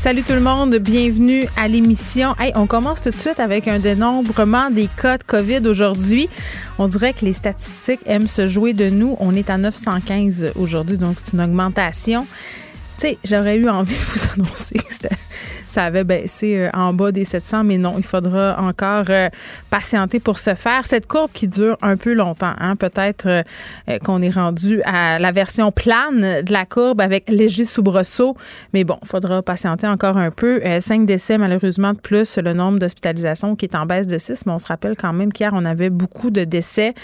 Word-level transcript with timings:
Salut 0.00 0.22
tout 0.22 0.32
le 0.32 0.40
monde, 0.40 0.76
bienvenue 0.76 1.44
à 1.58 1.68
l'émission. 1.68 2.34
Hey, 2.38 2.52
on 2.56 2.66
commence 2.66 3.02
tout 3.02 3.10
de 3.10 3.16
suite 3.16 3.38
avec 3.38 3.68
un 3.68 3.78
dénombrement 3.78 4.70
des 4.70 4.88
cas 4.96 5.18
de 5.18 5.24
COVID 5.24 5.60
aujourd'hui. 5.66 6.30
On 6.78 6.88
dirait 6.88 7.12
que 7.12 7.22
les 7.26 7.34
statistiques 7.34 8.00
aiment 8.06 8.26
se 8.26 8.48
jouer 8.48 8.72
de 8.72 8.88
nous. 8.88 9.14
On 9.20 9.34
est 9.34 9.50
à 9.50 9.58
915 9.58 10.52
aujourd'hui, 10.56 10.96
donc 10.96 11.18
c'est 11.22 11.34
une 11.34 11.42
augmentation. 11.42 12.26
Tu 12.96 13.08
sais, 13.08 13.18
j'aurais 13.24 13.58
eu 13.58 13.68
envie 13.68 13.92
de 13.92 13.98
vous 13.98 14.20
annoncer 14.42 14.78
que 14.78 15.08
ça 15.70 15.84
avait 15.84 16.04
baissé 16.04 16.56
euh, 16.56 16.70
en 16.74 16.92
bas 16.92 17.12
des 17.12 17.24
700, 17.24 17.64
mais 17.64 17.78
non, 17.78 17.94
il 17.98 18.04
faudra 18.04 18.56
encore 18.60 19.04
euh, 19.08 19.28
patienter 19.70 20.20
pour 20.20 20.38
ce 20.38 20.54
faire. 20.54 20.84
Cette 20.84 21.06
courbe 21.06 21.30
qui 21.32 21.48
dure 21.48 21.76
un 21.82 21.96
peu 21.96 22.12
longtemps, 22.12 22.54
hein, 22.58 22.76
peut-être 22.76 23.26
euh, 23.26 23.98
qu'on 24.04 24.20
est 24.22 24.30
rendu 24.30 24.82
à 24.84 25.18
la 25.18 25.32
version 25.32 25.70
plane 25.72 26.42
de 26.42 26.52
la 26.52 26.66
courbe 26.66 27.00
avec 27.00 27.28
léger 27.30 27.64
soubresaut, 27.64 28.36
mais 28.72 28.84
bon, 28.84 28.98
il 29.02 29.08
faudra 29.08 29.42
patienter 29.42 29.86
encore 29.86 30.16
un 30.16 30.30
peu. 30.30 30.60
Cinq 30.80 31.06
décès 31.06 31.38
malheureusement 31.38 31.92
de 31.92 31.98
plus, 31.98 32.38
le 32.38 32.52
nombre 32.52 32.78
d'hospitalisations 32.78 33.56
qui 33.56 33.66
est 33.66 33.76
en 33.76 33.86
baisse 33.86 34.06
de 34.06 34.18
6, 34.18 34.46
mais 34.46 34.52
on 34.52 34.58
se 34.58 34.66
rappelle 34.66 34.96
quand 34.96 35.12
même 35.12 35.32
qu'hier, 35.32 35.50
on 35.52 35.64
avait 35.64 35.90
beaucoup 35.90 36.30
de 36.30 36.44
décès. 36.44 36.94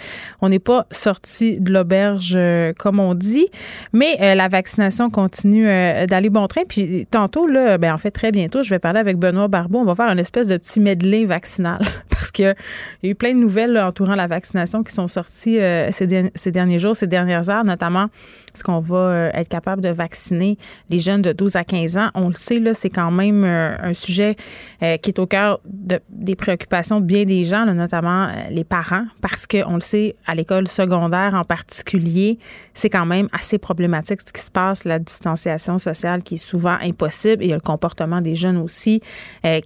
On 0.40 0.48
n'est 0.48 0.58
pas 0.58 0.86
sorti 0.90 1.60
de 1.60 1.72
l'auberge 1.72 2.38
comme 2.78 3.00
on 3.00 3.14
dit, 3.14 3.46
mais 3.92 4.34
la 4.34 4.48
vaccination 4.48 5.10
continue 5.10 5.66
d'aller 6.06 6.30
bon 6.30 6.46
train. 6.46 6.62
Puis 6.68 7.06
tantôt, 7.10 7.46
là, 7.46 7.78
ben, 7.78 7.92
en 7.92 7.98
fait, 7.98 8.10
très 8.10 8.32
bientôt, 8.32 8.55
je 8.62 8.70
vais 8.70 8.78
parler 8.78 9.00
avec 9.00 9.18
Benoît 9.18 9.48
Barbeau. 9.48 9.78
On 9.78 9.84
va 9.84 9.94
faire 9.94 10.08
une 10.08 10.18
espèce 10.18 10.48
de 10.48 10.56
petit 10.56 10.80
medley 10.80 11.24
vaccinal 11.24 11.80
qu'il 12.36 12.54
y 13.02 13.08
a 13.08 13.10
eu 13.10 13.14
plein 13.14 13.32
de 13.32 13.38
nouvelles 13.38 13.78
entourant 13.78 14.14
la 14.14 14.26
vaccination 14.26 14.82
qui 14.82 14.92
sont 14.92 15.08
sorties 15.08 15.58
euh, 15.58 15.90
ces, 15.90 16.50
derniers 16.50 16.78
jours, 16.78 16.94
ces 16.94 17.06
dernières 17.06 17.48
heures, 17.50 17.64
notamment 17.64 18.06
est-ce 18.54 18.62
qu'on 18.62 18.80
va 18.80 18.96
euh, 18.96 19.30
être 19.34 19.48
capable 19.48 19.82
de 19.82 19.88
vacciner 19.88 20.58
les 20.90 20.98
jeunes 20.98 21.22
de 21.22 21.32
12 21.32 21.56
à 21.56 21.64
15 21.64 21.96
ans. 21.96 22.08
On 22.14 22.28
le 22.28 22.34
sait, 22.34 22.58
là, 22.58 22.74
c'est 22.74 22.90
quand 22.90 23.10
même 23.10 23.44
euh, 23.44 23.76
un 23.80 23.94
sujet 23.94 24.36
qui 24.80 25.10
est 25.10 25.18
au 25.18 25.26
cœur 25.26 25.60
des 25.64 26.36
préoccupations 26.36 27.00
de 27.00 27.06
bien 27.06 27.24
des 27.24 27.44
gens, 27.44 27.64
notamment 27.64 28.28
les 28.50 28.64
parents, 28.64 29.04
parce 29.22 29.46
qu'on 29.46 29.74
le 29.74 29.80
sait, 29.80 30.16
à 30.26 30.34
l'école 30.34 30.68
secondaire 30.68 31.32
en 31.34 31.44
particulier, 31.44 32.38
c'est 32.74 32.90
quand 32.90 33.06
même 33.06 33.28
assez 33.32 33.58
problématique 33.58 34.20
ce 34.20 34.32
qui 34.32 34.42
se 34.42 34.50
passe, 34.50 34.84
la 34.84 34.98
distanciation 34.98 35.78
sociale 35.78 36.22
qui 36.22 36.34
est 36.34 36.36
souvent 36.36 36.76
impossible 36.82 37.42
et 37.42 37.46
il 37.46 37.50
y 37.50 37.52
a 37.52 37.56
le 37.56 37.62
comportement 37.62 38.20
des 38.20 38.34
jeunes 38.34 38.58
aussi, 38.58 39.00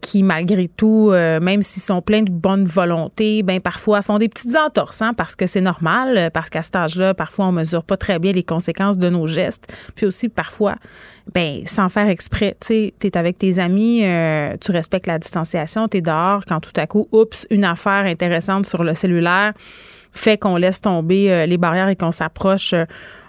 qui, 0.01 0.23
malgré 0.23 0.69
tout, 0.69 1.11
même 1.11 1.63
s'ils 1.63 1.83
sont 1.83 2.03
pleins 2.03 2.23
de 2.23 2.31
volonté, 2.67 3.43
ben 3.43 3.61
parfois 3.61 4.03
font 4.03 4.19
des 4.19 4.29
petites 4.29 4.57
entorses, 4.57 5.03
hein, 5.03 5.15
parce 5.15 5.37
que 5.37 5.47
c'est 5.47 5.61
normal, 5.61 6.17
euh, 6.17 6.31
parce 6.31 6.51
qu'à 6.51 6.63
cet 6.63 6.77
âge-là, 6.77 7.15
parfois, 7.15 7.47
on 7.47 7.53
mesure 7.53 7.85
pas 7.85 7.97
très 7.97 8.19
bien 8.19 8.33
les 8.33 8.43
conséquences 8.43 8.99
de 8.99 9.09
nos 9.09 9.27
gestes. 9.27 9.73
Puis 9.95 10.07
aussi, 10.07 10.29
parfois, 10.29 10.77
ben 11.35 11.63
sans 11.67 11.89
faire 11.89 12.09
exprès, 12.09 12.57
tu 12.61 12.67
sais, 12.67 12.95
es 13.03 13.17
avec 13.17 13.39
tes 13.39 13.59
amis, 13.59 14.03
tu 14.61 14.73
respectes 14.73 15.07
la 15.07 15.19
distanciation, 15.19 15.87
tu 15.87 15.99
es 15.99 16.01
dehors, 16.01 16.45
quand 16.47 16.61
tout 16.61 16.73
à 16.77 16.87
coup, 16.87 17.07
oups, 17.13 17.47
une 17.51 17.65
affaire 17.65 18.05
intéressante 18.07 18.67
sur 18.67 18.83
le 18.83 18.95
cellulaire 18.95 19.53
fait 20.13 20.39
qu'on 20.39 20.57
laisse 20.57 20.81
tomber 20.81 21.47
les 21.47 21.57
barrières 21.57 21.89
et 21.89 21.95
qu'on 21.95 22.11
s'approche 22.11 22.75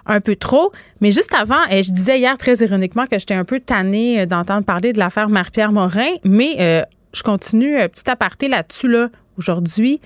un 0.05 0.21
peu 0.21 0.35
trop. 0.35 0.71
Mais 0.99 1.11
juste 1.11 1.33
avant, 1.33 1.61
eh, 1.69 1.83
je 1.83 1.91
disais 1.91 2.19
hier 2.19 2.37
très 2.37 2.55
ironiquement 2.55 3.05
que 3.05 3.17
j'étais 3.19 3.33
un 3.33 3.45
peu 3.45 3.59
tannée 3.59 4.21
euh, 4.21 4.25
d'entendre 4.25 4.65
parler 4.65 4.93
de 4.93 4.99
l'affaire 4.99 5.29
Marie-Pierre 5.29 5.71
Morin, 5.71 6.11
mais 6.23 6.55
euh, 6.59 6.83
je 7.13 7.23
continue 7.23 7.79
euh, 7.79 7.87
petit 7.87 8.09
aparté 8.09 8.47
là-dessus 8.47 8.87
là, 8.87 9.09
aujourd'hui 9.37 9.99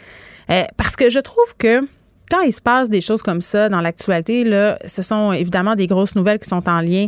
parce 0.77 0.95
que 0.95 1.09
je 1.09 1.19
trouve 1.19 1.55
que 1.57 1.81
quand 2.29 2.41
il 2.41 2.51
se 2.51 2.61
passe 2.61 2.89
des 2.89 3.01
choses 3.01 3.21
comme 3.21 3.41
ça 3.41 3.69
dans 3.69 3.81
l'actualité, 3.81 4.43
ce 4.85 5.01
sont 5.01 5.31
évidemment 5.31 5.75
des 5.75 5.87
grosses 5.87 6.15
nouvelles 6.15 6.39
qui 6.39 6.49
sont 6.49 6.67
en 6.67 6.81
lien 6.81 7.07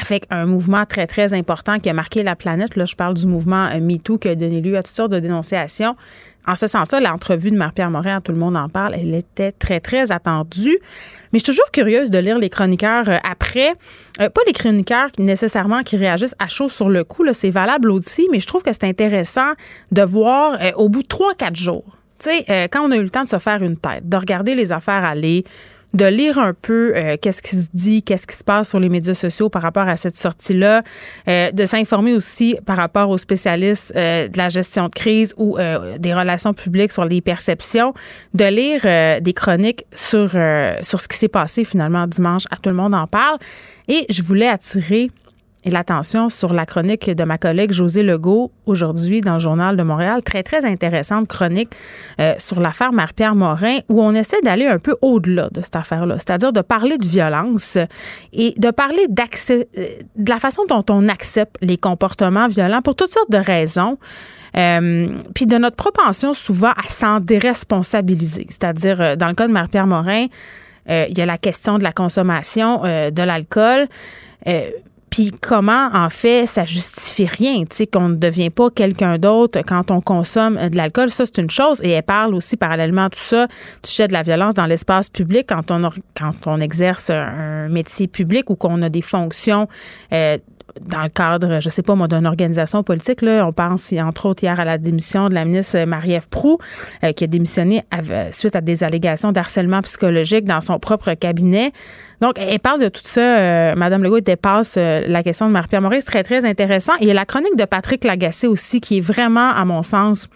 avec 0.00 0.26
un 0.30 0.46
mouvement 0.46 0.86
très, 0.86 1.06
très 1.06 1.34
important 1.34 1.78
qui 1.78 1.88
a 1.88 1.92
marqué 1.92 2.22
la 2.22 2.34
planète. 2.34 2.74
Là, 2.74 2.84
je 2.84 2.96
parle 2.96 3.14
du 3.14 3.26
mouvement 3.26 3.68
MeToo 3.78 4.18
qui 4.18 4.28
a 4.28 4.34
donné 4.34 4.60
lieu 4.60 4.76
à 4.76 4.82
toutes 4.82 4.96
sortes 4.96 5.12
de 5.12 5.20
dénonciations. 5.20 5.96
En 6.46 6.56
ce 6.56 6.66
sens-là, 6.66 7.00
l'entrevue 7.00 7.50
de 7.50 7.56
Marie-Pierre 7.56 7.90
Morin, 7.90 8.20
tout 8.20 8.32
le 8.32 8.38
monde 8.38 8.56
en 8.56 8.68
parle, 8.68 8.94
elle 8.94 9.14
était 9.14 9.52
très, 9.52 9.80
très 9.80 10.12
attendue. 10.12 10.78
Mais 11.32 11.38
je 11.38 11.44
suis 11.44 11.52
toujours 11.52 11.70
curieuse 11.72 12.10
de 12.10 12.18
lire 12.18 12.38
les 12.38 12.50
chroniqueurs 12.50 13.08
euh, 13.08 13.16
après. 13.28 13.74
Euh, 14.20 14.28
pas 14.28 14.42
les 14.46 14.52
chroniqueurs 14.52 15.08
nécessairement 15.18 15.82
qui 15.82 15.96
réagissent 15.96 16.36
à 16.38 16.48
chaud 16.48 16.68
sur 16.68 16.90
le 16.90 17.02
coup, 17.02 17.24
c'est 17.32 17.50
valable 17.50 17.90
aussi, 17.90 18.28
mais 18.30 18.38
je 18.38 18.46
trouve 18.46 18.62
que 18.62 18.72
c'est 18.72 18.84
intéressant 18.84 19.52
de 19.90 20.02
voir 20.02 20.58
euh, 20.60 20.70
au 20.76 20.88
bout 20.88 21.02
de 21.02 21.08
trois, 21.08 21.34
quatre 21.34 21.56
jours, 21.56 21.96
tu 22.20 22.28
quand 22.70 22.86
on 22.86 22.92
a 22.92 22.96
eu 22.96 23.02
le 23.02 23.10
temps 23.10 23.24
de 23.24 23.28
se 23.28 23.38
faire 23.38 23.62
une 23.62 23.76
tête, 23.76 24.08
de 24.08 24.16
regarder 24.16 24.54
les 24.54 24.70
affaires 24.70 25.04
aller, 25.04 25.44
de 25.94 26.04
lire 26.06 26.38
un 26.38 26.52
peu 26.52 26.92
euh, 26.94 27.16
qu'est-ce 27.20 27.40
qui 27.40 27.56
se 27.56 27.68
dit, 27.72 28.02
qu'est-ce 28.02 28.26
qui 28.26 28.36
se 28.36 28.44
passe 28.44 28.68
sur 28.68 28.80
les 28.80 28.88
médias 28.88 29.14
sociaux 29.14 29.48
par 29.48 29.62
rapport 29.62 29.86
à 29.88 29.96
cette 29.96 30.16
sortie-là, 30.16 30.82
euh, 31.28 31.52
de 31.52 31.66
s'informer 31.66 32.14
aussi 32.14 32.56
par 32.66 32.76
rapport 32.76 33.08
aux 33.08 33.18
spécialistes 33.18 33.92
euh, 33.96 34.28
de 34.28 34.36
la 34.36 34.48
gestion 34.48 34.88
de 34.88 34.94
crise 34.94 35.34
ou 35.36 35.56
des 35.98 36.12
relations 36.12 36.52
publiques 36.52 36.90
sur 36.90 37.04
les 37.04 37.20
perceptions, 37.20 37.94
de 38.34 38.44
lire 38.44 39.20
des 39.20 39.32
chroniques 39.32 39.84
sur, 39.94 40.30
sur 40.82 41.00
ce 41.00 41.08
qui 41.08 41.16
s'est 41.16 41.28
passé 41.28 41.64
finalement 41.64 42.06
dimanche 42.06 42.44
à 42.50 42.56
Tout 42.56 42.70
le 42.70 42.76
monde 42.76 42.94
en 42.94 43.06
parle. 43.06 43.38
Et 43.88 44.06
je 44.10 44.22
voulais 44.22 44.48
attirer 44.48 45.10
et 45.64 45.70
l'attention 45.70 46.28
sur 46.28 46.52
la 46.52 46.66
chronique 46.66 47.10
de 47.10 47.24
ma 47.24 47.38
collègue 47.38 47.72
José 47.72 48.02
Legault 48.02 48.52
aujourd'hui 48.66 49.20
dans 49.20 49.34
le 49.34 49.38
Journal 49.38 49.76
de 49.76 49.82
Montréal. 49.82 50.22
Très, 50.22 50.42
très 50.42 50.64
intéressante 50.64 51.26
chronique 51.26 51.70
euh, 52.20 52.34
sur 52.38 52.60
l'affaire 52.60 52.92
Marie-Pierre 52.92 53.34
Morin 53.34 53.78
où 53.88 54.02
on 54.02 54.14
essaie 54.14 54.40
d'aller 54.42 54.66
un 54.66 54.78
peu 54.78 54.96
au-delà 55.00 55.48
de 55.50 55.60
cette 55.60 55.76
affaire-là, 55.76 56.18
c'est-à-dire 56.18 56.52
de 56.52 56.60
parler 56.60 56.98
de 56.98 57.06
violence 57.06 57.78
et 58.32 58.54
de 58.56 58.70
parler 58.70 59.06
d'accès, 59.08 59.68
euh, 59.78 59.86
de 60.16 60.30
la 60.30 60.38
façon 60.38 60.62
dont 60.68 60.84
on 60.90 61.08
accepte 61.08 61.56
les 61.62 61.78
comportements 61.78 62.48
violents 62.48 62.82
pour 62.82 62.94
toutes 62.94 63.10
sortes 63.10 63.30
de 63.30 63.38
raisons. 63.38 63.98
Euh, 64.56 65.08
puis 65.34 65.46
de 65.46 65.56
notre 65.56 65.74
propension 65.74 66.32
souvent 66.32 66.70
à 66.70 66.88
s'en 66.88 67.18
déresponsabiliser. 67.18 68.46
C'est-à-dire, 68.50 69.16
dans 69.16 69.26
le 69.26 69.34
cas 69.34 69.48
de 69.48 69.52
Marie-Pierre 69.52 69.88
Morin, 69.88 70.26
il 70.86 71.18
y 71.18 71.20
a 71.20 71.26
la 71.26 71.38
question 71.38 71.78
de 71.78 71.82
la 71.82 71.90
consommation 71.90 72.82
de 72.82 73.22
l'alcool. 73.22 73.88
Puis 75.14 75.30
comment, 75.30 75.90
en 75.92 76.10
fait, 76.10 76.44
ça 76.46 76.64
justifie 76.64 77.26
rien, 77.26 77.60
tu 77.60 77.76
sais, 77.76 77.86
qu'on 77.86 78.08
ne 78.08 78.16
devient 78.16 78.50
pas 78.50 78.68
quelqu'un 78.68 79.16
d'autre 79.16 79.60
quand 79.64 79.92
on 79.92 80.00
consomme 80.00 80.56
de 80.56 80.76
l'alcool? 80.76 81.08
Ça, 81.08 81.24
c'est 81.24 81.40
une 81.40 81.50
chose. 81.50 81.80
Et 81.84 81.90
elle 81.90 82.02
parle 82.02 82.34
aussi, 82.34 82.56
parallèlement 82.56 83.04
à 83.04 83.10
tout 83.10 83.20
ça, 83.20 83.46
du 83.46 83.88
sujet 83.88 84.08
de 84.08 84.12
la 84.12 84.22
violence 84.22 84.54
dans 84.54 84.66
l'espace 84.66 85.10
public 85.10 85.46
quand 85.48 85.70
on, 85.70 85.88
quand 86.18 86.34
on 86.46 86.60
exerce 86.60 87.10
un 87.10 87.68
métier 87.68 88.08
public 88.08 88.50
ou 88.50 88.56
qu'on 88.56 88.82
a 88.82 88.88
des 88.88 89.02
fonctions 89.02 89.68
euh, 90.12 90.36
dans 90.80 91.02
le 91.02 91.08
cadre, 91.08 91.60
je 91.60 91.68
sais 91.68 91.82
pas 91.82 91.94
moi, 91.94 92.08
d'une 92.08 92.26
organisation 92.26 92.82
politique. 92.82 93.22
Là, 93.22 93.46
on 93.46 93.52
pense 93.52 93.92
entre 93.92 94.26
autres 94.26 94.44
hier 94.44 94.58
à 94.58 94.64
la 94.64 94.78
démission 94.78 95.28
de 95.28 95.34
la 95.34 95.44
ministre 95.44 95.84
Marie-Ève 95.84 96.28
Proux, 96.28 96.58
euh, 97.02 97.12
qui 97.12 97.24
a 97.24 97.26
démissionné 97.26 97.84
suite 98.30 98.56
à 98.56 98.60
des 98.60 98.82
allégations 98.82 99.32
d'harcèlement 99.32 99.82
psychologique 99.82 100.44
dans 100.44 100.60
son 100.60 100.78
propre 100.78 101.14
cabinet. 101.14 101.72
Donc, 102.20 102.38
elle 102.38 102.58
parle 102.58 102.80
de 102.80 102.88
tout 102.88 103.02
ça. 103.04 103.20
Euh, 103.20 103.74
Madame 103.74 104.02
Legault 104.02 104.20
dépasse 104.20 104.76
euh, 104.78 105.02
la 105.06 105.22
question 105.22 105.46
de 105.46 105.52
Marie-Pierre 105.52 105.82
Maurice. 105.82 106.04
Très, 106.04 106.22
très 106.22 106.44
intéressant. 106.44 106.94
Et 106.94 107.02
il 107.02 107.08
y 107.08 107.10
a 107.10 107.14
la 107.14 107.26
chronique 107.26 107.56
de 107.56 107.64
Patrick 107.64 108.04
Lagacé 108.04 108.46
aussi, 108.46 108.80
qui 108.80 108.98
est 108.98 109.00
vraiment, 109.00 109.50
à 109.50 109.64
mon 109.64 109.82
sens, 109.82 110.28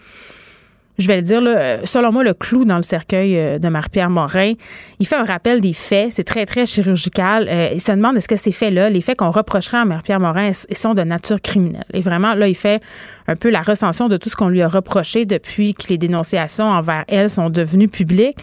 je 0.99 1.07
vais 1.07 1.15
le 1.15 1.21
dire, 1.21 1.41
là, 1.41 1.85
selon 1.85 2.11
moi, 2.11 2.23
le 2.23 2.33
clou 2.33 2.65
dans 2.65 2.75
le 2.75 2.83
cercueil 2.83 3.37
euh, 3.37 3.57
de 3.57 3.69
Marie-Pierre 3.69 4.09
Morin. 4.09 4.53
Il 4.99 5.07
fait 5.07 5.15
un 5.15 5.23
rappel 5.23 5.61
des 5.61 5.73
faits. 5.73 6.11
C'est 6.11 6.25
très, 6.25 6.45
très 6.45 6.65
chirurgical. 6.65 7.47
Euh, 7.49 7.69
il 7.73 7.79
se 7.79 7.91
demande 7.93 8.17
est-ce 8.17 8.27
que 8.27 8.35
ces 8.35 8.51
faits-là, 8.51 8.89
les 8.89 9.01
faits 9.01 9.17
qu'on 9.17 9.31
reprocherait 9.31 9.77
à 9.77 9.85
Marie-Pierre 9.85 10.19
Morin, 10.19 10.51
sont 10.53 10.93
de 10.93 11.03
nature 11.03 11.41
criminelle? 11.41 11.85
Et 11.93 12.01
vraiment, 12.01 12.35
là, 12.35 12.49
il 12.49 12.55
fait 12.55 12.81
un 13.27 13.37
peu 13.37 13.49
la 13.49 13.61
recension 13.61 14.09
de 14.09 14.17
tout 14.17 14.27
ce 14.27 14.35
qu'on 14.35 14.49
lui 14.49 14.61
a 14.61 14.67
reproché 14.67 15.25
depuis 15.25 15.73
que 15.73 15.87
les 15.87 15.97
dénonciations 15.97 16.65
envers 16.65 17.05
elle 17.07 17.29
sont 17.29 17.49
devenues 17.49 17.87
publiques. 17.87 18.37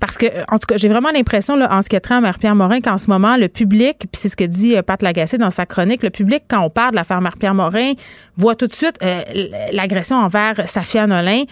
Parce 0.00 0.18
que, 0.18 0.26
en 0.48 0.58
tout 0.58 0.66
cas, 0.66 0.76
j'ai 0.76 0.88
vraiment 0.88 1.10
l'impression, 1.10 1.54
en 1.54 1.82
ce 1.82 1.88
qui 1.88 1.96
est 1.96 2.00
trait 2.00 2.16
à 2.16 2.20
Marie-Pierre 2.20 2.54
Morin, 2.54 2.80
qu'en 2.80 2.98
ce 2.98 3.08
moment, 3.08 3.36
le 3.36 3.48
public, 3.48 3.98
puis 3.98 4.08
c'est 4.12 4.28
ce 4.28 4.36
que 4.36 4.44
dit 4.44 4.76
euh, 4.76 4.82
Pat 4.82 5.00
Lagacé 5.02 5.38
dans 5.38 5.50
sa 5.50 5.66
chronique, 5.66 6.02
le 6.02 6.10
public, 6.10 6.44
quand 6.48 6.60
on 6.60 6.70
parle 6.70 6.90
de 6.90 6.96
l'affaire 6.96 7.20
Marie-Pierre 7.20 7.54
Morin, 7.54 7.92
voit 8.36 8.54
tout 8.54 8.66
de 8.66 8.72
suite 8.72 8.98
euh, 9.02 9.22
l'agression 9.72 10.16
envers 10.16 10.68
Safia 10.68 11.06
Nolin, 11.06 11.44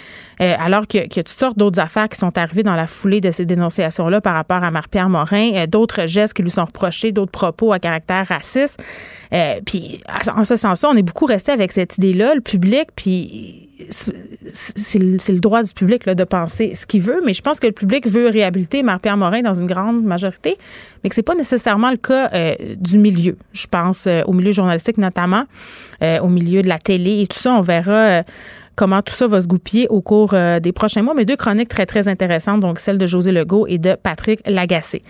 euh, 0.42 0.54
alors 0.58 0.86
qu'il 0.86 1.00
y, 1.00 1.04
a 1.04 1.22
toutes 1.22 1.28
sortes 1.28 1.56
d'autres 1.56 1.80
affaires 1.80 2.08
qui 2.08 2.18
sont 2.18 2.36
arrivées 2.36 2.62
dans 2.62 2.74
la 2.74 2.86
foulée 2.86 3.20
de 3.20 3.30
ces 3.30 3.46
dénonciations-là 3.46 4.20
par 4.20 4.34
rapport 4.34 4.62
à 4.62 4.70
Marie-Pierre 4.70 5.08
Morin, 5.08 5.66
d'autres 5.66 6.06
gestes 6.06 6.34
qui 6.34 6.42
lui 6.42 6.50
sont 6.50 6.64
reprochés, 6.64 7.12
d'autres 7.12 7.32
propos 7.32 7.72
à 7.72 7.78
caractère 7.78 8.26
raciste. 8.28 8.82
puis, 9.64 10.02
en 10.34 10.44
ce 10.44 10.56
sens-là, 10.56 10.90
on 10.92 10.96
est 10.96 11.02
beaucoup 11.02 11.26
resté 11.26 11.52
avec 11.52 11.72
cette 11.72 11.96
idée-là, 11.96 12.34
le 12.34 12.40
public, 12.40 12.88
puis 12.94 13.63
c'est 13.90 14.98
le 15.32 15.40
droit 15.40 15.62
du 15.62 15.72
public 15.72 16.08
de 16.08 16.24
penser 16.24 16.74
ce 16.74 16.86
qu'il 16.86 17.02
veut, 17.02 17.20
mais 17.24 17.34
je 17.34 17.42
pense 17.42 17.60
que 17.60 17.66
le 17.66 17.72
public 17.72 18.06
veut 18.06 18.28
réhabiliter 18.28 18.82
Marie-Pierre 18.82 19.16
Morin 19.16 19.42
dans 19.42 19.54
une 19.54 19.66
grande 19.66 20.04
majorité, 20.04 20.56
mais 21.02 21.10
que 21.10 21.14
c'est 21.14 21.22
pas 21.22 21.34
nécessairement 21.34 21.90
le 21.90 21.96
cas 21.96 22.30
euh, 22.32 22.54
du 22.76 22.98
milieu. 22.98 23.36
Je 23.52 23.66
pense 23.66 24.06
euh, 24.06 24.22
au 24.26 24.32
milieu 24.32 24.52
journalistique 24.52 24.98
notamment, 24.98 25.44
euh, 26.02 26.20
au 26.20 26.28
milieu 26.28 26.62
de 26.62 26.68
la 26.68 26.78
télé 26.78 27.22
et 27.22 27.26
tout 27.26 27.38
ça. 27.38 27.52
On 27.54 27.60
verra 27.60 28.22
comment 28.76 29.02
tout 29.02 29.14
ça 29.14 29.26
va 29.26 29.40
se 29.40 29.46
goupiller 29.46 29.86
au 29.88 30.00
cours 30.00 30.34
des 30.62 30.72
prochains 30.72 31.02
mois. 31.02 31.14
Mais 31.14 31.24
deux 31.24 31.36
chroniques 31.36 31.68
très, 31.68 31.86
très 31.86 32.08
intéressantes, 32.08 32.60
donc 32.60 32.78
celle 32.78 32.98
de 32.98 33.06
José 33.06 33.32
Legault 33.32 33.66
et 33.66 33.78
de 33.78 33.94
Patrick 33.94 34.40
Lagacé. 34.46 35.02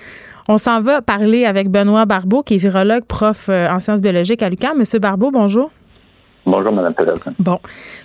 On 0.48 0.58
s'en 0.58 0.82
va 0.82 1.00
parler 1.00 1.46
avec 1.46 1.70
Benoît 1.70 2.04
Barbeau, 2.04 2.42
qui 2.42 2.54
est 2.54 2.58
virologue, 2.58 3.04
prof 3.04 3.48
en 3.48 3.80
sciences 3.80 4.02
biologiques 4.02 4.42
à 4.42 4.50
l'UQAM. 4.50 4.78
Monsieur 4.78 4.98
Barbeau, 4.98 5.30
bonjour. 5.30 5.70
Bonjour, 6.46 6.72
Mme 6.72 6.92
Peloton. 6.92 7.32
Bon, 7.38 7.58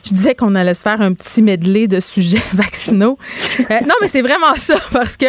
je 0.05 0.13
disais 0.13 0.33
qu'on 0.33 0.55
allait 0.55 0.73
se 0.73 0.81
faire 0.81 1.01
un 1.01 1.13
petit 1.13 1.41
medley 1.41 1.87
de 1.87 1.99
sujets 1.99 2.41
vaccinaux. 2.53 3.17
Euh, 3.59 3.79
non, 3.81 3.95
mais 4.01 4.07
c'est 4.07 4.21
vraiment 4.21 4.55
ça, 4.55 4.75
parce 4.93 5.17
que 5.17 5.25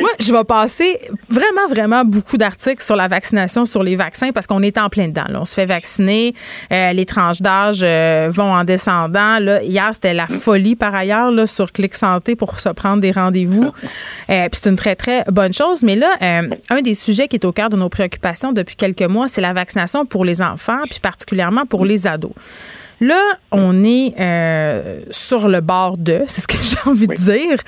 moi, 0.00 0.10
je 0.18 0.32
vais 0.32 0.44
passer 0.44 0.98
vraiment, 1.28 1.68
vraiment 1.68 2.04
beaucoup 2.04 2.36
d'articles 2.36 2.82
sur 2.82 2.96
la 2.96 3.06
vaccination, 3.06 3.64
sur 3.64 3.84
les 3.84 3.94
vaccins, 3.94 4.32
parce 4.32 4.48
qu'on 4.48 4.62
est 4.62 4.76
en 4.76 4.88
plein 4.88 5.08
dedans. 5.08 5.24
On 5.34 5.44
se 5.44 5.54
fait 5.54 5.66
vacciner, 5.66 6.34
euh, 6.72 6.92
les 6.92 7.06
tranches 7.06 7.42
d'âge 7.42 7.80
euh, 7.82 8.28
vont 8.32 8.52
en 8.52 8.64
descendant. 8.64 9.38
Là, 9.38 9.62
hier, 9.62 9.90
c'était 9.92 10.14
la 10.14 10.26
folie, 10.26 10.74
par 10.74 10.94
ailleurs, 10.94 11.30
là, 11.30 11.46
sur 11.46 11.70
Clic 11.70 11.94
Santé 11.94 12.34
pour 12.34 12.58
se 12.58 12.70
prendre 12.70 13.00
des 13.00 13.12
rendez-vous. 13.12 13.70
Puis 14.28 14.48
c'est 14.52 14.68
une 14.68 14.76
très, 14.76 14.96
très 14.96 15.24
bonne 15.28 15.52
chose. 15.52 15.82
Mais 15.82 15.94
là, 15.94 16.08
un 16.20 16.82
des 16.82 16.94
sujets 16.94 17.28
qui 17.28 17.36
est 17.36 17.44
au 17.44 17.52
cœur 17.52 17.68
de 17.68 17.76
nos 17.76 17.88
préoccupations 17.88 18.52
depuis 18.52 18.76
quelques 18.76 19.02
mois, 19.02 19.28
c'est 19.28 19.40
la 19.40 19.52
vaccination 19.52 20.06
pour 20.06 20.24
les 20.24 20.42
enfants, 20.42 20.82
puis 20.90 21.00
particulièrement 21.00 21.66
pour 21.66 21.84
les 21.84 22.06
ados. 22.06 22.32
Là, 23.00 23.20
on 23.52 23.84
est 23.84 24.14
euh, 24.18 25.00
sur 25.10 25.48
le 25.48 25.60
bord 25.60 25.96
de, 25.96 26.22
c'est 26.26 26.42
ce 26.42 26.48
que 26.48 26.58
j'ai 26.60 26.88
envie 26.88 27.06
de 27.06 27.14
dire, 27.14 27.58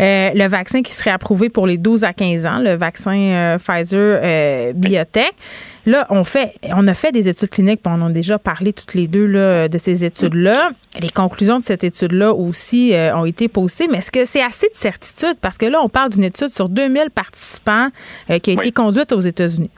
euh, 0.00 0.30
le 0.34 0.48
vaccin 0.48 0.82
qui 0.82 0.92
serait 0.92 1.10
approuvé 1.10 1.48
pour 1.48 1.66
les 1.66 1.78
12 1.78 2.02
à 2.04 2.12
15 2.12 2.46
ans, 2.46 2.58
le 2.58 2.74
vaccin 2.74 3.16
euh, 3.16 3.58
Pfizer 3.58 4.74
Biotech. 4.74 5.32
Là, 5.86 6.06
on 6.08 6.24
fait, 6.24 6.54
on 6.62 6.88
a 6.88 6.94
fait 6.94 7.12
des 7.12 7.28
études 7.28 7.50
cliniques, 7.50 7.82
puis 7.82 7.92
on 7.94 8.00
en 8.00 8.06
a 8.06 8.12
déjà 8.12 8.38
parlé 8.38 8.72
toutes 8.72 8.94
les 8.94 9.06
deux 9.06 9.26
là, 9.26 9.68
de 9.68 9.78
ces 9.78 10.02
études-là. 10.02 10.70
Les 10.98 11.10
conclusions 11.10 11.58
de 11.58 11.64
cette 11.64 11.84
étude-là 11.84 12.32
aussi 12.32 12.94
ont 13.14 13.26
été 13.26 13.48
postées, 13.48 13.86
mais 13.88 13.98
est-ce 13.98 14.10
que 14.10 14.24
c'est 14.24 14.42
assez 14.42 14.66
de 14.68 14.76
certitude? 14.76 15.36
Parce 15.42 15.58
que 15.58 15.66
là, 15.66 15.80
on 15.82 15.88
parle 15.88 16.08
d'une 16.08 16.24
étude 16.24 16.48
sur 16.48 16.70
2000 16.70 17.10
participants 17.14 17.90
qui 18.42 18.50
a 18.50 18.54
été 18.54 18.72
conduite 18.72 19.12
aux 19.12 19.20
États-Unis. 19.20 19.70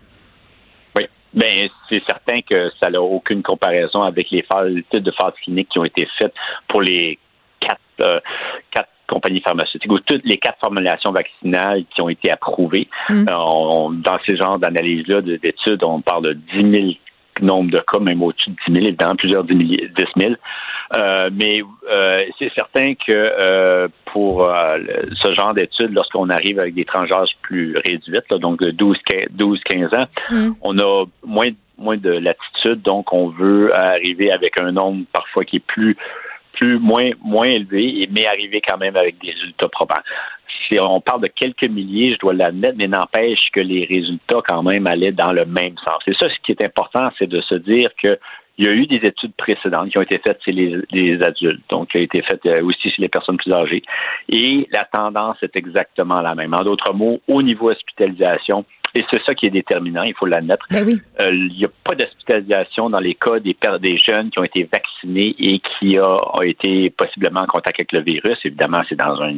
Ben, 1.36 1.68
c'est 1.88 2.02
certain 2.08 2.38
que 2.48 2.70
ça 2.82 2.90
n'a 2.90 3.00
aucune 3.00 3.42
comparaison 3.42 4.00
avec 4.00 4.30
les 4.30 4.44
études 4.78 5.04
de 5.04 5.10
phase 5.12 5.34
clinique 5.42 5.68
qui 5.68 5.78
ont 5.78 5.84
été 5.84 6.08
faites 6.18 6.34
pour 6.66 6.80
les 6.80 7.18
quatre, 7.60 7.78
euh, 8.00 8.20
quatre 8.70 8.88
compagnies 9.06 9.42
pharmaceutiques 9.42 9.92
ou 9.92 10.00
toutes 10.00 10.24
les 10.24 10.38
quatre 10.38 10.58
formulations 10.60 11.12
vaccinales 11.12 11.84
qui 11.94 12.00
ont 12.00 12.08
été 12.08 12.30
approuvées. 12.30 12.88
Mm. 13.10 13.28
Euh, 13.28 13.88
dans 14.02 14.18
ces 14.24 14.36
genres 14.36 14.58
d'analyses-là, 14.58 15.20
d'études, 15.20 15.84
on 15.84 16.00
parle 16.00 16.22
de 16.24 16.32
10 16.32 16.70
000 16.70 16.86
nombre 17.42 17.70
de 17.70 17.78
cas, 17.78 17.98
même 17.98 18.22
au-dessus 18.22 18.50
de 18.50 18.56
10 18.66 18.72
000, 18.72 18.86
évidemment, 18.86 19.16
plusieurs 19.16 19.44
10 19.44 19.54
000. 20.18 20.34
Euh, 20.96 21.30
mais 21.32 21.62
euh, 21.90 22.24
c'est 22.38 22.52
certain 22.54 22.94
que 22.94 23.12
euh, 23.12 23.88
pour 24.12 24.44
ce 24.44 25.34
genre 25.34 25.54
d'études, 25.54 25.92
lorsqu'on 25.92 26.30
arrive 26.30 26.60
avec 26.60 26.74
des 26.74 26.84
tranches 26.84 27.10
plus 27.42 27.76
réduites, 27.76 28.28
donc 28.30 28.60
de 28.60 28.70
12-15 28.70 29.96
ans, 29.96 30.06
mm. 30.30 30.52
on 30.62 30.78
a 30.78 31.04
moins, 31.24 31.48
moins 31.76 31.96
de 31.96 32.10
latitude, 32.10 32.82
donc 32.82 33.12
on 33.12 33.28
veut 33.28 33.74
arriver 33.74 34.30
avec 34.30 34.60
un 34.60 34.72
nombre 34.72 35.04
parfois 35.12 35.44
qui 35.44 35.56
est 35.56 35.66
plus 35.66 35.96
plus 36.52 36.78
moins 36.78 37.10
moins 37.22 37.44
élevé, 37.44 38.08
mais 38.10 38.26
arriver 38.26 38.62
quand 38.66 38.78
même 38.78 38.96
avec 38.96 39.18
des 39.18 39.30
résultats 39.30 39.68
probants 39.68 40.02
on 40.82 41.00
parle 41.00 41.22
de 41.22 41.28
quelques 41.28 41.64
milliers, 41.70 42.14
je 42.14 42.18
dois 42.18 42.34
l'admettre, 42.34 42.76
mais 42.76 42.88
n'empêche 42.88 43.50
que 43.52 43.60
les 43.60 43.84
résultats 43.84 44.40
quand 44.46 44.62
même 44.62 44.86
allaient 44.86 45.12
dans 45.12 45.32
le 45.32 45.44
même 45.44 45.74
sens. 45.86 46.02
Et 46.06 46.14
ça, 46.14 46.28
ce 46.28 46.34
qui 46.44 46.52
est 46.52 46.64
important, 46.64 47.08
c'est 47.18 47.28
de 47.28 47.40
se 47.42 47.54
dire 47.54 47.88
que 48.02 48.18
il 48.58 48.66
y 48.66 48.70
a 48.70 48.72
eu 48.72 48.86
des 48.86 49.06
études 49.06 49.34
précédentes 49.34 49.90
qui 49.90 49.98
ont 49.98 50.02
été 50.02 50.18
faites 50.18 50.42
chez 50.42 50.52
les, 50.52 51.18
adultes, 51.22 51.62
donc 51.68 51.90
qui 51.90 51.98
ont 51.98 52.00
été 52.00 52.22
faites 52.22 52.44
euh, 52.46 52.62
aussi 52.62 52.90
chez 52.90 53.02
les 53.02 53.08
personnes 53.08 53.36
plus 53.36 53.52
âgées. 53.52 53.82
Et 54.30 54.68
la 54.72 54.84
tendance 54.84 55.36
est 55.42 55.54
exactement 55.56 56.20
la 56.20 56.34
même. 56.34 56.54
En 56.54 56.64
d'autres 56.64 56.94
mots, 56.94 57.20
au 57.28 57.42
niveau 57.42 57.70
hospitalisation, 57.70 58.64
et 58.94 59.04
c'est 59.10 59.20
ça 59.26 59.34
qui 59.34 59.46
est 59.46 59.50
déterminant, 59.50 60.04
il 60.04 60.14
faut 60.14 60.24
l'admettre. 60.24 60.64
Ben 60.70 60.88
euh, 60.88 61.30
il 61.30 61.54
n'y 61.58 61.64
a 61.66 61.70
pas 61.84 61.94
d'hospitalisation 61.94 62.88
dans 62.88 63.00
les 63.00 63.14
cas 63.14 63.38
des, 63.40 63.54
des 63.82 63.98
jeunes 63.98 64.30
qui 64.30 64.38
ont 64.38 64.44
été 64.44 64.66
vaccinés 64.72 65.34
et 65.38 65.60
qui 65.60 65.98
ont 66.00 66.42
été 66.42 66.88
possiblement 66.90 67.40
en 67.40 67.46
contact 67.46 67.78
avec 67.78 67.92
le 67.92 68.00
virus. 68.00 68.38
Évidemment, 68.44 68.80
c'est 68.88 68.96
dans 68.96 69.20
un, 69.20 69.32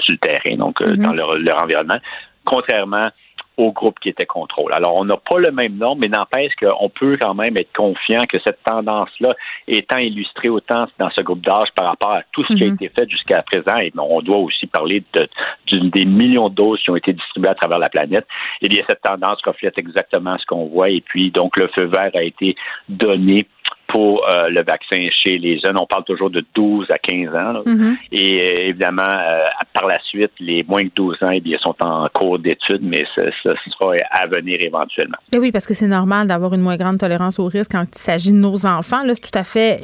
sur 0.00 0.14
le 0.14 0.18
terrain, 0.18 0.56
donc 0.56 0.82
euh, 0.82 0.86
mm-hmm. 0.86 1.02
dans 1.02 1.12
leur, 1.12 1.38
leur 1.38 1.62
environnement. 1.62 1.98
Contrairement 2.44 3.10
au 3.56 3.72
groupe 3.72 3.98
qui 4.00 4.10
était 4.10 4.26
contrôle. 4.26 4.72
Alors, 4.74 5.00
on 5.00 5.04
n'a 5.04 5.16
pas 5.16 5.38
le 5.38 5.50
même 5.50 5.76
nombre, 5.76 5.98
mais 6.00 6.08
n'empêche 6.08 6.52
qu'on 6.60 6.88
peut 6.88 7.16
quand 7.18 7.34
même 7.34 7.56
être 7.56 7.72
confiant 7.74 8.24
que 8.28 8.38
cette 8.46 8.62
tendance-là 8.64 9.34
étant 9.66 9.98
illustrée 9.98 10.48
autant 10.48 10.86
dans 10.98 11.10
ce 11.10 11.22
groupe 11.22 11.40
d'âge 11.40 11.70
par 11.74 11.88
rapport 11.88 12.12
à 12.12 12.22
tout 12.32 12.44
ce 12.48 12.54
qui 12.54 12.64
a 12.64 12.66
mhm. 12.66 12.74
été 12.74 12.88
fait 12.90 13.08
jusqu'à 13.08 13.42
présent, 13.42 13.76
et 13.80 13.92
on 13.98 14.20
doit 14.20 14.38
aussi 14.38 14.66
parler 14.66 15.02
de, 15.14 15.78
des 15.88 16.04
millions 16.04 16.48
de 16.48 16.54
doses 16.54 16.80
qui 16.80 16.90
ont 16.90 16.96
été 16.96 17.12
distribuées 17.12 17.50
à 17.50 17.54
travers 17.54 17.78
la 17.78 17.88
planète, 17.88 18.26
eh 18.62 18.68
bien, 18.68 18.82
cette 18.86 19.00
tendance 19.02 19.40
reflète 19.44 19.78
exactement 19.78 20.36
ce 20.38 20.46
qu'on 20.46 20.66
voit, 20.66 20.90
et 20.90 21.00
puis, 21.00 21.30
donc, 21.30 21.56
le 21.56 21.68
feu 21.74 21.86
vert 21.86 22.10
a 22.14 22.22
été 22.22 22.56
donné 22.88 23.46
pour 23.88 24.24
euh, 24.24 24.48
le 24.48 24.62
vaccin 24.62 25.08
chez 25.10 25.38
les 25.38 25.58
jeunes. 25.58 25.76
On 25.80 25.86
parle 25.86 26.04
toujours 26.04 26.30
de 26.30 26.44
12 26.54 26.90
à 26.90 26.98
15 26.98 27.28
ans. 27.34 27.62
Mm-hmm. 27.64 27.96
Et 28.12 28.42
euh, 28.42 28.68
évidemment, 28.68 29.02
euh, 29.02 29.46
par 29.72 29.86
la 29.88 29.98
suite, 30.00 30.32
les 30.40 30.64
moins 30.64 30.82
de 30.82 30.90
12 30.94 31.16
ans, 31.22 31.28
eh 31.32 31.40
bien, 31.40 31.58
sont 31.58 31.74
en 31.80 32.08
cours 32.12 32.38
d'études, 32.38 32.82
mais 32.82 33.04
ce, 33.14 33.30
sera 33.42 33.94
à 34.10 34.26
venir 34.26 34.56
éventuellement. 34.60 35.18
Et 35.32 35.38
oui, 35.38 35.52
parce 35.52 35.66
que 35.66 35.74
c'est 35.74 35.86
normal 35.86 36.26
d'avoir 36.28 36.54
une 36.54 36.62
moins 36.62 36.76
grande 36.76 36.98
tolérance 36.98 37.38
au 37.38 37.46
risque 37.46 37.72
quand 37.72 37.84
il 37.84 37.98
s'agit 37.98 38.32
de 38.32 38.38
nos 38.38 38.66
enfants. 38.66 39.04
Là, 39.04 39.14
c'est 39.14 39.30
tout 39.30 39.38
à 39.38 39.44
fait 39.44 39.80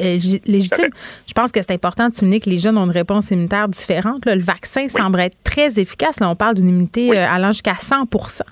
légitime. 0.46 0.90
Je 1.26 1.32
pense 1.32 1.52
que 1.52 1.60
c'est 1.62 1.72
important 1.72 2.08
de 2.08 2.14
souligner 2.14 2.40
que 2.40 2.50
les 2.50 2.58
jeunes 2.58 2.78
ont 2.78 2.84
une 2.84 2.90
réponse 2.90 3.31
immunitaire 3.31 3.69
différente. 3.69 4.26
Le 4.26 4.40
vaccin 4.40 4.88
semble 4.88 5.20
être 5.20 5.37
très 5.44 5.78
efficace. 5.78 6.20
Là, 6.20 6.31
on 6.31 6.37
parle 6.37 6.54
d'une 6.54 6.69
immunité 6.69 7.16
allant 7.16 7.52
jusqu'à 7.52 7.72
100% 7.72 8.43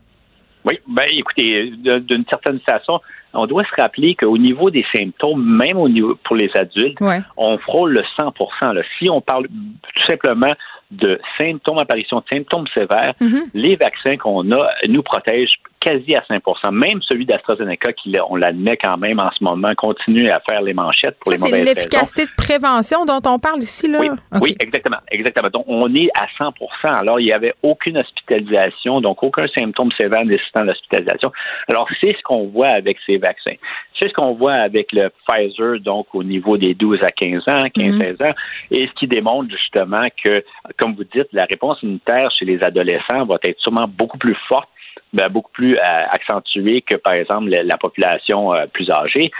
oui, 0.64 0.78
ben 0.86 1.06
écoutez, 1.10 1.70
d'une 1.70 2.24
certaine 2.28 2.60
façon, 2.60 3.00
on 3.32 3.46
doit 3.46 3.64
se 3.64 3.80
rappeler 3.80 4.14
qu'au 4.14 4.38
niveau 4.38 4.70
des 4.70 4.84
symptômes, 4.94 5.44
même 5.44 5.76
au 5.76 5.88
niveau 5.88 6.16
pour 6.24 6.36
les 6.36 6.50
adultes, 6.54 6.98
on 7.36 7.58
frôle 7.58 7.92
le 7.92 8.02
100 8.18 8.72
là. 8.72 8.82
Si 8.98 9.10
on 9.10 9.20
parle 9.20 9.46
tout 9.46 10.06
simplement 10.06 10.52
de 10.90 11.20
symptômes, 11.38 11.78
apparition 11.78 12.18
de 12.18 12.24
symptômes 12.32 12.66
sévères, 12.76 13.14
mm-hmm. 13.20 13.50
les 13.54 13.76
vaccins 13.76 14.16
qu'on 14.16 14.50
a 14.52 14.70
nous 14.88 15.02
protègent 15.02 15.58
quasi 15.80 16.14
à 16.14 16.22
5 16.28 16.42
Même 16.72 17.00
celui 17.02 17.24
d'AstraZeneca, 17.24 17.92
qui, 17.94 18.14
on 18.28 18.36
l'admet 18.36 18.76
quand 18.76 18.98
même 18.98 19.18
en 19.18 19.30
ce 19.36 19.42
moment, 19.42 19.74
continue 19.74 20.28
à 20.28 20.40
faire 20.48 20.60
les 20.62 20.74
manchettes 20.74 21.16
pour 21.20 21.32
les 21.32 21.38
mauvaises 21.38 21.54
c'est 21.54 21.64
l'efficacité 21.64 22.24
de 22.24 22.30
prévention 22.36 23.06
dont 23.06 23.20
on 23.26 23.38
parle 23.38 23.60
ici, 23.60 23.88
là? 23.88 24.00
Oui, 24.00 24.08
oui, 24.40 24.56
exactement, 24.60 24.98
exactement. 25.10 25.48
Donc, 25.48 25.64
on 25.66 25.92
est 25.94 26.10
à 26.20 26.26
100 26.36 26.52
Alors, 26.84 27.18
il 27.18 27.26
n'y 27.26 27.32
avait 27.32 27.54
aucune 27.62 27.96
hospitalisation, 27.96 29.00
donc 29.00 29.22
aucun 29.22 29.46
symptôme 29.58 29.90
sévère 29.98 30.24
nécessitant 30.24 30.64
l'hospitalisation. 30.64 31.32
Alors, 31.68 31.88
c'est 32.00 32.12
ce 32.12 32.22
qu'on 32.22 32.48
voit 32.48 32.68
avec 32.68 32.98
ces 33.06 33.16
vaccins. 33.16 33.54
C'est 34.00 34.08
ce 34.08 34.14
qu'on 34.14 34.34
voit 34.34 34.54
avec 34.54 34.92
le 34.92 35.10
Pfizer, 35.26 35.80
donc 35.80 36.06
au 36.14 36.22
niveau 36.22 36.56
des 36.56 36.74
12 36.74 37.02
à 37.02 37.08
15 37.08 37.42
ans, 37.48 37.66
15-16 37.76 38.16
mhm. 38.18 38.26
ans, 38.28 38.34
et 38.70 38.86
ce 38.86 38.92
qui 38.94 39.06
démontre 39.06 39.50
justement 39.50 40.08
que, 40.22 40.42
comme 40.80 40.94
vous 40.94 41.04
dites, 41.04 41.28
la 41.32 41.44
réponse 41.44 41.82
immunitaire 41.82 42.30
chez 42.38 42.44
les 42.44 42.62
adolescents 42.62 43.24
va 43.26 43.36
être 43.44 43.60
sûrement 43.60 43.86
beaucoup 43.88 44.18
plus 44.18 44.36
forte 44.48 44.68
ben, 45.12 45.28
beaucoup 45.28 45.50
plus 45.50 45.76
euh, 45.76 45.80
accentué 45.82 46.82
que, 46.82 46.94
par 46.94 47.14
exemple, 47.14 47.48
la, 47.48 47.76
population 47.76 48.54
euh, 48.54 48.66
plus 48.72 48.88
âgée 48.90 49.32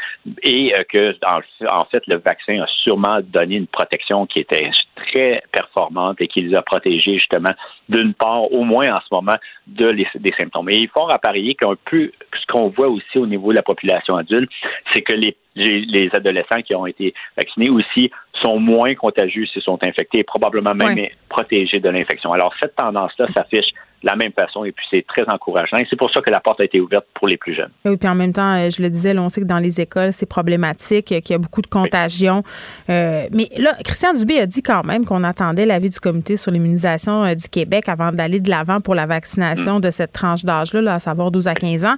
et 0.42 0.72
euh, 0.76 0.82
que, 0.88 1.14
en, 1.24 1.84
fait, 1.84 2.02
le 2.08 2.16
vaccin 2.16 2.60
a 2.60 2.66
sûrement 2.82 3.20
donné 3.22 3.56
une 3.56 3.68
protection 3.68 4.26
qui 4.26 4.40
était 4.40 4.68
très 4.96 5.42
performante 5.52 6.20
et 6.20 6.26
qui 6.26 6.40
les 6.42 6.56
a 6.56 6.62
protégés, 6.62 7.14
justement, 7.14 7.52
d'une 7.88 8.14
part, 8.14 8.52
au 8.52 8.64
moins 8.64 8.92
en 8.92 8.96
ce 8.96 9.14
moment, 9.14 9.36
de 9.68 9.92
des 9.92 10.32
symptômes. 10.36 10.70
Et 10.70 10.76
il 10.76 10.88
faut 10.88 11.06
parier 11.22 11.54
qu'un 11.54 11.74
peu 11.84 12.10
ce 12.32 12.52
qu'on 12.52 12.68
voit 12.70 12.88
aussi 12.88 13.18
au 13.18 13.26
niveau 13.26 13.52
de 13.52 13.56
la 13.56 13.62
population 13.62 14.16
adulte, 14.16 14.50
c'est 14.92 15.02
que 15.02 15.14
les 15.14 15.36
les, 15.60 16.10
adolescents 16.12 16.62
qui 16.62 16.74
ont 16.74 16.86
été 16.86 17.14
vaccinés 17.36 17.70
aussi 17.70 18.10
sont 18.42 18.58
moins 18.58 18.94
contagieux 18.94 19.46
s'ils 19.46 19.62
sont 19.62 19.78
infectés 19.86 20.18
et 20.18 20.24
probablement 20.24 20.74
même 20.74 21.06
protégés 21.28 21.80
de 21.80 21.88
l'infection. 21.88 22.32
Alors, 22.32 22.52
cette 22.60 22.74
tendance-là 22.76 23.26
s'affiche 23.34 23.70
la 24.02 24.16
même 24.16 24.32
façon 24.32 24.64
et 24.64 24.72
puis 24.72 24.84
c'est 24.90 25.04
très 25.06 25.24
encourageant. 25.32 25.76
Et 25.76 25.86
c'est 25.90 25.96
pour 25.96 26.10
ça 26.10 26.20
que 26.20 26.30
la 26.30 26.40
porte 26.40 26.60
a 26.60 26.64
été 26.64 26.80
ouverte 26.80 27.06
pour 27.14 27.28
les 27.28 27.36
plus 27.36 27.54
jeunes. 27.54 27.70
Oui, 27.84 27.96
puis 27.96 28.08
en 28.08 28.14
même 28.14 28.32
temps, 28.32 28.54
euh, 28.54 28.70
je 28.70 28.82
le 28.82 28.88
disais, 28.88 29.16
on 29.18 29.28
sait 29.28 29.42
que 29.42 29.46
dans 29.46 29.58
les 29.58 29.80
écoles, 29.80 30.12
c'est 30.12 30.26
problématique, 30.26 31.06
qu'il 31.06 31.30
y 31.30 31.34
a 31.34 31.38
beaucoup 31.38 31.62
de 31.62 31.66
contagion. 31.66 32.42
Euh, 32.88 33.26
mais 33.32 33.48
là, 33.58 33.74
Christian 33.84 34.14
Dubé 34.14 34.40
a 34.40 34.46
dit 34.46 34.62
quand 34.62 34.84
même 34.84 35.04
qu'on 35.04 35.24
attendait 35.24 35.66
l'avis 35.66 35.90
du 35.90 36.00
comité 36.00 36.36
sur 36.36 36.50
l'immunisation 36.50 37.24
euh, 37.24 37.34
du 37.34 37.48
Québec 37.48 37.88
avant 37.88 38.10
d'aller 38.12 38.40
de 38.40 38.48
l'avant 38.48 38.80
pour 38.80 38.94
la 38.94 39.06
vaccination 39.06 39.78
mm. 39.78 39.80
de 39.82 39.90
cette 39.90 40.12
tranche 40.12 40.44
d'âge-là, 40.44 40.94
à 40.94 40.98
savoir 40.98 41.30
12 41.30 41.48
à 41.48 41.54
15 41.54 41.84
ans. 41.84 41.96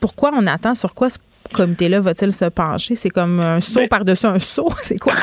pourquoi 0.00 0.32
on 0.34 0.46
attend? 0.46 0.74
Sur 0.74 0.94
quoi 0.94 1.08
comité-là 1.52 2.00
va-t-il 2.00 2.32
se 2.32 2.46
pencher? 2.46 2.94
C'est 2.94 3.10
comme 3.10 3.40
un 3.40 3.60
saut 3.60 3.80
ben 3.80 3.88
par-dessus 3.88 4.26
un 4.26 4.38
saut? 4.38 4.68
C'est 4.82 4.98
quoi? 4.98 5.14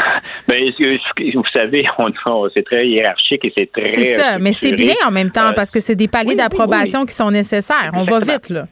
Ben, 0.48 0.58
vous 1.34 1.44
savez, 1.56 1.86
on, 2.00 2.50
c'est 2.54 2.64
très 2.64 2.88
hiérarchique 2.88 3.46
et 3.46 3.54
c'est 3.58 3.72
très. 3.72 3.88
C'est 3.88 4.16
ça, 4.16 4.40
mais 4.40 4.52
c'est 4.52 4.74
bien 4.74 4.96
en 5.08 5.12
même 5.12 5.32
temps 5.32 5.54
parce 5.56 5.72
que 5.72 5.80
c'est 5.80 5.96
des 5.96 6.10
paliers 6.10 6.36
d'approbation 6.36 7.06
qui 7.06 7.16
sont 7.16 7.32
nécessaires. 7.32 7.92
On 7.94 8.04
va 8.04 8.20
vite, 8.20 8.50
là. 8.50 8.66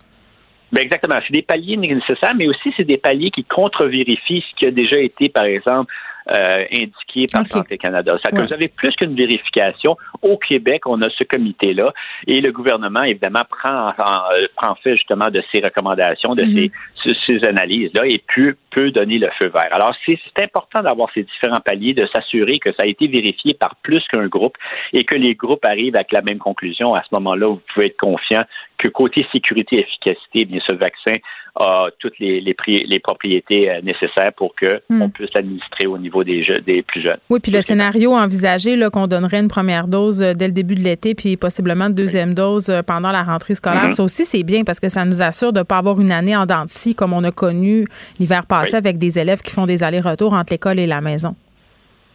Ben 0.72 0.84
exactement. 0.84 1.20
C'est 1.25 1.34
des 1.34 1.41
paliers 1.41 1.77
nécessaires, 1.77 2.34
mais 2.36 2.48
aussi 2.48 2.74
c'est 2.77 2.84
des 2.84 2.98
paliers 2.98 3.31
qui 3.31 3.43
contre-vérifient 3.43 4.43
ce 4.50 4.55
qui 4.60 4.67
a 4.67 4.72
déjà 4.72 5.00
été, 5.00 5.29
par 5.29 5.43
exemple, 5.43 5.93
euh, 6.31 6.65
indiqué 6.72 7.25
par 7.31 7.43
Santé 7.50 7.77
Canada. 7.77 8.17
Ça 8.24 8.29
que 8.31 8.41
vous 8.41 8.53
avez 8.53 8.67
plus 8.67 8.96
qu'une 8.96 9.15
vérification. 9.15 9.98
Au 10.22 10.38
Québec, 10.38 10.84
on 10.86 11.01
a 11.01 11.10
ce 11.10 11.24
comité-là 11.24 11.93
et 12.27 12.39
le 12.41 12.51
gouvernement, 12.51 13.03
évidemment, 13.03 13.41
prend, 13.50 13.89
euh, 13.89 14.48
prend 14.55 14.75
fait 14.75 14.96
justement 14.96 15.29
de 15.29 15.43
ces 15.51 15.62
recommandations, 15.63 16.36
de 16.36 16.43
ces, 16.43 16.72
ces 17.25 17.43
analyses-là 17.46 18.05
et 18.05 18.22
peut, 18.34 18.55
peut 18.72 18.91
donner 18.91 19.17
le 19.17 19.29
feu 19.39 19.50
vert. 19.50 19.70
Alors, 19.72 19.96
c'est 20.05 20.17
important 20.41 20.81
d'avoir 20.81 21.10
ces 21.13 21.24
différents 21.24 21.62
paliers, 21.63 21.93
de 21.93 22.08
s'assurer 22.13 22.60
que 22.60 22.72
ça 22.72 22.84
a 22.84 22.88
été 22.88 23.08
vérifié 23.08 23.53
par 23.53 23.75
plus 23.84 24.03
qu'un 24.10 24.27
groupe 24.27 24.58
et 24.93 25.03
que 25.03 25.17
les 25.17 25.36
groupes 25.36 25.65
arrivent 25.65 25.96
avec 25.96 26.12
la 26.12 26.22
même 26.22 26.39
conclusion. 26.39 26.93
À 26.96 27.01
ce 27.03 27.10
moment-là, 27.13 27.48
vous 27.48 27.62
pouvez 27.74 27.88
être 27.88 27.98
confiant 27.98 28.43
que 28.77 28.89
côté 28.89 29.25
sécurité 29.31 29.77
et 29.77 29.79
efficacité, 29.81 30.46
bien, 30.46 30.60
ce 30.67 30.75
vaccin 30.75 31.13
a 31.55 31.89
toutes 32.00 32.17
les, 32.20 32.39
les, 32.39 32.55
les 32.67 33.00
propriétés 33.00 33.70
euh, 33.70 33.81
nécessaires 33.81 34.31
pour 34.38 34.53
qu'on 34.55 34.79
hmm. 34.89 35.12
puisse 35.12 35.29
l'administrer 35.36 35.86
au 35.86 35.98
niveau 35.98 36.24
des, 36.24 36.46
des 36.65 36.81
plus 36.81 37.01
jeunes. 37.01 37.17
Oui, 37.29 37.39
puis 37.41 37.51
le 37.51 37.62
scénario 37.62 38.13
envisagé, 38.13 38.79
qu'on 38.91 39.08
donnerait 39.08 39.39
une 39.39 39.50
première 39.50 39.88
dose 39.88 40.22
euh, 40.22 40.34
dès 40.34 40.48
le 40.48 40.53
début 40.53 40.75
de 40.75 40.79
l'été, 40.79 41.13
puis 41.13 41.36
possiblement 41.36 41.86
une 41.86 41.93
deuxième 41.93 42.34
dose 42.34 42.70
euh, 42.70 42.81
pendant 42.84 43.12
la 43.12 43.24
rentrée 43.24 43.55
scolaire, 43.55 43.88
mm-hmm. 43.88 43.96
ça 43.96 44.03
aussi, 44.03 44.25
c'est 44.25 44.43
bien 44.43 44.63
parce 44.63 44.79
que 44.79 44.89
ça 44.89 45.03
nous 45.03 45.22
assure 45.22 45.51
de 45.51 45.60
ne 45.60 45.63
pas 45.63 45.77
avoir 45.77 46.00
une 46.00 46.12
année 46.12 46.36
en 46.36 46.46
dents 46.46 46.65
comme 46.94 47.14
on 47.14 47.24
a 47.24 47.32
connu 47.32 47.88
l'hiver 48.20 48.46
passé 48.46 48.76
avec 48.76 48.98
des 48.98 49.20
élèves 49.20 49.42
qui 49.42 49.52
font 49.52 49.66
des 49.66 49.84
allers-retours 49.84 50.34
entre 50.34 50.54
l'école 50.54 50.80
et 50.80 50.88
la 50.88 51.02
maison. 51.02 51.36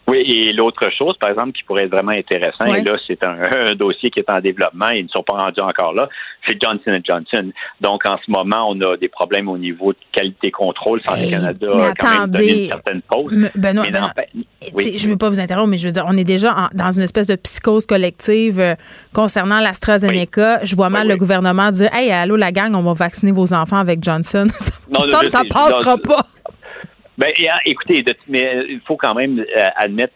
Oui, 0.08 0.18
et 0.20 0.52
l'autre 0.52 0.88
chose, 0.96 1.16
par 1.18 1.30
exemple, 1.30 1.52
qui 1.52 1.64
pourrait 1.64 1.84
être 1.84 1.90
vraiment 1.90 2.12
intéressant, 2.12 2.72
et 2.72 2.82
là, 2.82 2.96
c'est 3.06 3.22
un, 3.25 3.75
dossier 3.75 4.10
qui 4.10 4.20
est 4.20 4.30
en 4.30 4.40
développement, 4.40 4.88
ils 4.90 5.04
ne 5.04 5.08
sont 5.08 5.25
pas 5.25 5.36
rendus 5.36 5.60
encore 5.60 5.94
là, 5.94 6.08
c'est 6.46 6.56
Johnson 6.62 6.98
Johnson. 7.04 7.50
Donc, 7.80 8.06
en 8.06 8.16
ce 8.25 8.30
moment, 8.30 8.70
on 8.70 8.80
a 8.82 8.96
des 8.96 9.08
problèmes 9.08 9.48
au 9.48 9.58
niveau 9.58 9.92
de 9.92 9.98
qualité-contrôle. 10.12 11.02
Santé 11.02 11.28
Canada 11.28 11.66
a 11.88 11.92
quand 11.94 12.20
même 12.20 12.30
donné 12.30 12.64
une 12.64 12.70
certaine 12.70 13.02
pause. 13.02 13.50
Benoît, 13.56 13.86
Je 14.62 15.06
ne 15.06 15.10
veux 15.10 15.16
pas 15.16 15.28
vous 15.28 15.40
interrompre, 15.40 15.68
mais 15.68 15.78
je 15.78 15.88
veux 15.88 15.92
dire, 15.92 16.04
on 16.06 16.16
est 16.16 16.25
déjà 16.25 16.68
dans 16.72 16.92
une 16.92 17.02
espèce 17.02 17.26
de 17.26 17.34
psychose 17.36 17.86
collective 17.86 18.60
euh, 18.60 18.75
concernant 19.12 19.58
l'AstraZeneca. 19.58 20.64
Je 20.64 20.76
vois 20.76 20.88
mal 20.88 21.08
le 21.08 21.16
gouvernement 21.16 21.70
dire 21.72 21.92
Hey, 21.92 22.12
allô, 22.12 22.36
la 22.36 22.52
gang, 22.52 22.75
on 22.75 22.82
va 22.82 22.92
vacciner 22.92 23.32
vos 23.32 23.52
enfants 23.52 23.78
avec 23.78 24.04
Johnson. 24.04 24.46
ça, 25.06 25.28
ça, 25.28 25.42
ne 25.42 25.48
passera 25.48 25.96
pas. 25.98 26.26
Ben, 27.18 27.32
ah, 27.49 27.58
écoutez, 27.64 28.04
mais 28.28 28.44
euh, 28.44 28.66
il 28.68 28.80
faut 28.80 28.96
quand 28.96 29.14
même 29.14 29.38
euh, 29.38 29.64
admettre 29.76 30.14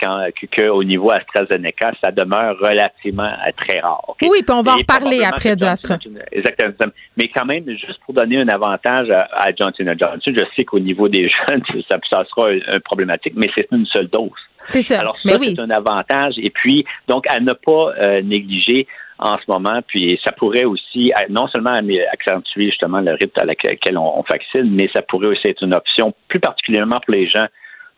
qu'au 0.55 0.85
niveau 0.85 1.11
AstraZeneca, 1.11 1.93
ça 2.03 2.13
demeure 2.13 2.59
relativement 2.59 3.23
euh, 3.23 3.51
très 3.57 3.81
rare. 3.81 4.15
Oui, 4.23 4.43
puis 4.43 4.55
on 4.55 4.61
va 4.61 4.75
en 4.75 4.77
reparler 4.77 5.25
après 5.25 5.57
du 5.57 5.65
Astra. 5.65 5.97
Exactement. 6.31 6.93
Mais 7.17 7.31
quand 7.35 7.47
même, 7.47 7.65
juste 7.71 8.01
pour 8.05 8.13
donner 8.13 8.39
un 8.39 8.49
avantage 8.49 9.09
à, 9.11 9.49
Johnson 9.59 9.95
Johnson, 9.99 10.33
je 10.37 10.45
sais 10.55 10.65
qu'au 10.65 10.79
niveau 10.79 11.09
des 11.09 11.31
jeunes, 11.49 11.63
ça, 11.89 11.97
ça 12.11 12.25
sera 12.25 12.51
un, 12.51 12.81
problématique, 12.81 13.33
mais 13.35 13.49
c'est 13.57 13.69
une 13.73 13.87
seule 13.87 14.09
dose. 14.09 14.31
C'est 14.69 14.83
ça. 14.83 15.01
Alors 15.01 15.17
ça, 15.23 15.39
c'est 15.41 15.59
un 15.59 15.71
avantage. 15.71 16.35
Et 16.37 16.51
puis, 16.51 16.85
donc, 17.09 17.25
à 17.31 17.41
ne 17.41 17.55
pas 17.55 18.21
négliger 18.23 18.87
en 19.21 19.35
ce 19.35 19.45
moment. 19.49 19.81
Puis 19.87 20.19
ça 20.25 20.33
pourrait 20.33 20.65
aussi 20.65 21.13
non 21.29 21.47
seulement 21.49 21.79
accentuer 22.13 22.67
justement 22.67 23.01
le 23.01 23.13
rythme 23.13 23.41
à 23.41 23.45
laquelle 23.45 23.99
on, 23.99 24.25
vaccine, 24.31 24.71
mais 24.71 24.89
ça 24.95 25.03
pourrait 25.03 25.29
aussi 25.29 25.49
être 25.49 25.63
une 25.63 25.75
option 25.75 26.15
plus 26.29 26.41
particulièrement 26.41 26.97
pour 27.05 27.15
les 27.15 27.29
gens 27.29 27.47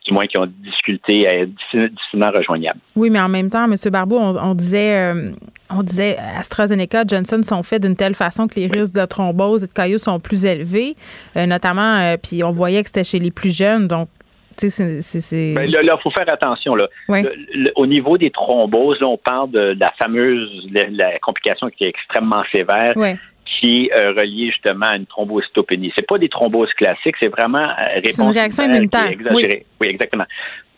du 0.04 0.12
moins 0.12 0.26
qui 0.26 0.36
ont 0.36 0.46
difficulté 0.46 1.28
à 1.28 1.36
être 1.36 1.50
difficilement 1.50 2.30
rejoignables. 2.36 2.80
Oui, 2.96 3.08
mais 3.08 3.20
en 3.20 3.28
même 3.28 3.50
temps, 3.50 3.64
M. 3.70 3.76
Barbeau, 3.90 4.18
on, 4.18 4.54
disait 4.54 4.96
euh, 4.96 5.30
on 5.70 5.84
disait 5.84 6.16
AstraZeneca, 6.18 7.04
Johnson 7.06 7.40
sont 7.44 7.62
faits 7.62 7.82
d'une 7.82 7.94
telle 7.94 8.14
façon 8.14 8.48
que 8.48 8.58
les 8.58 8.66
risques 8.66 8.94
de 8.94 9.04
thrombose 9.04 9.62
et 9.62 9.68
de 9.68 9.72
cailloux 9.72 9.98
sont 9.98 10.18
plus 10.18 10.44
élevés, 10.44 10.96
euh, 11.36 11.46
notamment, 11.46 11.98
euh, 12.00 12.16
puis 12.20 12.42
on 12.42 12.50
voyait 12.50 12.82
que 12.82 12.88
c'était 12.88 13.04
chez 13.04 13.20
les 13.20 13.30
plus 13.30 13.56
jeunes, 13.56 13.86
donc 13.86 14.08
c'est. 14.56 15.54
Ben, 15.54 15.71
là, 15.71 15.80
il 15.82 15.90
faut 16.02 16.11
faire 16.11 16.30
attention. 16.32 16.73
Là. 16.75 16.88
au 17.76 17.87
niveau 17.87 18.18
des 18.18 18.30
thromboses, 18.30 19.02
on 19.02 19.16
parle 19.16 19.50
de, 19.50 19.76
la 19.78 19.88
fameuse 20.00 20.68
la, 20.73 21.18
complication 21.21 21.68
qui 21.71 21.85
est 21.85 21.88
extrêmement 21.88 22.42
sévère. 22.54 22.94
Qui 23.61 23.87
est 23.87 23.92
euh, 23.92 24.12
reliée 24.12 24.50
justement 24.50 24.87
à 24.87 24.97
une 24.97 25.06
thrombocytopénie. 25.06 25.92
C'est 25.97 26.06
pas 26.06 26.18
des 26.18 26.28
thromboses 26.28 26.73
classiques, 26.75 27.16
c'est 27.21 27.28
vraiment 27.28 27.68
euh, 27.68 28.00
une 28.18 28.30
réaction 28.30 28.64
immunitaire. 28.64 29.09
Exagérée. 29.09 29.66
oui, 29.80 29.88
exactement 29.88 30.25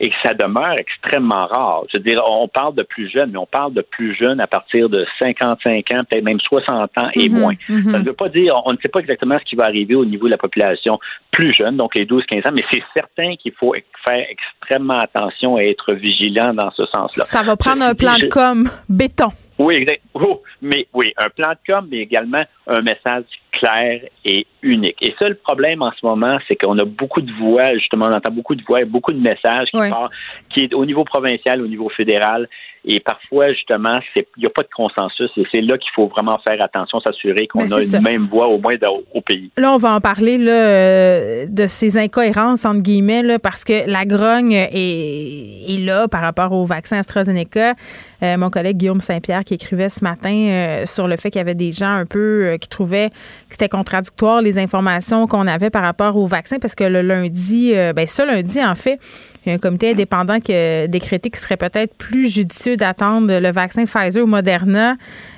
et 0.00 0.10
ça 0.24 0.34
demeure 0.34 0.76
extrêmement 0.78 1.46
rare. 1.46 1.84
Je 1.92 1.98
veux 1.98 2.02
dire, 2.02 2.18
on 2.28 2.48
parle 2.48 2.74
de 2.74 2.82
plus 2.82 3.10
jeunes, 3.10 3.30
mais 3.32 3.38
on 3.38 3.46
parle 3.46 3.72
de 3.72 3.82
plus 3.82 4.14
jeunes 4.14 4.40
à 4.40 4.46
partir 4.46 4.88
de 4.88 5.06
55 5.22 5.94
ans, 5.94 6.02
peut-être 6.08 6.24
même 6.24 6.40
60 6.40 6.90
ans 6.98 7.08
et 7.14 7.28
mhm, 7.28 7.38
moins. 7.38 7.54
Ça 7.68 7.98
ne 7.98 8.04
veut 8.04 8.12
pas 8.12 8.28
dire, 8.28 8.54
on 8.66 8.72
ne 8.72 8.78
sait 8.82 8.88
pas 8.88 9.00
exactement 9.00 9.38
ce 9.38 9.44
qui 9.44 9.56
va 9.56 9.64
arriver 9.64 9.94
au 9.94 10.04
niveau 10.04 10.26
de 10.26 10.32
la 10.32 10.36
population 10.36 10.98
plus 11.30 11.54
jeune, 11.54 11.76
donc 11.76 11.94
les 11.96 12.06
12-15 12.06 12.48
ans, 12.48 12.52
mais 12.52 12.64
c'est 12.72 12.82
certain 12.94 13.36
qu'il 13.36 13.52
faut 13.52 13.74
faire 14.06 14.26
extrêmement 14.28 14.98
attention 14.98 15.58
et 15.58 15.70
être 15.70 15.94
vigilant 15.94 16.52
dans 16.54 16.70
ce 16.72 16.84
sens-là. 16.86 17.24
Ça 17.24 17.42
va 17.42 17.56
prendre 17.56 17.82
un 17.82 17.94
plan 17.94 18.16
de 18.16 18.26
com 18.26 18.68
béton. 18.88 19.30
Oui, 19.58 19.74
exact. 19.76 20.02
Oh, 20.14 20.42
mais 20.60 20.86
oui, 20.92 21.12
un 21.16 21.28
plan 21.28 21.52
de 21.52 21.58
com, 21.66 21.86
mais 21.90 21.98
également 21.98 22.42
un 22.66 22.80
message 22.80 23.24
clair 23.52 24.00
et 24.24 24.46
unique. 24.62 24.96
Et 25.00 25.14
ça, 25.18 25.28
le 25.28 25.36
problème 25.36 25.82
en 25.82 25.92
ce 25.92 26.04
moment, 26.04 26.34
c'est 26.48 26.56
qu'on 26.56 26.76
a 26.78 26.84
beaucoup 26.84 27.20
de 27.20 27.32
voix, 27.32 27.72
justement, 27.74 28.06
on 28.06 28.12
entend 28.12 28.32
beaucoup 28.32 28.56
de 28.56 28.64
voix, 28.64 28.80
et 28.80 28.84
beaucoup 28.84 29.12
de 29.12 29.20
messages 29.20 29.68
qui 29.70 29.78
partent, 29.78 30.12
qui 30.50 30.64
est 30.64 30.74
au 30.74 30.84
niveau 30.84 31.04
provincial, 31.04 31.62
au 31.62 31.68
niveau 31.68 31.88
fédéral, 31.88 32.48
et 32.86 33.00
parfois, 33.00 33.52
justement, 33.52 33.98
il 34.14 34.24
n'y 34.36 34.46
a 34.46 34.50
pas 34.50 34.62
de 34.62 34.68
consensus 34.74 35.30
et 35.38 35.44
c'est 35.52 35.62
là 35.62 35.78
qu'il 35.78 35.90
faut 35.94 36.06
vraiment 36.08 36.38
faire 36.46 36.62
attention, 36.62 37.00
s'assurer 37.00 37.46
qu'on 37.46 37.60
ben, 37.60 37.72
a 37.72 37.82
une 37.82 38.02
même 38.02 38.26
voix 38.26 38.48
au 38.48 38.58
moins 38.58 38.74
au 39.14 39.20
pays. 39.22 39.50
Là, 39.56 39.72
on 39.72 39.78
va 39.78 39.94
en 39.94 40.00
parler 40.00 40.36
là, 40.36 40.52
euh, 40.52 41.46
de 41.48 41.66
ces 41.66 41.96
incohérences, 41.96 42.66
entre 42.66 42.82
guillemets, 42.82 43.22
là, 43.22 43.38
parce 43.38 43.64
que 43.64 43.90
la 43.90 44.04
grogne 44.04 44.52
est, 44.52 45.72
est 45.72 45.78
là 45.78 46.08
par 46.08 46.20
rapport 46.20 46.52
au 46.52 46.66
vaccin 46.66 46.98
AstraZeneca. 46.98 47.74
Euh, 48.22 48.36
mon 48.36 48.50
collègue 48.50 48.76
Guillaume 48.76 49.00
Saint-Pierre 49.00 49.44
qui 49.44 49.54
écrivait 49.54 49.88
ce 49.88 50.04
matin 50.04 50.34
euh, 50.34 50.86
sur 50.86 51.08
le 51.08 51.16
fait 51.16 51.30
qu'il 51.30 51.38
y 51.38 51.42
avait 51.42 51.54
des 51.54 51.72
gens 51.72 51.92
un 51.92 52.06
peu 52.06 52.56
qui 52.60 52.68
trouvaient 52.68 53.10
que 53.10 53.14
c'était 53.50 53.68
contradictoire 53.68 54.42
les 54.42 54.58
informations 54.58 55.26
qu'on 55.26 55.46
avait 55.46 55.70
par 55.70 55.82
rapport 55.82 56.16
au 56.16 56.26
vaccin 56.26 56.58
parce 56.58 56.74
que 56.74 56.84
le 56.84 57.00
lundi, 57.00 57.72
ben 57.94 58.06
ce 58.06 58.26
lundi, 58.26 58.62
en 58.62 58.74
fait, 58.74 58.98
il 59.44 59.50
y 59.50 59.52
a 59.52 59.54
un 59.54 59.58
comité 59.58 59.90
indépendant 59.90 60.40
qui 60.40 60.54
a 60.54 60.86
décrété 60.86 61.30
qu'il 61.30 61.38
serait 61.38 61.56
peut-être 61.56 61.94
plus 61.96 62.32
judicieux 62.32 62.76
d'attendre 62.76 63.38
le 63.38 63.50
vaccin 63.50 63.84
Pfizer 63.84 64.22
ou 64.22 64.26
Moderna 64.26 64.96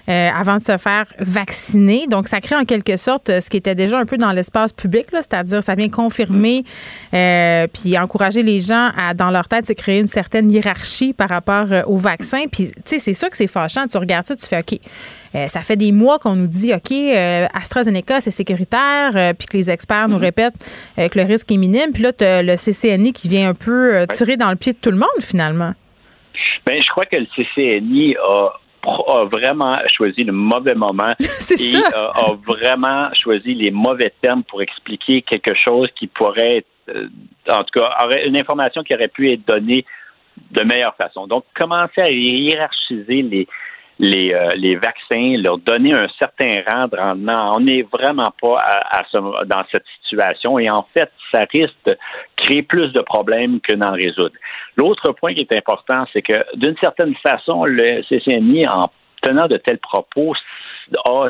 euh, 0.08 0.28
avant 0.32 0.58
de 0.58 0.62
se 0.62 0.76
faire 0.76 1.06
vacciner. 1.18 2.06
Donc, 2.06 2.28
ça 2.28 2.40
crée 2.40 2.54
en 2.54 2.64
quelque 2.64 2.96
sorte 2.96 3.40
ce 3.40 3.50
qui 3.50 3.56
était 3.56 3.74
déjà 3.74 3.98
un 3.98 4.04
peu 4.04 4.16
dans 4.16 4.30
l'espace 4.30 4.72
public, 4.72 5.06
c'est-à-dire 5.10 5.64
ça 5.64 5.74
vient 5.74 5.88
confirmer 5.88 6.62
euh, 7.12 7.66
puis 7.66 7.98
encourager 7.98 8.44
les 8.44 8.60
gens 8.60 8.90
à, 8.96 9.14
dans 9.14 9.30
leur 9.30 9.48
tête, 9.48 9.66
se 9.66 9.72
créer 9.72 9.98
une 9.98 10.06
certaine 10.06 10.48
hiérarchie 10.48 11.12
par 11.12 11.28
rapport 11.28 11.72
euh, 11.72 11.82
au 11.86 11.96
vaccin. 11.96 12.44
Puis, 12.50 12.68
tu 12.68 12.82
sais, 12.84 12.98
c'est 13.00 13.14
ça 13.14 13.28
que 13.28 13.36
c'est 13.36 13.48
fâchant. 13.48 13.88
Tu 13.88 13.98
regardes 13.98 14.26
ça, 14.26 14.36
tu 14.36 14.46
fais 14.46 14.60
OK. 14.60 14.78
ça 15.48 15.60
fait 15.62 15.76
des 15.76 15.90
mois 15.90 16.20
qu'on 16.20 16.36
nous 16.36 16.46
dit, 16.46 16.72
OK, 16.72 16.92
AstraZeneca, 17.52 18.20
c'est 18.20 18.30
sécuritaire, 18.30 19.34
puis 19.36 19.48
que 19.48 19.56
les 19.56 19.70
experts 19.70 20.08
nous 20.08 20.18
mm-hmm. 20.18 20.20
répètent 20.20 20.54
que 20.96 21.18
le 21.18 21.24
risque 21.24 21.50
est 21.50 21.56
minime. 21.56 21.90
Puis 21.92 22.04
là, 22.04 22.12
tu 22.12 22.24
as 22.24 22.44
le 22.44 22.54
CCNI 22.54 23.12
qui 23.12 23.28
vient 23.28 23.50
un 23.50 23.54
peu 23.54 24.06
tirer 24.12 24.36
dans 24.36 24.50
le 24.50 24.56
pied 24.56 24.72
de 24.72 24.78
tout 24.78 24.90
le 24.90 24.98
monde, 24.98 25.20
finalement. 25.20 25.74
Bien, 26.64 26.80
je 26.80 26.88
crois 26.88 27.06
que 27.06 27.16
le 27.16 27.26
CCNI 27.34 28.16
a 28.16 28.52
a 28.86 29.24
vraiment 29.24 29.78
choisi 29.88 30.24
le 30.24 30.32
mauvais 30.32 30.74
moment 30.74 31.14
et 31.20 31.76
A, 31.94 32.32
vraiment 32.46 33.08
choisi 33.14 33.54
les 33.54 33.70
mauvais 33.70 34.12
termes 34.20 34.44
pour 34.44 34.62
expliquer 34.62 35.22
quelque 35.22 35.54
chose 35.54 35.88
qui 35.98 36.06
pourrait 36.06 36.58
être, 36.58 36.68
euh, 36.88 37.08
en 37.50 37.64
tout 37.64 37.80
cas, 37.80 37.90
une 38.24 38.38
information 38.38 38.82
qui 38.82 38.94
aurait 38.94 39.08
pu 39.08 39.32
être 39.32 39.46
donnée 39.46 39.84
de 40.50 40.64
meilleure 40.64 40.94
façon. 40.96 41.26
Donc, 41.26 41.44
commencer 41.54 42.00
à 42.00 42.10
hiérarchiser 42.10 43.22
les, 43.22 43.48
les, 43.98 44.32
euh, 44.34 44.50
les 44.56 44.76
vaccins, 44.76 45.36
leur 45.42 45.58
donner 45.58 45.92
un 45.94 46.08
certain 46.18 46.62
rang 46.68 46.86
de 46.88 46.96
rendement. 46.96 47.52
On 47.56 47.60
n'est 47.60 47.82
vraiment 47.82 48.32
pas 48.40 48.58
dans 49.12 49.64
cette 49.70 49.84
situation 50.02 50.58
et 50.58 50.70
en 50.70 50.86
fait, 50.92 51.10
ça 51.32 51.44
risque 51.50 51.74
de 51.86 51.96
créer 52.36 52.62
plus 52.62 52.92
de 52.92 53.00
problèmes 53.02 53.60
que 53.60 53.72
d'en 53.72 53.92
résoudre. 53.92 54.34
L'autre 54.76 55.12
point 55.12 55.34
qui 55.34 55.40
est 55.40 55.58
important, 55.58 56.04
c'est 56.12 56.22
que 56.22 56.34
d'une 56.56 56.76
certaine 56.82 57.14
façon, 57.16 57.64
le 57.64 58.02
CCNI, 58.02 58.66
en 58.68 58.90
tenant 59.22 59.46
de 59.48 59.56
tels 59.56 59.78
propos, 59.78 60.34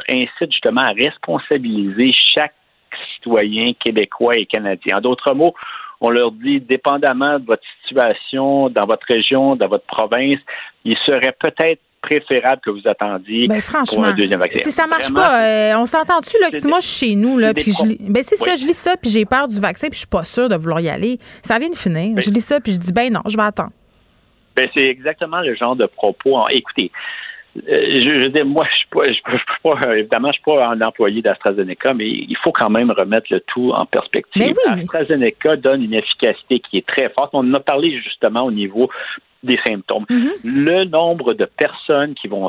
incite 0.09 0.51
justement 0.53 0.83
à 0.83 0.93
responsabiliser 0.93 2.13
chaque 2.13 2.55
citoyen 3.15 3.69
québécois 3.85 4.35
et 4.37 4.47
canadien. 4.47 4.99
En 4.99 5.01
d'autres 5.01 5.35
mots, 5.35 5.55
on 6.01 6.11
leur 6.11 6.31
dit, 6.33 6.61
dépendamment 6.61 7.39
de 7.39 7.47
votre 7.47 7.63
situation 7.83 8.69
dans 8.69 8.87
votre 8.87 9.07
région, 9.09 9.57
dans 9.57 9.69
votre 9.69 9.87
province, 9.87 10.39
il 10.85 10.97
serait 11.07 11.35
peut-être 11.39 11.81
préférable 12.07 12.61
que 12.65 12.71
vous 12.71 12.87
attendiez 12.87 13.49
ben, 13.49 13.61
franchement, 13.61 14.03
pour 14.03 14.05
un 14.07 14.15
deuxième 14.15 14.39
vaccin. 14.39 14.63
Si 14.63 14.71
ça 14.71 14.87
marche 14.87 15.13
pas, 15.13 15.43
euh, 15.43 15.75
on 15.77 15.87
s'entend-tu 15.87 16.37
là 16.41 16.51
que 16.51 16.59
si 16.59 16.69
moi 16.69 16.81
je 16.81 16.87
suis 16.87 17.07
chez 17.09 17.15
nous 17.17 17.39
là, 17.39 17.53
puis 17.53 17.73
je 17.73 18.13
ben 18.13 18.23
c'est 18.23 18.37
ça, 18.37 18.57
je 18.57 18.65
lis 18.65 18.77
ça 18.77 18.97
puis 18.97 19.11
j'ai 19.11 19.25
peur 19.25 19.49
du 19.49 19.61
vaccin 19.61 19.89
puis 19.89 19.95
je 19.95 20.01
suis 20.01 20.09
pas 20.09 20.25
sûre 20.25 20.49
de 20.49 20.57
vouloir 20.57 20.81
y 20.81 20.89
aller. 20.89 21.19
Ça 21.43 21.59
vient 21.59 21.71
de 21.71 21.77
finir. 21.77 22.15
Ben 22.15 22.21
je 22.21 22.31
lis 22.31 22.41
ça 22.41 22.61
puis 22.61 22.73
je 22.73 22.79
dis 22.79 22.93
ben 22.93 23.13
non, 23.13 23.23
je 23.27 23.37
vais 23.37 23.43
attendre. 23.43 23.73
Ben 24.55 24.69
c'est 24.75 24.85
exactement 24.85 25.41
le 25.41 25.55
genre 25.55 25.77
de 25.77 25.87
propos. 25.87 26.39
Écoutez, 26.51 26.91
euh, 27.69 28.01
je, 28.03 28.23
je 28.23 28.29
dis, 28.29 28.43
moi, 28.43 28.65
je 28.65 28.99
ne 28.99 29.15
suis 29.15 29.45
pas, 29.63 29.95
évidemment, 29.95 30.29
je 30.29 30.35
suis 30.35 30.43
pas 30.45 30.69
un 30.69 30.81
employé 30.81 31.23
d'AstraZeneca, 31.23 31.95
mais 31.95 32.09
il 32.09 32.37
faut 32.43 32.53
quand 32.53 32.71
même 32.71 32.91
remettre 32.91 33.27
le 33.31 33.41
tout 33.41 33.73
en 33.73 33.87
perspective. 33.87 34.55
AstraZeneca 34.67 35.57
donne 35.57 35.83
une 35.83 35.95
efficacité 35.95 36.61
qui 36.61 36.79
est 36.79 36.87
très 36.87 37.13
forte. 37.19 37.31
On 37.33 37.51
en 37.51 37.55
a 37.55 37.61
parlé 37.61 37.99
justement 38.03 38.45
au 38.45 38.51
niveau 38.51 38.89
des 39.47 39.59
symptômes. 39.67 40.05
Mm-hmm. 40.11 40.33
Le 40.45 40.85
nombre 40.85 41.35
de 41.35 41.45
personnes 41.45 42.15
qui 42.15 42.29
vont 42.29 42.49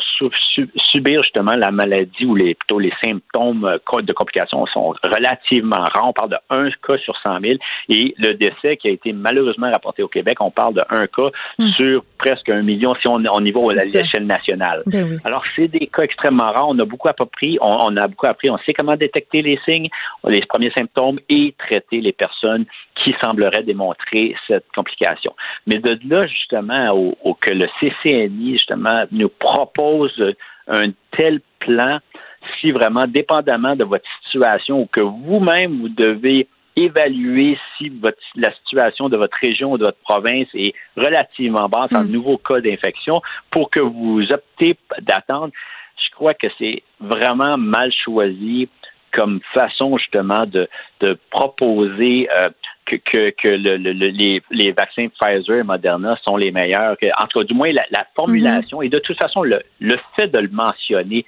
subir 0.92 1.24
justement 1.24 1.56
la 1.56 1.72
maladie 1.72 2.26
ou 2.26 2.36
les, 2.36 2.56
plutôt 2.56 2.80
les 2.80 2.94
symptômes 3.04 3.66
euh, 3.66 4.02
de 4.02 4.14
complications 4.14 4.66
sont 4.68 4.94
relativement 5.04 5.78
rares. 5.78 6.10
On 6.10 6.14
parle 6.14 6.32
de 6.32 6.38
un 6.50 6.70
cas 6.86 6.98
sur 6.98 7.18
100 7.18 7.40
000 7.42 7.54
et 7.90 8.14
le 8.18 8.34
décès 8.34 8.78
qui 8.78 8.88
a 8.88 8.92
été 8.92 9.14
malheureusement 9.14 9.72
rapporté 9.72 10.04
au 10.04 10.08
Québec, 10.08 10.38
on 10.42 10.52
parle 10.52 10.76
de 10.76 10.84
un 10.90 11.08
cas 11.08 11.30
mm. 11.58 11.70
sur 11.70 12.04
presque 12.18 12.50
un 12.50 12.62
million 12.62 12.94
si 12.96 13.08
on 13.08 13.24
est 13.24 13.30
au 13.30 13.42
niveau 13.42 13.72
de 13.72 13.78
l'échelle 13.78 14.26
nationale. 14.26 14.84
Ben 14.86 15.20
Alors, 15.24 15.44
c'est 15.56 15.68
des 15.68 15.88
cas 15.88 16.04
extrêmement 16.04 16.52
rares. 16.52 16.70
On 16.70 16.80
a 16.80 16.86
beaucoup 16.86 17.08
appris, 17.10 17.58
on, 17.62 17.78
on 17.82 17.98
a 17.98 18.08
beaucoup 18.08 18.28
appris, 18.28 18.50
on 18.50 18.58
sait 18.60 18.74
comment 18.74 18.96
détecter 18.96 19.42
les 19.42 19.60
signes, 19.66 19.90
les 20.28 20.42
premiers 20.48 20.72
symptômes 20.78 21.20
et 21.30 21.54
traiter 21.58 22.02
les 22.02 22.14
personnes 22.14 22.66
qui 23.04 23.16
sembleraient 23.24 23.64
démontrer 23.64 24.36
cette 24.48 24.66
complication. 24.76 25.34
Mais 25.66 25.78
de 25.78 25.98
là, 26.10 26.26
justement, 26.28 26.87
au, 26.94 27.34
que 27.42 27.54
le 27.54 27.68
CCNI, 27.80 28.54
justement, 28.54 29.04
nous 29.12 29.30
propose 29.30 30.14
un 30.68 30.92
tel 31.12 31.42
plan 31.60 32.00
si 32.60 32.72
vraiment, 32.72 33.06
dépendamment 33.08 33.76
de 33.76 33.84
votre 33.84 34.06
situation 34.26 34.82
ou 34.82 34.86
que 34.86 35.02
vous-même, 35.02 35.82
vous 35.82 35.90
devez 35.90 36.48
évaluer 36.76 37.58
si 37.78 37.90
votre, 37.90 38.18
la 38.36 38.54
situation 38.54 39.10
de 39.10 39.18
votre 39.18 39.36
région 39.42 39.72
ou 39.72 39.78
de 39.78 39.86
votre 39.86 39.98
province 40.08 40.48
est 40.54 40.74
relativement 40.96 41.68
basse 41.68 41.94
en 41.94 42.04
mm. 42.04 42.12
nouveaux 42.12 42.38
cas 42.38 42.62
d'infection 42.62 43.22
pour 43.52 43.70
que 43.72 43.80
vous 43.80 44.22
optez 44.32 44.78
d'attendre. 45.02 45.52
Je 45.98 46.16
crois 46.16 46.36
que 46.36 46.48
c'est 46.60 46.84
vraiment 47.00 47.58
mal 47.58 47.92
choisi 47.92 48.70
comme 49.12 49.40
façon 49.54 49.98
justement 49.98 50.46
de, 50.46 50.70
de 51.00 51.18
proposer 51.32 52.30
euh, 52.40 52.50
que, 52.88 53.30
que, 53.32 53.48
le, 53.48 53.76
les, 53.78 54.42
les, 54.50 54.72
vaccins 54.72 55.08
Pfizer 55.10 55.58
et 55.58 55.64
Moderna 55.64 56.18
sont 56.28 56.38
les 56.38 56.52
meilleurs. 56.52 56.98
Que, 56.98 57.08
en 57.22 57.28
tout 57.28 57.40
cas, 57.40 57.46
du 57.46 57.54
moins, 57.54 57.72
la, 57.72 58.08
formulation, 58.16 58.82
et 58.82 58.90
de 58.90 59.00
toute 59.00 59.18
façon, 59.18 59.44
le, 59.44 59.62
le 59.80 59.98
fait 60.16 60.28
de 60.28 60.40
le 60.40 60.50
mentionner 60.50 61.26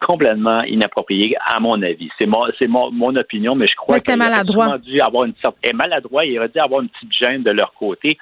complètement 0.00 0.62
inapproprié, 0.62 1.36
à 1.40 1.58
mon 1.60 1.80
avis. 1.82 2.08
C'est 2.18 2.26
mon, 2.26 2.46
c'est 2.58 2.66
mon, 2.66 2.90
mon, 2.90 3.14
opinion, 3.16 3.54
mais 3.54 3.66
je 3.66 3.74
crois 3.74 3.98
qu'il 3.98 4.16
maladroit. 4.16 4.78
dû 4.78 5.00
avoir 5.00 5.24
une 5.24 5.34
sorte, 5.42 5.56
et 5.62 5.72
maladroit, 5.72 6.24
il 6.24 6.38
aurait 6.38 6.48
dû 6.48 6.58
avoir 6.58 6.82
une 6.82 6.88
petite 6.88 7.12
gêne 7.12 7.42
de 7.42 7.50
leur 7.50 7.72
côté, 7.74 8.18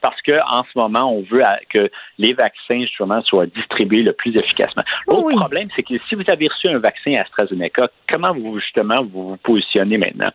parce 0.00 0.20
que 0.22 0.32
en 0.32 0.62
ce 0.62 0.78
moment, 0.78 1.12
on 1.12 1.22
veut 1.22 1.42
que 1.68 1.90
les 2.18 2.32
vaccins 2.32 2.80
justement 2.80 3.22
soient 3.22 3.46
distribués 3.46 4.02
le 4.02 4.12
plus 4.12 4.34
efficacement. 4.36 4.84
L'autre 5.08 5.36
problème, 5.36 5.68
c'est 5.74 5.82
que 5.82 5.94
si 6.08 6.14
vous 6.14 6.24
avez 6.28 6.48
reçu 6.48 6.68
un 6.68 6.78
vaccin 6.78 7.14
AstraZeneca, 7.14 7.88
comment 8.12 8.32
vous 8.32 8.58
justement 8.60 8.96
vous, 9.02 9.30
vous 9.30 9.36
positionnez 9.38 9.98
maintenant 9.98 10.30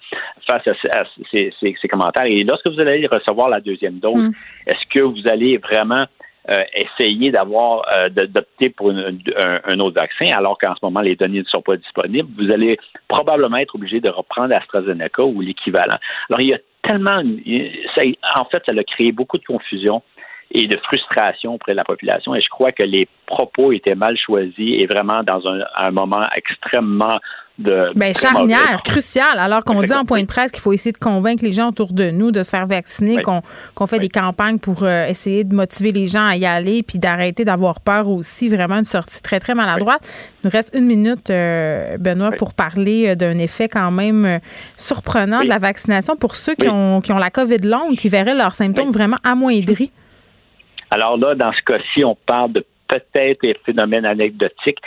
face 0.50 0.68
à, 0.68 1.04
ces, 1.32 1.54
ces, 1.60 1.88
commentaires? 1.88 2.26
Et 2.26 2.44
lorsque 2.44 2.68
vous 2.68 2.80
allez 2.80 3.08
recevoir 3.08 3.50
la 3.50 3.62
deuxième 3.62 4.00
dose, 4.00 4.24
mm. 4.24 4.32
est-ce 4.68 4.86
que 4.90 5.00
vous 5.00 5.24
allez 5.30 5.58
vraiment 5.58 6.06
euh, 6.50 6.64
essayer 6.74 7.32
d'avoir 7.32 7.84
euh, 7.96 8.10
d'opter 8.10 8.70
pour 8.70 8.90
un, 8.90 9.80
autre 9.80 9.96
vaccin, 9.96 10.34
alors 10.36 10.58
qu'en 10.58 10.74
ce 10.74 10.80
moment 10.84 11.02
les 11.02 11.16
données 11.16 11.40
ne 11.40 11.46
sont 11.46 11.62
pas 11.62 11.78
disponibles, 11.78 12.30
vous 12.38 12.52
allez 12.52 12.80
probablement 13.08 13.58
être 13.58 13.76
obligé 13.76 14.00
de 14.00 14.10
reprendre 14.10 14.56
AstraZeneca 14.56 15.24
ou 15.24 15.42
l'équivalent. 15.42 15.98
Alors 16.30 16.42
il 16.42 16.48
y 16.48 16.54
a 16.54 16.60
tellement, 16.82 17.20
en 17.20 18.46
fait, 18.46 18.64
ça 18.68 18.76
a 18.76 18.84
créé 18.84 19.12
beaucoup 19.12 19.38
de 19.38 19.46
confusion 19.46 20.02
et 20.54 20.68
de 20.68 20.78
frustration 20.78 21.54
auprès 21.54 21.74
de 21.74 21.78
la 21.78 21.84
population. 21.84 22.36
Et 22.36 22.42
je 22.42 22.50
crois 22.50 22.72
que 22.72 22.84
les 22.84 23.08
propos 23.26 23.72
étaient 23.72 23.96
mal 23.96 24.18
choisis 24.18 24.56
et 24.58 24.86
vraiment 24.86 25.24
dans 25.24 25.42
un 25.48 25.92
moment 25.92 26.24
extrêmement 26.36 27.18
de. 27.62 27.92
Ben, 27.96 28.14
charnière, 28.14 28.82
crucial. 28.84 29.40
Alors 29.40 29.64
qu'on 29.64 29.82
dit 29.82 29.94
en 29.94 30.06
point 30.06 30.22
de 30.22 30.28
presse 30.28 30.52
qu'il 30.52 30.62
faut 30.62 30.74
essayer 30.74 30.92
de 30.92 30.98
convaincre 30.98 31.44
les 31.44 31.54
gens 31.54 31.70
autour 31.70 31.94
de 31.94 32.12
nous 32.12 32.32
de 32.32 32.44
se 32.44 32.50
faire 32.50 32.68
vacciner, 32.68 33.22
qu'on 33.22 33.88
fait 33.88 34.00
des 34.00 34.10
campagnes 34.10 34.60
pour 34.60 34.84
euh, 34.84 35.08
essayer 35.08 35.44
de 35.44 35.56
motiver 35.56 35.92
les 35.92 36.08
gens 36.08 36.26
à 36.26 36.36
y 36.36 36.46
aller, 36.46 36.84
puis 36.84 37.00
d'arrêter 37.00 37.46
d'avoir 37.46 37.80
peur 37.80 38.10
aussi. 38.10 38.50
Vraiment 38.50 38.76
une 38.76 38.86
sortie 38.86 39.22
très, 39.22 39.40
très 39.40 39.56
maladroite. 39.56 40.02
Il 40.44 40.48
nous 40.48 40.52
reste 40.52 40.76
une 40.76 40.86
minute, 40.86 41.30
euh, 41.30 41.98
Benoît, 41.98 42.32
pour 42.32 42.54
parler 42.54 43.10
euh, 43.10 43.16
d'un 43.16 43.38
effet 43.38 43.68
quand 43.68 43.92
même 43.92 44.40
surprenant 44.78 45.44
de 45.44 45.50
la 45.50 45.58
vaccination 45.58 46.16
pour 46.16 46.36
ceux 46.36 46.56
qui, 46.56 46.68
ont, 46.68 47.02
qui 47.02 47.12
ont 47.12 47.18
la 47.18 47.30
COVID 47.30 47.60
longue, 47.60 47.96
qui 47.96 48.10
verraient 48.10 48.34
leurs 48.34 48.56
symptômes 48.56 48.92
vraiment 48.92 49.18
amoindris. 49.24 49.92
Alors 50.92 51.18
là, 51.18 51.36
dans 51.36 51.52
ce 51.54 51.62
cas-ci, 51.66 52.04
on 52.04 52.18
parle 52.26 52.52
de 52.52 52.66
peut-être 52.92 53.42
des 53.42 53.56
phénomènes 53.66 54.06
anecdotiques. 54.06 54.80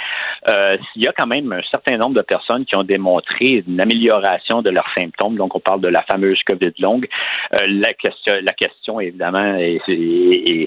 Euh, 0.55 0.77
il 0.97 1.05
y 1.05 1.09
a 1.09 1.13
quand 1.13 1.27
même 1.27 1.53
un 1.53 1.63
certain 1.71 1.97
nombre 1.97 2.15
de 2.15 2.23
personnes 2.23 2.65
qui 2.65 2.77
ont 2.77 2.83
démontré 2.83 3.65
une 3.67 3.81
amélioration 3.81 4.63
de 4.63 4.71
leurs 4.71 4.89
symptômes. 4.99 5.37
Donc, 5.37 5.55
on 5.55 5.61
parle 5.61 5.81
de 5.81 5.89
la 5.89 6.03
fameuse 6.03 6.41
COVID 6.43 6.73
longue. 6.79 7.09
Euh, 7.55 7.67
la, 7.67 7.95
question, 7.95 8.35
la 8.43 8.53
question, 8.53 9.01
évidemment, 9.01 9.57
est, 9.57 9.81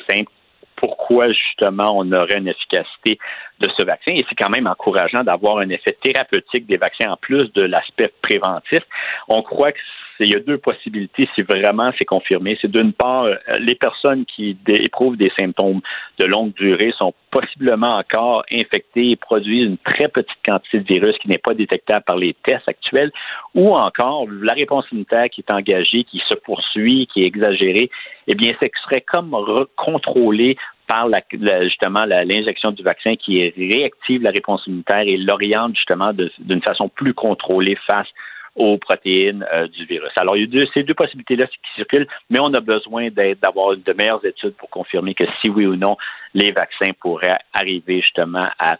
simple 0.09 0.31
pourquoi 0.79 1.31
justement 1.31 1.89
on 1.95 2.11
aurait 2.11 2.37
une 2.37 2.49
efficacité 2.49 3.17
de 3.59 3.67
ce 3.75 3.83
vaccin? 3.83 4.11
Et 4.11 4.23
c'est 4.29 4.35
quand 4.35 4.51
même 4.55 4.67
encourageant 4.67 5.23
d'avoir 5.23 5.57
un 5.57 5.69
effet 5.69 5.97
thérapeutique 6.03 6.67
des 6.67 6.77
vaccins 6.77 7.09
en 7.09 7.17
plus 7.17 7.51
de 7.53 7.63
l'aspect 7.63 8.11
préventif. 8.21 8.83
On 9.27 9.41
croit 9.41 9.71
que 9.71 9.79
il 10.19 10.33
y 10.33 10.35
a 10.35 10.39
deux 10.39 10.57
possibilités 10.57 11.27
si 11.35 11.41
vraiment 11.41 11.91
c'est 11.97 12.05
confirmé. 12.05 12.57
C'est 12.61 12.71
d'une 12.71 12.93
part, 12.93 13.23
euh, 13.23 13.35
les 13.59 13.75
personnes 13.75 14.25
qui 14.25 14.57
éprouvent 14.67 15.17
des 15.17 15.31
symptômes 15.39 15.81
de 16.19 16.25
longue 16.25 16.53
durée 16.53 16.93
sont 16.97 17.13
possiblement 17.31 17.97
encore 17.97 18.43
infectées 18.51 19.11
et 19.11 19.15
produisent 19.15 19.65
une 19.65 19.77
très 19.77 20.07
petite 20.07 20.39
quantité 20.45 20.79
de 20.79 20.87
virus 20.87 21.17
qui 21.19 21.29
n'est 21.29 21.37
pas 21.37 21.53
détectable 21.53 22.03
par 22.05 22.17
les 22.17 22.35
tests 22.43 22.67
actuels, 22.67 23.11
ou 23.53 23.73
encore 23.73 24.25
la 24.29 24.53
réponse 24.53 24.85
immunitaire 24.91 25.29
qui 25.29 25.41
est 25.41 25.53
engagée, 25.53 26.03
qui 26.03 26.21
se 26.29 26.35
poursuit, 26.37 27.07
qui 27.13 27.23
est 27.23 27.27
exagérée, 27.27 27.89
eh 28.27 28.35
bien, 28.35 28.51
ce 28.59 28.67
serait 28.83 29.01
comme 29.01 29.35
contrôlé 29.75 30.57
par 30.87 31.09
la, 31.09 31.21
justement 31.63 32.05
l'injection 32.05 32.71
du 32.71 32.81
vaccin 32.81 33.15
qui 33.15 33.49
réactive 33.49 34.23
la 34.23 34.31
réponse 34.31 34.65
immunitaire 34.67 35.01
et 35.01 35.17
l'oriente 35.17 35.75
justement 35.75 36.13
d'une 36.13 36.61
façon 36.61 36.89
plus 36.89 37.13
contrôlée 37.13 37.77
face 37.89 38.07
aux 38.57 38.77
protéines 38.77 39.45
euh, 39.53 39.67
du 39.67 39.85
virus. 39.85 40.11
Alors, 40.19 40.35
il 40.35 40.53
y 40.53 40.61
a 40.61 40.65
ces 40.73 40.83
deux 40.83 40.95
possibilités-là 40.95 41.45
qui 41.45 41.57
circulent, 41.75 42.07
mais 42.29 42.39
on 42.41 42.51
a 42.53 42.59
besoin 42.59 43.09
d'avoir 43.41 43.77
de 43.77 43.93
meilleures 43.93 44.25
études 44.25 44.55
pour 44.55 44.69
confirmer 44.69 45.13
que 45.13 45.23
si 45.39 45.49
oui 45.49 45.65
ou 45.67 45.75
non, 45.75 45.95
les 46.33 46.51
vaccins 46.51 46.91
pourraient 46.99 47.37
arriver 47.53 48.01
justement 48.01 48.47
à, 48.59 48.77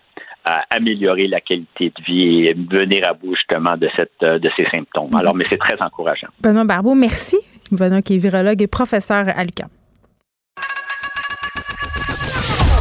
améliorer 0.70 1.28
la 1.28 1.42
qualité 1.42 1.90
de 1.90 2.04
vie 2.06 2.48
et 2.48 2.54
venir 2.54 3.02
à 3.06 3.14
bout 3.14 3.36
justement 3.36 3.76
de, 3.76 3.90
cette, 3.98 4.24
euh, 4.24 4.40
de 4.40 4.50
ces 4.56 4.66
symptômes. 4.74 5.14
Alors, 5.14 5.36
mais 5.36 5.44
c'est 5.52 5.58
très 5.58 5.76
encourageant. 5.82 6.30
Benoît 6.40 6.64
Barbeau, 6.64 6.96
merci. 6.96 7.38
Benoît 7.70 8.02
qui 8.02 8.16
est 8.16 8.18
virologue 8.18 8.62
et 8.62 8.68
professeur 8.68 9.26
à 9.28 9.44
l'UQAM. 9.44 9.68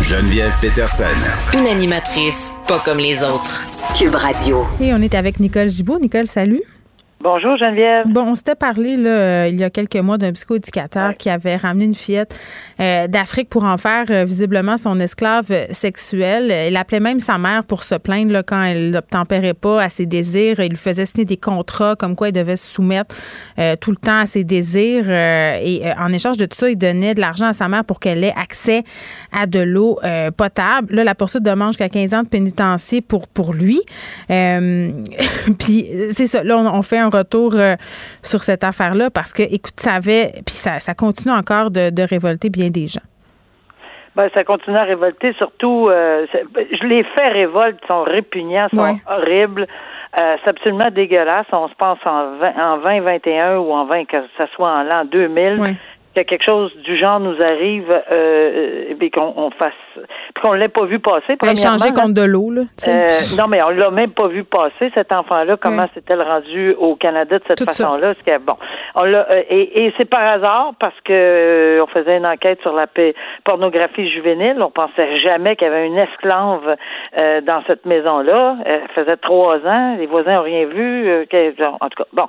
Geneviève 0.00 0.54
Peterson. 0.62 1.58
Une 1.58 1.66
animatrice 1.66 2.54
pas 2.68 2.78
comme 2.78 2.98
les 2.98 3.24
autres. 3.24 3.64
Cube 3.98 4.14
Radio. 4.14 4.64
Et 4.80 4.94
on 4.94 4.98
est 4.98 5.16
avec 5.16 5.40
Nicole 5.40 5.68
Gibault. 5.68 5.98
Nicole, 5.98 6.26
salut. 6.26 6.62
Bonjour 7.28 7.56
Geneviève. 7.56 8.06
Bon, 8.06 8.22
on 8.28 8.34
s'était 8.36 8.54
parlé 8.54 8.96
là, 8.96 9.10
euh, 9.10 9.48
il 9.48 9.58
y 9.58 9.64
a 9.64 9.68
quelques 9.68 9.96
mois 9.96 10.16
d'un 10.16 10.30
psychoéducateur 10.30 11.14
qui 11.16 11.28
avait 11.28 11.56
ramené 11.56 11.86
une 11.86 11.94
fillette 11.96 12.38
euh, 12.78 13.08
d'Afrique 13.08 13.48
pour 13.48 13.64
en 13.64 13.78
faire 13.78 14.04
euh, 14.10 14.22
visiblement 14.22 14.76
son 14.76 15.00
esclave 15.00 15.46
sexuel. 15.72 16.54
Il 16.70 16.76
appelait 16.76 17.00
même 17.00 17.18
sa 17.18 17.36
mère 17.36 17.64
pour 17.64 17.82
se 17.82 17.96
plaindre 17.96 18.30
là, 18.30 18.44
quand 18.44 18.62
elle 18.62 18.90
n'obtempérait 18.90 19.54
pas 19.54 19.82
à 19.82 19.88
ses 19.88 20.06
désirs. 20.06 20.60
Il 20.60 20.68
lui 20.68 20.76
faisait 20.76 21.04
signer 21.04 21.24
des 21.24 21.36
contrats 21.36 21.96
comme 21.96 22.14
quoi 22.14 22.28
il 22.28 22.32
devait 22.32 22.54
se 22.54 22.72
soumettre 22.72 23.16
tout 23.80 23.90
le 23.90 23.96
temps 23.96 24.20
à 24.20 24.26
ses 24.26 24.44
désirs. 24.44 25.10
et 25.10 25.82
en 25.98 26.12
échange 26.12 26.36
de 26.36 26.46
tout 26.46 26.56
ça, 26.56 26.70
il 26.70 26.76
donnait 26.76 27.14
de 27.14 27.20
l'argent 27.20 27.46
à 27.46 27.52
sa 27.52 27.66
mère 27.66 27.84
pour 27.84 27.98
qu'elle 27.98 28.22
ait 28.22 28.34
accès 28.40 28.84
à 29.32 29.46
de 29.46 29.58
l'eau 29.58 29.98
potable. 30.36 30.94
Là, 30.94 31.02
la 31.02 31.16
poursuite 31.16 31.42
demande 31.42 31.70
jusqu'à 31.70 31.88
15 31.88 32.14
ans 32.14 32.22
de 32.22 32.28
pénitencier 32.28 33.00
pour, 33.00 33.26
pour 33.26 33.52
lui. 33.52 33.80
Puis 34.28 35.86
c'est 36.12 36.26
ça. 36.26 36.44
Là, 36.44 36.56
on, 36.58 36.78
on 36.78 36.82
fait 36.82 36.98
un 36.98 37.08
retour 37.18 37.54
euh, 37.54 37.74
sur 38.22 38.42
cette 38.42 38.64
affaire-là 38.64 39.10
parce 39.10 39.32
que, 39.32 39.42
écoute, 39.42 39.74
ça 39.76 39.94
avait, 39.94 40.32
puis 40.44 40.54
ça, 40.54 40.80
ça 40.80 40.94
continue 40.94 41.34
encore 41.34 41.70
de, 41.70 42.08
révolter 42.08 42.50
bien 42.50 42.70
des 42.70 42.86
gens. 42.86 43.00
Ben, 44.14 44.30
ça 44.32 44.44
continue 44.44 44.76
à 44.76 44.84
révolter, 44.84 45.34
surtout, 45.34 45.88
euh, 45.90 46.26
les 46.82 47.04
faits 47.04 47.32
révoltent, 47.32 47.84
sont 47.86 48.02
répugnants, 48.04 48.68
sont 48.72 48.98
horribles. 49.06 49.66
Euh, 50.18 50.36
c'est 50.42 50.50
absolument 50.50 50.90
dégueulasse. 50.90 51.44
On 51.52 51.68
se 51.68 51.74
pense 51.74 51.98
en 52.06 52.36
20, 52.38 52.52
en 52.56 52.78
2021 52.78 53.58
ou 53.58 53.72
en 53.72 53.84
20, 53.84 54.04
que 54.06 54.16
ce 54.38 54.46
soit 54.54 54.70
en 54.70 54.82
l'an 54.84 55.04
2000. 55.04 55.76
Que 56.24 56.30
quelque 56.30 56.44
chose 56.44 56.74
du 56.84 56.96
genre 56.96 57.20
nous 57.20 57.40
arrive 57.42 57.92
euh, 58.12 58.94
et 59.00 59.10
qu'on 59.10 59.32
on 59.36 59.50
fasse 59.50 59.72
qu'on 60.42 60.52
l'ait 60.52 60.68
pas 60.68 60.84
vu 60.84 60.98
passer. 60.98 61.36
Il 61.42 61.56
changé 61.56 61.90
contre 61.92 62.14
de 62.14 62.22
l'eau, 62.22 62.50
là. 62.50 62.62
Euh, 62.88 63.08
non, 63.38 63.44
mais 63.48 63.62
on 63.64 63.70
l'a 63.70 63.90
même 63.90 64.10
pas 64.10 64.28
vu 64.28 64.44
passer, 64.44 64.90
cet 64.94 65.14
enfant-là, 65.14 65.56
comment 65.56 65.86
s'est-elle 65.94 66.22
rendu 66.22 66.74
au 66.78 66.96
Canada 66.96 67.38
de 67.38 67.44
cette 67.46 67.64
façon-là? 67.64 68.14
Bon. 68.40 68.54
On 68.94 69.04
l'a, 69.04 69.26
euh, 69.30 69.42
et, 69.48 69.86
et 69.86 69.94
c'est 69.96 70.04
par 70.04 70.22
hasard 70.22 70.72
parce 70.78 70.98
que 71.04 71.12
euh, 71.12 71.84
on 71.84 71.86
faisait 71.86 72.16
une 72.16 72.26
enquête 72.26 72.60
sur 72.62 72.72
la 72.72 72.86
pornographie 73.44 74.10
juvénile. 74.10 74.56
On 74.60 74.70
pensait 74.70 75.18
jamais 75.18 75.56
qu'il 75.56 75.66
y 75.66 75.70
avait 75.70 75.86
une 75.86 75.98
esclave 75.98 76.76
euh, 77.20 77.40
dans 77.42 77.62
cette 77.66 77.86
maison-là. 77.86 78.56
Elle 78.64 78.88
faisait 78.94 79.16
trois 79.16 79.58
ans, 79.66 79.96
les 79.98 80.06
voisins 80.06 80.34
n'ont 80.36 80.42
rien 80.42 80.66
vu. 80.66 81.10
en 81.10 81.88
tout 81.88 82.02
cas, 82.02 82.08
bon, 82.12 82.26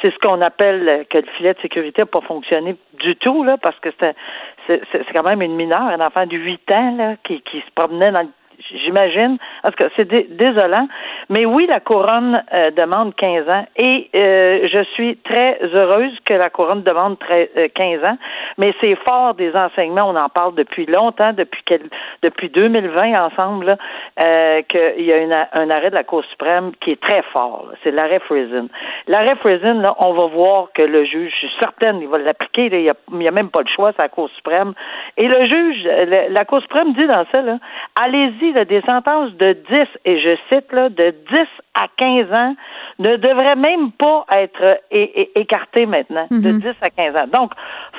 c'est 0.00 0.12
ce 0.12 0.18
qu'on 0.18 0.40
appelle 0.40 1.06
que 1.10 1.18
le 1.18 1.26
filet 1.36 1.54
de 1.54 1.60
sécurité 1.60 2.02
n'a 2.02 2.06
pas 2.06 2.20
fonctionné 2.20 2.76
du 3.00 3.16
tout, 3.16 3.27
là, 3.44 3.56
parce 3.58 3.78
que 3.80 3.88
c'est 4.66 5.14
quand 5.14 5.28
même 5.28 5.42
une 5.42 5.56
mineure, 5.56 5.82
un 5.82 6.00
enfant 6.00 6.26
de 6.26 6.36
8 6.36 6.70
ans 6.72 6.96
là, 6.96 7.16
qui, 7.24 7.40
qui 7.42 7.60
se 7.60 7.70
promenait 7.74 8.12
dans 8.12 8.22
le 8.22 8.28
j'imagine. 8.84 9.38
En 9.62 9.70
tout 9.70 9.76
cas, 9.76 9.88
c'est 9.96 10.08
désolant. 10.08 10.88
Mais 11.28 11.44
oui, 11.44 11.66
la 11.70 11.80
couronne 11.80 12.42
euh, 12.52 12.70
demande 12.70 13.14
15 13.14 13.48
ans 13.48 13.66
et 13.76 14.08
euh, 14.14 14.68
je 14.72 14.82
suis 14.94 15.16
très 15.18 15.58
heureuse 15.62 16.16
que 16.24 16.34
la 16.34 16.50
couronne 16.50 16.82
demande 16.82 17.18
15 17.18 17.48
euh, 17.56 18.06
ans. 18.06 18.18
Mais 18.56 18.74
c'est 18.80 18.96
fort 19.06 19.34
des 19.34 19.54
enseignements, 19.54 20.08
on 20.08 20.16
en 20.16 20.28
parle 20.28 20.54
depuis 20.54 20.86
longtemps, 20.86 21.32
depuis 21.32 21.62
depuis 22.22 22.48
2020 22.48 23.20
ensemble, 23.20 23.76
qu'il 24.68 25.04
y 25.04 25.12
a 25.12 25.48
un 25.52 25.70
arrêt 25.70 25.90
de 25.90 25.96
la 25.96 26.04
Cour 26.04 26.24
suprême 26.24 26.72
qui 26.80 26.92
est 26.92 27.00
très 27.00 27.22
fort. 27.34 27.66
C'est 27.82 27.90
l'arrêt 27.90 28.20
Friesen. 28.20 28.68
L'arrêt 29.06 29.36
Friesen, 29.36 29.82
là, 29.82 29.94
on 29.98 30.14
va 30.14 30.26
voir 30.26 30.68
que 30.74 30.82
le 30.82 31.04
juge, 31.04 31.30
je 31.32 31.46
suis 31.46 31.56
certaine, 31.60 32.00
il 32.00 32.08
va 32.08 32.18
l'appliquer. 32.18 32.66
Il 32.66 33.18
n'y 33.18 33.28
a, 33.28 33.32
même 33.32 33.50
pas 33.50 33.60
le 33.60 33.68
choix, 33.74 33.92
c'est 33.92 34.02
la 34.02 34.08
Cour 34.08 34.30
suprême. 34.30 34.72
Et 35.16 35.28
le 35.28 35.46
juge, 35.46 35.84
la 36.30 36.44
Cour 36.44 36.60
suprême 36.62 36.92
dit 36.94 37.06
dans 37.06 37.24
ça, 37.30 37.42
allez-y 38.00 38.47
des 38.52 38.82
sentences 38.82 39.32
de 39.34 39.52
10, 39.52 39.86
et 40.04 40.20
je 40.20 40.36
cite, 40.48 40.72
là, 40.72 40.88
de 40.88 41.14
10 41.30 41.38
à 41.80 41.86
15 41.96 42.32
ans 42.32 42.54
ne 42.98 43.16
devraient 43.16 43.56
même 43.56 43.92
pas 43.92 44.24
être 44.34 44.80
écartées 44.90 45.86
maintenant, 45.86 46.26
de 46.30 46.50
10 46.52 46.64
mhm. 46.64 46.74
à 46.82 46.90
15 46.90 47.16
ans. 47.16 47.26
Donc, 47.32 47.52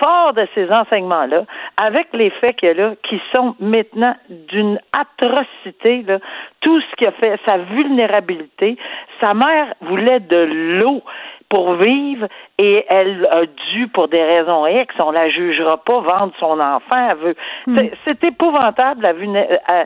fort 0.04 0.34
de 0.34 0.48
ces 0.56 0.70
enseignements-là, 0.72 1.46
avec 1.82 2.08
les 2.14 2.30
faits 2.32 2.56
qu'il 2.58 2.70
y 2.70 2.72
a 2.72 2.74
là, 2.76 2.94
qui 3.08 3.22
sont 3.36 3.56
maintenant 3.60 4.16
d'une 4.30 4.80
atrocité, 4.98 6.04
là, 6.04 6.20
tout 6.62 6.82
ce 6.82 6.96
qui 6.98 7.06
a 7.06 7.12
fait 7.12 7.40
sa 7.48 7.58
vulnérabilité, 7.58 8.78
sa 9.22 9.34
mère 9.34 9.74
voulait 9.82 10.20
de 10.20 10.80
l'eau 10.82 11.02
pour 11.50 11.74
vivre 11.74 12.28
et 12.60 12.86
elle 12.88 13.28
a 13.32 13.46
dû, 13.74 13.88
pour 13.88 14.08
des 14.08 14.24
raisons 14.24 14.68
X, 14.68 14.94
on 15.00 15.12
la 15.12 15.30
jugera 15.30 15.78
pas, 15.78 16.00
vendre 16.00 16.34
son 16.40 16.60
enfant. 16.60 17.08
Elle 17.12 17.18
veut. 17.18 17.36
Hmm. 17.68 17.78
C'est 18.06 18.24
épouvantable. 18.24 19.02
La 19.02 19.12
euh, 19.12 19.86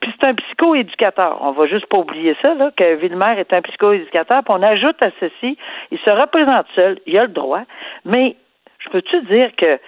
puis 0.00 0.12
c'est 0.18 0.28
un 0.28 0.34
psychoéducateur. 0.34 1.38
On 1.42 1.52
va 1.52 1.66
juste 1.66 1.86
pas 1.86 1.98
oublier 1.98 2.34
ça, 2.40 2.54
là, 2.54 2.70
que 2.74 2.94
Villemer 2.94 3.38
est 3.38 3.52
un 3.52 3.60
psychoéducateur. 3.62 4.42
Puis 4.42 4.54
on 4.58 4.62
ajoute 4.62 4.96
à 5.04 5.10
ceci, 5.20 5.58
il 5.90 5.98
se 5.98 6.10
représente 6.10 6.66
seul, 6.74 6.98
il 7.06 7.18
a 7.18 7.22
le 7.22 7.28
droit, 7.28 7.62
mais 8.04 8.36
je 8.78 8.88
peux-tu 8.88 9.20
dire 9.22 9.50
que 9.56 9.78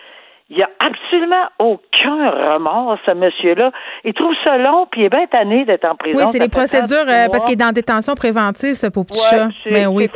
il 0.51 0.57
n'y 0.57 0.63
a 0.63 0.71
absolument 0.81 1.47
aucun 1.59 2.31
remords, 2.31 2.99
ce 3.05 3.13
monsieur-là. 3.13 3.71
Il 4.05 4.15
trouve 4.15 4.35
ça 4.43 4.57
long, 4.57 4.87
puis 4.91 5.03
il 5.03 5.05
est 5.05 5.11
bien 5.11 5.27
tanné 5.27 5.67
d'être 5.67 5.87
en 5.87 5.95
prison. 5.95 6.19
Oui, 6.19 6.25
c'est 6.33 6.39
les 6.39 6.49
procédures, 6.49 7.05
euh, 7.07 7.29
parce 7.31 7.45
qu'il 7.45 7.53
est 7.53 7.57
dans 7.57 7.73
détention 7.73 8.15
préventive, 8.15 8.75
ce 8.75 8.87
pauvre 8.87 9.07
petit 9.07 9.21
chat. 9.29 9.49
Mais 9.67 9.85
ben 9.85 9.89
oui, 9.89 10.09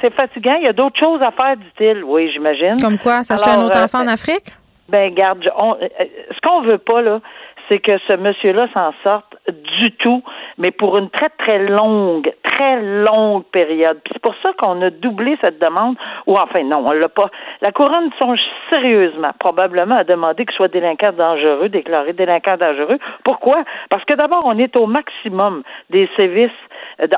C'est 0.00 0.14
fatigant. 0.14 0.56
Il 0.60 0.66
y 0.66 0.68
a 0.68 0.72
d'autres 0.72 0.98
choses 0.98 1.20
à 1.22 1.30
faire, 1.30 1.56
dit-il. 1.56 2.02
Oui, 2.02 2.30
j'imagine. 2.32 2.80
Comme 2.80 2.98
quoi? 2.98 3.22
S'acheter 3.22 3.50
un 3.50 3.62
autre 3.62 3.78
euh, 3.78 3.84
enfant 3.84 4.00
en 4.00 4.08
Afrique? 4.08 4.52
Ben, 4.88 5.08
garde, 5.14 5.46
euh, 5.46 5.88
ce 6.32 6.40
qu'on 6.42 6.62
veut 6.62 6.78
pas, 6.78 7.00
là, 7.00 7.20
c'est 7.68 7.78
que 7.78 7.96
ce 8.08 8.16
monsieur-là 8.16 8.66
s'en 8.74 8.92
sorte 9.06 9.29
du 9.52 9.92
tout, 9.92 10.22
mais 10.58 10.70
pour 10.70 10.98
une 10.98 11.10
très, 11.10 11.28
très 11.30 11.58
longue, 11.58 12.32
très 12.42 12.80
longue 12.80 13.44
période. 13.52 13.98
Puis 14.04 14.14
c'est 14.14 14.22
pour 14.22 14.34
ça 14.42 14.52
qu'on 14.58 14.80
a 14.82 14.90
doublé 14.90 15.36
cette 15.40 15.60
demande, 15.60 15.96
ou 16.26 16.34
enfin, 16.34 16.62
non, 16.64 16.84
on 16.86 16.92
l'a 16.92 17.08
pas. 17.08 17.30
La 17.62 17.72
couronne 17.72 18.10
songe 18.20 18.40
sérieusement, 18.68 19.30
probablement, 19.38 19.96
à 19.96 20.04
demander 20.04 20.44
qu'il 20.44 20.54
soit 20.54 20.68
délinquant 20.68 21.12
dangereux, 21.12 21.68
déclaré 21.68 22.12
délinquant 22.12 22.56
dangereux. 22.56 22.98
Pourquoi? 23.24 23.64
Parce 23.88 24.04
que 24.04 24.14
d'abord, 24.16 24.42
on 24.44 24.58
est 24.58 24.76
au 24.76 24.86
maximum 24.86 25.62
des 25.90 26.08
sévices 26.16 26.50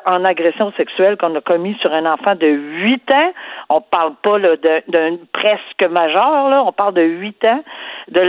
en 0.06 0.24
agression 0.24 0.72
sexuelle 0.76 1.16
qu'on 1.16 1.34
a 1.34 1.40
commis 1.40 1.76
sur 1.80 1.92
un 1.92 2.06
enfant 2.06 2.34
de 2.34 2.46
8 2.46 3.12
ans. 3.14 3.32
On 3.68 3.80
parle 3.80 4.14
pas 4.22 4.38
d'un 4.38 5.16
presque 5.32 5.90
majeur, 5.90 6.48
là, 6.48 6.64
on 6.66 6.72
parle 6.72 6.94
de 6.94 7.02
8 7.02 7.44
ans. 7.50 7.64
De 8.08 8.20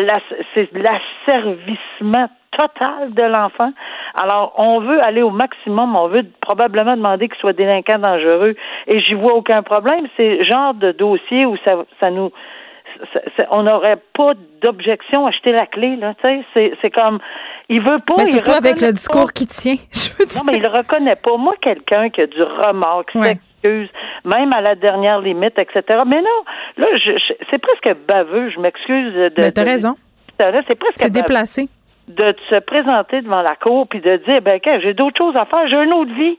l'asservissement 0.73 2.27
total 2.57 3.13
de 3.13 3.23
l'enfant. 3.23 3.71
Alors, 4.21 4.53
on 4.57 4.79
veut 4.79 5.03
aller 5.03 5.21
au 5.21 5.31
maximum, 5.31 5.95
on 5.95 6.07
veut 6.07 6.25
probablement 6.41 6.95
demander 6.95 7.27
qu'il 7.29 7.37
soit 7.39 7.53
délinquant 7.53 7.99
dangereux. 7.99 8.55
Et 8.87 9.01
j'y 9.01 9.13
vois 9.13 9.33
aucun 9.33 9.63
problème. 9.63 9.99
C'est 10.17 10.37
le 10.37 10.43
genre 10.43 10.73
de 10.73 10.91
dossier 10.91 11.45
où 11.45 11.55
ça, 11.65 11.83
ça 11.99 12.09
nous 12.09 12.31
on 13.51 13.63
n'aurait 13.63 14.01
pas 14.13 14.33
d'objection 14.61 15.25
à 15.25 15.31
jeter 15.31 15.51
la 15.51 15.65
clé 15.65 15.95
là. 15.95 16.13
Tu 16.23 16.43
sais 16.53 16.73
c'est 16.81 16.91
comme 16.91 17.19
il 17.69 17.81
veut 17.81 17.99
pas 18.05 18.15
mais 18.17 18.27
surtout 18.27 18.51
avec 18.51 18.81
le 18.81 18.91
discours 18.91 19.33
qui 19.33 19.47
tient 19.47 19.75
non 20.35 20.41
mais 20.45 20.57
il 20.57 20.61
le 20.61 20.69
reconnaît 20.69 21.15
pas. 21.15 21.37
Moi 21.37 21.55
quelqu'un 21.61 22.09
qui 22.09 22.21
a 22.21 22.27
du 22.27 22.41
remords 22.41 23.05
qui 23.11 23.19
s'excuse 23.19 23.89
même 24.25 24.51
à 24.53 24.61
la 24.61 24.75
dernière 24.75 25.19
limite 25.19 25.57
etc 25.57 25.99
mais 26.05 26.21
non 26.21 26.43
là 26.77 26.87
je, 26.97 27.33
c'est 27.49 27.59
presque 27.59 27.97
baveux. 28.07 28.49
Je 28.51 28.59
m'excuse 28.59 29.13
de 29.13 29.31
mais 29.37 29.51
t'as 29.51 29.63
raison. 29.63 29.95
C'est 30.37 30.75
presque 30.75 30.97
c'est 30.97 31.09
déplacé 31.09 31.69
de 32.07 32.35
se 32.49 32.59
présenter 32.59 33.21
devant 33.21 33.41
la 33.41 33.55
cour 33.55 33.87
puis 33.87 34.01
de 34.01 34.17
dire 34.17 34.41
ben 34.41 34.59
j'ai 34.81 34.93
d'autres 34.93 35.17
choses 35.17 35.35
à 35.37 35.45
faire, 35.45 35.67
j'ai 35.69 35.83
une 35.83 35.93
autre 35.95 36.13
vie. 36.13 36.37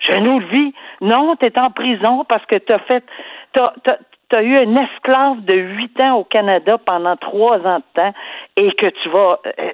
J'ai 0.00 0.18
une 0.18 0.28
autre 0.28 0.46
vie. 0.48 0.74
Non, 1.00 1.36
tu 1.36 1.46
es 1.46 1.52
en 1.60 1.70
prison 1.70 2.24
parce 2.28 2.44
que 2.46 2.56
tu 2.56 2.72
as 2.72 2.80
fait 2.80 3.04
t'as, 3.52 3.72
as 4.32 4.42
eu 4.42 4.56
un 4.56 4.76
esclave 4.76 5.44
de 5.44 5.54
huit 5.54 6.02
ans 6.02 6.16
au 6.16 6.24
Canada 6.24 6.78
pendant 6.78 7.16
trois 7.16 7.58
ans 7.66 7.78
de 7.78 7.84
temps 7.94 8.14
et 8.56 8.72
que 8.72 8.86
tu 8.86 9.08
vas 9.10 9.38
euh, 9.46 9.70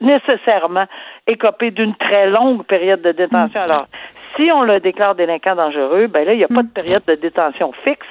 nécessairement 0.00 0.86
écoper 1.26 1.70
d'une 1.70 1.94
très 1.96 2.30
longue 2.30 2.64
période 2.64 3.02
de 3.02 3.12
détention. 3.12 3.60
Mm. 3.60 3.64
Alors, 3.64 3.86
si 4.36 4.50
on 4.50 4.62
le 4.62 4.78
déclare 4.78 5.14
délinquant 5.14 5.54
dangereux, 5.54 6.06
ben 6.06 6.24
là, 6.24 6.32
il 6.32 6.38
n'y 6.38 6.44
a 6.44 6.48
pas 6.48 6.62
de 6.62 6.68
mm. 6.68 6.72
période 6.72 7.04
de 7.06 7.14
détention 7.14 7.72
fixe, 7.84 8.06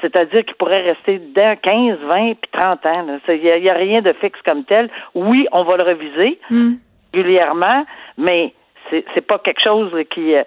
c'est-à-dire 0.00 0.44
qu'il 0.44 0.54
pourrait 0.56 0.82
rester 0.82 1.18
dans 1.18 1.56
15, 1.56 1.98
20 2.00 2.34
puis 2.34 2.50
30 2.52 2.86
ans. 2.86 3.18
Il 3.28 3.40
n'y 3.62 3.68
a, 3.68 3.74
rien 3.74 4.02
de 4.02 4.12
fixe 4.14 4.40
comme 4.46 4.64
tel. 4.64 4.90
Oui, 5.14 5.46
on 5.52 5.62
va 5.64 5.76
le 5.76 5.84
reviser 5.84 6.38
mm. 6.50 6.72
régulièrement, 7.14 7.84
mais 8.18 8.54
c'est, 8.90 9.04
c'est 9.14 9.26
pas 9.26 9.38
quelque 9.38 9.62
chose 9.62 9.92
qui 10.10 10.34
euh, 10.34 10.42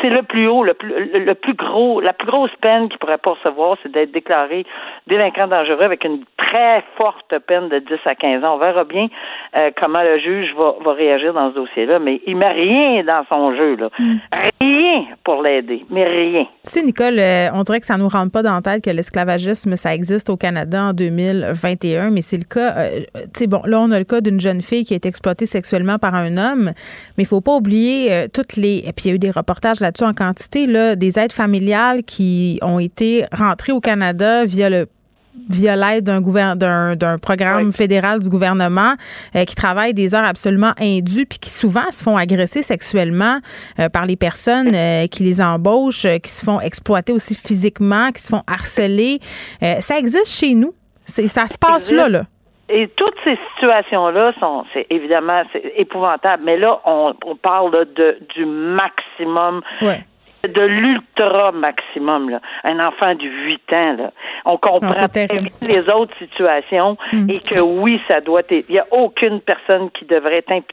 c'est 0.00 0.10
le 0.10 0.22
plus 0.22 0.48
haut, 0.48 0.64
le 0.64 0.74
plus, 0.74 0.92
le 1.12 1.34
plus 1.34 1.54
gros, 1.54 2.00
la 2.00 2.12
plus 2.12 2.26
grosse 2.26 2.54
peine 2.60 2.88
qu'il 2.88 2.98
pourrait 2.98 3.18
pas 3.18 3.32
recevoir, 3.32 3.76
c'est 3.82 3.92
d'être 3.92 4.12
déclaré 4.12 4.64
délinquant 5.06 5.46
dangereux 5.46 5.82
avec 5.82 6.04
une 6.04 6.24
très 6.36 6.82
forte 6.96 7.38
peine 7.46 7.68
de 7.68 7.78
10 7.78 7.86
à 8.06 8.14
15 8.14 8.44
ans. 8.44 8.54
On 8.56 8.58
verra 8.58 8.84
bien 8.84 9.08
euh, 9.58 9.70
comment 9.80 10.02
le 10.02 10.18
juge 10.18 10.54
va, 10.56 10.74
va, 10.84 10.92
réagir 10.92 11.32
dans 11.34 11.50
ce 11.50 11.56
dossier-là, 11.56 11.98
mais 11.98 12.20
il 12.26 12.36
met 12.36 12.52
rien 12.52 13.04
dans 13.04 13.24
son 13.28 13.54
jeu, 13.56 13.76
là. 13.76 13.88
Hmm. 13.98 14.16
Rien 14.60 15.04
pour 15.24 15.42
l'aider, 15.42 15.84
mais 15.90 16.04
rien. 16.04 16.44
Tu 16.44 16.70
sais, 16.70 16.82
Nicole, 16.82 17.18
euh, 17.18 17.48
on 17.54 17.62
dirait 17.62 17.80
que 17.80 17.86
ça 17.86 17.96
nous 17.96 18.08
rentre 18.08 18.32
pas 18.32 18.42
dans 18.42 18.54
la 18.54 18.62
tête 18.62 18.84
que 18.84 18.90
l'esclavagisme, 18.90 19.76
ça 19.76 19.94
existe 19.94 20.30
au 20.30 20.36
Canada 20.36 20.84
en 20.84 20.92
2021, 20.92 22.10
mais 22.10 22.20
c'est 22.20 22.38
le 22.38 22.44
cas, 22.44 22.74
euh, 22.76 23.00
tu 23.14 23.40
sais, 23.40 23.46
bon, 23.46 23.60
là, 23.64 23.80
on 23.80 23.90
a 23.90 23.98
le 23.98 24.04
cas 24.04 24.20
d'une 24.20 24.40
jeune 24.40 24.62
fille 24.62 24.84
qui 24.84 24.94
a 24.94 24.96
été 24.96 25.08
exploitée 25.08 25.46
sexuellement 25.46 25.98
par 25.98 26.14
un 26.14 26.36
homme, 26.36 26.72
mais 27.16 27.24
il 27.24 27.26
faut 27.26 27.40
pas 27.40 27.54
oublier 27.54 28.28
toutes 28.32 28.56
les, 28.56 28.78
et 28.78 28.92
puis 28.92 29.06
il 29.06 29.08
y 29.08 29.10
a 29.12 29.14
eu 29.14 29.18
des 29.18 29.30
reportages 29.30 29.75
là-dessus 29.80 30.04
en 30.04 30.14
quantité, 30.14 30.66
là, 30.66 30.96
des 30.96 31.18
aides 31.18 31.32
familiales 31.32 32.02
qui 32.04 32.58
ont 32.62 32.78
été 32.78 33.26
rentrées 33.32 33.72
au 33.72 33.80
Canada 33.80 34.44
via 34.44 34.70
le 34.70 34.88
via 35.48 35.76
l'aide 35.76 36.04
d'un 36.04 36.96
d'un 36.96 37.18
programme 37.18 37.72
fédéral 37.72 38.20
du 38.20 38.28
gouvernement 38.28 38.94
euh, 39.34 39.44
qui 39.44 39.54
travaillent 39.54 39.94
des 39.94 40.14
heures 40.14 40.24
absolument 40.24 40.72
indues 40.80 41.26
puis 41.26 41.38
qui 41.38 41.50
souvent 41.50 41.90
se 41.90 42.02
font 42.02 42.16
agresser 42.16 42.62
sexuellement 42.62 43.40
euh, 43.78 43.88
par 43.88 44.06
les 44.06 44.16
personnes 44.16 44.74
euh, 44.74 45.06
qui 45.06 45.24
les 45.24 45.40
embauchent, 45.40 46.06
qui 46.22 46.30
se 46.30 46.44
font 46.44 46.60
exploiter 46.60 47.12
aussi 47.12 47.34
physiquement, 47.34 48.10
qui 48.12 48.22
se 48.22 48.28
font 48.28 48.42
harceler. 48.46 49.20
ça 49.60 49.98
existe 49.98 50.28
chez 50.28 50.54
nous. 50.54 50.74
C'est 51.04 51.28
ça 51.28 51.46
se 51.46 51.56
passe 51.58 51.90
là 51.90 52.08
là. 52.08 52.26
Et 52.68 52.88
toutes 52.96 53.14
ces 53.22 53.38
situations-là 53.54 54.32
sont, 54.40 54.64
c'est 54.72 54.86
évidemment, 54.90 55.42
c'est 55.52 55.72
épouvantable. 55.76 56.42
Mais 56.44 56.56
là, 56.56 56.80
on, 56.84 57.14
on 57.24 57.36
parle 57.36 57.86
de 57.94 58.18
du 58.34 58.44
maximum. 58.44 59.62
de 60.48 60.62
l'ultra 60.62 61.52
maximum, 61.52 62.30
là. 62.30 62.40
Un 62.64 62.78
enfant 62.80 63.14
de 63.14 63.24
8 63.24 63.72
ans, 63.72 63.96
là. 63.98 64.12
On 64.44 64.56
comprend 64.56 65.06
les 65.62 65.80
autres 65.92 66.14
situations 66.18 66.96
mm. 67.12 67.30
et 67.30 67.40
que 67.40 67.60
oui, 67.60 68.00
ça 68.08 68.20
doit 68.20 68.40
être. 68.40 68.66
Il 68.68 68.72
n'y 68.72 68.78
a 68.78 68.86
aucune 68.92 69.40
personne 69.40 69.90
qui 69.90 70.04
devrait 70.04 70.44
être 70.48 70.66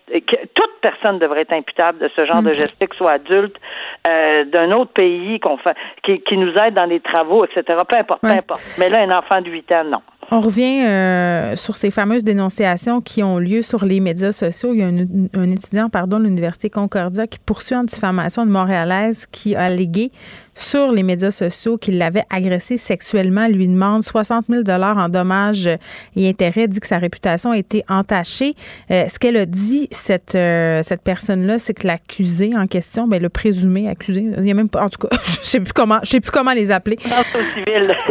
toute 0.54 0.72
personne 0.82 1.20
devrait 1.20 1.42
être 1.42 1.54
imputable 1.54 2.00
de 2.00 2.10
ce 2.16 2.26
genre 2.26 2.42
de 2.42 2.52
mm. 2.52 2.56
geste, 2.56 2.88
que 2.88 2.96
soit 2.96 3.12
adulte, 3.12 3.56
euh, 4.08 4.44
d'un 4.46 4.72
autre 4.72 4.92
pays 4.94 5.40
qu'on 5.40 5.58
fait 5.58 5.76
qui, 6.04 6.22
qui 6.22 6.38
nous 6.38 6.54
aide 6.66 6.74
dans 6.74 6.86
les 6.86 7.00
travaux, 7.00 7.46
etc. 7.46 7.64
Peu 7.88 7.98
importe, 7.98 8.22
peu 8.22 8.28
importe. 8.28 8.62
Mais 8.80 8.90
là, 8.90 9.02
un 9.02 9.18
enfant 9.18 9.42
de 9.42 9.50
8 9.50 9.72
ans, 9.72 9.84
non. 9.86 10.02
On 10.32 10.40
revient 10.40 10.84
euh, 10.84 11.56
sur 11.56 11.76
ces 11.76 11.92
fameuses 11.92 12.24
dénonciations 12.24 13.02
qui 13.02 13.24
ont 13.24 13.40
lieu 13.40 13.62
sur 13.62 13.86
les 13.86 14.00
médias 14.00 14.32
sociaux. 14.32 14.74
Il 14.74 14.80
y 14.80 14.84
a 14.84 14.88
un, 14.88 15.52
étudiant, 15.52 15.90
pardon, 15.90 16.20
de 16.20 16.26
l'Université 16.26 16.70
Concordia 16.70 17.28
qui 17.28 17.40
poursuit 17.40 17.76
en 17.76 17.84
diffamation 17.84 18.46
de 18.46 18.52
Montréalaise 18.52 19.28
qui 19.32 19.56
a 19.56 19.64
allégué 19.64 20.12
sur 20.56 20.92
les 20.92 21.04
médias 21.04 21.32
sociaux 21.32 21.78
qu'il 21.78 21.98
l'avait 21.98 22.24
agressé 22.30 22.78
sexuellement, 22.78 23.48
lui 23.48 23.68
demande 23.68 24.04
60 24.04 24.46
000 24.50 24.64
en 24.70 25.10
dommages 25.10 25.70
et 26.16 26.30
intérêts, 26.30 26.68
dit 26.68 26.80
que 26.80 26.88
sa 26.88 26.98
réputation 26.98 27.52
a 27.52 27.58
été 27.58 27.84
entachée. 27.90 28.56
Euh, 28.92 29.08
ce 29.08 29.20
qu'elle 29.20 29.38
a 29.38 29.46
dit, 29.46 29.88
cette, 29.92 30.36
euh, 30.36 30.82
cette 30.84 31.02
personne-là, 31.02 31.60
c'est 31.60 31.74
que 31.74 31.88
l'accusé 31.88 32.52
en 32.56 32.68
question, 32.68 33.08
ben, 33.08 33.22
le 33.22 33.30
présumé 33.30 33.90
accusé, 33.90 34.26
il 34.38 34.48
y 34.48 34.52
a 34.52 34.54
même 34.54 34.70
pas, 34.70 34.84
en 34.84 34.90
tout 34.90 35.08
cas, 35.08 35.16
je 35.42 35.48
sais 35.48 35.60
plus 35.60 35.74
comment, 35.74 36.00
je 36.04 36.10
sais 36.10 36.20
plus 36.20 36.32
comment 36.32 36.54
les 36.54 36.72
appeler. 36.72 36.98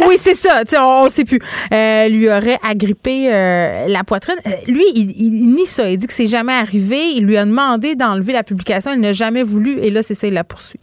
oui, 0.07 0.15
c'est 0.17 0.35
ça, 0.35 0.63
on, 0.79 1.05
ne 1.05 1.09
sait 1.09 1.25
plus. 1.25 1.39
Euh, 1.71 2.09
lui 2.09 2.27
aurait 2.29 2.59
agrippé 2.67 3.29
la 3.29 4.03
poitrine. 4.05 4.35
lui, 4.67 4.85
il, 4.95 5.11
il, 5.17 5.53
nie 5.53 5.65
ça. 5.65 5.89
Il 5.89 5.97
dit 5.97 6.07
que 6.07 6.13
c'est 6.13 6.27
jamais 6.27 6.53
arrivé. 6.53 6.97
Il 7.15 7.25
lui 7.25 7.37
a 7.37 7.45
demandé 7.45 7.95
d'enlever 7.95 8.33
la 8.33 8.43
publication. 8.43 8.91
Il 8.93 8.99
n'a 8.99 9.13
jamais 9.13 9.43
voulu. 9.43 9.79
Et 9.79 9.91
là, 9.91 10.01
c'est 10.01 10.13
ça, 10.13 10.27
il 10.27 10.33
la 10.33 10.43
poursuit. 10.43 10.79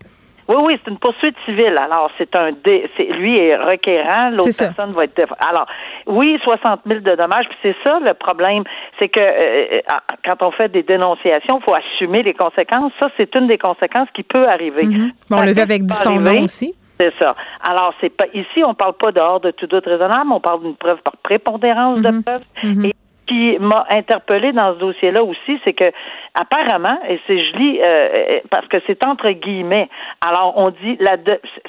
Oui, 0.50 0.56
oui, 0.64 0.80
c'est 0.82 0.90
une 0.90 0.98
poursuite 0.98 1.36
civile. 1.44 1.76
Alors, 1.78 2.10
c'est 2.18 2.34
un 2.36 2.50
dé, 2.64 2.90
c'est, 2.96 3.04
lui 3.04 3.38
est 3.38 3.56
requérant, 3.56 4.30
l'autre 4.30 4.50
personne 4.58 4.92
va 4.92 5.04
être. 5.04 5.20
Alors, 5.48 5.66
oui, 6.06 6.38
60 6.42 6.80
000 6.86 7.00
de 7.00 7.14
dommages. 7.14 7.46
Puis 7.48 7.58
c'est 7.62 7.76
ça 7.86 8.00
le 8.00 8.14
problème, 8.14 8.64
c'est 8.98 9.08
que 9.08 9.20
euh, 9.20 9.78
euh, 9.78 9.80
quand 10.24 10.44
on 10.44 10.50
fait 10.50 10.68
des 10.68 10.82
dénonciations, 10.82 11.60
il 11.60 11.62
faut 11.62 11.74
assumer 11.74 12.24
les 12.24 12.34
conséquences. 12.34 12.92
Ça, 13.00 13.08
c'est 13.16 13.32
une 13.36 13.46
des 13.46 13.58
conséquences 13.58 14.08
qui 14.12 14.24
peut 14.24 14.48
arriver. 14.48 14.86
Mm-hmm. 14.86 15.10
on 15.30 15.42
le 15.42 15.54
fait 15.54 15.60
avec 15.62 15.82
son 15.88 16.18
nom 16.18 16.42
aussi. 16.42 16.74
C'est 16.98 17.12
ça. 17.20 17.36
Alors, 17.66 17.94
c'est 18.00 18.10
pas 18.10 18.26
ici, 18.34 18.64
on 18.64 18.74
parle 18.74 18.94
pas 18.94 19.12
dehors 19.12 19.40
de 19.40 19.52
tout 19.52 19.68
doute 19.68 19.86
raisonnable, 19.86 20.30
on 20.32 20.40
parle 20.40 20.62
d'une 20.62 20.76
preuve 20.76 20.98
par 21.02 21.16
prépondérance 21.22 22.02
de 22.02 22.08
mm-hmm. 22.08 22.22
preuve. 22.24 22.42
Mm-hmm. 22.64 22.86
Et 22.88 22.94
qui 23.30 23.56
m'a 23.60 23.86
interpellé 23.90 24.50
dans 24.52 24.74
ce 24.74 24.78
dossier-là 24.80 25.22
aussi, 25.22 25.60
c'est 25.64 25.72
que 25.72 25.92
apparemment, 26.34 26.98
et 27.08 27.20
c'est 27.26 27.38
je 27.38 27.56
lis 27.56 27.80
euh, 27.80 28.40
parce 28.50 28.66
que 28.66 28.78
c'est 28.88 29.06
entre 29.06 29.30
guillemets. 29.30 29.88
Alors 30.20 30.54
on 30.56 30.70
dit 30.70 30.96
la 30.98 31.16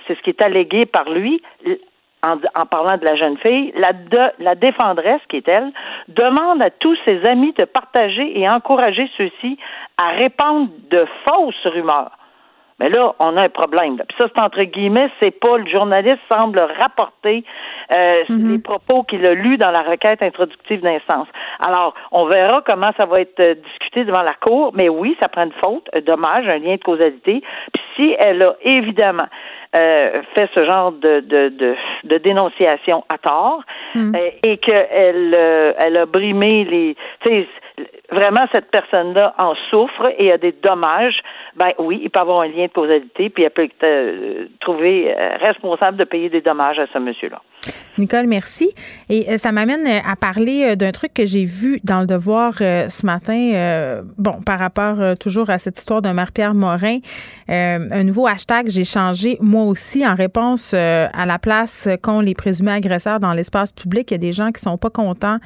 c'est 0.08 0.18
ce 0.18 0.22
qui 0.24 0.32
est 0.32 0.42
allégué 0.42 0.86
par 0.88 1.10
lui. 1.10 1.42
En, 2.24 2.36
en, 2.36 2.68
parlant 2.68 2.98
de 3.00 3.06
la 3.06 3.16
jeune 3.16 3.36
fille, 3.40 3.74
la, 3.76 3.94
de, 3.94 4.44
la 4.44 4.54
défendresse, 4.54 5.22
qui 5.28 5.38
est 5.38 5.48
elle, 5.48 5.72
demande 6.08 6.62
à 6.64 6.70
tous 6.70 6.96
ses 7.04 7.26
amis 7.26 7.52
de 7.58 7.66
partager 7.66 8.40
et 8.40 8.48
encourager 8.48 9.10
ceux-ci 9.18 9.58
à 10.00 10.10
répandre 10.10 10.70
de 10.92 11.04
fausses 11.28 11.66
rumeurs. 11.66 12.12
Mais 12.82 12.90
là, 12.90 13.14
on 13.20 13.38
a 13.38 13.44
un 13.44 13.50
problème. 13.50 13.98
Puis 13.98 14.18
ça, 14.20 14.28
c'est 14.36 14.42
entre 14.42 14.64
guillemets, 14.64 15.10
c'est 15.20 15.40
pas 15.40 15.58
le 15.58 15.70
journaliste 15.70 16.20
semble 16.32 16.60
rapporter 16.82 17.44
euh, 17.96 18.24
mhm. 18.28 18.54
les 18.54 18.58
propos 18.58 19.04
qu'il 19.04 19.24
a 19.24 19.36
lus 19.36 19.58
dans 19.58 19.70
la 19.70 19.84
requête 19.84 20.24
introductive 20.24 20.82
d'instance. 20.82 21.28
Alors, 21.64 21.94
on 22.12 22.26
verra 22.26 22.64
comment 22.68 22.92
ça 23.00 23.06
va 23.06 23.22
être 23.22 23.40
euh, 23.40 23.54
discuté 23.54 24.04
devant 24.04 24.24
la 24.24 24.34
Cour, 24.42 24.72
mais 24.74 24.90
oui, 24.90 25.16
ça 25.22 25.28
prend 25.28 25.44
une 25.44 25.54
faute, 25.64 25.88
un 25.94 26.02
dommage, 26.02 26.48
un 26.48 26.58
lien 26.58 26.76
de 26.76 26.84
causalité. 26.84 27.44
Puis 27.72 27.84
si 27.96 28.16
elle 28.18 28.42
a 28.42 28.56
évidemment 28.64 29.28
euh, 29.80 30.24
fait 30.36 30.50
ce 30.56 30.66
genre 30.66 30.92
de, 30.92 31.20
de, 31.20 31.50
de, 31.50 31.76
de 32.06 32.18
dénonciation 32.18 33.04
à 33.14 33.20
tort 33.20 33.62
mhm. 33.94 34.16
et 34.44 34.58
qu'elle 34.58 35.38
elle 35.78 35.98
a 35.98 36.06
brimé 36.08 36.66
les 36.66 36.96
vraiment 38.12 38.46
cette 38.52 38.70
personne-là 38.70 39.34
en 39.38 39.56
souffre 39.70 40.14
et 40.18 40.32
a 40.32 40.38
des 40.38 40.54
dommages, 40.64 41.20
ben 41.56 41.72
oui, 41.80 42.02
il 42.04 42.10
peut 42.10 42.20
avoir 42.20 42.42
un 42.42 42.48
lien 42.48 42.66
de 42.66 42.72
causalité, 42.72 43.30
puis 43.30 43.44
elle 43.44 43.52
peut 43.52 43.64
être 43.64 43.84
euh, 43.84 44.48
trouver 44.60 45.14
euh, 45.14 45.38
responsable 45.38 45.98
de 45.98 46.04
payer 46.04 46.30
des 46.30 46.42
dommages 46.42 46.80
à 46.80 46.86
ce 46.94 47.00
monsieur-là. 47.00 47.42
Nicole, 47.98 48.26
merci. 48.26 48.74
Et 49.10 49.30
euh, 49.30 49.38
ça 49.38 49.52
m'amène 49.52 49.86
à 49.88 50.16
parler 50.16 50.76
d'un 50.76 50.92
truc 50.92 51.14
que 51.14 51.26
j'ai 51.26 51.46
vu 51.46 51.80
dans 51.84 52.02
le 52.02 52.08
devoir 52.08 52.54
ce 52.56 53.06
matin. 53.06 54.02
bon, 54.18 54.42
par 54.46 54.60
rapport 54.60 54.98
toujours 55.20 55.50
à 55.50 55.58
cette 55.58 55.78
histoire 55.78 56.02
de 56.02 56.10
Marie-Pierre 56.10 56.54
Morin, 56.54 57.00
un 57.48 58.04
nouveau 58.04 58.28
hashtag, 58.28 58.70
j'ai 58.70 58.84
changé 58.84 59.38
moi 59.40 59.64
aussi 59.64 60.06
en 60.08 60.16
réponse 60.16 60.74
à 60.74 61.26
la 61.26 61.38
place 61.38 61.88
qu'ont 62.02 62.22
les 62.22 62.34
présumés 62.34 62.72
agresseurs 62.72 63.20
dans 63.20 63.34
l'espace 63.34 63.72
public. 63.72 64.10
Il 64.12 64.14
y 64.14 64.16
a 64.16 64.18
des 64.20 64.32
gens 64.32 64.52
qui 64.52 64.62
sont 64.62 64.78
pas 64.78 64.90
contents 64.90 65.38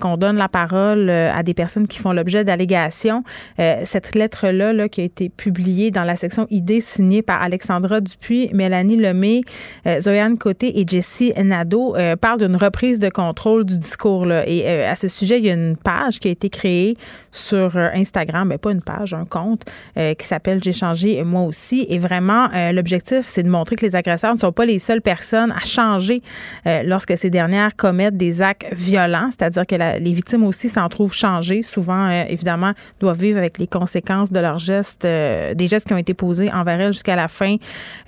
qu'on 0.00 0.16
donne 0.16 0.36
la 0.36 0.48
parole 0.48 1.10
à 1.10 1.42
des 1.42 1.54
personnes 1.54 1.73
qui 1.82 1.98
font 1.98 2.12
l'objet 2.12 2.44
d'allégations. 2.44 3.24
Euh, 3.58 3.80
cette 3.84 4.14
lettre-là, 4.14 4.72
là, 4.72 4.88
qui 4.88 5.00
a 5.00 5.04
été 5.04 5.28
publiée 5.28 5.90
dans 5.90 6.04
la 6.04 6.16
section 6.16 6.46
ID 6.50 6.80
signée 6.80 7.22
par 7.22 7.42
Alexandra 7.42 8.00
Dupuis, 8.00 8.50
Mélanie 8.52 8.96
Lemay, 8.96 9.42
euh, 9.86 10.00
Zoyanne 10.00 10.38
Côté 10.38 10.80
et 10.80 10.86
Jessie 10.86 11.32
Nadeau 11.36 11.96
euh, 11.96 12.16
parle 12.16 12.46
d'une 12.46 12.56
reprise 12.56 13.00
de 13.00 13.08
contrôle 13.08 13.64
du 13.64 13.78
discours. 13.78 14.26
Là. 14.26 14.48
Et 14.48 14.84
à 14.84 14.94
ce 14.94 15.08
sujet, 15.08 15.38
il 15.38 15.46
y 15.46 15.50
a 15.50 15.54
une 15.54 15.76
page 15.76 16.20
qui 16.20 16.28
a 16.28 16.30
été 16.30 16.48
créée 16.48 16.96
sur 17.32 17.76
Instagram, 17.76 18.48
mais 18.48 18.58
pas 18.58 18.70
une 18.70 18.82
page, 18.82 19.12
un 19.12 19.24
compte 19.24 19.62
qui 19.96 20.26
s'appelle 20.26 20.62
J'ai 20.62 20.72
changé 20.72 21.20
moi 21.24 21.42
aussi. 21.42 21.84
Et 21.88 21.98
vraiment, 21.98 22.48
l'objectif, 22.72 23.24
c'est 23.26 23.42
de 23.42 23.48
montrer 23.48 23.74
que 23.74 23.84
les 23.84 23.96
agresseurs 23.96 24.34
ne 24.34 24.38
sont 24.38 24.52
pas 24.52 24.64
les 24.64 24.78
seules 24.78 25.02
personnes 25.02 25.50
à 25.52 25.64
changer 25.64 26.22
lorsque 26.64 27.18
ces 27.18 27.30
dernières 27.30 27.74
commettent 27.74 28.16
des 28.16 28.40
actes 28.40 28.66
violents, 28.72 29.30
c'est-à-dire 29.30 29.66
que 29.66 29.74
les 29.74 30.12
victimes 30.12 30.44
aussi 30.44 30.68
s'en 30.68 30.88
trouvent 30.88 31.14
changées, 31.14 31.62
souvent 31.64 32.08
euh, 32.08 32.24
évidemment, 32.28 32.72
doivent 33.00 33.18
vivre 33.18 33.38
avec 33.38 33.58
les 33.58 33.66
conséquences 33.66 34.32
de 34.32 34.40
leurs 34.40 34.58
gestes, 34.58 35.04
euh, 35.04 35.54
des 35.54 35.68
gestes 35.68 35.86
qui 35.86 35.94
ont 35.94 35.98
été 35.98 36.14
posés 36.14 36.52
envers 36.52 36.80
elles 36.80 36.92
jusqu'à 36.92 37.16
la 37.16 37.28
fin 37.28 37.56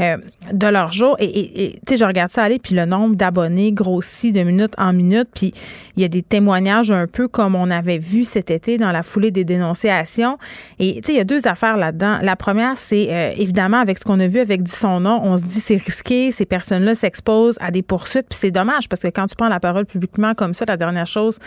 euh, 0.01 0.16
de 0.53 0.66
leur 0.66 0.92
jour. 0.92 1.16
Et 1.19 1.79
tu 1.87 1.95
sais, 1.95 1.97
je 1.97 2.05
regarde 2.05 2.31
ça 2.31 2.42
aller, 2.42 2.59
puis 2.59 2.75
le 2.75 2.85
nombre 2.85 3.16
d'abonnés 3.16 3.73
grossit 3.73 4.35
de 4.35 4.42
minute 4.42 4.75
en 4.79 4.92
minute, 4.92 5.29
puis 5.35 5.55
il 5.97 6.03
y 6.03 6.05
a 6.05 6.09
des 6.09 6.23
témoignages 6.23 6.90
un 6.90 7.07
peu 7.07 7.27
comme 7.27 7.55
on 7.55 7.71
avait 7.71 7.99
vu 7.99 8.25
cet 8.25 8.51
été 8.51 8.77
dans 8.77 8.92
la 8.92 9.03
foulée 9.03 9.31
des 9.31 9.45
dénonciations. 9.45 10.38
Et 10.79 10.97
tu 10.97 11.07
sais, 11.07 11.12
il 11.14 11.16
y 11.16 11.21
a 11.21 11.25
deux 11.25 11.47
affaires 11.47 11.77
là-dedans. 11.77 12.19
La 12.23 12.37
première, 12.37 12.77
c'est 12.77 13.35
évidemment 13.37 13.79
avec 13.79 13.99
ce 13.99 14.05
qu'on 14.05 14.21
a 14.21 14.27
vu 14.27 14.40
avec 14.40 14.62
dit 14.62 14.71
son 14.71 15.01
nom, 15.01 15.21
on 15.23 15.37
se 15.38 15.45
dit 15.45 15.61
c'est 15.61 15.77
risqué, 15.77 16.31
ces 16.31 16.45
personnes-là 16.45 16.95
s'exposent 16.95 17.57
à 17.61 17.71
des 17.71 17.83
poursuites, 17.83 18.27
puis 18.29 18.38
c'est 18.38 18.51
dommage 18.51 18.88
parce 18.88 19.03
que 19.03 19.09
quand 19.09 19.27
tu 19.27 19.37
prends 19.37 19.49
la 19.49 19.61
parole 19.61 19.87
publiquement 19.87 20.35
comme 20.35 20.53
ça, 20.53 20.64
la 20.66 20.77
dernière 20.77 21.07
chose 21.07 21.38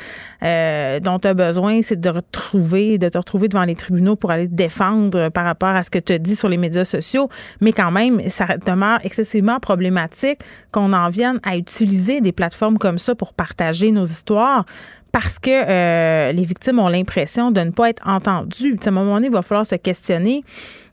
dont 0.42 1.20
tu 1.20 1.28
as 1.28 1.34
besoin, 1.34 1.82
c'est 1.82 1.99
de 2.00 2.10
retrouver, 2.10 2.98
te 3.00 3.18
retrouver 3.18 3.48
devant 3.48 3.64
les 3.64 3.76
tribunaux 3.76 4.16
pour 4.16 4.32
aller 4.32 4.48
te 4.48 4.54
défendre 4.54 5.30
par 5.30 5.46
rapport 5.46 5.70
à 5.70 5.84
ce 5.84 5.90
que 5.90 6.00
tu 6.00 6.18
dit 6.20 6.36
sur 6.36 6.50
les 6.50 6.58
médias 6.58 6.84
sociaux. 6.84 7.30
Mais 7.62 7.72
quand 7.72 7.92
même, 7.92 8.28
ça 8.30 8.58
demeure 8.58 9.00
excessivement 9.04 9.60
problématique 9.60 10.40
qu'on 10.72 10.94
en 10.94 11.10
vienne 11.10 11.40
à 11.44 11.58
utiliser 11.58 12.22
des 12.22 12.32
plateformes 12.32 12.78
comme 12.78 13.00
ça 13.00 13.16
pour 13.16 13.34
partager 13.34 13.92
nos 13.92 14.06
histoires 14.06 14.66
parce 15.12 15.40
que 15.40 15.50
euh, 15.50 16.32
les 16.32 16.44
victimes 16.44 16.80
ont 16.80 16.88
l'impression 16.88 17.52
de 17.52 17.62
ne 17.62 17.72
pas 17.72 17.90
être 17.90 18.08
entendues. 18.08 18.78
à 18.86 18.90
un 18.90 18.92
moment 18.92 19.16
donné, 19.16 19.28
il 19.28 19.34
va 19.34 19.42
falloir 19.42 19.66
se 19.66 19.76
questionner 19.76 20.44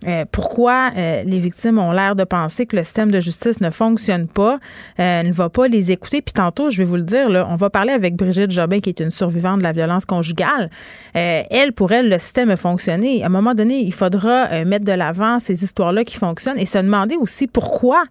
euh, 0.07 0.25
pourquoi 0.31 0.91
euh, 0.97 1.23
les 1.25 1.39
victimes 1.39 1.79
ont 1.79 1.93
l'air 1.93 2.17
de 2.17 2.25
penser 2.25 2.67
que 2.67 2.77
le 2.77 2.83
système 2.83 3.11
de 3.11 3.21
justice 3.21 3.61
ne 3.61 3.71
fonctionne 3.71 4.29
pas, 4.29 4.59
ne 4.99 5.33
va 5.33 5.49
pas 5.49 5.69
les 5.69 5.93
écouter? 5.93 6.23
Puis 6.23 6.33
tantôt, 6.33 6.71
je 6.71 6.79
vais 6.79 6.85
vous 6.85 6.97
le 6.97 7.03
dire, 7.03 7.29
on 7.49 7.57
va 7.57 7.71
parler 7.71 7.93
avec 7.93 8.15
Brigitte 8.17 8.51
Jobin, 8.51 8.81
qui 8.81 8.91
est 8.91 9.01
une 9.01 9.11
survivante 9.11 9.59
de 9.59 9.65
la 9.65 9.73
violence 9.73 10.05
conjugale. 10.05 10.71
elle, 11.15 11.73
pour 11.73 11.93
elle, 11.93 12.09
le 12.09 12.19
système 12.19 12.51
a 12.51 12.57
fonctionné. 12.57 13.23
À 13.23 13.27
un 13.27 13.31
moment 13.31 13.55
donné, 13.55 13.81
il 13.81 13.95
faudra 13.95 14.65
mettre 14.65 14.85
de 14.85 14.93
l'avant 14.93 15.39
ces 15.39 15.63
histoires-là 15.63 16.05
qui 16.05 16.17
fonctionnent 16.17 16.59
et 16.59 16.67
se 16.67 16.79
demander 16.79 17.17
aussi 17.17 17.47
pourquoi 17.47 18.05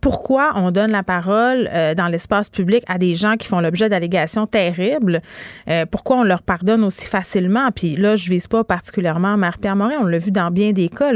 pourquoi 0.00 0.52
on 0.56 0.70
donne 0.70 0.90
la 0.90 1.02
parole 1.02 1.68
euh, 1.72 1.94
dans 1.94 2.08
l'espace 2.08 2.50
public 2.50 2.84
à 2.86 2.98
des 2.98 3.14
gens 3.14 3.36
qui 3.36 3.48
font 3.48 3.60
l'objet 3.60 3.88
d'allégations 3.88 4.46
terribles, 4.46 5.22
euh, 5.68 5.86
pourquoi 5.90 6.18
on 6.18 6.22
leur 6.22 6.42
pardonne 6.42 6.84
aussi 6.84 7.08
facilement? 7.08 7.70
Puis 7.74 7.96
là, 7.96 8.16
je 8.16 8.28
vise 8.30 8.46
pas 8.46 8.64
particulièrement 8.64 9.36
Marie-Pierre 9.36 9.76
Morin, 9.76 9.96
on 10.00 10.06
l'a 10.06 10.18
vu 10.18 10.30
dans 10.30 10.50
bien 10.50 10.72
des 10.72 10.88
cas. 10.88 11.08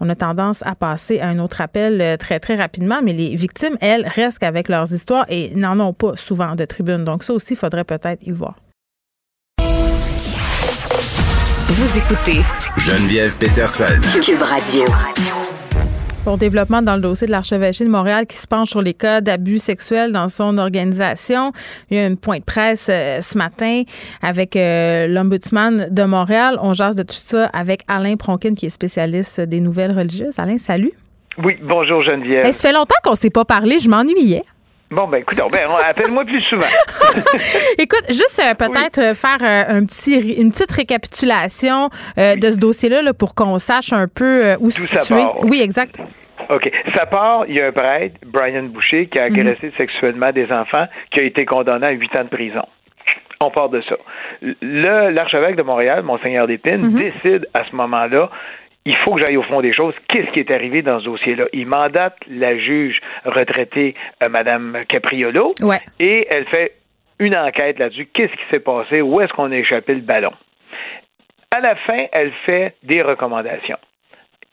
On 0.00 0.08
a 0.08 0.14
tendance 0.14 0.62
à 0.64 0.74
passer 0.74 1.20
à 1.20 1.28
un 1.28 1.38
autre 1.38 1.60
appel 1.60 2.00
euh, 2.00 2.16
très, 2.16 2.40
très 2.40 2.54
rapidement, 2.54 3.00
mais 3.02 3.12
les 3.12 3.34
victimes, 3.34 3.76
elles, 3.80 4.06
restent 4.06 4.42
avec 4.42 4.68
leurs 4.68 4.92
histoires 4.92 5.26
et 5.28 5.54
n'en 5.54 5.78
ont 5.80 5.92
pas 5.92 6.16
souvent 6.16 6.54
de 6.54 6.64
tribune. 6.64 7.04
Donc 7.04 7.24
ça 7.24 7.32
aussi, 7.32 7.54
il 7.54 7.56
faudrait 7.56 7.84
peut-être 7.84 8.22
y 8.26 8.30
voir. 8.30 8.56
Vous 11.68 11.98
écoutez 11.98 12.42
Geneviève 12.76 13.36
Peterson. 13.38 14.00
Cube 14.22 14.42
Radio. 14.42 14.84
Pour 16.24 16.38
développement 16.38 16.82
dans 16.82 16.94
le 16.94 17.00
dossier 17.00 17.26
de 17.26 17.32
l'archevêché 17.32 17.84
de 17.84 17.90
Montréal 17.90 18.26
qui 18.26 18.36
se 18.36 18.46
penche 18.46 18.70
sur 18.70 18.80
les 18.80 18.94
cas 18.94 19.20
d'abus 19.20 19.58
sexuels 19.58 20.12
dans 20.12 20.28
son 20.28 20.56
organisation. 20.56 21.50
Il 21.90 21.96
y 21.96 22.00
a 22.00 22.04
un 22.04 22.14
point 22.14 22.38
de 22.38 22.44
presse 22.44 22.86
euh, 22.88 23.20
ce 23.20 23.36
matin 23.36 23.82
avec 24.22 24.54
euh, 24.54 25.08
l'ombudsman 25.08 25.88
de 25.90 26.02
Montréal. 26.04 26.58
On 26.62 26.74
jase 26.74 26.94
de 26.94 27.02
tout 27.02 27.14
ça 27.14 27.46
avec 27.46 27.82
Alain 27.88 28.14
Pronkin 28.14 28.54
qui 28.54 28.66
est 28.66 28.70
spécialiste 28.70 29.40
des 29.40 29.58
nouvelles 29.58 29.98
religieuses. 29.98 30.38
Alain, 30.38 30.58
salut. 30.58 30.92
Oui, 31.38 31.54
bonjour 31.60 32.04
Geneviève. 32.04 32.44
ça 32.44 32.52
fait 32.52 32.72
longtemps 32.72 32.94
qu'on 33.02 33.12
ne 33.12 33.16
s'est 33.16 33.30
pas 33.30 33.44
parlé, 33.44 33.80
je 33.80 33.88
m'ennuyais. 33.88 34.42
Bon, 34.92 35.08
ben 35.08 35.18
écoute, 35.18 35.38
ben, 35.50 35.68
appelle-moi 35.88 36.24
plus 36.24 36.42
souvent. 36.42 36.62
écoute, 37.78 38.04
juste 38.08 38.40
euh, 38.40 38.54
peut-être 38.54 39.16
faire 39.16 39.38
un 39.68 39.84
petit, 39.84 40.34
une 40.40 40.50
petite 40.50 40.70
récapitulation 40.70 41.88
de 42.16 42.50
ce 42.50 42.58
dossier-là 42.58 43.02
là, 43.02 43.12
pour 43.14 43.34
qu'on 43.34 43.58
sache 43.58 43.92
un 43.92 44.06
peu 44.06 44.54
où 44.60 44.70
se 44.70 44.82
situer. 44.82 45.24
Oui, 45.44 45.60
exact. 45.62 45.98
OK. 46.50 46.70
Ça 46.94 47.06
part, 47.06 47.46
il 47.48 47.56
y 47.56 47.60
a 47.60 47.66
un 47.66 47.72
prêtre, 47.72 48.16
Brian 48.26 48.64
Boucher, 48.64 49.06
qui 49.06 49.18
a 49.18 49.28
mhm. 49.28 49.40
agressé 49.40 49.72
sexuellement 49.78 50.30
des 50.32 50.46
enfants, 50.52 50.86
qui 51.10 51.22
a 51.22 51.24
été 51.24 51.44
condamné 51.44 51.86
à 51.86 51.92
huit 51.92 52.10
ans 52.18 52.24
de 52.24 52.28
prison. 52.28 52.64
On 53.40 53.50
part 53.50 53.70
de 53.70 53.82
ça. 53.82 53.96
L'archevêque 54.62 55.56
de 55.56 55.62
Montréal, 55.62 56.02
Monseigneur 56.04 56.46
Despines, 56.46 56.86
mm-hmm. 56.86 57.12
décide 57.22 57.48
à 57.54 57.64
ce 57.68 57.74
moment-là 57.74 58.30
il 58.84 58.96
faut 58.98 59.14
que 59.14 59.22
j'aille 59.22 59.36
au 59.36 59.42
fond 59.42 59.60
des 59.60 59.72
choses. 59.72 59.94
Qu'est-ce 60.08 60.30
qui 60.32 60.40
est 60.40 60.54
arrivé 60.54 60.82
dans 60.82 60.98
ce 61.00 61.04
dossier-là? 61.04 61.44
Il 61.52 61.66
mandate 61.66 62.16
la 62.28 62.56
juge 62.58 63.00
retraitée, 63.24 63.94
euh, 64.24 64.28
Mme 64.28 64.84
Capriolo, 64.88 65.54
et 66.00 66.26
elle 66.34 66.46
fait 66.46 66.72
une 67.18 67.36
enquête 67.36 67.78
là-dessus. 67.78 68.08
Qu'est-ce 68.12 68.32
qui 68.32 68.44
s'est 68.52 68.60
passé? 68.60 69.00
Où 69.00 69.20
est-ce 69.20 69.32
qu'on 69.32 69.52
a 69.52 69.56
échappé 69.56 69.94
le 69.94 70.00
ballon? 70.00 70.32
À 71.54 71.60
la 71.60 71.76
fin, 71.76 72.06
elle 72.12 72.32
fait 72.48 72.74
des 72.82 73.02
recommandations 73.02 73.78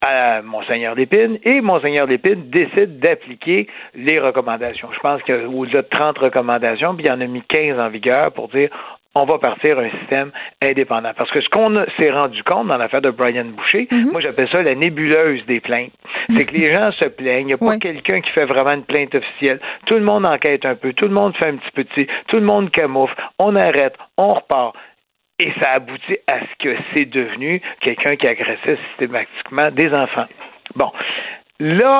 à 0.05 0.41
Monseigneur 0.41 0.95
Lépine 0.95 1.39
et 1.43 1.61
Monseigneur 1.61 2.07
Lépine 2.07 2.49
décide 2.49 2.99
d'appliquer 2.99 3.67
les 3.95 4.19
recommandations. 4.19 4.89
Je 4.93 4.99
pense 4.99 5.21
qu'il 5.23 5.35
y 5.35 5.37
a 5.37 5.47
au-delà 5.47 5.81
de 5.81 5.87
30 5.89 6.17
recommandations, 6.19 6.95
puis 6.95 7.05
il 7.05 7.09
y 7.09 7.13
en 7.13 7.19
a 7.19 7.25
mis 7.25 7.41
15 7.41 7.79
en 7.79 7.89
vigueur 7.89 8.31
pour 8.33 8.47
dire 8.49 8.69
on 9.15 9.25
va 9.25 9.39
partir 9.39 9.79
un 9.79 9.89
système 9.99 10.31
indépendant. 10.63 11.11
Parce 11.17 11.31
que 11.31 11.41
ce 11.41 11.49
qu'on 11.49 11.73
s'est 11.97 12.11
rendu 12.11 12.43
compte 12.43 12.67
dans 12.67 12.77
l'affaire 12.77 13.01
de 13.01 13.09
Brian 13.09 13.45
Boucher, 13.45 13.87
mhm. 13.91 14.11
moi 14.11 14.21
j'appelle 14.21 14.49
ça 14.53 14.61
la 14.61 14.75
nébuleuse 14.75 15.45
des 15.45 15.59
plaintes. 15.59 15.91
C'est 16.29 16.45
que 16.45 16.53
les 16.53 16.73
gens 16.73 16.91
se 16.91 17.07
plaignent, 17.07 17.47
il 17.47 17.47
n'y 17.47 17.53
a 17.53 17.57
pas 17.57 17.77
quelqu'un 17.77 18.21
qui 18.21 18.29
fait 18.31 18.45
vraiment 18.45 18.73
une 18.73 18.83
plainte 18.83 19.15
officielle. 19.15 19.59
Tout 19.87 19.95
le 19.95 20.03
monde 20.03 20.27
enquête 20.27 20.65
un 20.65 20.75
peu, 20.75 20.93
tout 20.93 21.07
le 21.07 21.13
monde 21.13 21.35
fait 21.37 21.49
un 21.49 21.57
petit 21.57 22.05
de 22.05 22.07
tout 22.27 22.35
le 22.37 22.45
monde 22.45 22.69
camoufle, 22.71 23.15
on 23.39 23.55
arrête, 23.55 23.95
on 24.17 24.29
repart. 24.29 24.75
Et 25.39 25.51
ça 25.61 25.71
aboutit 25.71 26.17
à 26.29 26.39
ce 26.41 26.63
que 26.63 26.75
c'est 26.93 27.05
devenu 27.05 27.61
quelqu'un 27.79 28.17
qui 28.17 28.27
agressait 28.27 28.77
systématiquement 28.89 29.71
des 29.71 29.93
enfants. 29.93 30.27
Bon. 30.75 30.91
Là, 31.61 31.99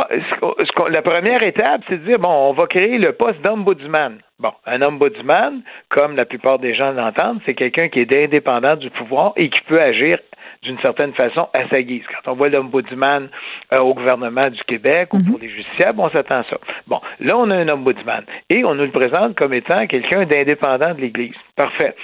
la 0.93 1.01
première 1.01 1.43
étape, 1.43 1.81
c'est 1.87 1.97
de 1.97 2.05
dire, 2.05 2.19
bon, 2.19 2.49
on 2.49 2.53
va 2.53 2.67
créer 2.67 2.97
le 2.97 3.13
poste 3.13 3.41
d'ombudsman. 3.41 4.19
Bon, 4.39 4.53
un 4.65 4.81
ombudsman, 4.81 5.63
comme 5.89 6.15
la 6.15 6.23
plupart 6.23 6.59
des 6.59 6.73
gens 6.73 6.91
l'entendent, 6.91 7.41
c'est 7.45 7.55
quelqu'un 7.55 7.89
qui 7.89 7.99
est 7.99 8.23
indépendant 8.23 8.77
du 8.77 8.89
pouvoir 8.89 9.33
et 9.35 9.49
qui 9.49 9.59
peut 9.67 9.79
agir 9.81 10.17
d'une 10.61 10.79
certaine 10.79 11.13
façon 11.13 11.49
à 11.57 11.67
sa 11.69 11.81
guise. 11.81 12.03
Quand 12.07 12.31
on 12.31 12.35
voit 12.35 12.47
l'ombudsman 12.47 13.29
euh, 13.73 13.79
au 13.79 13.93
gouvernement 13.93 14.49
du 14.49 14.61
Québec 14.63 15.13
ou 15.13 15.17
mhm. 15.17 15.25
pour 15.25 15.39
les 15.39 15.49
justiciables, 15.49 15.99
on 15.99 16.09
s'attend 16.09 16.39
à 16.39 16.43
ça. 16.43 16.57
Bon, 16.87 17.01
là, 17.19 17.37
on 17.37 17.49
a 17.49 17.55
un 17.55 17.69
ombudsman 17.69 18.23
et 18.49 18.63
on 18.63 18.75
nous 18.75 18.85
le 18.85 18.91
présente 18.91 19.35
comme 19.35 19.53
étant 19.53 19.87
quelqu'un 19.87 20.25
d'indépendant 20.25 20.93
de 20.93 21.01
l'Église. 21.01 21.35
Parfait. 21.57 21.95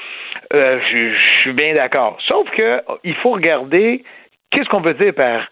Euh, 0.53 0.79
je, 0.91 1.13
je, 1.13 1.39
suis 1.39 1.53
bien 1.53 1.73
d'accord. 1.73 2.17
Sauf 2.29 2.49
que 2.51 2.81
il 3.05 3.15
faut 3.15 3.31
regarder 3.31 4.03
qu'est-ce 4.51 4.67
qu'on 4.69 4.81
veut 4.81 4.93
dire 4.95 5.13
par 5.13 5.47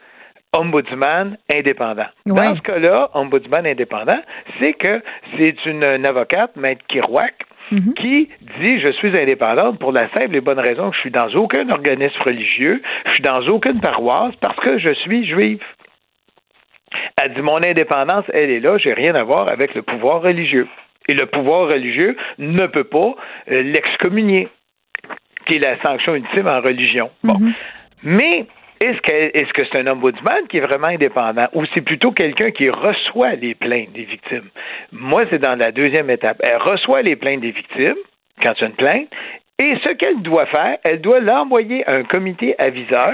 ombudsman 0.53 1.37
indépendant. 1.53 2.05
Dans 2.25 2.55
ce 2.55 2.61
cas-là, 2.61 3.09
ombudsman 3.13 3.65
indépendant, 3.65 4.21
c'est 4.61 4.73
que 4.73 5.01
c'est 5.37 5.65
une, 5.65 5.83
avocate, 6.05 6.55
Maître 6.55 6.85
Kirouac, 6.87 7.33
mhm. 7.71 7.93
qui 7.95 8.29
dit 8.59 8.79
je 8.79 8.91
suis 8.93 9.19
indépendante 9.19 9.79
pour 9.79 9.91
la 9.91 10.09
simple 10.15 10.35
et 10.35 10.41
bonne 10.41 10.59
raison 10.59 10.89
que 10.89 10.95
je 10.95 11.01
suis 11.01 11.11
dans 11.11 11.29
aucun 11.35 11.69
organisme 11.69 12.21
religieux, 12.25 12.81
je 13.05 13.11
suis 13.11 13.23
dans 13.23 13.47
aucune 13.47 13.81
paroisse 13.81 14.35
parce 14.41 14.57
que 14.57 14.77
je 14.77 14.93
suis 14.93 15.25
juive. 15.27 15.63
Elle 17.21 17.33
dit 17.33 17.41
mon 17.41 17.57
indépendance, 17.57 18.25
elle 18.33 18.51
est 18.51 18.59
là, 18.59 18.77
j'ai 18.77 18.93
rien 18.93 19.15
à 19.15 19.23
voir 19.23 19.51
avec 19.51 19.73
le 19.73 19.81
pouvoir 19.81 20.21
religieux. 20.21 20.67
Et 21.09 21.13
le 21.15 21.25
pouvoir 21.25 21.69
religieux 21.71 22.15
ne 22.37 22.65
peut 22.67 22.85
pas 22.85 23.15
euh, 23.51 23.61
l'excommunier, 23.61 24.47
qui 25.47 25.57
est 25.57 25.65
la 25.65 25.81
sanction 25.83 26.15
ultime 26.15 26.47
en 26.47 26.61
religion. 26.61 27.09
Bon. 27.23 27.37
Mhm. 27.39 27.53
Mais 28.03 28.45
est-ce 28.83 29.53
que 29.53 29.65
c'est 29.71 29.79
un 29.79 29.87
ombudsman 29.87 30.47
qui 30.49 30.57
est 30.57 30.61
vraiment 30.61 30.87
indépendant 30.87 31.47
ou 31.53 31.63
c'est 31.73 31.81
plutôt 31.81 32.11
quelqu'un 32.11 32.51
qui 32.51 32.67
reçoit 32.67 33.35
les 33.35 33.55
plaintes 33.55 33.93
des 33.93 34.03
victimes? 34.03 34.49
Moi, 34.91 35.21
c'est 35.29 35.39
dans 35.39 35.55
la 35.55 35.71
deuxième 35.71 36.09
étape. 36.09 36.41
Elle 36.43 36.57
reçoit 36.57 37.01
les 37.01 37.15
plaintes 37.15 37.41
des 37.41 37.51
victimes 37.51 37.95
quand 38.43 38.53
tu 38.53 38.65
une 38.65 38.73
plainte 38.73 39.07
et 39.61 39.75
ce 39.85 39.91
qu'elle 39.93 40.21
doit 40.21 40.47
faire, 40.47 40.77
elle 40.83 40.99
doit 40.99 41.19
l'envoyer 41.19 41.87
à 41.87 41.93
un 41.93 42.03
comité 42.03 42.55
aviseur 42.57 43.13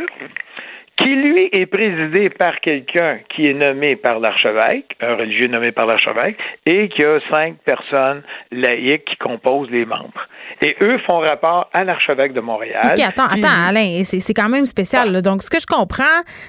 qui 0.99 1.15
lui 1.15 1.49
est 1.53 1.65
présidé 1.65 2.29
par 2.29 2.59
quelqu'un 2.59 3.19
qui 3.33 3.47
est 3.47 3.53
nommé 3.53 3.95
par 3.95 4.19
l'archevêque, 4.19 4.85
un 5.01 5.15
religieux 5.15 5.47
nommé 5.47 5.71
par 5.71 5.87
l'archevêque, 5.87 6.37
et 6.65 6.89
qui 6.89 7.03
a 7.05 7.19
cinq 7.31 7.55
personnes 7.65 8.21
laïques 8.51 9.05
qui 9.05 9.15
composent 9.15 9.69
les 9.71 9.85
membres. 9.85 10.27
Et 10.61 10.75
eux 10.81 10.97
font 11.07 11.19
rapport 11.19 11.69
à 11.73 11.83
l'archevêque 11.83 12.33
de 12.33 12.41
Montréal. 12.41 12.93
OK, 12.97 12.99
attends, 12.99 13.27
attends, 13.27 13.67
Alain, 13.69 14.01
c'est 14.03 14.33
quand 14.33 14.49
même 14.49 14.65
spécial. 14.65 15.21
Donc, 15.21 15.41
ce 15.41 15.49
que 15.49 15.59
je 15.59 15.65
comprends, 15.65 16.03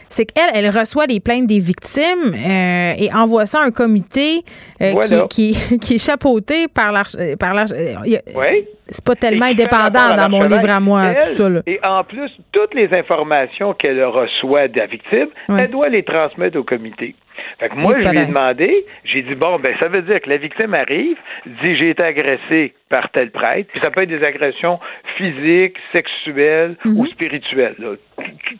c'est 0.08 0.26
qu'elle, 0.26 0.50
elle 0.54 0.70
reçoit 0.70 1.06
les 1.06 1.20
plaintes 1.20 1.46
des 1.46 1.60
victimes 1.60 2.34
euh, 2.34 2.94
et 2.98 3.12
envoie 3.14 3.46
ça 3.46 3.60
à 3.60 3.64
un 3.64 3.70
comité 3.70 4.42
euh, 4.82 4.94
qui, 5.28 5.56
qui, 5.80 5.94
est 5.94 6.04
chapeauté 6.04 6.66
par 6.66 6.92
l'archevêque. 6.92 7.38
Oui 8.34 8.66
c'est 8.90 9.04
pas 9.04 9.14
tellement 9.14 9.46
indépendant 9.46 10.14
dans 10.16 10.28
mon 10.28 10.42
livre 10.42 10.70
à 10.70 10.80
moi, 10.80 11.14
tout 11.14 11.28
ça. 11.28 11.48
Et 11.66 11.80
en 11.88 12.04
plus, 12.04 12.30
toutes 12.52 12.74
les 12.74 12.92
informations 12.92 13.72
qu'elle 13.74 14.04
reçoit 14.04 14.68
de 14.68 14.78
la 14.78 14.86
victime, 14.86 15.28
elle 15.48 15.70
doit 15.70 15.88
les 15.88 16.02
transmettre 16.02 16.58
au 16.58 16.64
comité. 16.64 17.14
Fait 17.58 17.68
que 17.68 17.74
moi, 17.74 17.94
je 18.02 18.08
lui 18.08 18.18
ai 18.18 18.26
demandé, 18.26 18.84
j'ai 19.04 19.22
dit, 19.22 19.34
bon, 19.34 19.58
ben, 19.58 19.74
ça 19.80 19.88
veut 19.88 20.02
dire 20.02 20.20
que 20.20 20.28
la 20.28 20.36
victime 20.36 20.74
arrive, 20.74 21.16
dit, 21.46 21.76
j'ai 21.76 21.90
été 21.90 22.04
agressé 22.04 22.74
par 22.88 23.10
tel 23.10 23.30
prêtre, 23.30 23.70
puis 23.72 23.80
ça 23.82 23.90
peut 23.90 24.02
être 24.02 24.08
des 24.08 24.24
agressions 24.24 24.78
physiques, 25.16 25.76
sexuelles 25.94 26.76
mhm. 26.84 26.98
ou 26.98 27.06
spirituelles, 27.06 27.76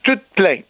toute 0.05 0.23
plainte. 0.37 0.65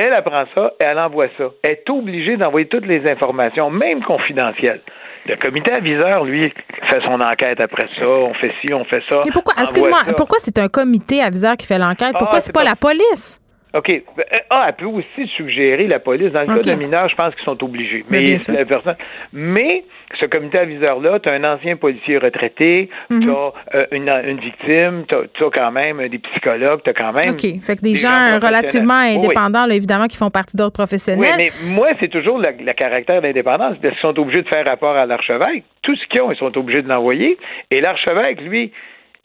Elle 0.00 0.12
apprend 0.12 0.44
ça 0.54 0.72
et 0.80 0.84
elle 0.84 0.98
envoie 0.98 1.28
ça. 1.36 1.50
Elle 1.62 1.72
est 1.72 1.90
obligée 1.90 2.36
d'envoyer 2.36 2.66
toutes 2.66 2.86
les 2.86 3.08
informations, 3.10 3.70
même 3.70 4.02
confidentielles. 4.02 4.80
Le 5.26 5.36
comité 5.36 5.72
aviseur, 5.72 6.24
lui, 6.24 6.52
fait 6.90 7.00
son 7.04 7.20
enquête 7.20 7.60
après 7.60 7.88
ça. 7.98 8.06
On 8.06 8.34
fait 8.34 8.52
ci, 8.60 8.72
on 8.72 8.84
fait 8.84 9.02
ça. 9.10 9.20
pourquoi, 9.32 9.54
excuse-moi, 9.60 9.98
pourquoi 10.16 10.38
c'est 10.40 10.58
un 10.58 10.68
comité 10.68 11.22
aviseur 11.22 11.56
qui 11.56 11.66
fait 11.66 11.78
l'enquête? 11.78 12.14
Pourquoi 12.18 12.38
ah, 12.38 12.40
c'est 12.40 12.54
pas, 12.54 12.64
la 12.64 12.74
police? 12.74 13.40
OK. 13.74 14.02
Ben, 14.16 14.24
ah, 14.48 14.66
elle 14.68 14.74
peut 14.74 14.86
aussi 14.86 15.28
suggérer 15.36 15.86
la 15.86 15.98
police. 15.98 16.32
Dans 16.32 16.42
le 16.42 16.60
cas 16.60 16.74
de 16.74 16.78
mineurs, 16.78 17.08
je 17.08 17.14
pense 17.14 17.34
qu'ils 17.34 17.44
sont 17.44 17.62
obligés. 17.62 18.04
Mais, 18.10 18.36
la 18.48 18.64
personne... 18.64 18.96
Mais 19.32 19.84
ce 20.20 20.26
comité 20.26 20.58
aviseur-là, 20.58 21.20
tu 21.20 21.32
as 21.32 21.36
un 21.36 21.44
ancien 21.44 21.76
policier 21.76 22.18
retraité, 22.18 22.88
mhm. 23.10 23.20
tu 23.22 23.30
as 23.30 23.52
euh, 23.74 23.86
une, 23.92 24.40
victime, 24.40 25.04
tu 25.08 25.44
as, 25.44 25.50
quand 25.50 25.70
même 25.70 26.08
des 26.08 26.18
psychologues, 26.18 26.80
tu 26.84 26.90
as 26.90 26.94
quand 26.94 27.12
même. 27.12 27.34
OK. 27.34 27.62
Fait 27.62 27.76
que 27.76 27.82
des, 27.82 27.94
gens, 27.94 28.38
relativement 28.42 28.94
indépendants, 28.94 29.68
évidemment, 29.68 30.06
qui 30.06 30.16
font 30.16 30.30
partie 30.30 30.56
d'autres 30.56 30.72
professionnels. 30.72 31.34
Oui, 31.38 31.50
mais 31.64 31.70
moi, 31.70 31.88
c'est 32.00 32.08
toujours 32.08 32.38
le, 32.38 32.72
caractère 32.72 33.22
d'indépendance, 33.22 33.76
qu'ils 33.80 33.94
sont 34.00 34.18
obligés 34.18 34.42
de 34.42 34.48
faire 34.48 34.64
rapport 34.68 34.96
à 34.96 35.06
l'archevêque. 35.06 35.64
Tout 35.82 35.94
ce 35.96 36.06
qu'ils 36.08 36.22
ont, 36.22 36.32
ils 36.32 36.38
sont 36.38 36.56
obligés 36.56 36.82
de 36.82 36.88
l'envoyer. 36.88 37.38
Et 37.70 37.80
l'archevêque, 37.80 38.40
lui, 38.40 38.72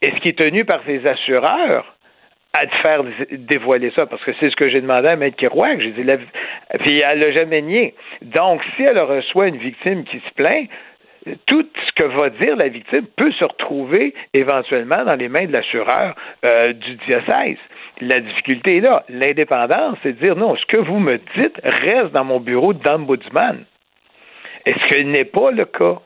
est-ce 0.02 0.16
qu'il 0.22 0.32
est 0.32 0.40
tenu 0.40 0.66
par 0.66 0.82
ses 0.86 1.06
assureurs? 1.08 1.95
À 2.58 2.68
te 2.68 2.76
faire 2.86 3.04
dévoiler 3.32 3.92
ça, 3.98 4.06
parce 4.06 4.24
que 4.24 4.32
c'est 4.40 4.50
ce 4.50 4.56
que 4.56 4.70
j'ai 4.70 4.82
demandé 4.82 5.08
à 5.08 5.16
Maître 5.16 5.38
Kirouac. 5.38 5.80
J'ai 5.82 5.92
dit, 5.92 6.04
puis 6.80 7.00
elle 7.10 7.20
l'a 7.20 7.32
jamais 7.32 7.62
nié. 7.62 7.96
Donc, 8.22 8.62
si 8.76 8.84
elle 8.84 9.02
reçoit 9.04 9.48
une 9.48 9.58
victime 9.58 10.04
qui 10.06 10.20
se 10.20 10.34
plaint, 10.36 10.70
tout 11.48 11.66
ce 11.76 11.92
que 12.04 12.08
va 12.20 12.30
dire 12.30 12.56
la 12.56 12.70
victime 12.70 13.06
peut 13.16 13.32
se 13.32 13.44
retrouver 13.44 14.14
éventuellement 14.34 15.04
dans 15.06 15.16
les 15.16 15.28
mains 15.28 15.46
de 15.46 15.52
l'assureur 15.52 16.16
euh, 16.46 16.74
du 16.74 16.96
diocèse. 17.08 17.58
La 18.02 18.20
difficulté 18.20 18.78
est 18.78 18.82
là. 18.82 19.04
L'indépendance, 19.10 19.98
c'est 20.04 20.14
de 20.14 20.26
dire 20.26 20.36
non, 20.36 20.56
ce 20.56 20.66
que 20.66 20.82
vous 20.82 21.00
me 21.00 21.18
dites 21.18 21.60
reste 21.64 22.12
dans 22.12 22.26
mon 22.26 22.40
bureau 22.40 22.74
d'ombudsman. 22.74 23.66
Est-ce 24.66 24.88
que 24.90 24.98
ce 24.98 25.02
n'est 25.02 25.26
pas 25.26 25.52
le 25.52 25.66
cas? 25.66 26.00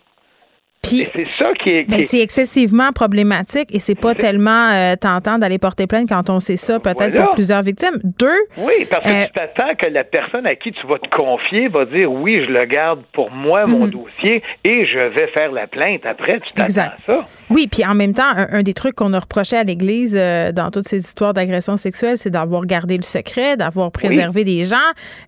C'est 0.84 1.28
ça 1.38 1.52
qui 1.62 1.70
est. 1.70 1.90
Ben, 1.90 2.04
c'est 2.04 2.22
excessivement 2.22 2.92
problématique 2.94 3.74
et 3.74 3.80
c'est 3.80 4.00
pas 4.00 4.16
tellement 4.16 4.70
euh, 4.72 4.96
tentant 4.96 5.38
d'aller 5.38 5.58
porter 5.58 5.88
plainte 5.88 6.08
quand 6.08 6.30
on 6.30 6.40
sait 6.40 6.56
ça, 6.56 6.80
peut-être 6.80 7.16
pour 7.16 7.32
plusieurs 7.32 7.62
victimes. 7.62 8.00
Deux. 8.04 8.28
Oui, 8.58 8.88
parce 8.90 9.04
que 9.04 9.10
euh, 9.10 9.26
tu 9.26 9.34
t'attends 9.34 9.76
que 9.76 9.90
la 9.90 10.04
personne 10.04 10.48
à 10.48 10.56
qui 10.56 10.72
tu 10.72 10.88
vas 10.88 10.98
te 11.00 11.10
confier 11.16 11.68
va 11.68 11.86
dire 11.86 12.12
oui, 12.12 12.42
je 12.46 12.52
le 12.52 12.66
garde 12.66 13.02
pour 13.14 13.30
moi, 13.32 13.66
mon 13.66 13.86
mhm. 13.86 13.90
dossier, 13.90 14.42
et 14.64 14.86
je 14.86 15.00
vais 15.00 15.28
faire 15.38 15.52
la 15.52 15.68
plainte 15.68 16.06
après. 16.06 16.40
Tu 16.40 16.54
t'attends 16.54 16.94
à 16.94 16.96
ça. 17.06 17.26
Oui, 17.50 17.68
puis 17.70 17.86
en 17.86 17.96
même 17.96 18.14
temps, 18.14 18.32
un, 18.36 18.64
des 18.64 18.74
trucs 18.74 18.96
qu'on 18.96 19.14
a 19.14 19.20
reproché 19.20 19.58
à 19.58 19.64
l'Église 19.64 20.16
euh, 20.18 20.52
dans 20.52 20.72
toutes 20.72 20.88
ces 20.88 21.00
histoires 21.00 21.34
d'agression 21.34 21.76
sexuelle, 21.78 22.18
c'est 22.18 22.30
d'avoir 22.30 22.66
gardé 22.66 22.96
le 22.96 23.04
secret, 23.04 23.58
d'avoir 23.58 23.92
préservé 23.92 24.44
des 24.44 24.64
gens. 24.64 24.78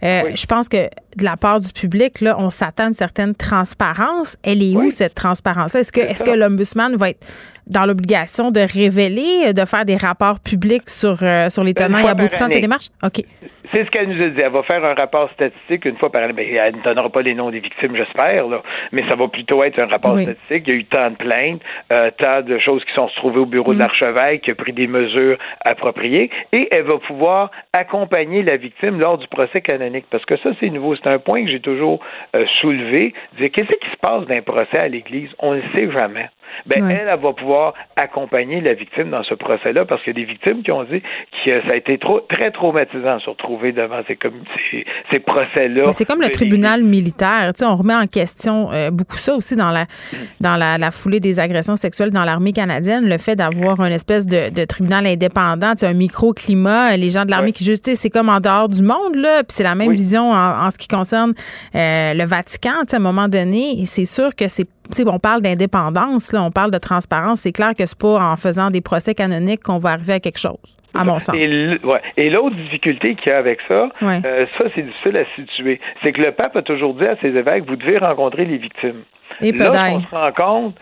Je 0.02 0.46
pense 0.46 0.70
que 0.70 0.90
de 1.18 1.26
la 1.26 1.36
part 1.36 1.60
du 1.60 1.74
public, 1.74 2.22
là, 2.22 2.38
on 2.40 2.50
s'attend 2.50 2.86
à 2.86 2.88
une 2.88 2.94
certaine 2.94 3.36
transparence. 3.36 4.38
Elle 4.44 4.64
est 4.64 4.76
où 4.76 4.90
cette 4.90 5.14
transparence 5.14 5.41
Est-ce 5.46 5.92
que, 5.92 6.02
est-ce 6.02 6.24
que 6.24 6.32
l'ombudsman 6.32 6.96
va 6.96 7.10
être 7.10 7.26
dans 7.68 7.86
l'obligation 7.86 8.52
de 8.52 8.60
révéler, 8.60 9.54
de 9.54 9.66
faire 9.66 9.86
des 9.86 9.96
rapports 9.96 10.40
publics 10.40 10.90
sur, 10.90 11.18
euh, 11.22 11.50
sur 11.50 11.64
les 11.64 11.74
tenants 11.74 12.00
et 12.00 12.08
aboutissants 12.08 12.48
de 12.48 12.54
ces 12.54 12.60
démarches? 12.60 12.90
OK. 13.04 13.24
C'est 13.74 13.86
ce 13.86 13.90
qu'elle 13.90 14.10
nous 14.10 14.22
a 14.22 14.28
dit. 14.30 14.42
Elle 14.44 14.52
va 14.52 14.64
faire 14.64 14.84
un 14.84 14.94
rapport 14.94 15.30
statistique 15.32 15.86
une 15.86 15.98
fois 15.98 16.12
par 16.12 16.24
année. 16.24 16.34
Ben, 16.34 16.46
elle 16.48 16.76
ne 16.76 16.82
donnera 16.82 17.10
pas 17.10 17.22
les 17.22 17.34
noms 17.34 17.50
des 17.50 17.60
victimes, 17.60 17.96
j'espère, 17.96 18.48
là. 18.48 18.62
mais 18.92 19.02
ça 19.10 19.16
va 19.16 19.28
plutôt 19.28 19.64
être 19.64 19.82
un 19.82 19.88
rapport 19.88 20.20
statistique. 20.20 20.64
Il 20.68 20.74
y 20.74 20.76
a 20.76 20.80
eu 20.80 20.86
tant 20.86 21.10
de 21.10 21.16
plaintes, 21.16 21.62
euh, 21.92 22.12
tant 22.18 22.42
de 22.42 22.58
choses 22.60 22.84
qui 22.86 22.94
sont 22.94 23.08
retrouvées 23.08 23.40
au 23.40 23.46
bureau 23.46 23.72
de 23.74 23.78
mm. 23.78 23.80
l'archevêque, 23.80 24.42
qui 24.42 24.52
a 24.52 24.56
pris 24.56 24.74
des 24.74 24.88
mesures 24.88 25.38
appropriées, 25.64 26.30
et 26.52 26.68
elle 26.72 26.84
va 26.84 26.98
pouvoir 26.98 27.52
accompagner 27.74 28.44
la 28.44 28.58
victime 28.58 29.00
lors 29.00 29.18
du 29.18 29.28
procès 29.28 29.62
canonique. 29.62 30.06
Parce 30.10 30.26
que 30.26 30.38
ça, 30.38 30.50
c'est 30.60 30.70
nouveau. 30.70 30.96
C'est 30.96 31.08
un 31.08 31.20
point 31.20 31.44
que 31.46 31.52
j'ai 31.52 31.62
toujours 31.62 32.00
euh, 32.36 32.46
soulevé. 32.60 33.14
Qu'est-ce 33.38 33.78
qui 33.78 33.90
se 33.90 33.98
passe 34.02 34.26
dans 34.26 34.36
un 34.36 34.42
procès 34.42 34.80
à 34.82 34.88
l'Église? 34.88 35.30
On 35.40 35.56
ne 35.56 35.62
sait 35.76 35.90
jamais. 35.92 36.30
Ben 36.66 36.90
elle, 36.90 37.08
elle 37.08 37.20
va 37.20 37.34
pouvoir 37.34 37.74
accompagner 37.96 38.62
la 38.62 38.74
victime 38.74 39.10
dans 39.10 39.24
ce 39.24 39.34
procès-là 39.34 39.86
parce 39.86 40.04
qu'il 40.04 40.18
y 40.18 40.22
a 40.22 40.26
des 40.26 40.32
victimes 40.32 40.64
qui 40.64 40.72
ont 40.72 40.84
dit 40.84 41.02
que 41.02 41.52
ça 41.52 41.74
a 41.74 41.78
été 41.78 41.98
trop, 41.98 42.22
très 42.22 42.52
traumatisant 42.52 43.18
de 43.18 43.22
se 43.22 43.30
retrouver 43.30 43.72
devant 43.72 44.02
ces, 44.08 44.18
ces, 44.72 44.86
ces 45.12 45.20
procès-là. 45.20 45.92
C'est 45.94 46.06
comme 46.06 46.22
le 46.22 46.30
tribunal 46.30 46.84
militaire. 46.84 47.52
Tu 47.54 47.60
sais, 47.60 47.66
on 47.66 47.76
remet 47.76 47.96
en 47.96 48.08
question 48.08 48.72
euh, 48.72 48.92
beaucoup 48.92 49.18
ça 49.18 49.36
aussi 49.36 49.56
dans 49.56 49.72
la 49.72 49.86
dans 50.40 50.56
la, 50.56 50.78
la 50.78 50.92
foulée 50.92 51.20
des 51.20 51.40
agressions 51.40 51.76
sexuelles 51.76 52.12
dans 52.12 52.24
l'armée 52.24 52.54
canadienne, 52.54 53.08
le 53.08 53.18
fait 53.18 53.36
d'avoir 53.36 53.80
une 53.82 53.94
espèce 53.94 54.26
de, 54.26 54.50
de 54.50 54.66
tribunal 54.66 55.06
indépendant, 55.08 55.74
un 55.82 55.94
microclimat, 55.94 56.98
les 56.98 57.10
gens 57.10 57.26
de 57.26 57.32
l'armée 57.32 57.52
qui 57.52 57.64
juste, 57.64 57.94
c'est 57.96 58.10
comme 58.10 58.30
en 58.30 58.40
dehors 58.40 58.70
du 58.70 58.82
monde 58.82 59.16
là, 59.16 59.44
puis 59.44 59.50
c'est 59.50 59.64
la 59.64 59.76
même 59.76 59.92
vision 59.94 60.32
en, 60.32 60.70
ce 60.70 60.78
qui 60.78 60.88
concerne 60.88 61.34
euh, 61.76 62.14
le 62.14 62.26
Vatican. 62.26 62.72
À 62.92 62.96
un 62.96 63.00
moment 63.00 63.28
donné, 63.28 63.86
c'est 63.86 64.06
sûr 64.06 64.36
que 64.36 64.48
c'est 64.48 64.68
on 65.06 65.20
parle 65.20 65.42
d'indépendance, 65.42 66.34
on 66.34 66.52
parle 66.52 66.72
de 66.72 66.78
transparence. 66.78 67.42
C'est 67.42 67.52
clair 67.52 67.74
que 67.78 67.86
c'est 67.86 67.98
pas 67.98 68.32
en 68.32 68.36
faisant 68.36 68.70
des 68.70 68.82
procès 68.82 69.16
canoniques 69.16 69.64
qu'on 69.64 69.80
va 69.80 69.92
arriver 69.92 70.14
à 70.14 70.20
quelque 70.20 70.40
chose, 70.40 70.78
à 70.94 71.04
mon 71.04 71.20
sens. 71.20 71.36
Et 71.36 72.30
l'autre 72.30 72.56
difficulté 72.56 73.16
qu'il 73.16 73.32
y 73.32 73.36
a 73.36 73.38
avec 73.38 73.60
ça, 73.68 73.90
euh, 74.04 74.46
ça, 74.60 74.68
c'est 74.76 74.82
difficile 74.84 75.20
à 75.20 75.26
situer. 75.36 75.80
C'est 76.04 76.12
que 76.12 76.22
le 76.22 76.32
pape 76.32 76.56
a 76.56 76.62
toujours 76.62 76.94
dit 76.96 77.06
à 77.06 77.16
ses 77.22 77.30
évêques, 77.30 77.66
vous 77.68 77.76
devez 77.76 77.98
rencontrer 77.98 78.46
les 78.46 78.58
victimes. 78.58 79.04
Et 79.42 79.52
Là, 79.52 79.72
on 79.94 80.00
se 80.02 80.16
rend 80.16 80.32
compte, 80.34 80.76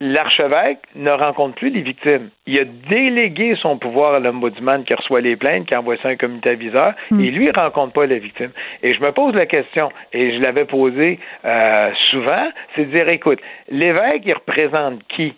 l'archevêque 0.00 0.80
ne 0.94 1.10
rencontre 1.10 1.56
plus 1.56 1.70
les 1.70 1.82
victimes. 1.82 2.30
Il 2.46 2.58
a 2.60 2.64
délégué 2.64 3.54
son 3.60 3.76
pouvoir 3.78 4.16
à 4.16 4.18
l'ombudsman 4.18 4.84
qui 4.84 4.94
reçoit 4.94 5.20
les 5.20 5.36
plaintes, 5.36 5.66
qui 5.66 5.76
envoie 5.76 5.96
ça 5.98 6.08
à 6.08 6.12
un 6.12 6.16
comité 6.16 6.50
aviseur, 6.50 6.92
hmm. 7.10 7.20
et 7.20 7.30
lui, 7.30 7.44
il 7.44 7.60
rencontre 7.60 7.92
pas 7.92 8.06
les 8.06 8.18
victimes. 8.18 8.52
Et 8.82 8.94
je 8.94 9.00
me 9.00 9.12
pose 9.12 9.34
la 9.34 9.46
question, 9.46 9.90
et 10.12 10.34
je 10.34 10.40
l'avais 10.40 10.64
posée 10.64 11.18
euh, 11.44 11.90
souvent, 12.08 12.50
c'est 12.74 12.86
de 12.86 12.90
dire, 12.90 13.06
écoute, 13.12 13.40
l'évêque, 13.68 14.22
il 14.24 14.34
représente 14.34 15.02
qui? 15.08 15.34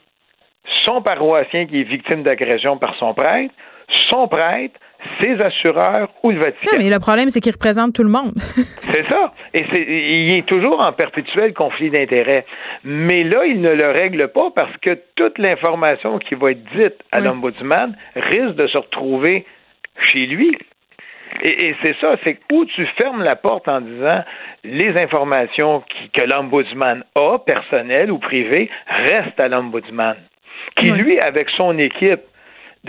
Son 0.87 1.03
paroissien 1.03 1.67
qui 1.67 1.81
est 1.81 1.85
victime 1.85 2.23
d'agression 2.23 2.79
par 2.79 2.95
son 2.95 3.15
prêtre, 3.15 3.53
son 4.11 4.29
prêtre, 4.29 4.79
ses 5.21 5.37
assureurs 5.45 6.09
ou 6.23 6.31
le 6.31 6.39
Vatican. 6.39 6.77
mais 6.79 6.91
le 6.91 6.99
problème, 6.99 7.29
c'est 7.29 7.41
qu'il 7.41 7.53
représente 7.53 7.95
tout 7.95 8.03
le 8.03 8.11
monde. 8.11 8.33
c'est 8.83 9.09
ça. 9.11 9.33
Et 9.55 9.65
c'est, 9.73 9.83
il 9.83 10.39
est 10.39 10.47
toujours 10.47 10.81
en 10.87 10.93
perpétuel 10.93 11.53
conflit 11.55 11.91
d'intérêts. 11.91 12.45
Mais 12.85 13.25
là, 13.25 13.45
il 13.47 13.61
ne 13.61 13.73
le 13.73 13.91
règle 13.91 14.29
pas 14.29 14.51
parce 14.55 14.77
que 14.79 14.99
toute 15.15 15.39
l'information 15.39 16.19
qui 16.19 16.35
va 16.35 16.53
être 16.53 16.65
dite 16.77 16.97
à 17.11 17.21
l'ombudsman 17.21 17.97
risque 18.15 18.55
de 18.55 18.67
se 18.67 18.79
retrouver 18.79 19.45
chez 20.01 20.27
lui. 20.27 20.57
Et, 21.43 21.75
c'est 21.83 21.97
ça, 22.01 22.17
c'est 22.25 22.39
où 22.53 22.65
tu 22.67 22.87
fermes 23.01 23.23
la 23.23 23.37
porte 23.37 23.67
en 23.67 23.81
disant 23.81 24.23
les 24.65 24.95
informations 25.01 25.83
que 26.13 26.25
l'ombudsman 26.25 27.05
a, 27.19 27.39
personnelles 27.39 28.11
ou 28.11 28.19
privées, 28.19 28.71
restent 28.87 29.41
à 29.43 29.49
l'ombudsman. 29.49 30.17
Qui, 30.77 30.91
lui, 30.91 31.19
avec 31.21 31.49
son 31.51 31.77
équipe, 31.79 32.21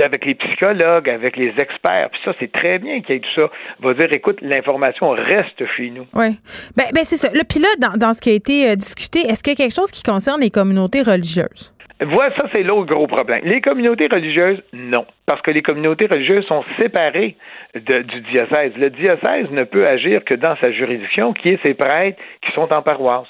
avec 0.02 0.26
les 0.26 0.36
psychologues, 0.36 1.10
avec 1.10 1.38
les 1.38 1.50
experts. 1.50 2.10
Puis 2.12 2.22
ça, 2.26 2.34
c'est 2.40 2.52
très 2.52 2.80
bien 2.80 3.02
qu'il 3.02 3.16
y 3.16 3.18
ait 3.18 3.22
tout 3.22 3.42
ça. 3.42 3.50
Va 3.80 3.94
dire, 3.94 4.08
écoute, 4.12 4.40
l'information 4.42 5.10
reste 5.12 5.64
chez 5.78 5.90
nous. 5.92 6.08
Oui. 6.14 6.40
Ben, 6.76 6.86
ben 6.94 7.04
c'est 7.04 7.18
ça. 7.18 7.30
Le, 7.34 7.44
puis 7.44 7.60
là, 7.60 7.68
dans, 7.80 7.98
dans 7.98 8.14
ce 8.14 8.22
qui 8.22 8.32
a 8.32 8.34
été 8.34 8.70
euh, 8.70 8.76
discuté, 8.76 9.20
est-ce 9.20 9.44
qu'il 9.44 9.54
y 9.54 9.56
a 9.56 9.64
quelque 9.64 9.76
chose 9.76 9.92
qui 9.92 10.02
concerne 10.02 10.42
les 10.42 10.50
communautés 10.50 11.04
religieuses? 11.04 11.74
Voilà, 12.02 12.34
ça, 12.38 12.48
c'est 12.54 12.64
l'autre 12.64 12.92
gros 12.94 13.08
problème. 13.08 13.42
Les 13.46 13.62
communautés 13.62 14.08
religieuses, 14.14 14.62
non. 14.74 15.06
Parce 15.26 15.42
que 15.42 15.52
les 15.52 15.62
communautés 15.62 16.08
religieuses 16.08 16.46
sont 16.48 16.64
séparées 16.80 17.38
du 17.76 18.22
diocèse. 18.32 18.74
Le 18.76 18.90
diocèse 18.90 19.50
ne 19.52 19.64
peut 19.64 19.86
agir 19.88 20.24
que 20.26 20.34
dans 20.34 20.56
sa 20.58 20.72
juridiction, 20.72 21.34
qui 21.34 21.50
est 21.50 21.60
ses 21.66 21.76
prêtres 21.76 22.20
qui 22.42 22.52
sont 22.54 22.68
en 22.74 22.82
paroisse. 22.82 23.28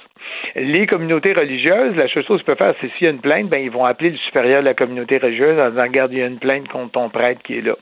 Les 0.55 0.85
communautés 0.87 1.33
religieuses, 1.33 1.95
la 1.95 2.07
seule 2.07 2.25
chose 2.25 2.37
qu'ils 2.37 2.45
peuvent 2.45 2.57
faire, 2.57 2.75
c'est 2.81 2.91
s'il 2.93 3.05
y 3.05 3.07
a 3.07 3.11
une 3.11 3.21
plainte, 3.21 3.49
ben, 3.49 3.61
ils 3.61 3.71
vont 3.71 3.83
appeler 3.85 4.11
le 4.11 4.17
supérieur 4.17 4.61
de 4.61 4.67
la 4.67 4.73
communauté 4.73 5.17
religieuse 5.17 5.59
en 5.63 5.69
disant, 5.69 5.81
regarde, 5.81 6.13
il 6.13 6.19
y 6.19 6.21
a 6.21 6.27
une 6.27 6.39
plainte 6.39 6.67
contre 6.67 6.91
ton 6.91 7.09
prêtre 7.09 7.41
qui 7.43 7.57
est 7.57 7.61
là. 7.61 7.75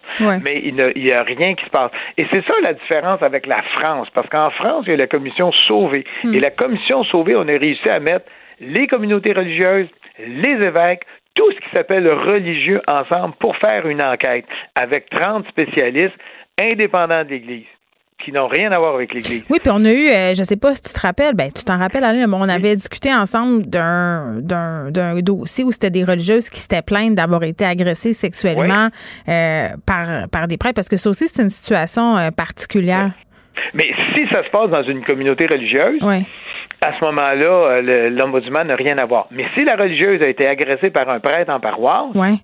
Mais 0.43 0.61
il 0.63 0.75
n'y 0.75 1.11
a 1.11 1.23
rien 1.23 1.55
qui 1.55 1.65
se 1.65 1.69
passe. 1.69 1.91
Et 2.17 2.25
c'est 2.31 2.43
ça 2.47 2.55
la 2.65 2.73
différence 2.73 3.21
avec 3.21 3.45
la 3.45 3.61
France, 3.77 4.07
parce 4.13 4.29
qu'en 4.29 4.49
France, 4.51 4.85
il 4.87 4.91
y 4.91 4.93
a 4.93 4.97
la 4.97 5.07
commission 5.07 5.51
sauvée. 5.51 6.05
Hmm. 6.23 6.33
Et 6.33 6.39
la 6.39 6.51
commission 6.51 7.03
sauvée, 7.05 7.33
on 7.37 7.47
a 7.47 7.57
réussi 7.57 7.89
à 7.89 7.99
mettre 7.99 8.25
les 8.59 8.87
communautés 8.87 9.33
religieuses, 9.33 9.87
les 10.19 10.65
évêques, 10.65 11.03
tout 11.35 11.51
ce 11.51 11.57
qui 11.57 11.75
s'appelle 11.75 12.07
religieux 12.07 12.81
ensemble 12.91 13.33
pour 13.39 13.55
faire 13.57 13.87
une 13.87 14.03
enquête 14.03 14.45
avec 14.79 15.09
30 15.09 15.47
spécialistes 15.47 16.17
indépendants 16.61 17.23
de 17.23 17.29
l'Église 17.29 17.65
qui 18.23 18.31
n'ont 18.31 18.47
rien 18.47 18.71
à 18.71 18.79
voir 18.79 18.95
avec 18.95 19.13
l'Église. 19.13 19.43
Oui, 19.49 19.59
puis 19.61 19.71
on 19.73 19.83
a 19.85 19.91
eu, 19.91 20.07
euh, 20.07 20.33
je 20.35 20.43
sais 20.43 20.57
pas 20.57 20.75
si 20.75 20.81
tu 20.81 20.93
te 20.93 20.99
rappelles, 20.99 21.35
ben 21.35 21.51
tu 21.51 21.63
t'en 21.63 21.77
rappelles, 21.77 22.03
Alain, 22.03 22.31
on 22.31 22.49
avait 22.49 22.75
discuté 22.75 23.13
ensemble 23.13 23.65
d'un, 23.65 24.39
d'un, 24.41 25.19
dossier 25.21 25.63
où 25.63 25.71
c'était 25.71 25.89
des 25.89 26.03
religieuses 26.03 26.49
qui 26.49 26.59
s'étaient 26.59 26.81
plaintes 26.81 27.15
d'avoir 27.15 27.43
été 27.43 27.65
agressées 27.65 28.13
sexuellement 28.13 28.89
euh, 29.27 29.67
par, 29.85 30.29
par 30.29 30.47
des 30.47 30.57
prêtres, 30.57 30.75
parce 30.75 30.89
que 30.89 30.97
ça 30.97 31.09
aussi, 31.09 31.27
c'est 31.27 31.43
une 31.43 31.49
situation 31.49 32.17
euh, 32.17 32.31
particulière. 32.31 33.11
Mais 33.73 33.87
si 34.13 34.27
ça 34.31 34.43
se 34.43 34.49
passe 34.49 34.69
dans 34.69 34.83
une 34.83 35.03
communauté 35.03 35.47
religieuse, 35.51 36.01
à 36.83 36.93
ce 36.93 37.07
moment-là, 37.07 37.81
l'ombudsman 38.09 38.67
n'a 38.67 38.75
rien 38.75 38.97
à 38.97 39.05
voir. 39.05 39.27
Mais 39.31 39.45
si 39.55 39.63
la 39.65 39.75
religieuse 39.75 40.21
a 40.25 40.29
été 40.29 40.47
agressée 40.47 40.89
par 40.89 41.09
un 41.09 41.19
prêtre 41.19 41.51
en 41.51 41.59
paroisse, 41.59 42.39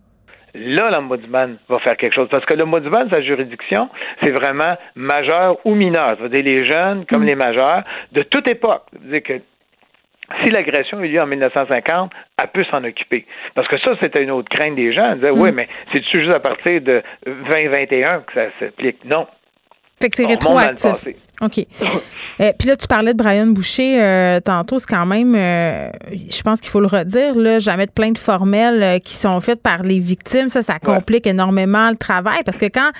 là, 0.57 0.89
l'ombudsman 0.93 1.57
va 1.69 1.79
faire 1.79 1.97
quelque 1.97 2.13
chose. 2.13 2.27
Parce 2.29 2.45
que 2.45 2.55
l'ombudsman, 2.55 3.09
sa 3.11 3.21
juridiction, 3.21 3.89
c'est 4.23 4.31
vraiment 4.31 4.77
majeur 4.95 5.57
ou 5.65 5.75
mineur. 5.75 6.17
Ça 6.17 6.23
veut 6.23 6.29
dire 6.29 6.43
les 6.43 6.69
jeunes 6.69 7.05
comme 7.05 7.23
mm. 7.23 7.27
les 7.27 7.35
majeurs 7.35 7.83
de 8.11 8.23
toute 8.23 8.49
époque. 8.49 8.83
Ça 8.93 8.99
veut 9.01 9.11
dire 9.11 9.23
que 9.23 9.41
si 10.43 10.49
l'agression 10.51 10.99
a 10.99 11.05
eu 11.05 11.09
lieu 11.09 11.21
en 11.21 11.27
1950, 11.27 12.11
elle 12.41 12.49
peut 12.49 12.65
s'en 12.65 12.83
occuper. 12.83 13.25
Parce 13.55 13.67
que 13.67 13.79
ça, 13.79 13.93
c'était 14.01 14.23
une 14.23 14.31
autre 14.31 14.49
crainte 14.49 14.75
des 14.75 14.93
gens. 14.93 15.03
Ils 15.13 15.19
disaient, 15.19 15.31
mm. 15.31 15.41
oui, 15.41 15.49
mais 15.53 15.67
c'est-tu 15.93 16.21
juste 16.21 16.33
à 16.33 16.39
partir 16.39 16.81
de 16.81 17.01
2021 17.25 18.21
que 18.21 18.33
ça 18.33 18.45
s'applique? 18.59 19.03
Non. 19.05 19.27
Fait 19.99 20.09
que 20.09 20.15
c'est 20.15 20.25
rétroactif. 20.25 21.07
OK. 21.41 21.65
Euh, 22.39 22.51
puis 22.57 22.67
là, 22.67 22.75
tu 22.75 22.87
parlais 22.87 23.13
de 23.13 23.17
Brian 23.17 23.47
Boucher 23.47 23.99
euh, 23.99 24.39
tantôt. 24.39 24.77
C'est 24.77 24.87
quand 24.87 25.05
même, 25.05 25.33
euh, 25.35 25.89
je 26.11 26.41
pense 26.43 26.61
qu'il 26.61 26.69
faut 26.69 26.79
le 26.79 26.87
redire, 26.87 27.35
là, 27.35 27.57
jamais 27.57 27.85
de 27.87 27.91
plaintes 27.91 28.17
formelles 28.17 29.01
qui 29.01 29.15
sont 29.15 29.39
faites 29.41 29.61
par 29.61 29.81
les 29.83 29.99
victimes. 29.99 30.49
Ça, 30.49 30.61
ça 30.61 30.77
complique 30.79 31.25
énormément 31.25 31.89
le 31.89 31.95
travail 31.95 32.41
parce 32.45 32.57
que 32.57 32.67
quand 32.67 32.91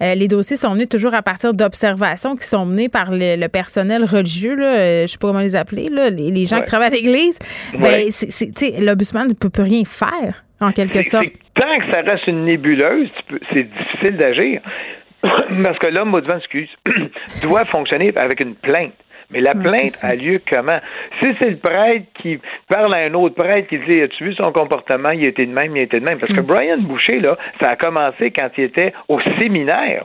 les 0.00 0.28
dossiers 0.28 0.56
sont 0.56 0.70
menés 0.74 0.86
toujours 0.86 1.14
à 1.14 1.22
partir 1.22 1.54
d'observations 1.54 2.36
qui 2.36 2.46
sont 2.46 2.66
menées 2.66 2.88
par 2.88 3.10
le, 3.10 3.46
personnel 3.48 4.04
religieux, 4.04 4.54
là, 4.54 5.06
je 5.06 5.10
sais 5.10 5.18
pas 5.18 5.28
comment 5.28 5.40
les 5.40 5.56
appeler, 5.56 5.88
là, 5.88 6.10
les, 6.10 6.46
gens 6.46 6.60
qui 6.60 6.66
travaillent 6.66 6.88
à 6.88 6.90
l'église, 6.90 7.38
ben, 7.78 8.08
l'obusman 8.80 9.28
ne 9.28 9.34
peut 9.34 9.50
plus 9.50 9.62
rien 9.62 9.82
faire, 9.84 10.44
en 10.60 10.70
quelque 10.70 11.02
sorte. 11.02 11.26
Tant 11.54 11.78
que 11.78 11.92
ça 11.92 12.00
reste 12.02 12.26
une 12.26 12.44
nébuleuse, 12.44 13.08
c'est 13.52 13.64
difficile 13.64 14.16
d'agir. 14.18 14.60
Parce 15.64 15.78
que 15.78 15.88
l'homme 15.88 16.20
excuse, 16.34 16.70
doit 17.42 17.64
fonctionner 17.66 18.12
avec 18.16 18.40
une 18.40 18.54
plainte. 18.54 18.94
Mais 19.30 19.40
la 19.40 19.52
plainte 19.52 19.96
a 20.02 20.14
lieu 20.14 20.40
comment? 20.48 20.78
Si 21.20 21.30
c'est 21.40 21.50
le 21.50 21.56
prêtre 21.56 22.06
qui 22.20 22.38
parle 22.68 22.94
à 22.94 22.98
un 22.98 23.14
autre 23.14 23.34
prêtre 23.34 23.66
qui 23.68 23.78
dit 23.78 24.02
As-tu 24.02 24.24
vu 24.24 24.34
son 24.34 24.52
comportement? 24.52 25.10
Il 25.10 25.24
était 25.24 25.46
de 25.46 25.52
même, 25.52 25.74
il 25.76 25.82
était 25.82 25.98
de 25.98 26.04
même. 26.04 26.18
Parce 26.18 26.32
que 26.32 26.40
mm. 26.40 26.46
Brian 26.46 26.78
Boucher, 26.78 27.20
là, 27.20 27.36
ça 27.60 27.70
a 27.70 27.76
commencé 27.76 28.30
quand 28.30 28.50
il 28.58 28.64
était 28.64 28.92
au 29.08 29.20
séminaire 29.40 30.04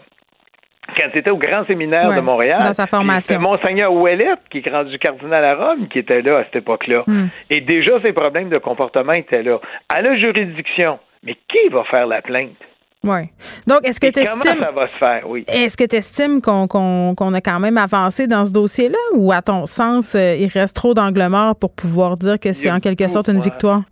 quand 0.97 1.07
il 1.13 1.20
était 1.20 1.30
au 1.30 1.38
grand 1.38 1.65
séminaire 1.65 2.15
de 2.15 2.22
Montréal. 2.22 2.59
Dans 2.59 2.74
sa 2.74 2.88
formation. 2.88 3.36
C'est 3.36 3.38
Monseigneur 3.38 3.93
Ouellette, 3.93 4.39
qui 4.49 4.57
est 4.65 4.70
rendu 4.70 4.97
cardinal 4.97 5.45
à 5.45 5.55
Rome, 5.55 5.88
qui 5.88 5.99
était 5.99 6.22
là 6.22 6.39
à 6.39 6.43
cette 6.45 6.57
époque-là. 6.57 7.03
Mm. 7.05 7.26
Et 7.51 7.61
déjà, 7.61 7.99
ses 8.03 8.11
problèmes 8.11 8.49
de 8.49 8.57
comportement 8.57 9.13
étaient 9.13 9.43
là. 9.43 9.59
À 9.93 10.01
la 10.01 10.17
juridiction, 10.17 10.99
mais 11.24 11.36
qui 11.47 11.70
va 11.70 11.84
faire 11.86 12.07
la 12.07 12.22
plainte? 12.24 12.57
Oui. 13.04 13.30
Donc, 13.66 13.80
est-ce 13.86 14.00
que 14.00 14.12
tu 14.12 14.20
estimes. 14.20 14.60
ça 14.60 14.72
va 14.72 14.88
se 14.88 14.97
faire, 14.97 15.24
oui. 15.30 15.45
Est-ce 15.47 15.78
que 15.78 15.86
tu 15.86 15.95
estimes 15.95 16.41
qu'on 16.41 17.34
a 17.34 17.41
quand 17.41 17.60
même 17.60 17.78
avancé 17.78 18.28
dans 18.28 18.43
ce 18.43 18.52
dossier-là 18.52 18.97
ou, 19.16 19.32
à 19.32 19.41
ton 19.41 19.66
sens, 19.66 20.16
euh, 20.16 20.36
il 20.36 20.47
reste 20.47 20.76
trop 20.76 20.93
d'angle 20.93 21.28
mort 21.30 21.56
pour 21.56 21.72
pouvoir 21.74 22.18
dire 22.18 22.38
que 22.39 22.52
c'est 22.52 22.70
en 22.70 22.80
quelque 22.80 23.08
sorte 23.08 23.30
une 23.30 23.39
victoire? 23.39 23.84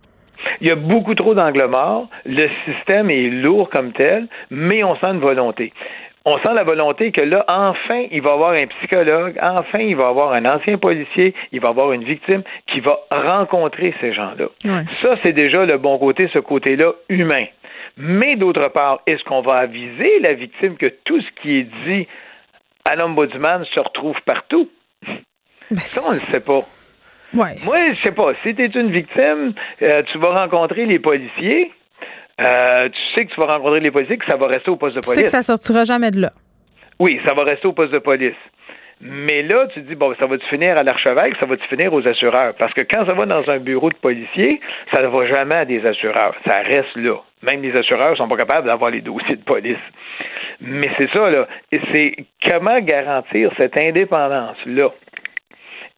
Il 0.60 0.68
y 0.68 0.72
a 0.72 0.76
beaucoup 0.76 1.14
trop 1.14 1.34
d'angle 1.34 1.66
mort. 1.68 2.08
Le 2.26 2.48
système 2.66 3.10
est 3.10 3.28
lourd 3.28 3.70
comme 3.70 3.92
tel, 3.92 4.26
mais 4.50 4.84
on 4.84 4.94
sent 4.96 5.10
une 5.12 5.20
volonté. 5.20 5.72
On 6.24 6.32
sent 6.32 6.52
la 6.54 6.64
volonté 6.64 7.10
que 7.10 7.24
là, 7.24 7.38
enfin, 7.50 8.04
il 8.10 8.20
va 8.20 8.30
y 8.30 8.34
avoir 8.34 8.50
un 8.50 8.66
psychologue, 8.66 9.38
enfin, 9.40 9.78
il 9.78 9.96
va 9.96 10.04
y 10.04 10.08
avoir 10.08 10.32
un 10.32 10.44
ancien 10.44 10.76
policier, 10.76 11.32
il 11.52 11.60
va 11.60 11.68
y 11.68 11.70
avoir 11.70 11.92
une 11.92 12.04
victime 12.04 12.42
qui 12.66 12.80
va 12.80 12.98
rencontrer 13.10 13.94
ces 14.02 14.12
gens-là. 14.12 14.48
Ça, 15.00 15.10
c'est 15.22 15.32
déjà 15.32 15.64
le 15.64 15.78
bon 15.78 15.96
côté, 15.98 16.28
ce 16.32 16.38
côté-là 16.40 16.92
humain. 17.08 17.46
Mais 17.98 18.36
d'autre 18.36 18.70
part, 18.70 19.00
est-ce 19.06 19.22
qu'on 19.24 19.42
va 19.42 19.56
aviser 19.58 20.20
la 20.20 20.34
victime 20.34 20.76
que 20.76 20.86
tout 21.04 21.20
ce 21.20 21.42
qui 21.42 21.58
est 21.58 21.68
dit 21.86 22.06
à 22.88 22.94
l'ombudsman 22.94 23.64
se 23.64 23.82
retrouve 23.82 24.16
partout? 24.24 24.70
Ben, 25.70 25.80
ça, 25.80 26.00
on 26.08 26.14
ne 26.14 26.20
le 26.20 26.32
sait 26.32 26.40
pas. 26.40 26.62
Ouais. 27.34 27.56
Moi, 27.64 27.92
je 27.94 28.02
sais 28.04 28.14
pas. 28.14 28.32
Si 28.42 28.54
tu 28.54 28.62
es 28.62 28.68
une 28.68 28.90
victime, 28.90 29.52
euh, 29.82 30.02
tu 30.10 30.18
vas 30.18 30.34
rencontrer 30.34 30.86
les 30.86 30.98
policiers. 30.98 31.72
Euh, 32.40 32.88
tu 32.88 32.98
sais 33.16 33.26
que 33.26 33.34
tu 33.34 33.40
vas 33.40 33.48
rencontrer 33.48 33.80
les 33.80 33.90
policiers, 33.90 34.16
que 34.16 34.30
ça 34.30 34.36
va 34.36 34.46
rester 34.46 34.70
au 34.70 34.76
poste 34.76 34.94
de 34.94 35.00
police. 35.00 35.14
Tu 35.14 35.20
sais 35.20 35.24
que 35.24 35.30
ça 35.30 35.42
sortira 35.42 35.84
jamais 35.84 36.10
de 36.10 36.20
là. 36.20 36.30
Oui, 37.00 37.20
ça 37.26 37.34
va 37.34 37.44
rester 37.44 37.66
au 37.66 37.72
poste 37.72 37.92
de 37.92 37.98
police. 37.98 38.36
Mais 39.00 39.42
là, 39.42 39.66
tu 39.74 39.80
dis, 39.82 39.94
bon, 39.94 40.14
ça 40.18 40.26
va-tu 40.26 40.46
finir 40.46 40.72
à 40.78 40.82
l'archevêque, 40.82 41.34
ça 41.40 41.48
va-tu 41.48 41.66
finir 41.68 41.92
aux 41.92 42.06
assureurs? 42.06 42.54
Parce 42.58 42.72
que 42.74 42.82
quand 42.82 43.06
ça 43.08 43.14
va 43.14 43.26
dans 43.26 43.48
un 43.48 43.58
bureau 43.58 43.90
de 43.90 43.96
policier, 43.96 44.60
ça 44.94 45.02
ne 45.02 45.08
va 45.08 45.26
jamais 45.26 45.56
à 45.56 45.64
des 45.64 45.84
assureurs. 45.84 46.34
Ça 46.46 46.58
reste 46.62 46.96
là. 46.96 47.20
Même 47.42 47.62
les 47.62 47.76
assureurs 47.76 48.16
sont 48.16 48.28
pas 48.28 48.36
capables 48.36 48.66
d'avoir 48.66 48.90
les 48.90 49.00
dossiers 49.00 49.36
de 49.36 49.44
police. 49.44 49.76
Mais 50.60 50.90
c'est 50.96 51.10
ça, 51.10 51.30
là. 51.30 51.46
C'est 51.70 52.16
comment 52.48 52.80
garantir 52.80 53.52
cette 53.56 53.76
indépendance-là? 53.76 54.90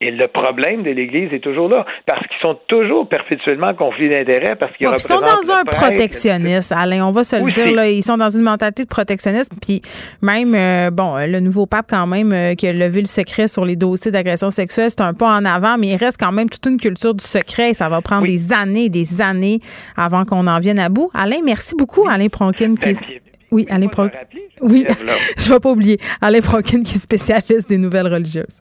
Et 0.03 0.11
le 0.11 0.29
problème 0.29 0.83
de 0.83 0.91
l'Église 0.91 1.31
est 1.31 1.41
toujours 1.41 1.69
là, 1.69 1.85
parce 2.07 2.27
qu'ils 2.27 2.41
sont 2.41 2.59
toujours 2.69 3.07
perpétuellement 3.07 3.67
en 3.67 3.75
conflit 3.75 4.09
d'intérêts, 4.09 4.57
parce 4.57 4.75
qu'ils 4.75 4.89
Ils 4.91 4.99
sont 4.99 5.21
dans 5.21 5.53
un 5.53 5.63
protectionnisme, 5.65 6.75
Alain, 6.75 7.07
on 7.07 7.11
va 7.11 7.23
se 7.23 7.37
le 7.37 7.51
dire, 7.51 7.75
là, 7.75 7.87
ils 7.87 8.03
sont 8.03 8.17
dans 8.17 8.31
une 8.31 8.41
mentalité 8.41 8.85
de 8.85 8.89
protectionnisme, 8.89 9.55
puis 9.61 9.83
même, 10.23 10.55
euh, 10.55 10.91
bon, 10.91 11.17
le 11.19 11.41
nouveau 11.41 11.67
pape 11.67 11.85
quand 11.91 12.07
même, 12.07 12.33
euh, 12.33 12.55
qui 12.55 12.67
a 12.67 12.73
levé 12.73 13.03
le 13.03 13.07
secret 13.07 13.47
sur 13.47 13.67
les 13.67 13.77
dossiers 13.77 14.11
d'agression 14.11 14.51
sexuelle, 14.51 14.91
c'est 14.91 15.03
un 15.03 15.13
pas 15.13 15.37
en 15.37 15.45
avant, 15.45 15.77
mais 15.77 15.89
il 15.89 15.97
reste 15.97 16.19
quand 16.19 16.33
même 16.33 16.49
toute 16.49 16.65
une 16.65 16.81
culture 16.81 17.15
du 17.15 17.23
secret, 17.25 17.71
et 17.71 17.75
ça 17.75 17.91
va 17.91 18.01
prendre 18.01 18.27
des 18.27 18.55
années 18.55 18.89
des 18.89 19.21
années 19.21 19.61
avant 19.99 20.25
qu'on 20.25 20.47
en 20.47 20.61
vienne 20.61 20.79
à 20.79 20.89
bout. 20.89 21.11
Alain, 21.13 21.41
merci 21.45 21.75
beaucoup, 21.77 22.09
Alain 22.09 22.29
Pronkin, 22.29 22.75
qui 22.75 22.89
est... 22.89 23.21
Oui, 23.51 23.67
Alain 23.69 23.89
Pronkin. 23.89 24.17
Oui, 24.63 24.87
je 25.37 25.49
ne 25.49 25.55
vais 25.55 25.61
pas 25.61 25.71
oublier. 25.71 25.99
Alain 26.23 26.41
Pronkin, 26.41 26.83
qui 26.83 26.95
est 26.95 27.01
spécialiste 27.01 27.69
des 27.69 27.77
nouvelles 27.77 28.09
religieuses. 28.09 28.61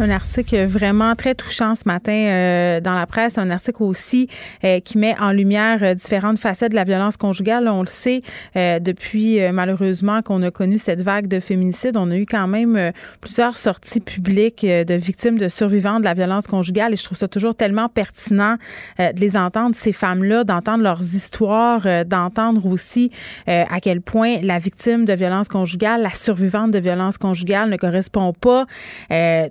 Un 0.00 0.08
article 0.08 0.64
vraiment 0.64 1.14
très 1.14 1.34
touchant 1.34 1.74
ce 1.74 1.82
matin 1.84 2.12
euh, 2.12 2.80
dans 2.80 2.94
la 2.94 3.04
presse. 3.04 3.36
Un 3.36 3.50
article 3.50 3.82
aussi 3.82 4.28
euh, 4.64 4.80
qui 4.80 4.96
met 4.96 5.14
en 5.20 5.30
lumière 5.30 5.80
euh, 5.82 5.92
différentes 5.92 6.38
facettes 6.38 6.70
de 6.70 6.76
la 6.76 6.84
violence 6.84 7.18
conjugale. 7.18 7.68
On 7.68 7.82
le 7.82 7.86
sait 7.86 8.22
depuis 8.54 9.40
malheureusement 9.52 10.22
qu'on 10.22 10.42
a 10.42 10.50
connu 10.50 10.78
cette 10.78 11.02
vague 11.02 11.26
de 11.26 11.38
féminicide. 11.38 11.96
On 11.98 12.10
a 12.10 12.16
eu 12.16 12.24
quand 12.24 12.46
même 12.46 12.92
plusieurs 13.20 13.56
sorties 13.56 14.00
publiques 14.00 14.64
de 14.64 14.94
victimes, 14.94 15.38
de 15.38 15.48
survivants 15.48 15.98
de 15.98 16.04
la 16.04 16.14
violence 16.14 16.46
conjugale. 16.46 16.94
Et 16.94 16.96
je 16.96 17.04
trouve 17.04 17.18
ça 17.18 17.28
toujours 17.28 17.54
tellement 17.54 17.88
pertinent 17.88 18.56
de 18.98 19.20
les 19.20 19.36
entendre, 19.36 19.74
ces 19.74 19.92
femmes-là, 19.92 20.44
d'entendre 20.44 20.82
leurs 20.82 21.02
histoires, 21.02 21.86
d'entendre 22.04 22.66
aussi 22.66 23.10
à 23.46 23.80
quel 23.80 24.00
point 24.00 24.38
la 24.42 24.58
victime 24.58 25.04
de 25.04 25.12
violence 25.12 25.48
conjugale, 25.48 26.02
la 26.02 26.10
survivante 26.10 26.70
de 26.70 26.78
violence 26.78 27.18
conjugale 27.18 27.70
ne 27.70 27.76
correspond 27.76 28.32
pas 28.32 28.66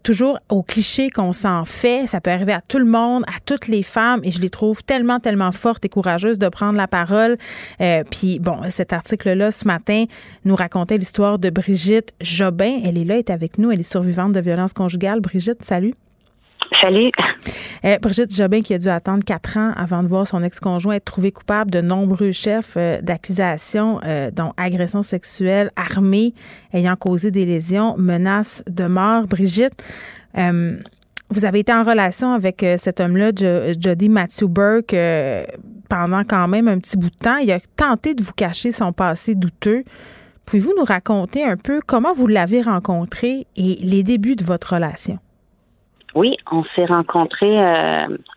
toujours 0.04 0.39
au 0.50 0.64
cliché 0.64 1.10
qu'on 1.10 1.34
s'en 1.34 1.66
fait. 1.66 2.08
Ça 2.08 2.22
peut 2.22 2.32
arriver 2.32 2.54
à 2.54 2.62
tout 2.62 2.80
le 2.80 2.86
monde, 2.86 3.24
à 3.28 3.40
toutes 3.46 3.68
les 3.68 3.84
femmes, 3.84 4.22
et 4.24 4.32
je 4.32 4.42
les 4.42 4.50
trouve 4.50 4.84
tellement, 4.84 5.20
tellement 5.20 5.52
fortes 5.52 5.86
et 5.86 5.90
courageuses 5.90 6.40
de 6.40 6.50
prendre 6.50 6.78
la 6.78 6.88
parole. 6.88 7.38
Euh, 7.82 8.04
puis, 8.10 8.40
bon, 8.40 8.58
cet 8.70 8.94
article-là, 8.94 9.52
ce 9.52 9.68
matin, 9.68 10.06
nous 10.46 10.56
racontait 10.56 10.98
l'histoire 10.98 11.40
de 11.40 11.50
Brigitte 11.50 12.14
Jobin. 12.22 12.80
Elle 12.84 12.98
est 12.98 13.06
là, 13.06 13.16
elle 13.16 13.20
est 13.20 13.30
avec 13.30 13.58
nous. 13.58 13.72
Elle 13.72 13.82
est 13.82 13.92
survivante 13.92 14.34
de 14.34 14.40
violence 14.40 14.74
conjugale. 14.74 15.20
Brigitte, 15.20 15.64
salut. 15.64 15.94
Salut. 16.82 17.12
Euh, 17.84 17.98
Brigitte 18.00 18.36
Jobin 18.36 18.62
qui 18.62 18.74
a 18.76 18.78
dû 18.78 18.90
attendre 18.90 19.24
quatre 19.24 19.58
ans 19.58 19.72
avant 19.76 20.04
de 20.04 20.08
voir 20.08 20.28
son 20.28 20.44
ex-conjoint 20.44 20.96
être 20.96 21.06
trouvé 21.06 21.32
coupable 21.32 21.72
de 21.72 21.82
nombreux 21.82 22.32
chefs 22.32 22.76
euh, 22.78 23.02
d'accusations, 23.02 24.00
dont 24.34 24.54
agression 24.56 25.02
sexuelle 25.02 25.72
armée 25.76 26.34
ayant 26.74 26.96
causé 26.96 27.32
des 27.32 27.46
lésions, 27.46 27.96
menaces 27.98 28.64
de 28.68 28.86
mort. 28.86 29.26
Brigitte, 29.26 29.84
euh, 30.38 30.78
vous 31.30 31.46
avez 31.46 31.60
été 31.60 31.74
en 31.74 31.84
relation 31.84 32.32
avec 32.34 32.64
euh, 32.64 32.76
cet 32.78 33.00
homme-là, 33.00 33.32
Jody 33.80 34.10
Matthew 34.10 34.46
Burke, 34.46 34.94
euh, 34.94 35.44
pendant 35.90 36.24
quand 36.24 36.48
même 36.48 36.68
un 36.68 36.80
petit 36.80 36.98
bout 36.98 37.10
de 37.10 37.16
temps. 37.16 37.38
Il 37.38 37.52
a 37.52 37.60
tenté 37.78 38.14
de 38.14 38.24
vous 38.24 38.34
cacher 38.34 38.72
son 38.72 38.94
passé 38.94 39.36
douteux. 39.36 39.84
Pouvez-vous 40.46 40.74
nous 40.78 40.86
raconter 40.86 41.44
un 41.44 41.58
peu 41.58 41.80
comment 41.86 42.14
vous 42.14 42.26
l'avez 42.26 42.62
rencontré 42.62 43.46
et 43.56 43.78
les 43.82 44.02
débuts 44.02 44.36
de 44.36 44.44
votre 44.44 44.74
relation? 44.74 45.20
Oui, 46.16 46.36
on 46.52 46.64
s'est 46.76 46.86
rencontrés. 46.86 47.56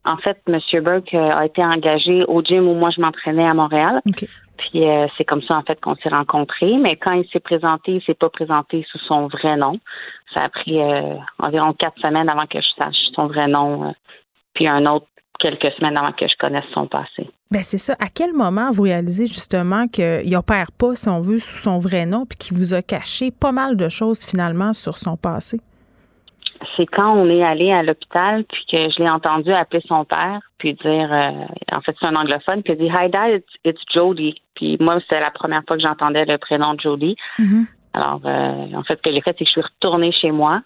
en 0.04 0.16
fait, 0.18 0.38
M. 0.46 0.58
Burke 0.82 1.14
a 1.14 1.46
été 1.46 1.64
engagé 1.64 2.22
au 2.28 2.42
gym 2.42 2.68
où 2.68 2.74
moi 2.74 2.90
je 2.94 3.00
m'entraînais 3.00 3.46
à 3.46 3.54
Montréal. 3.54 4.02
Puis 4.04 4.84
c'est 5.16 5.24
comme 5.24 5.40
ça 5.40 5.54
en 5.54 5.62
fait 5.62 5.80
qu'on 5.80 5.94
s'est 5.96 6.10
rencontrés. 6.10 6.76
Mais 6.76 6.96
quand 6.96 7.12
il 7.12 7.26
s'est 7.30 7.40
présenté, 7.40 7.92
il 7.92 8.02
s'est 8.02 8.12
pas 8.12 8.28
présenté 8.28 8.84
sous 8.90 8.98
son 8.98 9.28
vrai 9.28 9.56
nom. 9.56 9.78
Ça 10.36 10.44
a 10.44 10.48
pris 10.48 10.80
euh, 10.80 11.16
environ 11.38 11.72
quatre 11.74 12.00
semaines 12.00 12.28
avant 12.28 12.46
que 12.46 12.58
je 12.60 12.68
sache 12.78 12.96
son 13.14 13.26
vrai 13.26 13.48
nom, 13.48 13.88
euh, 13.88 13.92
puis 14.54 14.66
un 14.66 14.86
autre 14.86 15.06
quelques 15.42 15.72
semaines 15.72 15.96
avant 15.96 16.12
que 16.12 16.26
je 16.28 16.36
connaisse 16.38 16.64
son 16.72 16.86
passé. 16.86 17.28
Ben 17.50 17.62
c'est 17.62 17.78
ça. 17.78 17.94
À 17.98 18.06
quel 18.14 18.32
moment 18.32 18.70
vous 18.70 18.84
réalisez 18.84 19.26
justement 19.26 19.88
qu'il 19.88 20.30
n'opère 20.30 20.70
pas, 20.72 20.94
si 20.94 21.08
on 21.08 21.20
veut, 21.20 21.38
sous 21.38 21.58
son 21.58 21.78
vrai 21.78 22.06
nom, 22.06 22.24
puis 22.26 22.38
qu'il 22.38 22.56
vous 22.56 22.74
a 22.74 22.82
caché 22.82 23.30
pas 23.30 23.52
mal 23.52 23.76
de 23.76 23.88
choses 23.88 24.24
finalement 24.24 24.72
sur 24.72 24.98
son 24.98 25.16
passé? 25.16 25.60
C'est 26.76 26.86
quand 26.86 27.12
on 27.12 27.28
est 27.28 27.42
allé 27.42 27.72
à 27.72 27.82
l'hôpital, 27.82 28.44
puis 28.44 28.64
que 28.70 28.90
je 28.90 29.02
l'ai 29.02 29.10
entendu 29.10 29.52
appeler 29.52 29.82
son 29.88 30.04
père, 30.04 30.40
puis 30.58 30.74
dire, 30.74 31.12
euh, 31.12 31.44
en 31.76 31.80
fait 31.80 31.94
c'est 31.98 32.06
un 32.06 32.14
anglophone, 32.14 32.62
puis 32.62 32.74
il 32.74 32.78
dit 32.78 32.90
Hi 32.94 33.10
Dad, 33.10 33.42
it's, 33.64 33.82
Jody. 33.92 34.40
Puis 34.54 34.76
moi 34.80 35.00
c'était 35.00 35.20
la 35.20 35.32
première 35.32 35.62
fois 35.66 35.76
que 35.76 35.82
j'entendais 35.82 36.24
le 36.24 36.38
prénom 36.38 36.76
Jody. 36.78 37.16
Mm-hmm. 37.38 37.66
Alors, 37.94 38.20
euh, 38.24 38.74
en 38.74 38.82
fait, 38.84 38.98
ce 38.98 39.02
que 39.02 39.12
j'ai 39.12 39.20
fait, 39.20 39.34
c'est 39.38 39.44
que 39.44 39.50
je 39.50 39.52
suis 39.52 39.60
retournée 39.60 40.12
chez 40.12 40.30
moi, 40.30 40.62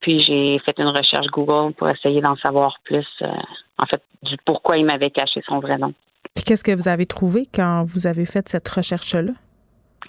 puis 0.00 0.22
j'ai 0.22 0.58
fait 0.60 0.78
une 0.78 0.88
recherche 0.88 1.26
Google 1.26 1.74
pour 1.74 1.88
essayer 1.88 2.20
d'en 2.20 2.36
savoir 2.36 2.76
plus, 2.84 3.06
euh, 3.22 3.28
en 3.78 3.86
fait, 3.86 4.02
du 4.22 4.36
pourquoi 4.44 4.78
il 4.78 4.86
m'avait 4.86 5.10
caché 5.10 5.42
son 5.46 5.60
vrai 5.60 5.78
nom. 5.78 5.92
Puis 6.34 6.44
qu'est-ce 6.44 6.64
que 6.64 6.74
vous 6.74 6.88
avez 6.88 7.06
trouvé 7.06 7.46
quand 7.54 7.84
vous 7.84 8.06
avez 8.06 8.24
fait 8.24 8.48
cette 8.48 8.68
recherche-là? 8.68 9.32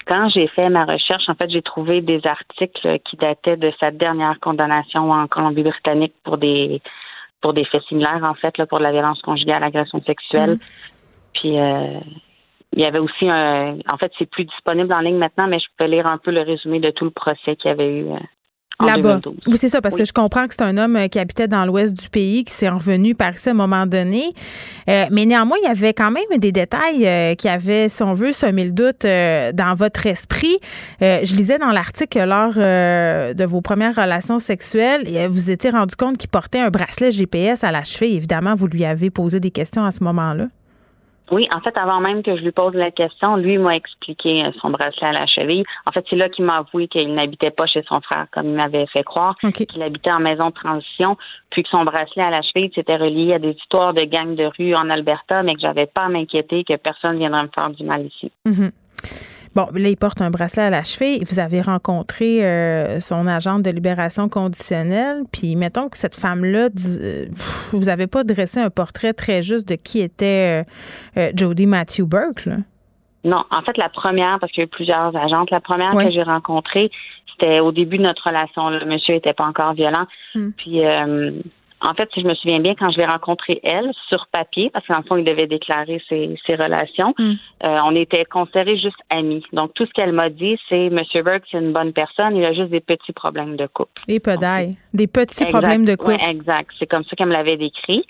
Quand 0.06 0.30
j'ai 0.30 0.48
fait 0.48 0.70
ma 0.70 0.86
recherche, 0.86 1.28
en 1.30 1.36
fait, 1.36 1.50
j'ai 1.50 1.62
trouvé 1.62 2.02
des 2.02 2.26
articles 2.26 3.00
qui 3.06 3.18
dataient 3.18 3.58
de 3.58 3.72
sa 3.80 3.92
dernière 3.92 4.40
condamnation 4.40 5.12
en 5.12 5.28
Colombie-Britannique 5.28 6.14
pour 6.24 6.38
des 6.38 6.82
pour 7.42 7.54
des 7.54 7.66
faits 7.66 7.84
similaires, 7.90 8.24
en 8.24 8.36
fait, 8.36 8.58
là, 8.58 8.66
pour 8.66 8.80
la 8.80 8.94
violence 8.94 9.22
conjugale, 9.22 9.60
l'agression 9.62 10.02
sexuelle. 10.04 10.54
Mm-hmm. 10.54 10.60
Puis 11.34 11.60
euh, 11.60 12.00
il 12.76 12.82
y 12.82 12.86
avait 12.86 13.00
aussi 13.00 13.30
un. 13.30 13.78
En 13.92 13.98
fait, 13.98 14.12
c'est 14.18 14.30
plus 14.30 14.46
disponible 14.46 14.92
en 14.94 15.00
ligne 15.00 15.18
maintenant, 15.18 15.48
mais 15.48 15.60
je 15.60 15.66
peux 15.78 15.86
lire 15.86 16.08
un 16.08 16.18
peu 16.18 16.32
le 16.32 16.42
résumé 16.42 16.80
de 16.80 16.92
tout 16.92 17.06
le 17.06 17.12
procès 17.12 17.56
qu'il 17.56 17.70
y 17.70 17.72
avait 17.72 18.00
eu. 18.00 18.06
Euh, 18.12 18.18
Là-bas. 18.84 19.22
Oui, 19.48 19.56
c'est 19.58 19.70
ça, 19.70 19.82
parce 19.82 19.96
que 19.96 20.04
je 20.04 20.12
comprends 20.12 20.48
que 20.48 20.56
c'est 20.56 20.64
un 20.64 20.78
homme 20.78 20.96
euh, 20.96 21.08
qui 21.08 21.20
habitait 21.20 21.48
dans 21.48 21.64
l'ouest 21.64 21.94
du 21.98 22.10
pays, 22.10 22.44
qui 22.44 22.52
s'est 22.52 22.68
revenu 22.68 23.14
par 23.14 23.34
ici 23.36 23.48
à 23.48 23.52
un 23.52 23.56
moment 23.56 23.86
donné. 23.86 24.34
Euh, 24.90 25.06
mais 25.12 25.26
néanmoins, 25.26 25.58
il 25.62 25.68
y 25.68 25.72
avait 25.72 25.94
quand 25.94 26.10
même 26.10 26.24
des 26.38 26.52
détails 26.52 27.38
qui 27.38 27.48
avaient, 27.48 27.88
si 27.88 28.02
on 28.02 28.16
veut, 28.16 28.32
semé 28.32 28.66
le 28.66 28.72
doute 28.72 29.04
dans 29.04 29.76
votre 29.76 30.08
esprit. 30.08 30.58
je 31.00 31.36
lisais 31.36 31.60
dans 31.60 31.72
l'article 31.72 32.20
que 32.20 32.26
lors 32.26 32.56
de 32.56 33.46
vos 33.46 33.62
premières 33.62 33.96
relations 33.96 34.40
sexuelles, 34.40 35.28
vous 35.30 35.52
étiez 35.52 35.70
rendu 35.70 35.96
compte 35.96 36.18
qu'il 36.18 36.30
portait 36.30 36.60
un 36.60 36.72
bracelet 36.72 37.12
GPS 37.12 37.64
à 37.64 37.72
la 37.72 37.84
cheville. 37.84 38.16
Évidemment, 38.16 38.56
vous 38.56 38.68
lui 38.68 38.86
avez 38.86 39.12
posé 39.12 39.40
des 39.40 39.52
questions 39.52 39.86
à 39.86 39.92
ce 39.92 40.04
moment-là. 40.04 40.48
Oui, 41.34 41.48
en 41.52 41.62
fait, 41.62 41.76
avant 41.80 42.00
même 42.00 42.22
que 42.22 42.38
je 42.38 42.44
lui 42.44 42.52
pose 42.52 42.76
la 42.76 42.92
question, 42.92 43.38
lui 43.38 43.58
m'a 43.58 43.76
expliqué 43.76 44.46
euh, 44.46 44.52
son 44.62 44.70
bracelet 44.70 45.08
à 45.08 45.14
la 45.14 45.26
cheville. 45.26 45.64
En 45.88 45.92
fait, 45.92 46.06
c'est 46.08 46.16
là 46.16 46.30
qu'il 46.30 46.46
m'a 46.46 46.58
avoué 46.58 46.88
qu'il 46.88 47.12
n'habitait 47.16 47.50
pas 47.50 47.66
chez 47.66 47.82
son 47.88 48.02
frère 48.02 48.28
comme 48.32 48.50
il 48.50 48.54
m'avait 48.54 48.86
fait 48.86 49.04
croire, 49.04 49.36
qu'il 49.40 49.82
habitait 49.82 50.12
en 50.12 50.20
maison 50.20 50.50
de 50.50 50.54
transition, 50.54 51.18
puis 51.50 51.64
que 51.64 51.70
son 51.70 51.86
bracelet 51.86 52.22
à 52.22 52.30
la 52.30 52.44
cheville 52.44 52.72
s'était 52.76 52.98
relié 52.98 53.34
à 53.34 53.40
des 53.40 53.54
histoires 53.54 53.96
de 53.96 54.04
gangs 54.04 54.36
de 54.36 54.48
rue 54.60 54.76
en 54.76 54.92
Alberta, 54.92 55.42
mais 55.42 55.56
que 55.56 55.62
j'avais 55.62 55.88
pas 55.88 56.04
à 56.04 56.10
m'inquiéter 56.10 56.64
que 56.64 56.76
personne 56.76 57.18
viendrait 57.18 57.44
me 57.44 57.50
faire 57.58 57.72
du 57.72 57.84
mal 57.84 58.06
ici. 58.06 58.32
Mm-hmm. 58.46 58.72
Bon, 59.56 59.68
là, 59.74 59.90
il 59.90 59.98
porte 59.98 60.20
un 60.22 60.32
bracelet 60.32 60.64
à 60.64 60.70
la 60.72 60.82
cheville. 60.82 61.24
Vous 61.30 61.40
avez 61.40 61.62
rencontré 61.62 62.44
euh, 62.44 63.00
son 63.00 63.28
agente 63.28 63.62
de 63.62 63.70
libération 63.70 64.28
conditionnelle. 64.28 65.24
Puis, 65.32 65.56
mettons 65.56 65.90
que 65.90 65.98
cette 65.98 66.16
femme-là, 66.16 66.70
euh, 66.86 67.26
vous 67.72 67.86
n'avez 67.86 68.08
pas 68.08 68.24
dressé 68.24 68.60
un 68.60 68.72
portrait 68.72 69.14
très 69.14 69.44
juste 69.44 69.68
de 69.68 69.76
qui 69.76 70.02
était 70.02 70.66
euh, 71.18 71.32
Jody 71.36 71.68
Matthew 71.68 72.04
Burke, 72.04 72.46
là? 72.46 72.58
Non, 73.26 73.44
en 73.52 73.62
fait, 73.62 73.78
la 73.78 73.88
première, 73.88 74.38
parce 74.40 74.52
qu'il 74.52 74.62
y 74.62 74.64
a 74.64 74.66
eu 74.66 74.70
plusieurs 74.70 75.16
agentes, 75.16 75.50
la 75.50 75.62
première 75.62 75.92
que 75.92 76.10
j'ai 76.10 76.24
rencontrée, 76.24 76.92
c'était 77.32 77.62
au 77.62 77.72
début 77.72 77.98
de 77.98 78.04
notre 78.04 78.28
relation. 78.28 78.70
Le 78.70 78.86
monsieur 78.86 79.14
n'était 79.14 79.32
pas 79.32 79.46
encore 79.46 79.74
violent. 79.74 80.08
Hmm. 80.36 80.50
Puis, 80.58 80.82
en 81.84 81.94
fait, 81.94 82.10
si 82.14 82.22
je 82.22 82.28
me 82.28 82.34
souviens 82.34 82.60
bien, 82.60 82.76
quand 82.76 82.90
je 82.92 82.98
l'ai 82.98 83.06
rencontrée, 83.06 83.60
elle, 83.64 83.92
sur 84.08 84.28
papier, 84.32 84.70
parce 84.72 84.86
qu'en 84.88 85.04
fond, 85.04 85.18
il 85.18 85.26
devait 85.26 85.48
déclarer 85.48 86.02
ses, 86.08 86.56
relations, 86.56 87.14
mm. 87.20 87.34
euh, 87.66 87.80
on 87.86 87.96
était 87.96 88.26
considérés 88.26 88.78
juste 88.78 89.00
amis. 89.10 89.44
Donc, 89.52 89.74
tout 89.74 89.86
ce 89.86 89.92
qu'elle 89.92 90.14
m'a 90.14 90.30
dit, 90.30 90.58
c'est 90.70 90.90
Monsieur 90.90 91.24
Burke, 91.24 91.44
c'est 91.52 91.58
une 91.58 91.74
bonne 91.74 91.92
personne, 91.92 92.38
il 92.38 92.46
a 92.46 92.54
juste 92.54 92.70
des 92.70 92.80
petits 92.80 93.12
problèmes 93.12 93.58
de 93.58 93.68
couple. 93.68 94.02
Et 94.08 94.20
peu 94.20 94.38
d'ail. 94.38 94.76
Des 94.94 95.08
petits 95.08 95.46
problèmes 95.46 95.86
de 95.86 95.96
couple. 95.96 96.18
exact. 96.28 96.72
C'est 96.80 96.88
comme 96.88 97.04
ça 97.04 97.16
qu'elle 97.16 97.28
me 97.28 97.34
l'avait 97.34 97.58
décrit. 97.58 98.06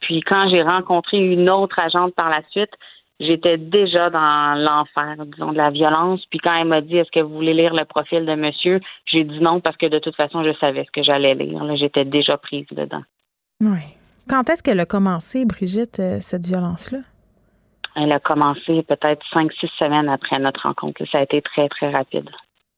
Puis, 0.00 0.20
quand 0.20 0.48
j'ai 0.50 0.62
rencontré 0.62 1.18
une 1.18 1.48
autre 1.48 1.76
agente 1.80 2.14
par 2.14 2.28
la 2.28 2.42
suite, 2.50 2.72
j'étais 3.20 3.58
déjà 3.58 4.10
dans 4.10 4.54
l'enfer, 4.54 5.16
disons, 5.26 5.52
de 5.52 5.56
la 5.56 5.70
violence. 5.70 6.24
Puis 6.30 6.38
quand 6.38 6.54
elle 6.54 6.68
m'a 6.68 6.80
dit 6.80 6.96
est-ce 6.96 7.10
que 7.10 7.20
vous 7.20 7.34
voulez 7.34 7.54
lire 7.54 7.74
le 7.74 7.84
profil 7.84 8.26
de 8.26 8.34
monsieur, 8.34 8.80
j'ai 9.06 9.24
dit 9.24 9.40
non 9.40 9.60
parce 9.60 9.76
que 9.76 9.86
de 9.86 9.98
toute 9.98 10.16
façon, 10.16 10.42
je 10.44 10.52
savais 10.58 10.84
ce 10.84 10.90
que 10.90 11.02
j'allais 11.02 11.34
lire. 11.34 11.62
J'étais 11.76 12.04
déjà 12.04 12.36
prise 12.36 12.66
dedans. 12.70 13.02
Oui. 13.60 13.80
Quand 14.28 14.50
est-ce 14.50 14.62
qu'elle 14.62 14.80
a 14.80 14.86
commencé, 14.86 15.44
Brigitte, 15.44 16.00
euh, 16.00 16.18
cette 16.20 16.46
violence-là? 16.46 16.98
Elle 17.94 18.12
a 18.12 18.20
commencé 18.20 18.82
peut-être 18.82 19.24
cinq, 19.32 19.52
six 19.54 19.70
semaines 19.78 20.08
après 20.08 20.38
notre 20.38 20.62
rencontre. 20.62 21.02
Ça 21.10 21.18
a 21.18 21.22
été 21.22 21.40
très, 21.40 21.68
très 21.68 21.90
rapide. 21.90 22.28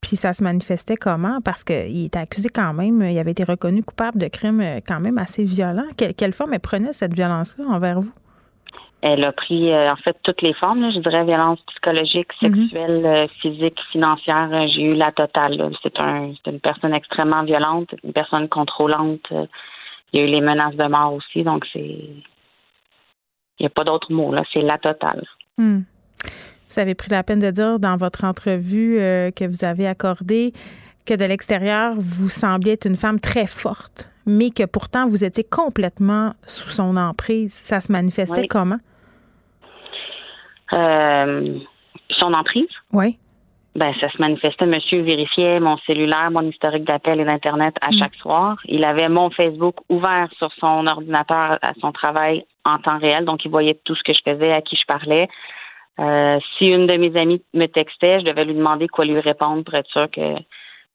Puis 0.01 0.17
ça 0.17 0.33
se 0.33 0.45
manifestait 0.45 0.97
comment? 0.97 1.41
Parce 1.41 1.65
qu'il 1.65 2.05
était 2.05 2.21
accusé 2.21 2.49
quand 2.49 2.73
même, 2.73 3.03
il 3.03 3.19
avait 3.19 3.33
été 3.33 3.43
reconnu 3.43 3.83
coupable 3.83 4.19
de 4.19 4.29
crimes 4.29 4.61
euh, 4.61 4.81
quand 4.87 5.01
même 5.01 5.19
assez 5.19 5.43
violents. 5.43 5.89
Quelle, 5.97 6.33
forme 6.33 6.55
elle 6.55 6.61
prenait 6.61 6.93
cette 6.93 7.15
violence-là 7.15 7.65
envers 7.67 8.01
vous? 8.01 8.13
Elle 9.01 9.25
a 9.25 9.33
pris 9.33 9.73
euh, 9.73 9.93
en 9.93 9.97
fait 9.97 10.17
toutes 10.25 10.43
les 10.43 10.55
formes, 10.55 10.91
je 10.93 10.99
dirais 10.99 11.25
violence 11.25 11.61
psychologique, 11.69 12.31
mhm. 12.43 12.53
sexuelle, 12.53 13.07
euh, 13.07 13.27
physique, 13.41 13.79
financière. 13.93 14.51
J'ai 14.75 14.83
eu 14.83 14.95
la 14.95 15.13
totale. 15.13 15.71
C'est 15.83 16.03
un, 16.03 16.33
une 16.47 16.61
personne 16.61 16.95
extrêmement 16.95 17.45
violente, 17.45 17.95
une 18.03 18.13
personne 18.13 18.49
contrôlante. 18.49 19.27
Il 20.13 20.21
y 20.21 20.23
a 20.23 20.27
eu 20.27 20.31
les 20.31 20.41
menaces 20.41 20.75
de 20.75 20.87
mort 20.89 21.15
aussi, 21.15 21.45
donc 21.45 21.65
c'est 21.73 21.99
il 23.61 23.65
n'y 23.65 23.67
a 23.67 23.71
pas 23.71 23.85
d'autre 23.85 24.13
mot 24.13 24.33
là, 24.33 24.45
c'est 24.53 24.63
la 24.63 24.79
totale. 24.79 25.25
Hmm. 25.57 25.81
Vous 26.71 26.79
avez 26.79 26.95
pris 26.95 27.11
la 27.11 27.23
peine 27.23 27.41
de 27.41 27.51
dire 27.51 27.79
dans 27.79 27.97
votre 27.97 28.25
entrevue 28.25 29.01
euh, 29.01 29.31
que 29.31 29.45
vous 29.45 29.65
avez 29.65 29.87
accordée 29.87 30.53
que 31.07 31.15
de 31.15 31.25
l'extérieur, 31.25 31.95
vous 31.97 32.29
sembliez 32.29 32.75
être 32.75 32.87
une 32.87 32.97
femme 32.97 33.19
très 33.19 33.47
forte, 33.47 34.11
mais 34.27 34.51
que 34.51 34.65
pourtant 34.65 35.09
vous 35.09 35.25
étiez 35.25 35.43
complètement 35.43 36.35
sous 36.45 36.69
son 36.69 36.97
emprise. 36.97 37.55
Ça 37.55 37.81
se 37.81 37.91
manifestait 37.91 38.47
comment? 38.47 38.79
Euh, 40.73 41.59
son 42.11 42.33
emprise? 42.33 42.69
Oui. 42.93 43.19
Ben, 43.75 43.95
ça 44.01 44.11
se 44.11 44.21
manifestait. 44.21 44.67
Monsieur 44.67 45.03
vérifiait 45.03 45.61
mon 45.61 45.77
cellulaire, 45.79 46.31
mon 46.31 46.43
historique 46.43 46.85
d'appel 46.85 47.21
et 47.21 47.25
d'Internet 47.25 47.77
à 47.87 47.91
mm. 47.91 47.99
chaque 47.99 48.15
soir. 48.17 48.59
Il 48.65 48.85
avait 48.85 49.09
mon 49.09 49.31
Facebook 49.31 49.77
ouvert 49.89 50.29
sur 50.37 50.51
son 50.59 50.87
ordinateur 50.87 51.59
à 51.63 51.73
son 51.81 51.93
travail 51.93 52.45
en 52.65 52.79
temps 52.79 52.99
réel. 52.99 53.25
Donc, 53.25 53.45
il 53.45 53.51
voyait 53.51 53.79
tout 53.85 53.95
ce 53.95 54.03
que 54.03 54.13
je 54.13 54.21
faisais, 54.25 54.53
à 54.53 54.63
qui 54.63 54.77
je 54.77 54.85
parlais. 54.87 55.29
Euh, 56.01 56.39
si 56.57 56.67
une 56.67 56.87
de 56.87 56.97
mes 56.97 57.17
amies 57.17 57.43
me 57.55 57.67
textait, 57.67 58.21
je 58.21 58.25
devais 58.25 58.45
lui 58.45 58.55
demander 58.55 58.89
quoi 58.89 59.05
lui 59.05 59.21
répondre 59.21 59.65
pour 59.65 59.75
être 59.75 59.91
sûr 59.91 60.11
que 60.11 60.35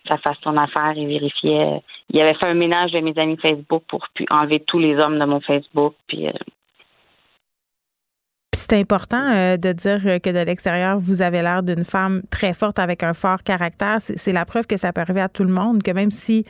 ça 0.08 0.18
fasse 0.18 0.38
son 0.44 0.58
affaire 0.58 0.94
et 0.98 1.06
vérifier. 1.06 1.80
Il 2.10 2.20
avait 2.20 2.34
fait 2.34 2.48
un 2.48 2.54
ménage 2.54 2.92
de 2.92 3.00
mes 3.00 3.18
amis 3.18 3.38
Facebook 3.38 3.84
pour 3.88 4.06
enlever 4.30 4.60
tous 4.60 4.80
les 4.80 4.98
hommes 4.98 5.20
de 5.20 5.26
mon 5.26 5.40
Facebook. 5.40 5.94
Puis, 6.08 6.28
euh, 6.28 6.32
c'est 8.54 8.74
important 8.74 9.32
euh, 9.34 9.58
de 9.58 9.72
dire 9.72 10.22
que 10.22 10.30
de 10.30 10.46
l'extérieur, 10.46 10.98
vous 11.00 11.22
avez 11.22 11.42
l'air 11.42 11.64
d'une 11.64 11.84
femme 11.86 12.22
très 12.30 12.54
forte 12.54 12.80
avec 12.80 13.04
un 13.04 13.14
fort 13.14 13.44
caractère. 13.44 13.98
C'est 14.00 14.32
la 14.32 14.46
preuve 14.46 14.68
que 14.68 14.78
ça 14.78 14.94
peut 14.94 15.02
arriver 15.02 15.22
à 15.22 15.30
tout 15.30 15.44
le 15.44 15.52
monde, 15.52 15.84
que 15.84 15.92
même 15.92 16.12
si 16.12 16.46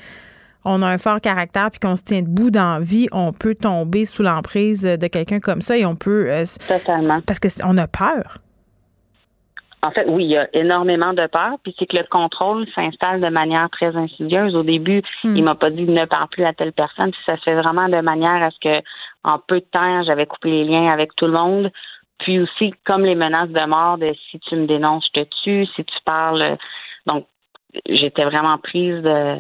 on 0.66 0.82
a 0.82 0.88
un 0.88 0.98
fort 0.98 1.20
caractère 1.20 1.70
puis 1.72 1.80
qu'on 1.80 1.96
se 1.96 2.04
tient 2.04 2.22
debout 2.22 2.52
dans 2.52 2.76
la 2.76 2.80
vie, 2.80 3.08
on 3.12 3.34
peut 3.34 3.56
tomber 3.56 4.06
sous 4.06 4.24
l'emprise 4.24 4.84
de 4.84 5.08
quelqu'un 5.08 5.40
comme 5.40 5.62
ça 5.62 5.78
et 5.78 5.86
on 5.86 5.96
peut. 5.96 6.30
Totalement. 6.68 7.22
Parce 7.26 7.40
qu'on 7.40 7.78
a 7.78 7.88
peur. 7.88 8.38
En 9.86 9.92
fait, 9.92 10.06
oui, 10.08 10.24
il 10.24 10.32
y 10.32 10.38
a 10.38 10.48
énormément 10.54 11.12
de 11.12 11.28
peur, 11.28 11.58
puis 11.62 11.76
c'est 11.78 11.86
que 11.86 11.98
le 11.98 12.06
contrôle 12.10 12.66
s'installe 12.74 13.20
de 13.20 13.28
manière 13.28 13.70
très 13.70 13.94
insidieuse. 13.98 14.56
Au 14.56 14.64
début, 14.64 15.02
hmm. 15.26 15.36
il 15.36 15.44
m'a 15.44 15.56
pas 15.56 15.70
dit 15.72 15.84
ne 15.84 16.06
parle 16.06 16.30
plus 16.30 16.46
à 16.46 16.54
telle 16.54 16.72
personne, 16.72 17.12
puis 17.12 17.20
ça 17.28 17.36
se 17.36 17.44
fait 17.44 17.56
vraiment 17.56 17.90
de 17.90 18.00
manière 18.00 18.42
à 18.42 18.50
ce 18.50 18.58
que, 18.62 18.82
en 19.26 19.40
peu 19.40 19.60
de 19.60 19.66
temps, 19.70 20.04
j'avais 20.04 20.26
coupé 20.26 20.52
les 20.52 20.64
liens 20.64 20.90
avec 20.90 21.14
tout 21.18 21.26
le 21.26 21.34
monde. 21.34 21.70
Puis 22.24 22.40
aussi, 22.40 22.74
comme 22.86 23.04
les 23.04 23.16
menaces 23.16 23.50
de 23.50 23.66
mort, 23.68 23.98
de 23.98 24.08
si 24.32 24.40
tu 24.40 24.56
me 24.56 24.66
dénonces, 24.66 25.06
je 25.14 25.22
te 25.22 25.28
tue, 25.44 25.66
si 25.76 25.84
tu 25.84 25.96
parles. 26.06 26.58
Donc, 27.06 27.26
j'étais 27.86 28.24
vraiment 28.24 28.58
prise 28.58 29.02
de, 29.04 29.38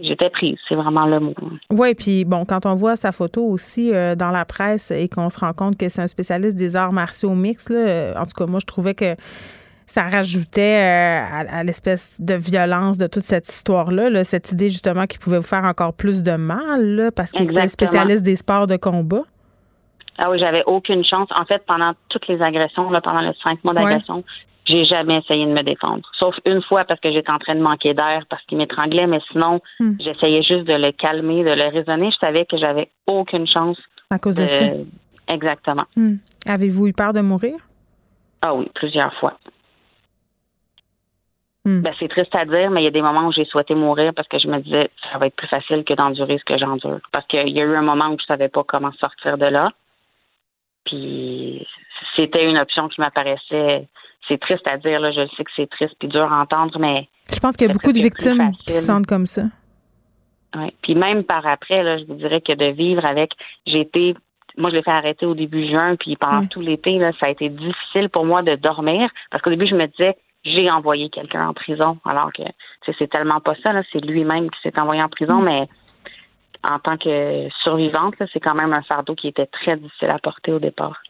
j'étais 0.00 0.30
prise, 0.30 0.56
c'est 0.68 0.74
vraiment 0.74 1.06
le 1.06 1.20
mot. 1.20 1.34
Oui, 1.70 1.94
puis 1.94 2.24
bon, 2.24 2.44
quand 2.44 2.66
on 2.66 2.74
voit 2.74 2.96
sa 2.96 3.12
photo 3.12 3.44
aussi 3.44 3.92
euh, 3.92 4.14
dans 4.14 4.30
la 4.30 4.44
presse 4.44 4.90
et 4.90 5.08
qu'on 5.08 5.30
se 5.30 5.38
rend 5.38 5.52
compte 5.52 5.78
que 5.78 5.88
c'est 5.88 6.02
un 6.02 6.06
spécialiste 6.06 6.56
des 6.56 6.76
arts 6.76 6.92
martiaux 6.92 7.34
mix, 7.34 7.68
là, 7.68 7.78
euh, 7.78 8.14
en 8.16 8.24
tout 8.24 8.34
cas, 8.36 8.46
moi, 8.46 8.60
je 8.60 8.66
trouvais 8.66 8.94
que 8.94 9.14
ça 9.86 10.02
rajoutait 10.02 10.80
euh, 10.80 11.46
à, 11.48 11.62
l'espèce 11.62 12.20
de 12.20 12.34
violence 12.34 12.98
de 12.98 13.06
toute 13.06 13.22
cette 13.22 13.48
histoire-là, 13.48 14.24
cette 14.24 14.50
idée 14.50 14.70
justement 14.70 15.06
qu'il 15.06 15.20
pouvait 15.20 15.38
vous 15.38 15.46
faire 15.46 15.64
encore 15.64 15.94
plus 15.94 16.22
de 16.22 16.32
mal, 16.32 17.12
parce 17.14 17.30
qu'il 17.30 17.50
était 17.50 17.68
spécialiste 17.68 18.22
des 18.22 18.36
sports 18.36 18.66
de 18.66 18.76
combat. 18.76 19.20
Ah 20.18 20.30
oui, 20.30 20.38
j'avais 20.38 20.62
aucune 20.66 21.04
chance. 21.04 21.28
En 21.38 21.44
fait, 21.44 21.64
pendant 21.66 21.92
toutes 22.08 22.28
les 22.28 22.40
agressions, 22.40 22.90
là, 22.90 23.00
pendant 23.00 23.20
les 23.20 23.34
cinq 23.42 23.62
mois 23.64 23.74
d'agression, 23.74 24.24
j'ai 24.66 24.84
jamais 24.84 25.18
essayé 25.18 25.44
de 25.44 25.50
me 25.50 25.62
défendre. 25.62 26.08
Sauf 26.18 26.34
une 26.46 26.62
fois 26.62 26.84
parce 26.84 27.00
que 27.00 27.12
j'étais 27.12 27.30
en 27.30 27.38
train 27.38 27.54
de 27.54 27.60
manquer 27.60 27.94
d'air 27.94 28.24
parce 28.30 28.42
qu'il 28.44 28.58
m'étranglait, 28.58 29.06
mais 29.06 29.20
sinon, 29.30 29.60
hmm. 29.80 29.94
j'essayais 30.00 30.42
juste 30.42 30.64
de 30.64 30.74
le 30.74 30.92
calmer, 30.92 31.44
de 31.44 31.50
le 31.50 31.68
raisonner. 31.68 32.10
Je 32.10 32.16
savais 32.18 32.46
que 32.46 32.56
j'avais 32.56 32.90
aucune 33.06 33.46
chance. 33.46 33.78
À 34.10 34.18
cause 34.18 34.36
de, 34.36 34.46
ça? 34.46 34.64
Exactement. 35.32 35.84
Hmm. 35.96 36.16
Avez-vous 36.46 36.88
eu 36.88 36.92
peur 36.92 37.12
de 37.12 37.20
mourir? 37.20 37.56
Ah 38.42 38.54
oui, 38.54 38.70
plusieurs 38.74 39.12
fois. 39.14 39.38
Hmm. 41.64 41.80
Ben, 41.80 41.94
c'est 41.98 42.08
triste 42.08 42.34
à 42.36 42.44
dire, 42.44 42.70
mais 42.70 42.82
il 42.82 42.84
y 42.84 42.88
a 42.88 42.90
des 42.90 43.02
moments 43.02 43.28
où 43.28 43.32
j'ai 43.32 43.46
souhaité 43.46 43.74
mourir 43.74 44.12
parce 44.14 44.28
que 44.28 44.38
je 44.38 44.48
me 44.48 44.60
disais 44.60 44.90
ça 45.10 45.18
va 45.18 45.26
être 45.26 45.36
plus 45.36 45.48
facile 45.48 45.82
que 45.84 45.94
d'endurer 45.94 46.38
ce 46.38 46.44
que 46.44 46.58
j'endure. 46.58 47.00
Parce 47.10 47.26
qu'il 47.26 47.48
y 47.48 47.60
a 47.60 47.64
eu 47.64 47.74
un 47.74 47.82
moment 47.82 48.10
où 48.10 48.18
je 48.20 48.24
savais 48.26 48.48
pas 48.48 48.64
comment 48.64 48.92
sortir 48.92 49.38
de 49.38 49.46
là. 49.46 49.70
Puis 50.84 51.66
c'était 52.16 52.44
une 52.44 52.58
option 52.58 52.88
qui 52.88 53.00
m'apparaissait 53.00 53.88
c'est 54.28 54.40
triste 54.40 54.68
à 54.70 54.76
dire, 54.78 55.00
là, 55.00 55.12
je 55.12 55.26
sais 55.36 55.44
que 55.44 55.50
c'est 55.54 55.68
triste 55.68 55.94
puis 55.98 56.08
dur 56.08 56.32
à 56.32 56.40
entendre, 56.40 56.78
mais. 56.78 57.08
Je 57.32 57.38
pense 57.38 57.56
qu'il 57.56 57.66
y 57.66 57.70
a 57.70 57.72
beaucoup 57.72 57.92
de 57.92 57.98
victimes 57.98 58.52
qui 58.66 58.72
se 58.72 58.84
sentent 58.84 59.06
comme 59.06 59.26
ça. 59.26 59.42
Oui. 60.56 60.72
Puis 60.82 60.94
même 60.94 61.24
par 61.24 61.46
après, 61.46 61.82
là, 61.82 61.98
je 61.98 62.04
vous 62.04 62.14
dirais 62.14 62.40
que 62.40 62.52
de 62.52 62.66
vivre 62.66 63.04
avec. 63.04 63.32
J'ai 63.66 63.80
été. 63.80 64.14
Moi, 64.56 64.70
je 64.70 64.76
l'ai 64.76 64.82
fait 64.82 64.90
arrêter 64.90 65.26
au 65.26 65.34
début 65.34 65.66
juin, 65.68 65.96
puis 65.96 66.14
pendant 66.14 66.46
tout 66.46 66.60
l'été, 66.60 66.98
là, 66.98 67.10
ça 67.18 67.26
a 67.26 67.30
été 67.30 67.48
difficile 67.48 68.08
pour 68.08 68.24
moi 68.24 68.42
de 68.42 68.54
dormir 68.54 69.10
parce 69.30 69.42
qu'au 69.42 69.50
début, 69.50 69.66
je 69.66 69.74
me 69.74 69.86
disais, 69.88 70.16
j'ai 70.44 70.70
envoyé 70.70 71.08
quelqu'un 71.10 71.48
en 71.48 71.54
prison, 71.54 71.98
alors 72.04 72.32
que 72.32 72.42
c'est 72.96 73.10
tellement 73.10 73.40
pas 73.40 73.56
ça, 73.64 73.72
là, 73.72 73.82
c'est 73.92 73.98
lui-même 73.98 74.48
qui 74.50 74.60
s'est 74.62 74.78
envoyé 74.78 75.02
en 75.02 75.08
prison, 75.08 75.40
mm. 75.40 75.44
mais 75.44 75.68
en 76.68 76.78
tant 76.78 76.96
que 76.96 77.48
survivante, 77.62 78.14
c'est 78.32 78.40
quand 78.40 78.54
même 78.54 78.72
un 78.72 78.82
fardeau 78.82 79.14
qui 79.14 79.28
était 79.28 79.46
très 79.46 79.76
difficile 79.76 80.10
à 80.10 80.18
porter 80.18 80.52
au 80.52 80.58
départ. 80.58 81.00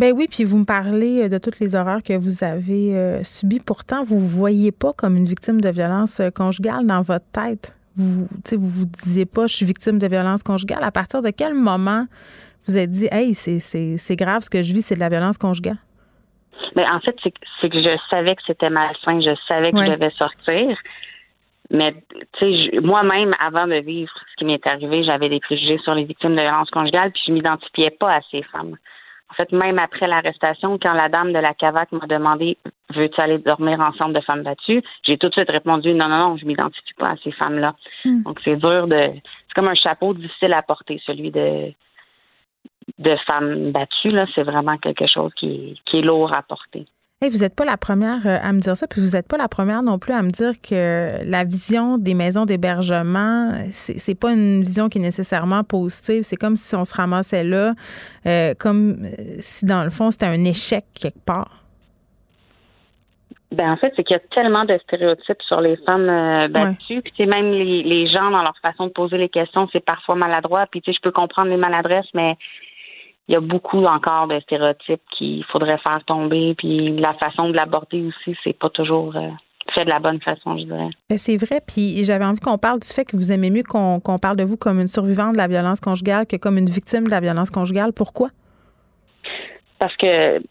Ben 0.00 0.14
oui, 0.16 0.28
puis 0.30 0.44
vous 0.44 0.56
me 0.56 0.64
parlez 0.64 1.24
euh, 1.24 1.28
de 1.28 1.36
toutes 1.36 1.60
les 1.60 1.76
horreurs 1.76 2.02
que 2.02 2.16
vous 2.16 2.42
avez 2.42 2.96
euh, 2.96 3.22
subies. 3.22 3.60
Pourtant, 3.60 4.02
vous 4.02 4.14
ne 4.14 4.20
vous 4.20 4.26
voyez 4.26 4.72
pas 4.72 4.94
comme 4.94 5.14
une 5.14 5.26
victime 5.26 5.60
de 5.60 5.68
violence 5.68 6.20
euh, 6.20 6.30
conjugale 6.30 6.86
dans 6.86 7.02
votre 7.02 7.30
tête. 7.32 7.74
Vous 7.96 8.26
ne 8.50 8.56
vous, 8.56 8.68
vous 8.68 8.86
disiez 8.86 9.26
pas, 9.26 9.46
je 9.46 9.56
suis 9.56 9.66
victime 9.66 9.98
de 9.98 10.06
violence 10.06 10.42
conjugale. 10.42 10.84
À 10.84 10.90
partir 10.90 11.20
de 11.20 11.28
quel 11.28 11.52
moment 11.52 12.06
vous 12.66 12.78
avez 12.78 12.86
dit, 12.86 13.08
hey, 13.10 13.34
c'est 13.34 14.16
grave, 14.16 14.42
ce 14.42 14.48
que 14.48 14.62
je 14.62 14.72
vis, 14.72 14.80
c'est 14.80 14.94
de 14.94 15.00
la 15.00 15.10
violence 15.10 15.36
conjugale? 15.36 15.76
Mais 16.76 16.86
ben, 16.86 16.96
en 16.96 17.00
fait, 17.00 17.16
c'est 17.22 17.68
que 17.68 17.82
je 17.82 17.96
savais 18.10 18.36
que 18.36 18.42
c'était 18.46 18.70
malsain, 18.70 19.20
je 19.20 19.34
savais 19.50 19.72
que 19.72 19.84
je 19.84 19.90
devais 19.90 20.12
sortir. 20.16 20.78
Mais 21.70 21.94
tu 22.38 22.70
sais, 22.70 22.80
moi-même, 22.80 23.32
avant 23.38 23.66
de 23.66 23.76
vivre 23.76 24.12
ce 24.30 24.36
qui 24.36 24.44
m'est 24.44 24.66
arrivé, 24.66 25.04
j'avais 25.04 25.28
des 25.28 25.40
préjugés 25.40 25.78
sur 25.78 25.94
les 25.94 26.04
victimes 26.04 26.34
de 26.34 26.40
violence 26.40 26.70
conjugale, 26.70 27.12
puis 27.12 27.22
je 27.26 27.32
m'identifiais 27.32 27.90
pas 27.90 28.16
à 28.16 28.20
ces 28.30 28.42
femmes. 28.42 28.76
En 29.30 29.34
fait, 29.34 29.52
même 29.52 29.78
après 29.78 30.08
l'arrestation, 30.08 30.78
quand 30.82 30.92
la 30.92 31.08
dame 31.08 31.32
de 31.32 31.38
la 31.38 31.54
CAVAC 31.54 31.92
m'a 31.92 32.06
demandé 32.06 32.58
Veux-tu 32.94 33.20
aller 33.20 33.38
dormir 33.38 33.80
ensemble 33.80 34.14
de 34.14 34.20
femmes 34.20 34.42
battues? 34.42 34.82
J'ai 35.04 35.16
tout 35.16 35.28
de 35.28 35.32
suite 35.32 35.50
répondu 35.50 35.94
non, 35.94 36.08
non, 36.08 36.30
non, 36.30 36.36
je 36.36 36.44
m'identifie 36.44 36.94
pas 36.98 37.12
à 37.12 37.16
ces 37.22 37.30
femmes-là. 37.32 37.74
Hmm. 38.04 38.22
Donc 38.22 38.40
c'est 38.44 38.56
dur 38.56 38.88
de. 38.88 38.96
C'est 38.96 39.54
comme 39.54 39.68
un 39.68 39.74
chapeau 39.74 40.12
difficile 40.14 40.52
à 40.52 40.62
porter, 40.62 41.00
celui 41.06 41.30
de 41.30 41.72
de 42.98 43.16
femmes 43.30 43.70
battues. 43.70 44.10
Là, 44.10 44.26
c'est 44.34 44.42
vraiment 44.42 44.76
quelque 44.78 45.06
chose 45.06 45.32
qui, 45.34 45.80
qui 45.86 45.98
est 45.98 46.02
lourd 46.02 46.36
à 46.36 46.42
porter 46.42 46.86
vous 47.28 47.40
n'êtes 47.40 47.54
pas 47.54 47.66
la 47.66 47.76
première 47.76 48.26
euh, 48.26 48.38
à 48.40 48.50
me 48.54 48.60
dire 48.60 48.74
ça, 48.74 48.86
puis 48.86 49.02
vous 49.02 49.10
n'êtes 49.10 49.28
pas 49.28 49.36
la 49.36 49.48
première 49.48 49.82
non 49.82 49.98
plus 49.98 50.14
à 50.14 50.22
me 50.22 50.30
dire 50.30 50.52
que 50.62 51.22
la 51.22 51.44
vision 51.44 51.98
des 51.98 52.14
maisons 52.14 52.46
d'hébergement, 52.46 53.52
c'est 53.70 54.18
pas 54.18 54.32
une 54.32 54.62
vision 54.62 54.88
qui 54.88 54.96
est 54.96 55.02
nécessairement 55.02 55.62
positive. 55.62 56.22
C'est 56.22 56.36
comme 56.36 56.56
si 56.56 56.74
on 56.74 56.84
se 56.84 56.94
ramassait 56.94 57.44
là, 57.44 57.74
euh, 58.24 58.54
comme 58.58 59.06
si 59.38 59.66
dans 59.66 59.84
le 59.84 59.90
fond 59.90 60.10
c'était 60.10 60.26
un 60.26 60.44
échec 60.44 60.84
quelque 60.94 61.22
part. 61.26 61.56
Ben 63.52 63.72
en 63.72 63.76
fait, 63.76 63.92
c'est 63.96 64.04
qu'il 64.04 64.14
y 64.14 64.18
a 64.18 64.22
tellement 64.32 64.64
de 64.64 64.78
stéréotypes 64.84 65.42
sur 65.42 65.60
les 65.60 65.76
femmes 65.84 66.08
euh, 66.08 66.48
battues, 66.48 67.02
puis 67.02 67.26
même 67.26 67.50
les, 67.50 67.82
les 67.82 68.06
gens 68.06 68.30
dans 68.30 68.42
leur 68.42 68.56
façon 68.62 68.86
de 68.86 68.92
poser 68.92 69.18
les 69.18 69.28
questions, 69.28 69.68
c'est 69.72 69.84
parfois 69.84 70.14
maladroit. 70.14 70.66
Puis 70.70 70.80
tu 70.80 70.90
sais, 70.90 70.96
je 70.96 71.02
peux 71.02 71.10
comprendre 71.10 71.50
les 71.50 71.56
maladresses, 71.58 72.08
mais 72.14 72.38
il 73.30 73.34
y 73.34 73.36
a 73.36 73.40
beaucoup 73.40 73.84
encore 73.84 74.26
de 74.26 74.40
stéréotypes 74.40 75.02
qu'il 75.16 75.44
faudrait 75.44 75.78
faire 75.78 76.02
tomber. 76.04 76.56
Puis 76.58 76.96
la 76.98 77.14
façon 77.14 77.48
de 77.48 77.54
l'aborder 77.54 78.02
aussi, 78.02 78.36
c'est 78.42 78.58
pas 78.58 78.70
toujours 78.70 79.14
euh, 79.14 79.28
fait 79.72 79.84
de 79.84 79.88
la 79.88 80.00
bonne 80.00 80.20
façon, 80.20 80.58
je 80.58 80.64
dirais. 80.64 80.88
Ben, 81.08 81.16
c'est 81.16 81.36
vrai. 81.36 81.60
Puis 81.64 82.02
j'avais 82.02 82.24
envie 82.24 82.40
qu'on 82.40 82.58
parle 82.58 82.80
du 82.80 82.88
fait 82.88 83.04
que 83.04 83.16
vous 83.16 83.30
aimez 83.30 83.50
mieux 83.50 83.62
qu'on 83.62 84.18
parle 84.20 84.36
de 84.36 84.42
vous 84.42 84.56
comme 84.56 84.80
une 84.80 84.88
survivante 84.88 85.34
de 85.34 85.38
la 85.38 85.46
violence 85.46 85.80
conjugale 85.80 86.26
que 86.26 86.34
comme 86.34 86.58
une 86.58 86.68
victime 86.68 87.04
de 87.04 87.10
la 87.12 87.20
violence 87.20 87.52
conjugale. 87.52 87.92
Pourquoi? 87.92 88.30
Parce 89.78 89.96
que 89.96 90.42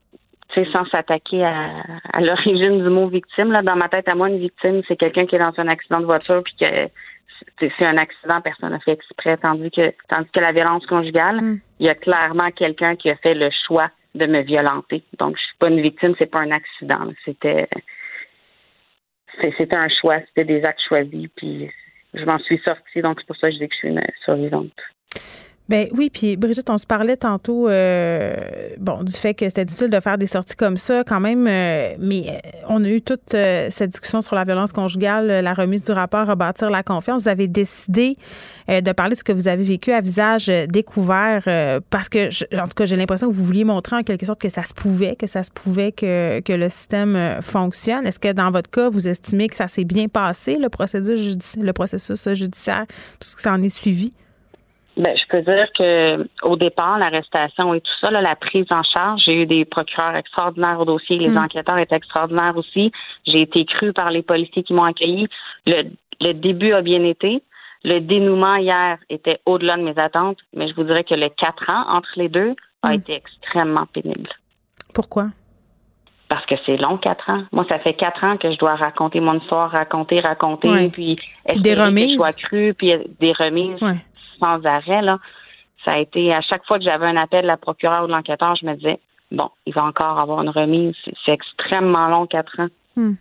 sans 0.73 0.85
s'attaquer 0.85 1.43
à, 1.43 2.21
l'origine 2.21 2.81
du 2.81 2.89
mot 2.89 3.07
victime. 3.07 3.51
Là, 3.51 3.61
dans 3.61 3.75
ma 3.75 3.89
tête, 3.89 4.07
à 4.07 4.15
moi, 4.15 4.29
une 4.29 4.39
victime, 4.39 4.81
c'est 4.87 4.95
quelqu'un 4.95 5.25
qui 5.25 5.35
est 5.35 5.39
dans 5.39 5.53
un 5.57 5.67
accident 5.67 5.99
de 5.99 6.05
voiture 6.05 6.41
puis 6.43 6.55
que 6.59 6.89
c'est 7.59 7.85
un 7.85 7.97
accident, 7.97 8.41
personne 8.41 8.71
n'a 8.71 8.79
fait 8.79 8.93
exprès, 8.93 9.37
tandis 9.37 9.71
que 9.71 9.93
tandis 10.07 10.29
que 10.31 10.39
la 10.39 10.51
violence 10.51 10.85
conjugale, 10.85 11.41
mm. 11.41 11.61
il 11.79 11.85
y 11.85 11.89
a 11.89 11.95
clairement 11.95 12.51
quelqu'un 12.51 12.95
qui 12.95 13.09
a 13.09 13.15
fait 13.17 13.33
le 13.33 13.49
choix 13.65 13.89
de 14.15 14.25
me 14.25 14.41
violenter. 14.41 15.03
Donc, 15.17 15.37
je 15.37 15.43
suis 15.43 15.57
pas 15.59 15.69
une 15.69 15.81
victime, 15.81 16.15
c'est 16.17 16.31
pas 16.31 16.41
un 16.41 16.51
accident. 16.51 17.11
C'était 17.25 17.67
c'était 19.41 19.77
un 19.77 19.89
choix, 19.89 20.19
c'était 20.27 20.45
des 20.45 20.63
actes 20.63 20.81
choisis, 20.87 21.27
puis 21.35 21.69
je 22.13 22.25
m'en 22.25 22.39
suis 22.39 22.59
sortie, 22.65 23.01
donc 23.01 23.19
c'est 23.19 23.27
pour 23.27 23.37
ça 23.37 23.49
que 23.49 23.53
je 23.53 23.59
dis 23.59 23.67
que 23.67 23.73
je 23.73 23.79
suis 23.79 23.87
une 23.89 24.01
survivante. 24.25 24.73
Ben 25.69 25.87
oui, 25.91 26.09
puis 26.11 26.35
Brigitte, 26.35 26.67
on 26.71 26.79
se 26.79 26.87
parlait 26.87 27.15
tantôt 27.15 27.69
euh, 27.69 28.35
bon 28.79 29.03
du 29.03 29.13
fait 29.13 29.35
que 29.35 29.47
c'était 29.47 29.65
difficile 29.65 29.91
de 29.91 29.99
faire 29.99 30.17
des 30.17 30.25
sorties 30.25 30.55
comme 30.55 30.77
ça 30.77 31.03
quand 31.05 31.19
même, 31.19 31.45
euh, 31.47 31.95
mais 31.99 32.25
euh, 32.27 32.49
on 32.67 32.83
a 32.83 32.89
eu 32.89 33.03
toute 33.03 33.29
cette 33.29 33.91
discussion 33.91 34.23
sur 34.23 34.33
la 34.33 34.45
violence 34.45 34.71
conjugale, 34.71 35.27
la 35.27 35.53
remise 35.53 35.83
du 35.83 35.91
rapport 35.91 36.27
à 36.27 36.35
bâtir 36.35 36.71
la 36.71 36.81
confiance. 36.81 37.23
Vous 37.23 37.27
avez 37.27 37.47
décidé 37.47 38.15
de 38.67 38.91
parler 38.91 39.13
de 39.13 39.19
ce 39.19 39.23
que 39.23 39.31
vous 39.31 39.47
avez 39.47 39.63
vécu 39.63 39.91
à 39.91 40.01
visage 40.01 40.47
découvert 40.47 41.43
parce 41.89 42.09
que, 42.09 42.29
en 42.55 42.63
tout 42.63 42.75
cas, 42.75 42.85
j'ai 42.85 42.95
l'impression 42.95 43.29
que 43.29 43.33
vous 43.33 43.43
vouliez 43.43 43.63
montrer 43.63 43.97
en 43.97 44.03
quelque 44.03 44.25
sorte 44.25 44.41
que 44.41 44.49
ça 44.49 44.63
se 44.63 44.73
pouvait, 44.73 45.15
que 45.15 45.27
ça 45.27 45.43
se 45.43 45.51
pouvait 45.51 45.91
que, 45.91 46.39
que 46.41 46.53
le 46.53 46.69
système 46.69 47.37
fonctionne. 47.41 48.07
Est-ce 48.07 48.19
que 48.19 48.31
dans 48.31 48.51
votre 48.51 48.69
cas, 48.69 48.89
vous 48.89 49.07
estimez 49.07 49.47
que 49.47 49.55
ça 49.55 49.67
s'est 49.67 49.85
bien 49.85 50.07
passé, 50.07 50.57
le 50.57 50.69
processus, 50.69 51.57
le 51.59 51.73
processus 51.73 52.29
judiciaire, 52.33 52.85
tout 53.19 53.27
ce 53.27 53.35
qui 53.35 53.43
s'en 53.43 53.61
est 53.61 53.69
suivi? 53.69 54.13
Ben, 54.97 55.15
je 55.15 55.25
peux 55.29 55.41
dire 55.41 55.67
que 55.77 56.27
au 56.43 56.57
départ, 56.57 56.99
l'arrestation 56.99 57.73
et 57.73 57.79
tout 57.79 57.91
ça, 58.03 58.11
la 58.11 58.35
prise 58.35 58.65
en 58.69 58.83
charge, 58.83 59.21
j'ai 59.25 59.43
eu 59.43 59.45
des 59.45 59.63
procureurs 59.63 60.15
extraordinaires 60.15 60.79
au 60.79 60.85
dossier, 60.85 61.17
les 61.17 61.29
hmm. 61.29 61.37
enquêteurs 61.37 61.77
étaient 61.77 61.95
extraordinaires 61.95 62.57
aussi. 62.57 62.91
J'ai 63.25 63.41
été 63.41 63.63
crue 63.65 63.93
par 63.93 64.11
les 64.11 64.23
policiers 64.23 64.63
qui 64.63 64.73
m'ont 64.73 64.83
accueilli. 64.83 65.27
Le, 65.65 65.83
le 66.19 66.33
début 66.33 66.73
a 66.73 66.81
bien 66.81 67.03
été. 67.03 67.41
Le 67.85 67.99
dénouement 67.99 68.55
hier 68.55 68.97
était 69.09 69.39
au-delà 69.45 69.77
de 69.77 69.83
mes 69.83 69.97
attentes, 69.97 70.39
mais 70.53 70.67
je 70.67 70.75
vous 70.75 70.83
dirais 70.83 71.05
que 71.05 71.15
le 71.15 71.29
quatre 71.29 71.71
ans 71.71 71.95
entre 71.95 72.09
les 72.17 72.27
deux 72.27 72.55
a 72.83 72.89
hmm. 72.89 72.95
été 72.95 73.13
extrêmement 73.13 73.85
pénible. 73.85 74.29
Pourquoi? 74.93 75.27
Parce 76.27 76.45
que 76.45 76.55
c'est 76.65 76.77
long, 76.77 76.97
quatre 76.97 77.27
ans. 77.29 77.43
Moi, 77.51 77.65
ça 77.71 77.79
fait 77.79 77.93
quatre 77.93 78.23
ans 78.23 78.37
que 78.37 78.51
je 78.51 78.57
dois 78.57 78.75
raconter 78.75 79.19
mon 79.19 79.39
histoire, 79.39 79.71
raconter, 79.71 80.19
raconter, 80.19 80.89
puis 80.89 81.17
des 81.55 81.73
remises. 81.73 82.05
Que 82.05 82.11
je 82.11 82.17
sois 82.17 82.33
crue, 82.33 82.73
puis 82.75 82.93
des 83.19 83.31
remises 83.31 83.79
sans 84.39 84.63
arrêt. 84.65 85.01
Là. 85.01 85.19
Ça 85.85 85.91
a 85.91 85.99
été 85.99 86.33
à 86.33 86.41
chaque 86.41 86.65
fois 86.65 86.77
que 86.77 86.83
j'avais 86.83 87.05
un 87.05 87.17
appel 87.17 87.43
de 87.43 87.47
la 87.47 87.57
procureure 87.57 88.03
ou 88.03 88.07
de 88.07 88.11
l'enquêteur, 88.11 88.55
je 88.55 88.65
me 88.65 88.75
disais 88.75 88.99
bon, 89.31 89.49
il 89.65 89.73
va 89.73 89.83
encore 89.83 90.19
avoir 90.19 90.41
une 90.41 90.49
remise. 90.49 90.95
C'est 91.25 91.31
extrêmement 91.33 92.07
long, 92.07 92.25
quatre 92.25 92.59
ans. 92.59 92.67
Hmm. 92.95 93.13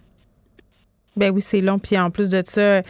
Ben 1.18 1.32
oui, 1.34 1.42
c'est 1.42 1.60
long. 1.60 1.78
Puis 1.78 1.98
en 1.98 2.10
plus 2.10 2.30
de 2.30 2.42
ça, 2.44 2.60
euh, 2.60 2.82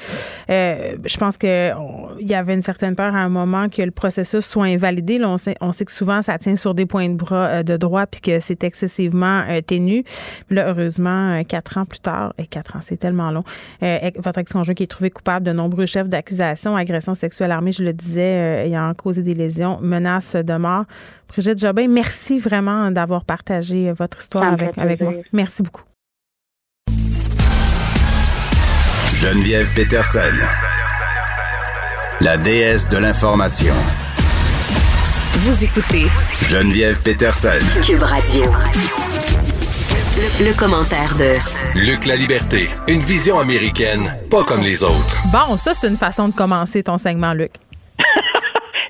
je 0.49 1.16
pense 1.16 1.37
qu'il 1.37 1.74
y 2.20 2.35
avait 2.35 2.55
une 2.55 2.62
certaine 2.62 2.95
peur 2.95 3.14
à 3.14 3.18
un 3.18 3.29
moment 3.29 3.68
que 3.68 3.83
le 3.83 3.91
processus 3.91 4.45
soit 4.45 4.64
invalidé. 4.64 5.18
Là, 5.18 5.31
on, 5.31 5.39
sait, 5.39 5.57
on 5.61 5.72
sait 5.72 5.85
que 5.85 5.93
souvent, 5.93 6.20
ça 6.22 6.39
tient 6.39 6.57
sur 6.57 6.74
des 6.74 6.87
points 6.87 7.09
de, 7.09 7.14
bras, 7.14 7.47
euh, 7.47 7.62
de 7.62 7.76
droit 7.76 8.07
puis 8.07 8.20
que 8.20 8.39
c'est 8.39 8.62
excessivement 8.64 9.43
euh, 9.49 9.61
ténu. 9.62 10.05
Puis 10.47 10.57
là, 10.57 10.68
heureusement, 10.68 11.43
quatre 11.45 11.79
ans 11.79 11.87
plus 11.87 12.01
tard, 12.01 12.35
et 12.39 12.47
quatre 12.47 12.76
ans, 12.76 12.81
c'est 12.83 12.99
tellement 12.99 13.31
long, 13.31 13.45
votre 14.16 14.39
ex-conjoint 14.39 14.74
qui 14.74 14.83
est 14.83 14.89
trouvé 14.89 15.11
coupable 15.11 15.47
de 15.47 15.53
nombreux 15.53 15.87
chefs 15.87 16.09
d'accusation, 16.09 16.76
agression 16.76 17.14
sexuelle 17.14 17.51
armée, 17.51 17.72
je 17.72 17.83
le 17.83 17.93
disais, 17.93 18.66
ayant 18.66 18.93
causé 18.95 19.22
des 19.22 19.35
lésions, 19.35 19.79
menaces 19.81 20.37
de 20.37 20.57
mort. 20.57 20.85
Brigitte 21.29 21.59
Jobin, 21.59 21.89
merci 21.89 22.39
vraiment 22.39 22.91
d'avoir 22.91 23.24
partagé 23.24 23.93
votre 23.93 24.18
histoire 24.18 24.53
avec, 24.53 24.76
avec 24.79 25.01
moi. 25.01 25.14
Merci 25.33 25.62
beaucoup. 25.62 25.83
Geneviève 29.21 29.73
Peterson, 29.75 30.21
la 32.21 32.37
déesse 32.37 32.89
de 32.89 32.99
l'information. 32.99 33.75
Vous 35.39 35.64
écoutez 35.64 36.07
Geneviève 36.49 37.03
Peterson, 37.03 37.59
Cube 37.85 38.05
Radio. 38.05 38.45
Le, 40.41 40.53
commentaire 40.57 41.16
de 41.16 41.33
Luc 41.75 42.07
La 42.07 42.14
Liberté, 42.14 42.69
une 42.87 43.01
vision 43.01 43.41
américaine, 43.41 44.16
pas 44.31 44.45
comme 44.45 44.62
les 44.62 44.85
autres. 44.85 45.21
Bon, 45.33 45.57
ça 45.57 45.73
c'est 45.75 45.89
une 45.89 45.97
façon 45.97 46.29
de 46.29 46.35
commencer 46.35 46.85
ton 46.85 46.97
segment, 46.97 47.33
Luc. 47.33 47.51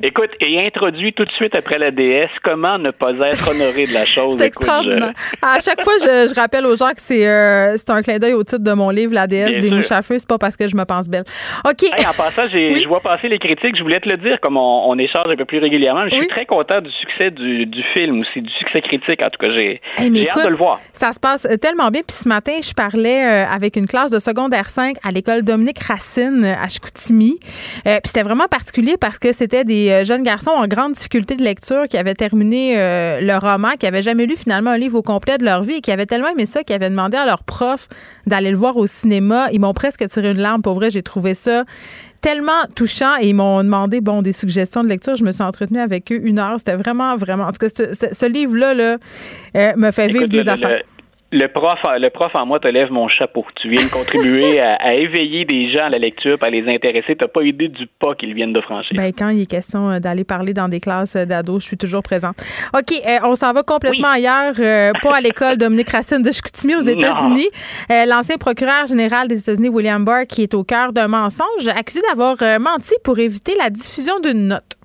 Écoute, 0.03 0.30
et 0.40 0.61
introduit 0.61 1.12
tout 1.12 1.24
de 1.24 1.30
suite 1.32 1.57
après 1.57 1.78
la 1.78 1.90
DS, 1.90 2.28
comment 2.44 2.78
ne 2.78 2.90
pas 2.90 3.12
être 3.12 3.51
honoré 3.51 3.84
de 3.84 3.94
la 3.94 4.05
chose? 4.05 4.36
c'est 4.38 4.46
extraordinaire. 4.46 5.12
À 5.42 5.59
chaque 5.59 5.82
fois, 5.82 5.94
je, 6.01 6.34
rappelle 6.34 6.66
aux 6.66 6.76
gens 6.76 6.90
que 6.90 7.01
c'est 7.01 7.26
euh, 7.26 7.76
un 7.88 8.03
clin 8.03 8.18
d'œil 8.18 8.34
au 8.34 8.44
titre 8.44 8.62
de 8.62 8.72
mon 8.72 8.90
livre, 8.90 9.12
La 9.12 9.26
DS 9.26 9.59
des 9.59 9.70
mouches 9.70 9.90
à 9.90 10.03
feu. 10.03 10.18
C'est 10.18 10.28
pas 10.28 10.38
parce 10.38 10.57
que 10.57 10.68
je 10.68 10.76
me 10.76 10.84
pense 10.84 11.09
belle. 11.09 11.24
OK. 11.64 11.84
en 11.99 12.12
passant, 12.14 12.49
je 12.49 12.86
vois 12.88 13.01
passer 13.01 13.28
les 13.28 13.38
critiques. 13.38 13.76
Je 13.76 13.82
voulais 13.82 14.01
te 14.01 14.09
le 14.09 14.16
dire, 14.18 14.38
comme 14.40 14.57
on, 14.57 14.96
échange 14.99 15.26
un 15.28 15.36
peu 15.36 15.44
plus 15.44 15.59
régulièrement. 15.59 16.09
je 16.09 16.16
suis 16.16 16.28
très 16.28 16.46
content 16.46 16.80
du 16.80 16.90
succès 16.90 17.30
du, 17.30 17.66
du 17.66 17.82
film 17.96 18.18
aussi, 18.18 18.42
du 18.42 18.51
succès 18.51 18.80
critique. 18.80 19.24
En 19.24 19.30
tout 19.30 19.38
cas, 19.38 19.53
j'ai 19.53 19.80
hâte 19.99 20.44
de 20.44 20.51
le 20.51 20.57
voir. 20.57 20.80
Ça 20.92 21.12
se 21.12 21.20
passe 21.20 21.46
tellement 21.61 21.90
bien. 21.90 22.03
Puis 22.07 22.16
ce 22.16 22.28
matin, 22.28 22.53
je 22.62 22.72
parlais 22.72 23.24
euh, 23.24 23.46
avec 23.46 23.76
une 23.76 23.86
classe 23.86 24.11
de 24.11 24.18
secondaire 24.18 24.70
5 24.70 24.96
à 25.03 25.11
l'école 25.11 25.42
Dominique 25.42 25.78
Racine 25.80 26.44
à 26.44 26.68
Chicoutimi. 26.68 27.38
Euh, 27.86 27.99
puis 28.03 28.09
c'était 28.09 28.22
vraiment 28.22 28.46
particulier 28.46 28.96
parce 29.01 29.18
que 29.18 29.32
c'était 29.32 29.64
des 29.64 29.88
euh, 29.93 30.05
jeunes 30.05 30.22
garçons 30.22 30.51
en 30.51 30.66
grande 30.66 30.93
difficulté 30.93 31.36
de 31.36 31.43
lecture 31.43 31.84
qui 31.89 31.97
avaient 31.97 32.14
terminé 32.14 32.74
euh, 32.76 33.20
le 33.20 33.36
roman, 33.36 33.72
qui 33.78 33.86
avaient 33.86 34.03
jamais 34.03 34.26
lu 34.26 34.36
finalement 34.36 34.70
un 34.70 34.78
livre 34.78 34.99
au 34.99 35.03
complet 35.03 35.39
de 35.39 35.45
leur 35.45 35.62
vie 35.62 35.74
et 35.74 35.80
qui 35.80 35.93
avaient 35.93 36.07
tellement 36.07 36.28
aimé 36.28 36.47
ça 36.47 36.62
qu'ils 36.62 36.74
avaient 36.74 36.91
demandé 36.91 37.16
à 37.16 37.26
leur 37.26 37.43
prof 37.45 37.89
d'aller 38.26 38.51
le 38.51 38.57
voir 38.57 38.76
au 38.76 38.86
cinéma. 38.86 39.49
Ils 39.53 39.61
m'ont 39.61 39.74
presque 39.74 40.07
tiré 40.09 40.30
une 40.30 40.39
larme. 40.39 40.62
Pour 40.62 40.74
vrai, 40.74 40.91
j'ai 40.91 41.03
trouvé 41.03 41.34
ça 41.34 41.64
tellement 42.20 42.66
touchant 42.74 43.16
et 43.20 43.28
ils 43.28 43.34
m'ont 43.34 43.62
demandé 43.62 44.01
bon 44.01 44.22
des 44.22 44.32
suggestions 44.32 44.82
de 44.82 44.89
lecture. 44.89 45.16
Je 45.16 45.24
me 45.24 45.32
suis 45.32 45.43
entretenue 45.43 45.80
avec 45.80 46.11
eux 46.12 46.20
une 46.22 46.39
heure. 46.39 46.57
C'était 46.59 46.76
vraiment, 46.76 47.16
vraiment. 47.16 47.45
En 47.45 47.53
tout 47.53 47.59
cas, 47.59 47.68
ce, 47.68 48.26
livre-là 48.26 48.74
là, 48.74 48.97
euh, 49.57 49.72
me 49.76 49.91
fait 49.91 50.09
vivre 50.09 50.26
des 50.26 50.49
affaires 50.49 50.70
le 50.70 50.97
prof, 51.49 51.79
le 51.99 52.09
prof 52.09 52.33
en 52.35 52.47
moi 52.47 52.59
te 52.59 52.68
lève 52.68 52.91
mon 52.91 53.09
chapeau. 53.09 53.45
Tu 53.57 53.68
viens 53.68 53.85
de 53.85 53.91
contribuer 53.91 54.61
à, 54.81 54.95
éveiller 54.95 55.45
des 55.45 55.70
gens 55.70 55.85
à 55.85 55.89
la 55.91 55.99
lecture, 55.99 56.39
à 56.41 56.51
les 56.51 56.66
intéresser. 56.68 57.16
Tu 57.16 57.24
n'as 57.24 57.29
pas 57.29 57.43
idée 57.43 57.68
du 57.68 57.87
pas 57.87 58.14
qu'ils 58.14 58.35
viennent 58.35 58.53
de 58.53 58.61
franchir. 58.61 58.97
Ben, 58.97 59.12
quand 59.16 59.29
il 59.29 59.43
est 59.43 59.47
question 59.47 59.91
euh, 59.91 59.99
d'aller 59.99 60.24
parler 60.24 60.55
dans 60.55 60.68
des 60.68 60.81
classes 60.81 61.16
euh, 61.16 61.24
d'ados, 61.24 61.62
je 61.62 61.68
suis 61.68 61.76
toujours 61.76 62.03
présente. 62.03 62.37
OK, 62.74 62.93
euh, 63.07 63.18
on 63.24 63.35
s'en 63.35 63.53
va 63.53 63.62
complètement 63.62 64.09
ailleurs, 64.09 64.55
pas 65.03 65.16
à 65.16 65.20
l'école 65.20 65.57
Dominique 65.59 65.91
Racine 65.91 66.22
de 66.22 66.33
Chicoutimi 66.33 66.76
aux 66.76 66.83
États-Unis. 66.83 67.49
L'ancien 67.91 68.37
procureur 68.37 68.87
général 68.87 69.29
des 69.29 69.39
États-Unis, 69.41 69.68
William 69.68 70.05
Barr, 70.05 70.26
qui 70.26 70.43
est 70.43 70.55
au 70.55 70.64
cœur 70.64 70.93
d'un 70.93 71.09
mensonge, 71.09 71.68
accusé 71.68 72.01
d'avoir 72.09 72.37
menti 72.61 72.95
pour 73.05 73.18
éviter 73.18 73.55
la 73.59 73.70
diffusion 73.70 74.20
d'une 74.20 74.49
note. 74.49 74.78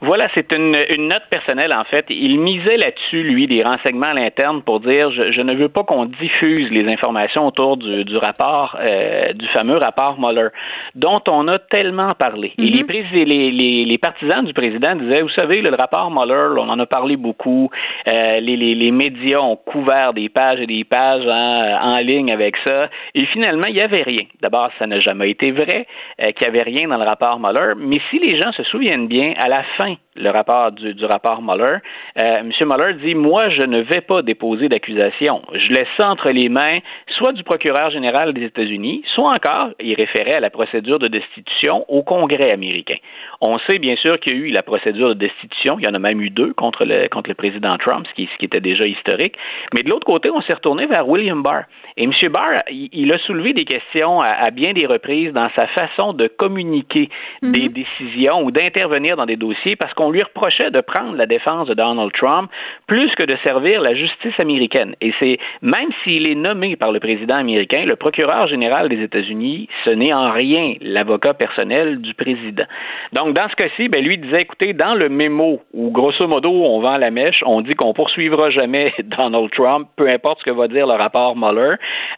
Voilà, 0.00 0.28
c'est 0.32 0.54
une, 0.54 0.76
une, 0.96 1.08
note 1.08 1.24
personnelle 1.28 1.74
en 1.76 1.82
fait. 1.82 2.06
Il 2.08 2.38
misait 2.38 2.76
là-dessus, 2.76 3.24
lui, 3.24 3.48
des 3.48 3.64
renseignements 3.64 4.10
à 4.10 4.14
l'interne 4.14 4.62
pour 4.62 4.78
dire 4.78 5.10
je, 5.10 5.32
je, 5.32 5.42
ne 5.42 5.54
veux 5.54 5.68
pas 5.68 5.82
qu'on 5.82 6.04
diffuse 6.04 6.70
les 6.70 6.86
informations 6.86 7.48
autour 7.48 7.76
du, 7.76 8.04
du 8.04 8.16
rapport, 8.16 8.78
euh, 8.88 9.32
du 9.32 9.46
fameux 9.48 9.76
rapport 9.76 10.20
Mueller, 10.20 10.50
dont 10.94 11.20
on 11.28 11.48
a 11.48 11.58
tellement 11.58 12.10
parlé. 12.16 12.52
Et 12.58 12.62
mm-hmm. 12.62 13.12
les, 13.12 13.24
les, 13.24 13.50
les, 13.50 13.84
les, 13.86 13.98
partisans 13.98 14.44
du 14.44 14.52
président 14.52 14.94
disaient, 14.94 15.22
vous 15.22 15.30
savez, 15.30 15.62
le 15.62 15.74
rapport 15.74 16.12
Mueller, 16.12 16.60
on 16.60 16.68
en 16.68 16.78
a 16.78 16.86
parlé 16.86 17.16
beaucoup. 17.16 17.68
Euh, 18.08 18.28
les, 18.40 18.56
les, 18.56 18.90
médias 18.92 19.40
ont 19.40 19.56
couvert 19.56 20.12
des 20.14 20.28
pages 20.28 20.60
et 20.60 20.66
des 20.66 20.84
pages 20.84 21.26
en, 21.26 21.94
en 21.94 21.96
ligne 21.98 22.32
avec 22.32 22.54
ça. 22.64 22.88
Et 23.16 23.26
finalement, 23.26 23.66
il 23.66 23.74
n'y 23.74 23.80
avait 23.80 24.02
rien. 24.02 24.26
D'abord, 24.42 24.70
ça 24.78 24.86
n'a 24.86 25.00
jamais 25.00 25.30
été 25.30 25.50
vrai 25.50 25.86
euh, 26.20 26.30
qu'il 26.32 26.48
n'y 26.48 26.56
avait 26.56 26.70
rien 26.70 26.86
dans 26.86 26.98
le 26.98 27.04
rapport 27.04 27.40
Mueller. 27.40 27.74
Mais 27.76 27.98
si 28.10 28.20
les 28.20 28.40
gens 28.40 28.52
se 28.52 28.62
souviennent 28.62 29.08
bien, 29.08 29.34
à 29.38 29.48
la 29.48 29.64
fin 29.76 29.87
le 30.16 30.30
rapport 30.30 30.72
du, 30.72 31.04
rapport 31.04 31.42
Mueller, 31.42 31.78
euh, 32.20 32.38
M. 32.38 32.52
Mueller 32.60 32.94
dit 32.94 33.14
Moi, 33.14 33.50
je 33.50 33.66
ne 33.66 33.80
vais 33.80 34.00
pas 34.00 34.22
déposer 34.22 34.68
d'accusation. 34.68 35.42
Je 35.52 35.72
laisse 35.72 35.88
ça 35.96 36.08
entre 36.08 36.30
les 36.30 36.48
mains 36.48 36.78
soit 37.16 37.32
du 37.32 37.42
procureur 37.42 37.90
général 37.90 38.32
des 38.32 38.44
États-Unis, 38.44 39.02
soit 39.14 39.30
encore, 39.30 39.70
il 39.80 39.94
référait 39.94 40.36
à 40.36 40.40
la 40.40 40.50
procédure 40.50 40.98
de 40.98 41.08
destitution 41.08 41.84
au 41.88 42.02
Congrès 42.02 42.52
américain. 42.52 42.96
On 43.40 43.58
sait 43.60 43.78
bien 43.78 43.96
sûr 43.96 44.18
qu'il 44.20 44.36
y 44.36 44.40
a 44.40 44.46
eu 44.46 44.50
la 44.50 44.62
procédure 44.62 45.10
de 45.10 45.14
destitution, 45.14 45.78
il 45.78 45.86
y 45.86 45.88
en 45.88 45.94
a 45.94 45.98
même 45.98 46.20
eu 46.20 46.30
deux 46.30 46.52
contre 46.54 46.84
le, 46.84 47.08
contre 47.08 47.28
le 47.28 47.34
président 47.34 47.76
Trump, 47.78 48.06
ce 48.08 48.14
qui, 48.14 48.28
ce 48.32 48.38
qui 48.38 48.46
était 48.46 48.60
déjà 48.60 48.86
historique. 48.86 49.36
Mais 49.74 49.82
de 49.82 49.90
l'autre 49.90 50.06
côté, 50.06 50.30
on 50.30 50.40
s'est 50.42 50.54
retourné 50.54 50.86
vers 50.86 51.08
William 51.08 51.42
Barr. 51.42 51.64
Et 51.96 52.04
M. 52.04 52.12
Barr, 52.32 52.56
il, 52.70 53.12
a 53.12 53.18
soulevé 53.18 53.52
des 53.52 53.64
questions 53.64 54.20
à, 54.20 54.50
bien 54.50 54.72
des 54.72 54.86
reprises 54.86 55.32
dans 55.32 55.50
sa 55.56 55.66
façon 55.68 56.12
de 56.12 56.28
communiquer 56.28 57.08
des 57.42 57.68
mhm. 57.68 57.72
décisions 57.72 58.44
ou 58.44 58.50
d'intervenir 58.50 59.16
dans 59.16 59.26
des 59.26 59.36
dossiers 59.36 59.76
parce 59.78 59.94
qu'on 59.94 60.10
lui 60.10 60.22
reprochait 60.22 60.70
de 60.70 60.80
prendre 60.80 61.16
la 61.16 61.26
défense 61.26 61.68
de 61.68 61.74
Donald 61.74 62.12
Trump 62.12 62.50
plus 62.86 63.10
que 63.14 63.24
de 63.24 63.36
servir 63.44 63.80
la 63.80 63.94
justice 63.94 64.34
américaine. 64.40 64.94
Et 65.00 65.12
c'est 65.18 65.38
même 65.62 65.90
s'il 66.02 66.30
est 66.30 66.34
nommé 66.34 66.76
par 66.76 66.92
le 66.92 67.00
président 67.00 67.36
américain, 67.36 67.84
le 67.84 67.96
procureur 67.96 68.48
général 68.48 68.88
des 68.88 69.02
États-Unis, 69.02 69.68
ce 69.84 69.90
n'est 69.90 70.12
en 70.12 70.30
rien 70.30 70.74
l'avocat 70.80 71.34
personnel 71.34 72.00
du 72.00 72.14
président. 72.14 72.64
Donc 73.12 73.34
dans 73.34 73.48
ce 73.48 73.56
cas-ci, 73.56 73.88
ben 73.88 74.02
lui 74.02 74.18
disait 74.18 74.38
écoutez, 74.40 74.72
dans 74.72 74.94
le 74.94 75.08
mémo 75.08 75.60
où 75.72 75.90
grosso 75.90 76.26
modo 76.26 76.50
on 76.50 76.80
vend 76.80 76.98
la 76.98 77.10
mèche, 77.10 77.42
on 77.46 77.60
dit 77.60 77.74
qu'on 77.74 77.92
poursuivra 77.92 78.50
jamais 78.50 78.84
Donald 79.04 79.50
Trump, 79.50 79.88
peu 79.96 80.08
importe 80.08 80.40
ce 80.40 80.44
que 80.44 80.50
va 80.50 80.68
dire 80.68 80.86
le 80.86 80.94
rapport 80.94 81.36
Mueller. 81.36 81.76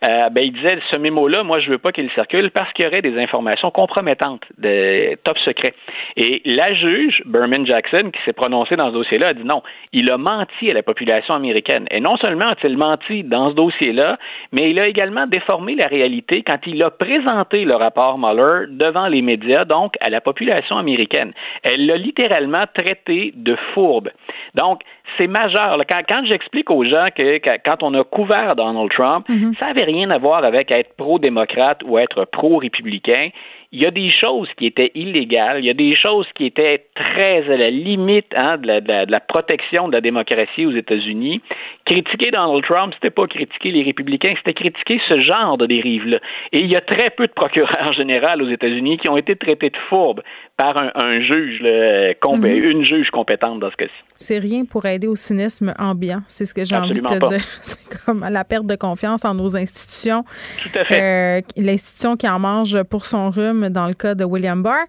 Euh, 0.09 0.29
ben 0.31 0.43
il 0.45 0.53
disait 0.53 0.79
ce 0.93 0.99
mémo-là, 0.99 1.43
moi 1.43 1.59
je 1.61 1.71
veux 1.71 1.79
pas 1.79 1.93
qu'il 1.93 2.11
circule 2.13 2.51
parce 2.51 2.73
qu'il 2.73 2.85
y 2.85 2.89
aurait 2.89 3.03
des 3.03 3.19
informations 3.19 3.71
compromettantes 3.71 4.43
de 4.59 5.17
top 5.25 5.39
secret. 5.39 5.75
Et 6.17 6.43
la 6.45 6.73
juge 6.75 7.23
Berman 7.27 7.50
Jackson 7.65 8.11
qui 8.13 8.21
s'est 8.25 8.33
prononcée 8.33 8.77
dans 8.77 8.89
ce 8.89 8.95
dossier-là 8.95 9.29
a 9.29 9.35
dit 9.35 9.45
non, 9.45 9.63
il 9.93 10.11
a 10.11 10.19
menti 10.19 10.71
à 10.71 10.75
la 10.75 10.83
population 10.83 11.35
américaine. 11.35 11.87
Et 11.91 12.01
non 12.01 12.17
seulement 12.25 12.49
a-t-il 12.49 12.77
menti 12.77 13.25
dans 13.25 13.51
ce 13.51 13.55
dossier-là, 13.55 14.19
mais 14.53 14.71
il 14.71 14.79
a 14.79 14.87
également 14.87 15.27
déformé 15.27 15.75
la 15.75 15.89
réalité 15.89 16.43
quand 16.43 16.59
il 16.67 16.83
a 16.83 16.91
présenté 16.91 17.65
le 17.65 17.75
rapport 17.75 18.19
Mueller 18.19 18.67
devant 18.71 19.07
les 19.07 19.23
médias, 19.23 19.65
donc 19.65 19.95
à 20.01 20.11
la 20.11 20.21
population 20.21 20.77
américaine. 20.79 21.33
Elle 21.63 21.87
l'a 21.87 21.97
littéralement 21.97 22.65
traité 22.75 23.33
de 23.35 23.57
fourbe. 23.75 24.11
Donc, 24.55 24.83
c'est 25.19 25.27
majeur. 25.27 25.79
Quand, 25.89 26.03
quand 26.09 26.25
j'explique 26.25 26.71
aux 26.71 26.85
gens 26.85 27.09
que, 27.17 27.39
quand 27.39 27.83
on 27.83 27.95
a 27.95 28.05
couvert 28.05 28.55
Donald 28.57 28.91
Trump, 28.91 29.29
mhm. 29.29 29.55
ça 29.59 29.67
n'avait 29.67 29.85
rien 29.85 30.11
à 30.11 30.19
voir 30.19 30.45
avec 30.45 30.71
être 30.71 30.95
pro-démocrate 30.97 31.83
ou 31.85 31.99
être 31.99 32.25
pro-républicain 32.27 33.31
il 33.73 33.81
y 33.81 33.87
a 33.87 33.93
des 33.93 34.11
choses 34.11 34.49
qui 34.57 34.67
étaient 34.67 34.91
illégales, 34.97 35.61
il 35.61 35.67
y 35.67 35.71
a 35.71 35.75
des 35.75 35.93
choses 35.95 36.27
qui 36.35 36.47
étaient 36.47 36.87
très 36.95 37.49
à 37.49 37.57
la 37.57 37.71
limite 37.71 38.27
hein, 38.43 38.59
de, 38.59 38.67
la, 39.11 39.21
protection 39.21 39.87
de 39.87 39.93
la 39.93 40.01
démocratie 40.01 40.67
aux 40.67 40.73
États-Unis. 40.73 41.41
Critiquer 41.85 42.33
Donald 42.33 42.65
Trump, 42.65 42.93
c'était 42.95 43.15
pas 43.15 43.29
critiquer 43.29 43.71
les 43.71 43.85
républicains, 43.85 44.35
c'était 44.39 44.55
critiquer 44.55 45.01
ce 45.09 45.21
genre 45.21 45.57
de 45.57 45.67
dérive-là. 45.67 46.19
Et 46.53 46.61
il 46.61 46.71
y 46.71 46.77
a 46.77 46.81
très 46.81 47.11
peu 47.11 47.29
de 47.29 47.33
procureurs 47.33 47.93
généraux 47.97 48.41
aux 48.43 48.49
États-Unis 48.49 48.99
qui 48.99 49.09
ont 49.09 49.17
été 49.17 49.37
traités 49.37 49.71
de 49.71 49.79
fourbes 49.89 50.23
par 50.61 50.77
un, 50.77 51.21
juge, 51.23 51.63
mhm. 51.63 52.45
une 52.45 52.85
juge 52.85 53.11
compétente 53.11 53.61
dans 53.61 53.71
ce 53.71 53.77
cas-ci. 53.77 53.93
C'est 54.17 54.39
rien 54.39 54.67
pour 54.67 54.85
aider 54.85 55.07
au 55.07 55.17
cynisme 55.17 55.73
ambiant, 55.79 56.21
c'est 56.29 56.45
ce 56.45 56.53
que 56.53 56.65
j'ai 56.65 56.77
envie 56.77 57.01
de 57.01 57.07
te 57.07 57.29
dire. 57.29 57.41
C'est 57.63 58.05
comme 58.05 58.27
la 58.31 58.45
perte 58.45 58.67
de 58.67 58.77
confiance 58.77 59.25
en 59.25 59.35
nos 59.35 59.57
institutions. 59.57 60.23
Tout 60.63 60.79
à 60.79 60.85
fait. 60.85 61.01
Euh, 61.01 61.41
l'institution 61.57 62.17
qui 62.17 62.29
en 62.29 62.39
mange 62.39 62.83
pour 62.85 63.07
son 63.07 63.31
rhume 63.31 63.71
dans 63.71 63.89
le 63.89 63.95
cas 63.95 64.15
de 64.15 64.25
William 64.25 64.63
Barr. 64.63 64.85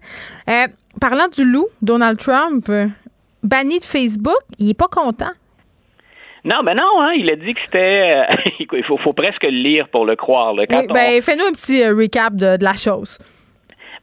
Euh, 0.48 0.66
parlant 1.00 1.28
du 1.28 1.44
loup, 1.44 1.68
Donald 1.80 2.18
Trump, 2.18 2.66
euh, 2.68 2.88
banni 3.42 3.78
de 3.78 3.84
Facebook, 3.84 4.42
il 4.58 4.70
est 4.70 4.78
pas 4.78 4.88
content. 4.88 5.32
Non, 6.44 6.62
ben 6.64 6.74
non, 6.74 7.00
hein, 7.00 7.12
il 7.16 7.32
a 7.32 7.36
dit 7.36 7.54
que 7.54 7.60
c'était. 7.64 8.10
il 8.58 8.84
faut, 8.84 8.98
faut, 8.98 9.12
presque 9.14 9.44
le 9.44 9.62
lire 9.62 9.88
pour 9.88 10.04
le 10.04 10.16
croire. 10.16 10.54
ben, 10.54 11.22
fais-nous 11.22 11.44
un 11.44 11.52
petit 11.52 11.86
recap 11.86 12.34
de, 12.34 12.58
de 12.58 12.64
la 12.64 12.74
chose. 12.74 13.18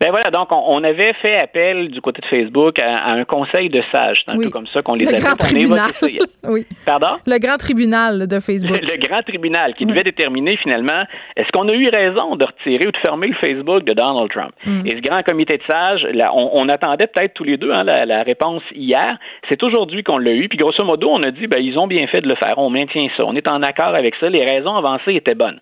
Ben 0.02 0.12
voilà, 0.12 0.32
donc 0.32 0.48
on, 0.52 0.82
avait 0.82 1.12
fait 1.22 1.36
appel 1.42 1.90
du 1.90 2.00
côté 2.00 2.22
de 2.22 2.28
Facebook 2.28 2.82
à, 2.82 3.12
un 3.12 3.26
conseil 3.26 3.70
de 3.70 3.84
sages. 3.94 4.22
C'est 4.26 4.34
un 4.34 4.38
peu 4.38 4.50
comme 4.50 4.68
ça 4.68 4.82
qu'on 4.82 4.96
les 4.96 5.04
le 5.04 5.12
Grand 5.12 5.36
tribunal. 5.36 5.90
oui. 6.46 6.66
Pardon? 6.86 7.18
Le 7.28 7.38
grand 7.38 7.58
tribunal 7.58 8.26
de 8.26 8.40
Facebook. 8.40 8.80
Le, 8.90 8.98
grand 8.98 9.22
tribunal 9.24 9.74
qui 9.74 9.86
devait 9.86 10.04
déterminer 10.04 10.56
finalement 10.58 11.04
est-ce 11.36 11.50
qu'on 11.52 11.68
a 11.68 11.74
eu 11.74 11.90
raison 11.94 12.38
de 12.38 12.46
retirer 12.46 12.88
ou 12.88 12.92
de 12.92 12.98
fermer 12.98 13.28
le 13.28 13.34
Facebook 13.36 13.84
de 13.84 13.94
Donald 13.94 14.30
Trump? 14.32 14.52
Mm. 14.66 14.88
Et 14.88 14.96
ce 14.96 15.02
grand 15.02 15.22
comité 15.24 15.58
de 15.58 15.64
sages, 15.70 16.04
là, 16.14 16.32
on, 16.34 16.70
attendait 16.70 17.08
peut-être 17.08 17.34
tous 17.34 17.44
les 17.44 17.58
deux 17.58 17.72
hein, 17.72 17.84
la, 17.84 18.24
réponse 18.24 18.64
hier. 18.74 19.18
C'est 19.50 19.62
aujourd'hui 19.64 20.04
qu'on 20.04 20.18
l'a 20.18 20.32
eu. 20.32 20.48
Puis 20.48 20.58
grosso 20.58 20.84
modo, 20.86 21.10
on 21.10 21.22
a 21.24 21.32
dit 21.32 21.48
ben, 21.48 21.60
ils 21.60 21.78
ont 21.78 21.88
bien 21.88 22.08
fait 22.08 22.22
de 22.22 22.30
le 22.30 22.36
faire. 22.36 22.58
On 22.58 22.70
maintient 22.70 23.08
ça. 23.18 23.26
On 23.26 23.36
est 23.36 23.50
en 23.52 23.62
accord 23.64 23.96
avec 23.96 24.16
ça. 24.20 24.30
Les 24.30 24.46
raisons 24.46 24.76
avancées 24.76 25.16
étaient 25.16 25.36
bonnes. 25.36 25.60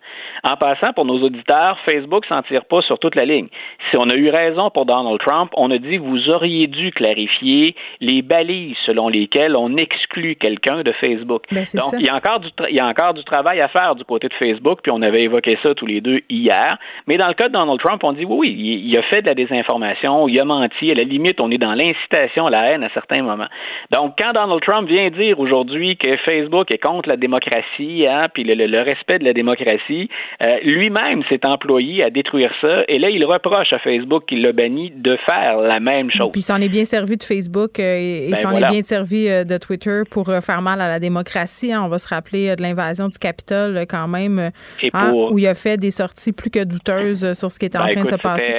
En 0.48 0.56
passant, 0.56 0.92
pour 0.92 1.04
nos 1.04 1.20
auditeurs, 1.20 1.78
Facebook 1.88 2.24
s'en 2.26 2.42
tire 2.42 2.64
pas 2.66 2.82
sur 2.82 3.00
toute 3.00 3.16
la 3.16 3.26
ligne. 3.26 3.48
Si 3.90 3.98
on 3.98 4.08
a 4.08 4.14
eu 4.14 4.27
raison 4.30 4.70
pour 4.70 4.86
Donald 4.86 5.18
Trump. 5.20 5.50
On 5.56 5.70
a 5.70 5.78
dit 5.78 5.98
vous 5.98 6.28
auriez 6.30 6.66
dû 6.66 6.90
clarifier 6.92 7.74
les 8.00 8.22
balises 8.22 8.76
selon 8.86 9.08
lesquelles 9.08 9.56
on 9.56 9.76
exclut 9.76 10.36
quelqu'un 10.36 10.82
de 10.82 10.92
Facebook. 10.92 11.44
Ben, 11.50 11.64
Donc, 11.74 11.94
il 11.98 12.06
y, 12.06 12.10
a 12.10 12.16
encore 12.16 12.40
du 12.40 12.48
il 12.68 12.76
y 12.76 12.80
a 12.80 12.86
encore 12.86 13.14
du 13.14 13.24
travail 13.24 13.60
à 13.60 13.68
faire 13.68 13.94
du 13.94 14.04
côté 14.04 14.28
de 14.28 14.34
Facebook, 14.34 14.80
puis 14.82 14.92
on 14.92 15.02
avait 15.02 15.22
évoqué 15.22 15.58
ça 15.62 15.74
tous 15.74 15.86
les 15.86 16.00
deux 16.00 16.20
hier. 16.28 16.76
Mais 17.06 17.16
dans 17.16 17.28
le 17.28 17.34
cas 17.34 17.48
de 17.48 17.52
Donald 17.52 17.80
Trump, 17.80 18.02
on 18.04 18.12
dit 18.12 18.24
oui, 18.24 18.38
oui, 18.38 18.82
il, 18.84 18.96
a 18.96 19.02
fait 19.02 19.22
de 19.22 19.28
la 19.28 19.34
désinformation, 19.34 20.28
il 20.28 20.38
a 20.40 20.44
menti. 20.44 20.90
À 20.90 20.94
la 20.94 21.04
limite, 21.04 21.40
on 21.40 21.50
est 21.50 21.58
dans 21.58 21.74
l'incitation 21.74 22.46
à 22.46 22.50
la 22.50 22.70
haine 22.70 22.82
à 22.82 22.90
certains 22.90 23.22
moments. 23.22 23.48
Donc, 23.94 24.14
quand 24.18 24.32
Donald 24.32 24.60
Trump 24.62 24.88
vient 24.88 25.10
dire 25.10 25.38
aujourd'hui 25.38 25.96
que 25.96 26.16
Facebook 26.28 26.72
est 26.72 26.78
contre 26.78 27.08
la 27.08 27.16
démocratie, 27.16 28.06
hein, 28.06 28.28
puis 28.32 28.44
le, 28.44 28.78
respect 28.78 29.18
de 29.18 29.24
la 29.24 29.32
démocratie, 29.32 30.08
euh, 30.46 30.58
lui-même 30.62 31.22
s'est 31.28 31.40
employé 31.46 32.02
à 32.02 32.10
détruire 32.10 32.52
ça. 32.60 32.84
Et 32.88 32.98
là, 32.98 33.10
il 33.10 33.24
reproche 33.24 33.72
à 33.72 33.78
Facebook 33.78 34.17
qu'il 34.26 34.42
l'a 34.42 34.52
banni 34.52 34.90
de 34.94 35.16
faire 35.28 35.58
la 35.58 35.80
même 35.80 36.10
chose. 36.10 36.30
Puis 36.32 36.40
il 36.40 36.44
s'en 36.44 36.60
est 36.60 36.68
bien 36.68 36.84
servi 36.84 37.16
de 37.16 37.22
Facebook 37.22 37.78
euh, 37.78 37.96
et, 37.98 38.30
ben 38.30 38.36
s'en 38.36 38.56
est 38.56 38.70
bien 38.70 38.82
servi 38.82 39.28
euh, 39.28 39.44
de 39.44 39.56
Twitter 39.58 40.02
pour 40.10 40.28
euh, 40.28 40.40
faire 40.40 40.62
mal 40.62 40.80
à 40.80 40.88
la 40.88 40.98
démocratie. 40.98 41.72
Hein. 41.72 41.82
On 41.84 41.88
va 41.88 41.98
se 41.98 42.08
rappeler 42.08 42.54
de 42.56 42.62
l'invasion 42.62 43.08
du 43.08 43.18
Capitole 43.18 43.84
quand 43.88 44.08
même, 44.08 44.50
hein, 44.92 45.12
où 45.12 45.38
il 45.38 45.46
a 45.46 45.54
fait 45.54 45.76
des 45.76 45.90
sorties 45.90 46.32
plus 46.32 46.50
que 46.50 46.64
douteuses 46.64 47.32
sur 47.34 47.50
ce 47.50 47.58
qui 47.58 47.66
était 47.66 47.78
en 47.78 47.86
ben, 47.86 47.94
train 47.94 48.04
de 48.04 48.08
se 48.08 48.14
passer. 48.16 48.54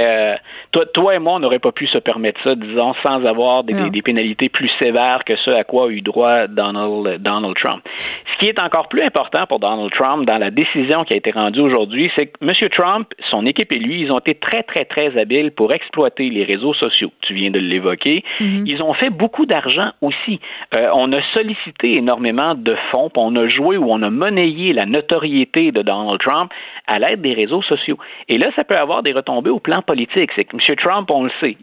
toi, 0.71 0.85
toi 0.93 1.15
et 1.15 1.19
moi, 1.19 1.33
on 1.35 1.39
n'aurait 1.39 1.59
pas 1.59 1.71
pu 1.71 1.87
se 1.87 1.99
permettre 1.99 2.39
ça, 2.43 2.55
disons, 2.55 2.93
sans 3.05 3.23
avoir 3.25 3.63
des, 3.63 3.89
des, 3.89 4.01
pénalités 4.01 4.49
plus 4.49 4.69
sévères 4.81 5.23
que 5.25 5.35
ce 5.37 5.51
à 5.51 5.63
quoi 5.63 5.87
a 5.87 5.89
eu 5.89 6.01
droit 6.01 6.47
Donald, 6.47 7.21
Donald 7.21 7.55
Trump. 7.63 7.83
Ce 8.33 8.39
qui 8.39 8.49
est 8.49 8.61
encore 8.61 8.87
plus 8.87 9.01
important 9.01 9.45
pour 9.47 9.59
Donald 9.59 9.91
Trump 9.97 10.25
dans 10.25 10.37
la 10.37 10.51
décision 10.51 11.03
qui 11.03 11.13
a 11.13 11.17
été 11.17 11.31
rendue 11.31 11.61
aujourd'hui, 11.61 12.11
c'est 12.17 12.27
que 12.27 12.37
M. 12.41 12.51
Trump, 12.77 13.07
son 13.29 13.45
équipe 13.45 13.73
et 13.73 13.79
lui, 13.79 14.01
ils 14.01 14.11
ont 14.11 14.19
été 14.19 14.35
très, 14.35 14.63
très, 14.63 14.85
très 14.85 15.17
habiles 15.19 15.48
pour 15.49 15.73
exploiter 15.73 16.29
les 16.29 16.43
réseaux 16.43 16.73
sociaux. 16.73 17.11
Tu 17.21 17.33
viens 17.33 17.51
de 17.51 17.59
l'évoquer. 17.59 18.23
Mhm. 18.39 18.63
Ils 18.65 18.81
ont 18.81 18.93
fait 18.93 19.09
beaucoup 19.09 19.45
d'argent 19.45 19.91
aussi. 20.01 20.39
Euh, 20.77 20.89
on 20.93 21.11
a 21.11 21.21
sollicité 21.35 21.97
énormément 21.97 22.55
de 22.55 22.75
fonds, 22.91 23.09
on 23.15 23.35
a 23.35 23.47
joué 23.47 23.77
ou 23.77 23.85
on 23.89 24.01
a 24.01 24.09
monnayé 24.09 24.73
la 24.73 24.85
notoriété 24.85 25.71
de 25.71 25.81
Donald 25.81 26.19
Trump 26.19 26.51
à 26.87 26.99
l'aide 26.99 27.21
des 27.21 27.33
réseaux 27.33 27.61
sociaux. 27.61 27.97
Et 28.27 28.37
là, 28.37 28.49
ça 28.55 28.63
peut 28.63 28.75
avoir 28.79 29.03
des 29.03 29.13
retombées 29.13 29.49
au 29.49 29.59
plan 29.59 29.81
politique. 29.81 30.31
C'est 30.35 30.45
que 30.45 30.55
M. 30.55 30.75
Trump, 30.77 31.09
on 31.11 31.23
le 31.23 31.31
sait, 31.39 31.55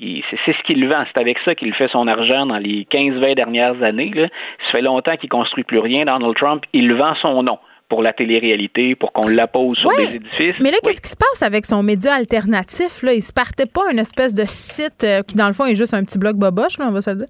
c'est 0.44 0.52
ce 0.52 0.62
qu'il 0.64 0.86
vend. 0.86 1.04
C'est 1.06 1.20
avec 1.20 1.38
ça 1.44 1.54
qu'il 1.54 1.72
fait 1.74 1.88
son 1.88 2.06
argent 2.06 2.46
dans 2.46 2.58
les 2.58 2.86
15-20 2.92 3.34
dernières 3.34 3.82
années. 3.82 4.12
Là. 4.14 4.28
Ça 4.66 4.76
fait 4.76 4.82
longtemps 4.82 5.16
qu'il 5.16 5.28
construit 5.28 5.64
plus 5.64 5.78
rien. 5.78 6.04
Donald 6.06 6.36
Trump, 6.36 6.64
il 6.72 6.92
vend 6.94 7.14
son 7.20 7.42
nom 7.42 7.58
pour 7.88 8.02
la 8.02 8.12
télé-réalité, 8.12 8.94
pour 8.94 9.12
qu'on 9.12 9.28
la 9.28 9.46
pose 9.46 9.76
sur 9.78 9.90
des 9.96 10.16
édifices. 10.16 10.60
Mais 10.60 10.70
là, 10.70 10.78
qu'est-ce 10.82 11.00
qui 11.00 11.10
se 11.10 11.16
passe 11.16 11.42
avec 11.42 11.66
son 11.66 11.82
média 11.82 12.14
alternatif? 12.14 13.02
Là? 13.02 13.14
Il 13.14 13.22
se 13.22 13.32
partait 13.32 13.66
pas 13.66 13.82
une 13.92 13.98
espèce 13.98 14.34
de 14.34 14.44
site 14.44 15.04
euh, 15.04 15.22
qui, 15.22 15.36
dans 15.36 15.46
le 15.46 15.52
fond, 15.52 15.66
est 15.66 15.74
juste 15.74 15.94
un 15.94 16.02
petit 16.04 16.18
blog 16.18 16.36
boboche, 16.36 16.78
là, 16.78 16.86
on 16.88 16.92
va 16.92 17.00
se 17.00 17.10
le 17.10 17.16
dire? 17.16 17.26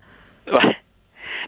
Ouais. 0.53 0.77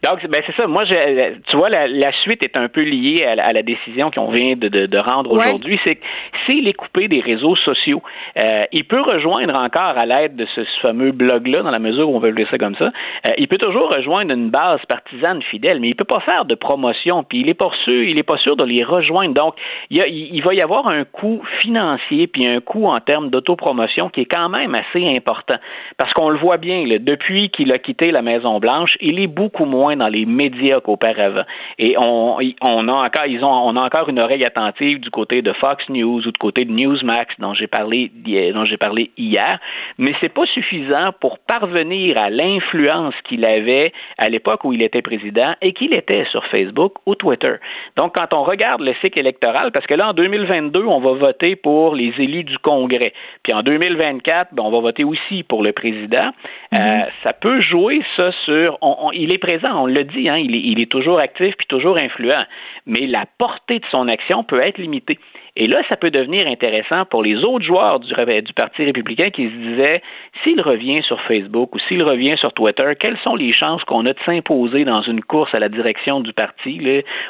Donc, 0.04 0.24
ben 0.28 0.42
c'est 0.46 0.54
ça. 0.56 0.66
Moi, 0.66 0.84
je, 0.84 1.38
tu 1.50 1.56
vois, 1.56 1.68
la, 1.70 1.88
la, 1.88 2.12
suite 2.22 2.44
est 2.44 2.58
un 2.58 2.68
peu 2.68 2.82
liée 2.82 3.24
à, 3.24 3.34
la, 3.34 3.62
décision 3.62 4.10
qu'on 4.10 4.30
vient 4.30 4.54
de, 4.56 4.68
de, 4.68 4.86
de 4.86 4.98
rendre 4.98 5.32
aujourd'hui. 5.32 5.78
C'est 5.84 5.96
que 5.96 6.04
s'il 6.46 6.68
est 6.68 6.74
coupé 6.74 7.08
des 7.08 7.20
réseaux 7.20 7.56
sociaux, 7.56 8.02
euh, 8.38 8.64
il 8.72 8.84
peut 8.84 9.00
rejoindre 9.00 9.58
encore 9.58 9.94
à 10.00 10.06
l'aide 10.06 10.36
de 10.36 10.46
ce, 10.54 10.60
fameux 10.82 11.12
blog-là, 11.12 11.62
dans 11.62 11.70
la 11.70 11.78
mesure 11.78 12.08
où 12.08 12.16
on 12.16 12.20
veut 12.20 12.30
le 12.30 12.46
ça 12.50 12.58
comme 12.58 12.76
ça, 12.76 12.86
euh, 12.86 13.32
il 13.38 13.48
peut 13.48 13.58
toujours 13.58 13.90
rejoindre 13.94 14.32
une 14.32 14.50
base 14.50 14.80
partisane 14.88 15.42
fidèle, 15.42 15.80
mais 15.80 15.88
il 15.88 15.94
peut 15.94 16.04
pas 16.04 16.20
faire 16.20 16.44
de 16.44 16.54
promotion, 16.54 17.24
puis 17.24 17.40
il 17.40 17.48
est 17.48 17.54
pas 17.54 17.70
sûr, 17.84 18.02
il 18.02 18.16
est 18.18 18.22
pas 18.22 18.38
sûr 18.38 18.56
de 18.56 18.64
les 18.64 18.84
rejoindre. 18.84 19.34
Donc, 19.34 19.54
il, 19.90 20.00
il 20.08 20.42
va 20.42 20.54
y 20.54 20.60
avoir 20.60 20.86
un 20.86 21.04
coût 21.04 21.42
financier, 21.60 22.26
puis 22.28 22.46
un 22.46 22.60
coût 22.60 22.86
en 22.86 23.00
termes 23.00 23.30
d'autopromotion 23.30 24.08
qui 24.08 24.22
est 24.22 24.26
quand 24.32 24.48
même 24.48 24.74
assez 24.74 25.06
important. 25.16 25.56
Parce 25.96 26.12
qu'on 26.12 26.30
le 26.30 26.38
voit 26.38 26.56
bien, 26.56 26.86
là, 26.86 26.98
depuis 26.98 27.50
qu'il 27.50 27.72
a 27.72 27.78
quitté 27.78 28.10
la 28.10 28.22
Maison-Blanche, 28.22 28.96
il 29.00 29.20
est 29.20 29.26
beaucoup 29.26 29.64
moins 29.64 29.87
dans 29.96 30.08
les 30.08 30.26
médias 30.26 30.80
qu'auparavant. 30.80 31.44
Et 31.78 31.96
on, 31.98 32.38
on 32.62 32.88
a 32.88 32.92
encore, 32.92 33.26
ils 33.26 33.44
ont, 33.44 33.68
on 33.68 33.76
a 33.76 33.84
encore 33.84 34.08
une 34.08 34.18
oreille 34.18 34.44
attentive 34.44 35.00
du 35.00 35.10
côté 35.10 35.42
de 35.42 35.52
Fox 35.52 35.88
News 35.88 36.26
ou 36.26 36.30
du 36.30 36.38
côté 36.38 36.64
de 36.64 36.72
Newsmax 36.72 37.34
dont 37.38 37.54
j'ai 37.54 37.66
parlé, 37.66 38.10
dont 38.54 38.64
j'ai 38.64 38.76
parlé 38.76 39.10
hier. 39.16 39.58
Mais 39.98 40.12
c'est 40.20 40.32
pas 40.32 40.46
suffisant 40.46 41.12
pour 41.20 41.38
parvenir 41.38 42.16
à 42.20 42.30
l'influence 42.30 43.14
qu'il 43.28 43.44
avait 43.46 43.92
à 44.18 44.28
l'époque 44.28 44.64
où 44.64 44.72
il 44.72 44.82
était 44.82 45.02
président 45.02 45.54
et 45.60 45.72
qu'il 45.72 45.96
était 45.96 46.24
sur 46.30 46.44
Facebook 46.46 46.94
ou 47.06 47.14
Twitter. 47.14 47.54
Donc, 47.96 48.14
quand 48.16 48.32
on 48.32 48.42
regarde 48.42 48.80
le 48.80 48.94
cycle 49.00 49.18
électoral, 49.18 49.70
parce 49.72 49.86
que 49.86 49.94
là, 49.94 50.10
en 50.10 50.12
2022, 50.12 50.84
on 50.84 51.00
va 51.00 51.12
voter 51.12 51.56
pour 51.56 51.94
les 51.94 52.12
élus 52.18 52.44
du 52.44 52.58
Congrès. 52.58 53.12
Puis 53.42 53.52
en 53.54 53.62
2024, 53.62 54.54
ben, 54.54 54.62
on 54.62 54.70
va 54.70 54.80
voter 54.80 55.04
aussi 55.04 55.42
pour 55.42 55.62
le 55.62 55.72
président. 55.72 56.18
Euh, 56.18 56.76
mm-hmm. 56.76 57.06
ça 57.22 57.32
peut 57.32 57.60
jouer 57.60 58.02
ça 58.16 58.30
sur. 58.44 58.78
il 59.12 59.32
est 59.32 59.38
présent 59.38 59.77
on 59.78 59.86
l'a 59.86 60.04
dit, 60.04 60.28
hein, 60.28 60.36
il, 60.36 60.80
est, 60.80 60.90
toujours 60.90 61.18
actif 61.18 61.54
puis 61.56 61.66
toujours 61.66 61.96
influent, 62.02 62.44
mais 62.86 63.06
la 63.06 63.24
portée 63.38 63.78
de 63.78 63.84
son 63.90 64.08
action 64.08 64.44
peut 64.44 64.60
être 64.62 64.78
limitée. 64.78 65.18
Et 65.56 65.66
là, 65.66 65.82
ça 65.90 65.96
peut 65.96 66.10
devenir 66.10 66.42
intéressant 66.46 67.04
pour 67.06 67.22
les 67.22 67.42
autres 67.42 67.64
joueurs 67.64 67.98
du, 67.98 68.14
Parti 68.54 68.84
républicain 68.84 69.30
qui 69.30 69.46
se 69.46 69.54
disaient, 69.54 70.02
s'il 70.42 70.62
revient 70.62 71.02
sur 71.02 71.20
Facebook 71.22 71.74
ou 71.74 71.78
s'il 71.80 72.02
revient 72.02 72.36
sur 72.38 72.52
Twitter, 72.52 72.92
quelles 72.98 73.18
sont 73.26 73.34
les 73.34 73.52
chances 73.52 73.82
qu'on 73.84 74.06
a 74.06 74.12
de 74.12 74.18
s'imposer 74.24 74.84
dans 74.84 75.02
une 75.02 75.22
course 75.22 75.50
à 75.54 75.58
la 75.58 75.68
direction 75.68 76.20
du 76.20 76.32
parti 76.32 76.80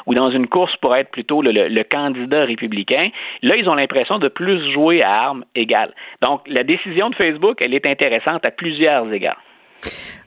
ou 0.05 0.13
dans 0.13 0.29
une 0.29 0.47
course 0.47 0.75
pour 0.77 0.95
être 0.95 1.09
plutôt 1.09 1.41
le 1.41 1.83
candidat 1.83 2.45
républicain? 2.45 3.07
Là, 3.41 3.55
ils 3.55 3.67
ont 3.67 3.75
l'impression 3.75 4.19
de 4.19 4.27
plus 4.27 4.71
jouer 4.73 5.01
à 5.03 5.25
armes 5.25 5.45
égales. 5.55 5.93
Donc, 6.27 6.41
la 6.47 6.63
décision 6.63 7.09
de 7.09 7.15
Facebook, 7.15 7.57
elle 7.63 7.73
est 7.73 7.85
intéressante 7.85 8.47
à 8.47 8.51
plusieurs 8.51 9.11
égards. 9.11 9.41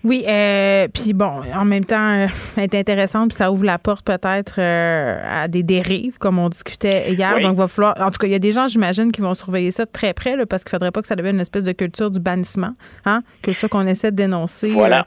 Oui, 0.04 0.24
euh, 0.26 0.88
puis 0.92 1.12
bon, 1.12 1.42
en 1.54 1.64
même 1.64 1.84
temps, 1.84 2.10
euh, 2.10 2.26
elle 2.56 2.64
est 2.64 2.74
intéressante, 2.74 3.28
puis 3.28 3.36
ça 3.36 3.52
ouvre 3.52 3.64
la 3.64 3.78
porte 3.78 4.04
peut-être 4.04 4.56
euh, 4.58 5.22
à 5.24 5.46
des 5.46 5.62
dérives, 5.62 6.18
comme 6.18 6.38
on 6.38 6.48
discutait 6.48 7.12
hier. 7.12 7.38
Donc, 7.40 7.52
il 7.52 7.58
va 7.58 7.68
falloir. 7.68 7.94
En 8.00 8.10
tout 8.10 8.18
cas, 8.18 8.26
il 8.26 8.32
y 8.32 8.36
a 8.36 8.40
des 8.40 8.50
gens, 8.50 8.66
j'imagine, 8.66 9.12
qui 9.12 9.20
vont 9.20 9.34
surveiller 9.34 9.70
ça 9.70 9.84
de 9.84 9.90
très 9.90 10.12
près, 10.12 10.36
là, 10.36 10.44
parce 10.44 10.64
qu'il 10.64 10.70
ne 10.70 10.78
faudrait 10.78 10.90
pas 10.90 11.02
que 11.02 11.06
ça 11.06 11.14
devienne 11.14 11.36
une 11.36 11.40
espèce 11.40 11.64
de 11.64 11.72
culture 11.72 12.10
du 12.10 12.18
bannissement, 12.18 12.72
hein, 13.04 13.22
culture 13.42 13.68
qu'on 13.68 13.86
essaie 13.86 14.10
de 14.10 14.16
dénoncer. 14.16 14.72
Voilà 14.72 15.04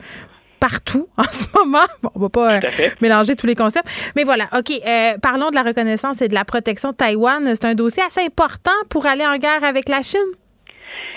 partout 0.58 1.06
en 1.18 1.30
ce 1.30 1.44
moment. 1.54 1.84
Bon, 2.02 2.10
on 2.14 2.18
va 2.18 2.28
pas 2.30 2.60
mélanger 3.02 3.36
tous 3.36 3.46
les 3.46 3.54
concepts. 3.54 3.86
Mais 4.16 4.24
voilà, 4.24 4.48
OK. 4.56 4.72
parlons 5.20 5.50
de 5.50 5.54
la 5.54 5.62
reconnaissance 5.62 6.22
et 6.22 6.28
de 6.28 6.34
la 6.34 6.46
protection 6.46 6.92
de 6.92 6.96
Taïwan. 6.96 7.44
C'est 7.54 7.66
un 7.66 7.74
dossier 7.74 8.02
assez 8.02 8.22
important 8.22 8.72
pour 8.88 9.04
aller 9.04 9.26
en 9.26 9.36
guerre 9.36 9.62
avec 9.62 9.86
la 9.90 10.00
Chine. 10.00 10.18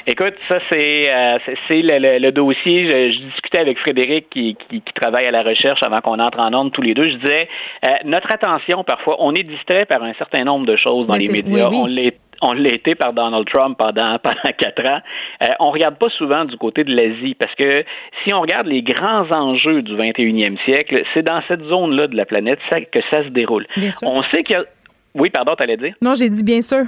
Écoute, 0.08 0.34
ça 0.50 0.60
c'est 0.72 1.12
euh, 1.12 1.38
le, 1.70 2.20
le, 2.20 2.32
dossier. 2.32 2.90
Je, 2.90 3.20
discutais 3.30 3.60
avec 3.60 3.78
Frédéric 3.80 4.30
qui, 4.30 4.58
qui, 4.70 4.82
travaille 5.00 5.26
à 5.26 5.32
la 5.32 5.44
recherche 5.44 5.80
avant 5.86 6.02
qu'on 6.02 6.20
entre 6.20 6.40
en 6.40 6.54
ordre 6.54 6.72
tous 6.72 6.82
les 6.82 6.94
deux. 6.94 7.10
Je 7.10 7.16
disais 7.16 7.48
euh, 7.86 7.90
notre 8.06 8.28
attention 8.34 8.84
parfois, 8.84 9.18
on 9.20 9.34
est 9.34 9.44
distrait 9.44 9.86
par 9.86 10.04
un 10.04 10.14
certain 10.14 10.44
nombre 10.44 10.66
de 10.66 10.78
choses 10.78 11.08
dans 11.08 11.16
les 11.16 11.30
médias. 11.30 11.70
On 11.72 11.86
l'est 11.86 12.18
on 12.42 12.54
l'a 12.54 12.70
été 12.70 12.96
par 12.96 13.12
Donald 13.12 13.46
Trump 13.54 13.78
pendant 13.78 14.18
pendant 14.24 14.54
quatre 14.58 14.90
ans. 14.90 15.00
Euh, 15.44 15.48
on 15.60 15.72
regarde 15.72 15.98
pas 15.98 16.10
souvent 16.18 16.46
du 16.46 16.56
côté 16.58 16.84
de 16.84 16.96
l'Asie 16.96 17.36
parce 17.36 17.54
que 17.56 17.84
si 18.24 18.34
on 18.34 18.42
regarde 18.42 18.68
les 18.68 18.82
grands 18.82 19.28
enjeux 19.36 19.82
du 19.82 19.96
21e 19.96 20.58
siècle, 20.64 21.04
c'est 21.14 21.24
dans 21.24 21.42
cette 21.48 21.64
zone-là 21.64 22.08
de 22.08 22.16
la 22.16 22.26
planète 22.26 22.60
que 22.92 23.00
ça 23.12 23.24
se 23.24 23.30
déroule. 23.30 23.68
On 24.04 24.24
sait 24.24 24.44
qu'il 24.44 24.56
y 24.56 24.60
a 24.60 24.64
oui, 25.16 25.30
pardon, 25.32 25.56
t'allais 25.56 25.76
dire? 25.76 25.96
Non, 26.02 26.14
j'ai 26.16 26.30
dit 26.30 26.44
bien 26.44 26.62
sûr. 26.62 26.86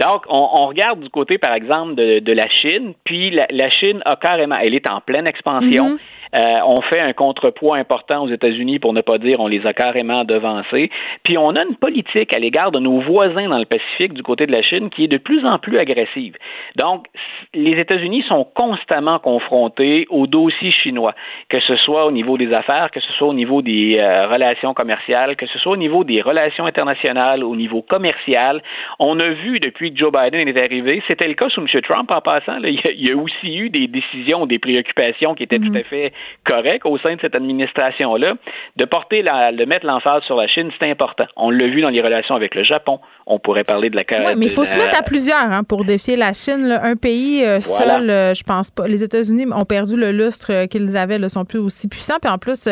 Donc, 0.00 0.22
on, 0.28 0.66
regarde 0.66 1.00
du 1.00 1.10
côté, 1.10 1.38
par 1.38 1.54
exemple, 1.54 1.94
de, 1.94 2.32
la 2.32 2.48
Chine, 2.48 2.94
puis 3.04 3.30
la, 3.30 3.70
Chine 3.70 4.00
a 4.04 4.16
carrément, 4.16 4.56
elle 4.60 4.74
est 4.74 4.88
en 4.90 5.00
pleine 5.00 5.26
expansion. 5.26 5.90
Mm-hmm. 5.90 5.98
Euh, 6.34 6.40
on 6.66 6.80
fait 6.82 7.00
un 7.00 7.12
contrepoids 7.12 7.76
important 7.76 8.24
aux 8.24 8.28
États-Unis, 8.28 8.78
pour 8.78 8.92
ne 8.92 9.00
pas 9.00 9.18
dire 9.18 9.40
on 9.40 9.46
les 9.46 9.64
a 9.66 9.72
carrément 9.72 10.24
devancés. 10.24 10.90
Puis 11.22 11.38
on 11.38 11.50
a 11.50 11.62
une 11.62 11.76
politique 11.76 12.34
à 12.34 12.38
l'égard 12.38 12.70
de 12.70 12.78
nos 12.78 13.00
voisins 13.00 13.48
dans 13.48 13.58
le 13.58 13.64
Pacifique 13.64 14.12
du 14.12 14.22
côté 14.22 14.46
de 14.46 14.52
la 14.52 14.62
Chine 14.62 14.90
qui 14.90 15.04
est 15.04 15.08
de 15.08 15.18
plus 15.18 15.44
en 15.44 15.58
plus 15.58 15.78
agressive. 15.78 16.36
Donc, 16.76 17.06
les 17.54 17.78
États-Unis 17.78 18.24
sont 18.28 18.46
constamment 18.54 19.18
confrontés 19.18 20.06
aux 20.10 20.26
dossiers 20.26 20.70
chinois, 20.70 21.14
que 21.48 21.60
ce 21.60 21.76
soit 21.76 22.06
au 22.06 22.12
niveau 22.12 22.36
des 22.36 22.52
affaires, 22.52 22.90
que 22.90 23.00
ce 23.00 23.12
soit 23.12 23.28
au 23.28 23.34
niveau 23.34 23.62
des 23.62 23.96
euh, 23.98 24.22
relations 24.32 24.74
commerciales, 24.74 25.36
que 25.36 25.46
ce 25.46 25.58
soit 25.58 25.72
au 25.72 25.76
niveau 25.76 26.04
des 26.04 26.20
relations 26.22 26.66
internationales, 26.66 27.42
au 27.44 27.56
niveau 27.56 27.82
commercial. 27.82 28.62
On 28.98 29.18
a 29.18 29.28
vu 29.28 29.60
depuis 29.60 29.92
que 29.92 29.98
Joe 29.98 30.12
Biden 30.12 30.48
est 30.48 30.60
arrivé, 30.60 31.02
c'était 31.08 31.28
le 31.28 31.34
cas 31.34 31.48
sous 31.48 31.60
M. 31.60 31.66
Trump 31.82 32.10
en 32.14 32.20
passant, 32.20 32.58
il, 32.62 32.80
y 32.96 33.12
a, 33.12 33.16
aussi 33.16 33.56
eu 33.56 33.70
des 33.70 33.86
décisions, 33.86 34.46
des 34.46 34.58
préoccupations 34.58 35.34
qui 35.34 35.44
étaient 35.44 35.58
tout 35.58 35.72
mm-hmm. 35.72 35.80
à 35.80 35.84
fait 35.84 36.12
correct 36.44 36.84
au 36.84 36.98
sein 36.98 37.16
de 37.16 37.20
cette 37.20 37.36
administration-là. 37.36 38.34
De 38.76 38.84
porter 38.84 39.22
la, 39.22 39.52
de 39.52 39.64
mettre 39.64 39.86
l'emphase 39.86 40.22
sur 40.24 40.36
la 40.36 40.46
Chine, 40.46 40.70
c'est 40.80 40.90
important. 40.90 41.26
On 41.36 41.50
l'a 41.50 41.66
vu 41.66 41.80
dans 41.80 41.90
les 41.90 42.00
relations 42.00 42.34
avec 42.34 42.54
le 42.54 42.62
Japon. 42.62 43.00
On 43.30 43.38
pourrait 43.38 43.62
parler 43.62 43.90
de 43.90 43.96
la 43.96 44.02
Oui, 44.24 44.32
mais 44.38 44.46
il 44.46 44.50
faut 44.50 44.64
se 44.64 44.74
mettre 44.74 44.98
à 44.98 45.02
plusière 45.02 45.52
hein, 45.52 45.62
pour 45.62 45.84
défier 45.84 46.16
la 46.16 46.32
Chine. 46.32 46.72
Un 46.82 46.96
pays 46.96 47.44
euh, 47.44 47.60
seul, 47.60 48.08
euh, 48.08 48.32
je 48.32 48.42
pense 48.42 48.70
pas. 48.70 48.88
Les 48.88 49.02
États-Unis 49.02 49.44
ont 49.54 49.66
perdu 49.66 49.96
le 49.96 50.12
lustre 50.12 50.50
euh, 50.50 50.66
qu'ils 50.66 50.96
avaient, 50.96 51.18
ne 51.18 51.28
sont 51.28 51.44
plus 51.44 51.58
aussi 51.58 51.88
puissants. 51.88 52.16
Puis 52.22 52.30
en 52.30 52.38
plus, 52.38 52.66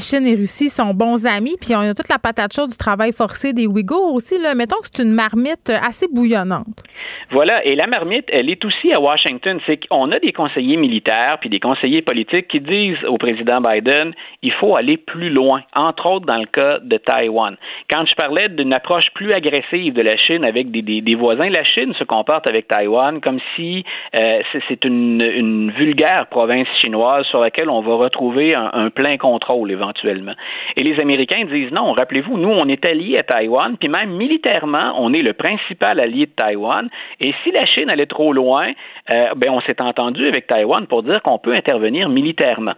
Chine 0.00 0.26
et 0.26 0.34
Russie 0.34 0.68
sont 0.68 0.92
bons 0.94 1.26
amis. 1.26 1.54
Puis 1.60 1.76
on 1.76 1.80
a 1.80 1.94
toute 1.94 2.08
la 2.08 2.18
patate 2.18 2.52
chaude 2.52 2.70
du 2.70 2.76
travail 2.76 3.12
forcé 3.12 3.52
des 3.52 3.68
Ouïghours 3.68 4.14
aussi. 4.14 4.36
Là. 4.40 4.56
Mettons 4.56 4.78
que 4.78 4.88
c'est 4.92 5.04
une 5.04 5.14
marmite 5.14 5.70
assez 5.70 6.08
bouillonnante. 6.08 6.82
Voilà. 7.30 7.64
Et 7.64 7.76
la 7.76 7.86
marmite, 7.86 8.24
elle 8.32 8.50
est 8.50 8.64
aussi 8.64 8.92
à 8.92 9.00
Washington. 9.00 9.60
C'est 9.64 9.78
qu'on 9.86 10.10
a 10.10 10.18
des 10.18 10.32
conseillers 10.32 10.76
militaires 10.76 11.38
puis 11.40 11.50
des 11.50 11.60
conseillers 11.60 12.02
politiques 12.02 12.48
qui 12.48 12.58
disent 12.58 13.04
au 13.06 13.16
président 13.16 13.60
Biden, 13.60 14.12
il 14.42 14.52
faut 14.54 14.76
aller 14.76 14.96
plus 14.96 15.30
loin, 15.30 15.62
entre 15.76 16.10
autres 16.10 16.26
dans 16.26 16.38
le 16.38 16.46
cas 16.46 16.80
de 16.80 16.96
Taïwan. 16.96 17.56
Quand 17.90 18.04
je 18.06 18.14
parlais 18.16 18.48
d'une 18.48 18.74
approche 18.74 19.06
plus 19.14 19.32
agressive 19.32 19.67
de 19.70 20.02
la 20.02 20.16
Chine 20.16 20.44
avec 20.44 20.70
des, 20.70 20.82
des, 20.82 21.14
voisins, 21.14 21.48
la 21.50 21.62
Chine 21.62 21.92
se 21.98 22.04
comporte 22.04 22.48
avec 22.48 22.68
Taïwan 22.68 23.20
comme 23.20 23.38
si 23.54 23.84
euh, 24.16 24.40
c'est 24.68 24.84
une, 24.84 25.22
une, 25.22 25.70
vulgaire 25.72 26.26
province 26.30 26.66
chinoise 26.82 27.26
sur 27.26 27.40
laquelle 27.40 27.68
on 27.68 27.82
va 27.82 27.94
retrouver 27.94 28.54
un, 28.54 28.70
un, 28.72 28.90
plein 28.90 29.18
contrôle 29.18 29.70
éventuellement. 29.70 30.32
Et 30.76 30.84
les 30.84 30.98
Américains 31.00 31.44
disent 31.44 31.70
non, 31.72 31.92
rappelez-vous, 31.92 32.38
nous, 32.38 32.48
on 32.48 32.66
est 32.68 32.88
alliés 32.88 33.18
à 33.18 33.24
Taïwan, 33.24 33.76
puis 33.78 33.90
même 33.90 34.16
militairement, 34.16 34.94
on 34.96 35.12
est 35.12 35.22
le 35.22 35.34
principal 35.34 36.00
allié 36.00 36.26
de 36.26 36.32
Taïwan. 36.34 36.88
Et 37.20 37.34
si 37.44 37.50
la 37.50 37.66
Chine 37.66 37.90
allait 37.90 38.06
trop 38.06 38.32
loin, 38.32 38.72
euh, 39.14 39.28
ben 39.36 39.50
on 39.50 39.60
s'est 39.60 39.82
entendu 39.82 40.26
avec 40.26 40.46
Taïwan 40.46 40.86
pour 40.86 41.02
dire 41.02 41.20
qu'on 41.22 41.38
peut 41.38 41.54
intervenir 41.54 42.08
militairement. 42.08 42.74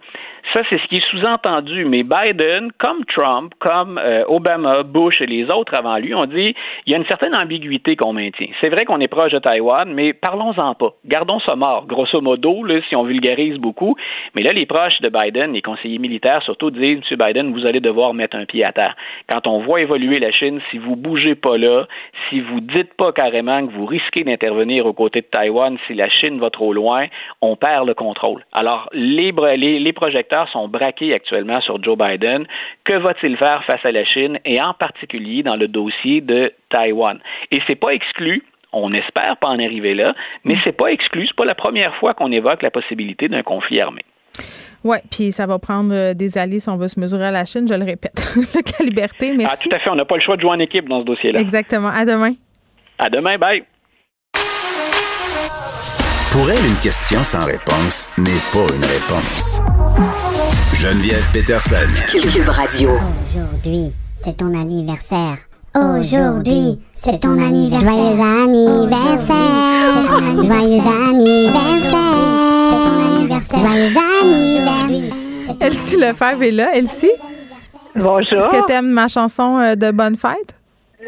Ça, 0.53 0.61
c'est 0.69 0.79
ce 0.79 0.87
qui 0.87 0.95
est 0.95 1.05
sous-entendu. 1.09 1.85
Mais 1.85 2.03
Biden, 2.03 2.71
comme 2.77 3.05
Trump, 3.05 3.53
comme 3.59 3.97
euh, 3.97 4.23
Obama, 4.27 4.83
Bush 4.83 5.21
et 5.21 5.25
les 5.25 5.45
autres 5.53 5.73
avant 5.77 5.97
lui, 5.97 6.13
ont 6.13 6.25
dit 6.25 6.55
il 6.85 6.91
y 6.91 6.93
a 6.93 6.97
une 6.97 7.05
certaine 7.05 7.35
ambiguïté 7.35 7.95
qu'on 7.95 8.13
maintient. 8.13 8.47
C'est 8.61 8.69
vrai 8.69 8.85
qu'on 8.85 8.99
est 8.99 9.07
proche 9.07 9.31
de 9.31 9.39
Taïwan, 9.39 9.91
mais 9.93 10.13
parlons-en 10.13 10.75
pas. 10.75 10.93
Gardons 11.05 11.39
ça 11.47 11.55
mort, 11.55 11.85
grosso 11.85 12.19
modo, 12.21 12.63
là, 12.63 12.79
si 12.89 12.95
on 12.95 13.03
vulgarise 13.03 13.57
beaucoup. 13.57 13.95
Mais 14.35 14.41
là, 14.41 14.51
les 14.51 14.65
proches 14.65 14.99
de 15.01 15.09
Biden, 15.09 15.53
les 15.53 15.61
conseillers 15.61 15.99
militaires 15.99 16.41
surtout, 16.43 16.71
disent 16.71 17.01
M. 17.09 17.17
Biden, 17.17 17.53
vous 17.53 17.65
allez 17.65 17.79
devoir 17.79 18.13
mettre 18.13 18.35
un 18.35 18.45
pied 18.45 18.65
à 18.65 18.71
terre. 18.71 18.95
Quand 19.31 19.47
on 19.47 19.59
voit 19.59 19.81
évoluer 19.81 20.17
la 20.17 20.31
Chine, 20.31 20.59
si 20.69 20.77
vous 20.77 20.95
bougez 20.95 21.35
pas 21.35 21.57
là, 21.57 21.85
si 22.29 22.39
vous 22.41 22.59
dites 22.61 22.93
pas 22.95 23.11
carrément 23.11 23.65
que 23.65 23.71
vous 23.71 23.85
risquez 23.85 24.23
d'intervenir 24.23 24.85
aux 24.85 24.93
côtés 24.93 25.21
de 25.21 25.27
Taïwan, 25.27 25.77
si 25.87 25.93
la 25.93 26.09
Chine 26.09 26.39
va 26.39 26.49
trop 26.49 26.73
loin, 26.73 27.05
on 27.41 27.55
perd 27.55 27.87
le 27.87 27.93
contrôle. 27.93 28.43
Alors, 28.51 28.89
les, 28.93 29.31
les, 29.57 29.79
les 29.79 29.93
projecteurs 29.93 30.30
sont 30.51 30.67
braqués 30.67 31.13
actuellement 31.13 31.61
sur 31.61 31.81
Joe 31.83 31.97
Biden. 31.97 32.45
Que 32.83 32.95
va-t-il 32.95 33.37
faire 33.37 33.63
face 33.65 33.85
à 33.85 33.91
la 33.91 34.05
Chine 34.05 34.39
et 34.45 34.61
en 34.61 34.73
particulier 34.73 35.43
dans 35.43 35.55
le 35.55 35.67
dossier 35.67 36.21
de 36.21 36.51
Taïwan? 36.69 37.19
Et 37.51 37.59
c'est 37.67 37.75
pas 37.75 37.89
exclu 37.89 38.43
on 38.73 38.93
espère 38.93 39.37
pas 39.37 39.49
en 39.49 39.59
arriver 39.59 39.93
là, 39.93 40.15
mais 40.45 40.55
c'est 40.63 40.71
pas 40.71 40.87
exclu. 40.87 41.27
C'est 41.27 41.35
pas 41.35 41.45
la 41.45 41.55
première 41.55 41.93
fois 41.95 42.13
qu'on 42.13 42.31
évoque 42.31 42.61
la 42.61 42.71
possibilité 42.71 43.27
d'un 43.27 43.43
conflit 43.43 43.81
armé. 43.81 44.01
Oui, 44.83 44.97
puis 45.11 45.31
ça 45.31 45.45
va 45.45 45.59
prendre 45.59 45.93
euh, 45.93 46.13
des 46.13 46.37
alliés 46.37 46.59
si 46.59 46.69
on 46.69 46.77
veut 46.77 46.87
se 46.87 46.99
mesurer 46.99 47.25
à 47.25 47.31
la 47.31 47.45
Chine, 47.45 47.67
je 47.67 47.73
le 47.73 47.83
répète. 47.83 48.13
la 48.79 48.85
liberté, 48.85 49.31
merci. 49.35 49.53
Ah, 49.53 49.69
tout 49.69 49.75
à 49.75 49.79
fait. 49.79 49.89
On 49.91 49.95
n'a 49.95 50.05
pas 50.05 50.15
le 50.15 50.21
choix 50.21 50.37
de 50.37 50.41
jouer 50.41 50.51
en 50.51 50.59
équipe 50.59 50.89
dans 50.89 51.01
ce 51.01 51.05
dossier-là. 51.05 51.39
Exactement. 51.39 51.89
À 51.89 52.03
demain. 52.05 52.33
À 52.97 53.09
demain. 53.09 53.37
Bye. 53.37 53.63
Pour 56.31 56.49
elle, 56.49 56.65
une 56.65 56.77
question 56.77 57.23
sans 57.25 57.43
réponse 57.43 58.07
n'est 58.17 58.39
pas 58.53 58.73
une 58.73 58.85
réponse. 58.85 59.61
Geneviève 60.73 61.27
Peterson. 61.33 61.75
Cube 62.09 62.47
Radio. 62.47 62.91
Aujourd'hui, 63.27 63.91
c'est 64.23 64.37
ton 64.37 64.57
anniversaire. 64.57 65.37
Aujourd'hui, 65.75 66.79
c'est 66.95 67.19
ton 67.19 67.33
anniversaire. 67.37 67.91
Joyeux 67.91 68.21
anniversaire. 68.21 69.35
Joyeux 70.41 70.81
anniversaire. 71.09 71.99
C'est 72.69 72.81
ton 72.87 72.97
anniversaire. 73.15 73.59
Joyeux 73.59 73.97
anniversaire. 73.97 75.55
Elsie 75.59 75.97
Lefebvre 75.97 76.43
est 76.43 76.51
là. 76.51 76.75
Elsie? 76.75 77.11
Bonjour. 77.93 78.39
Est-ce 78.39 78.47
que 78.47 78.65
tu 78.67 78.71
aimes 78.71 78.89
ma 78.91 79.09
chanson 79.09 79.57
euh, 79.59 79.75
de 79.75 79.91
Bonne 79.91 80.15
Fête? 80.15 80.55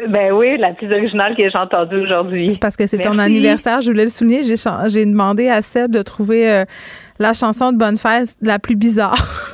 Ben 0.08 0.32
oui, 0.32 0.56
la 0.58 0.72
plus 0.72 0.90
originale 0.92 1.36
que 1.36 1.42
j'ai 1.42 1.58
entendue 1.58 2.00
aujourd'hui. 2.00 2.50
C'est 2.50 2.60
parce 2.60 2.76
que 2.76 2.86
c'est 2.86 2.98
ton 2.98 3.18
anniversaire. 3.18 3.80
Je 3.80 3.90
voulais 3.90 4.04
le 4.04 4.10
souligner. 4.10 4.42
J'ai 4.42 5.06
demandé 5.06 5.48
à 5.48 5.62
Seb 5.62 5.90
de 5.90 6.02
trouver 6.02 6.50
euh, 6.50 6.64
la 7.18 7.32
chanson 7.32 7.72
de 7.72 7.78
Bonne 7.78 7.98
Fête 7.98 8.36
la 8.40 8.58
plus 8.58 8.76
bizarre. 8.76 9.53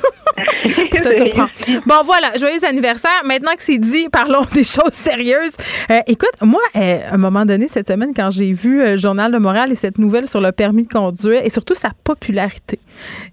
Bon, 1.85 1.95
voilà, 2.05 2.31
joyeux 2.37 2.63
anniversaire. 2.63 3.21
Maintenant 3.25 3.51
que 3.55 3.63
c'est 3.63 3.77
dit, 3.77 4.07
parlons 4.11 4.45
des 4.53 4.63
choses 4.63 4.93
sérieuses. 4.93 5.51
Euh, 5.89 5.99
écoute, 6.07 6.31
moi, 6.41 6.61
euh, 6.75 6.99
à 7.09 7.13
un 7.13 7.17
moment 7.17 7.45
donné, 7.45 7.67
cette 7.67 7.87
semaine, 7.87 8.13
quand 8.15 8.31
j'ai 8.31 8.53
vu 8.53 8.81
euh, 8.81 8.91
le 8.91 8.97
Journal 8.97 9.31
de 9.31 9.37
Montréal 9.37 9.71
et 9.71 9.75
cette 9.75 9.97
nouvelle 9.97 10.27
sur 10.27 10.41
le 10.41 10.51
permis 10.51 10.83
de 10.83 10.91
conduire 10.91 11.41
et 11.43 11.49
surtout 11.49 11.75
sa 11.75 11.91
popularité, 12.03 12.79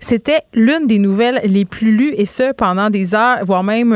c'était 0.00 0.40
l'une 0.54 0.86
des 0.86 0.98
nouvelles 0.98 1.40
les 1.44 1.64
plus 1.64 1.92
lues 1.96 2.14
et 2.16 2.26
ce, 2.26 2.52
pendant 2.52 2.90
des 2.90 3.14
heures, 3.14 3.38
voire 3.42 3.62
même 3.62 3.94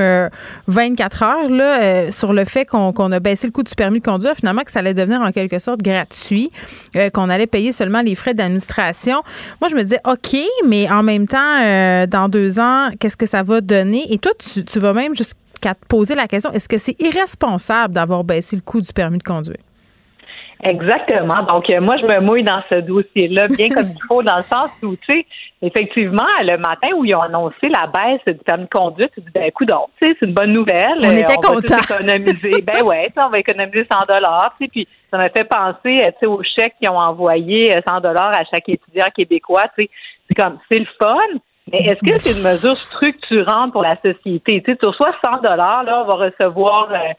24 0.67 1.23
heures, 1.23 1.49
là, 1.49 2.11
sur 2.11 2.33
le 2.33 2.45
fait 2.45 2.67
qu'on 2.67 3.13
a 3.13 3.21
baissé 3.21 3.47
le 3.47 3.53
coût 3.53 3.63
du 3.63 3.75
permis 3.75 4.01
de 4.01 4.05
conduire, 4.05 4.35
finalement, 4.35 4.63
que 4.63 4.71
ça 4.71 4.81
allait 4.81 4.93
devenir 4.93 5.23
en 5.23 5.33
quelque 5.33 5.59
sorte 5.59 5.81
gratuit, 5.81 6.51
qu'on 7.15 7.31
allait 7.31 7.47
payer 7.47 7.73
seulement 7.73 8.03
les 8.03 8.15
frais 8.15 8.35
d'administration. 8.35 9.23
Moi, 9.61 9.71
je 9.71 9.77
me 9.77 9.83
disais, 9.83 10.01
OK, 10.07 10.37
mais 10.69 10.91
en 10.91 11.03
même 11.03 11.27
temps, 11.27 12.07
dans 12.07 12.29
deux 12.29 12.61
ans, 12.61 12.91
qu'est-ce 12.99 13.17
que 13.17 13.27
ça 13.27 13.43
va 13.43 13.61
donner? 13.61 14.13
Et 14.13 14.19
toi, 14.19 14.33
tu, 14.39 14.79
vas 14.79 14.93
même 14.93 15.15
qu'à 15.61 15.75
te 15.75 15.87
poser 15.87 16.15
la 16.15 16.27
question 16.27 16.51
est-ce 16.53 16.69
que 16.69 16.79
c'est 16.79 17.01
irresponsable 17.01 17.95
d'avoir 17.95 18.25
baissé 18.25 18.57
le 18.57 18.63
coût 18.63 18.81
du 18.81 18.93
permis 18.93 19.19
de 19.19 19.23
conduire? 19.23 19.59
Exactement. 20.63 21.43
Donc, 21.49 21.69
euh, 21.71 21.81
moi, 21.81 21.97
je 21.97 22.07
me 22.07 22.21
mouille 22.21 22.45
dans 22.45 22.63
ce 22.71 22.79
dossier-là 22.79 23.49
bien 23.49 23.69
comme 23.71 23.89
il 23.89 24.03
faut, 24.07 24.23
dans 24.23 24.37
le 24.37 24.45
sens 24.45 24.71
où, 24.83 24.95
tu 24.95 25.13
sais, 25.13 25.27
effectivement, 25.61 26.23
le 26.41 26.57
matin 26.57 26.89
où 26.97 27.05
ils 27.05 27.17
ont 27.17 27.21
annoncé 27.21 27.69
la 27.69 27.89
baisse 27.89 28.21
du 28.27 28.45
permis 28.45 28.65
de 28.65 28.69
conduite, 28.69 29.11
tu 29.13 29.23
dis, 29.23 29.31
ben, 29.35 29.51
coup 29.51 29.65
tu 29.65 29.73
sais, 29.99 30.17
c'est 30.21 30.27
une 30.27 30.35
bonne 30.35 30.53
nouvelle. 30.53 30.95
On 31.01 31.11
était 31.11 31.35
contents. 31.35 31.79
économiser. 31.79 32.63
ben 32.63 32.81
ouais, 32.85 33.09
on 33.17 33.31
va 33.31 33.39
économiser 33.39 33.85
100 33.93 34.07
dollars, 34.09 34.55
tu 34.57 34.65
sais, 34.65 34.71
puis 34.71 34.89
ça 35.11 35.19
m'a 35.19 35.31
fait 35.31 35.45
penser, 35.45 35.99
tu 35.99 36.13
sais, 36.21 36.27
aux 36.27 36.43
chèques 36.45 36.75
qu'ils 36.81 36.91
ont 36.91 36.99
envoyé 36.99 37.75
100 37.89 38.01
dollars 38.01 38.31
à 38.31 38.45
chaque 38.45 38.69
étudiant 38.69 39.07
québécois, 39.15 39.65
tu 39.77 39.85
sais. 39.85 39.91
C'est 40.29 40.41
comme, 40.41 40.59
c'est 40.71 40.79
le 40.79 40.87
fun, 41.01 41.19
mais 41.71 41.79
est-ce 41.79 42.01
que 42.01 42.19
c'est 42.19 42.33
une 42.33 42.43
mesure 42.43 42.77
structurante 42.77 43.73
pour 43.73 43.83
la 43.83 43.97
société? 43.97 44.63
Tu 44.63 44.73
sais, 44.73 44.77
tu 44.77 44.89
reçois 44.89 45.15
100 45.25 45.43
dollars, 45.43 45.85
là, 45.85 46.03
on 46.05 46.07
va 46.07 46.27
recevoir... 46.27 46.89
Euh, 46.93 47.13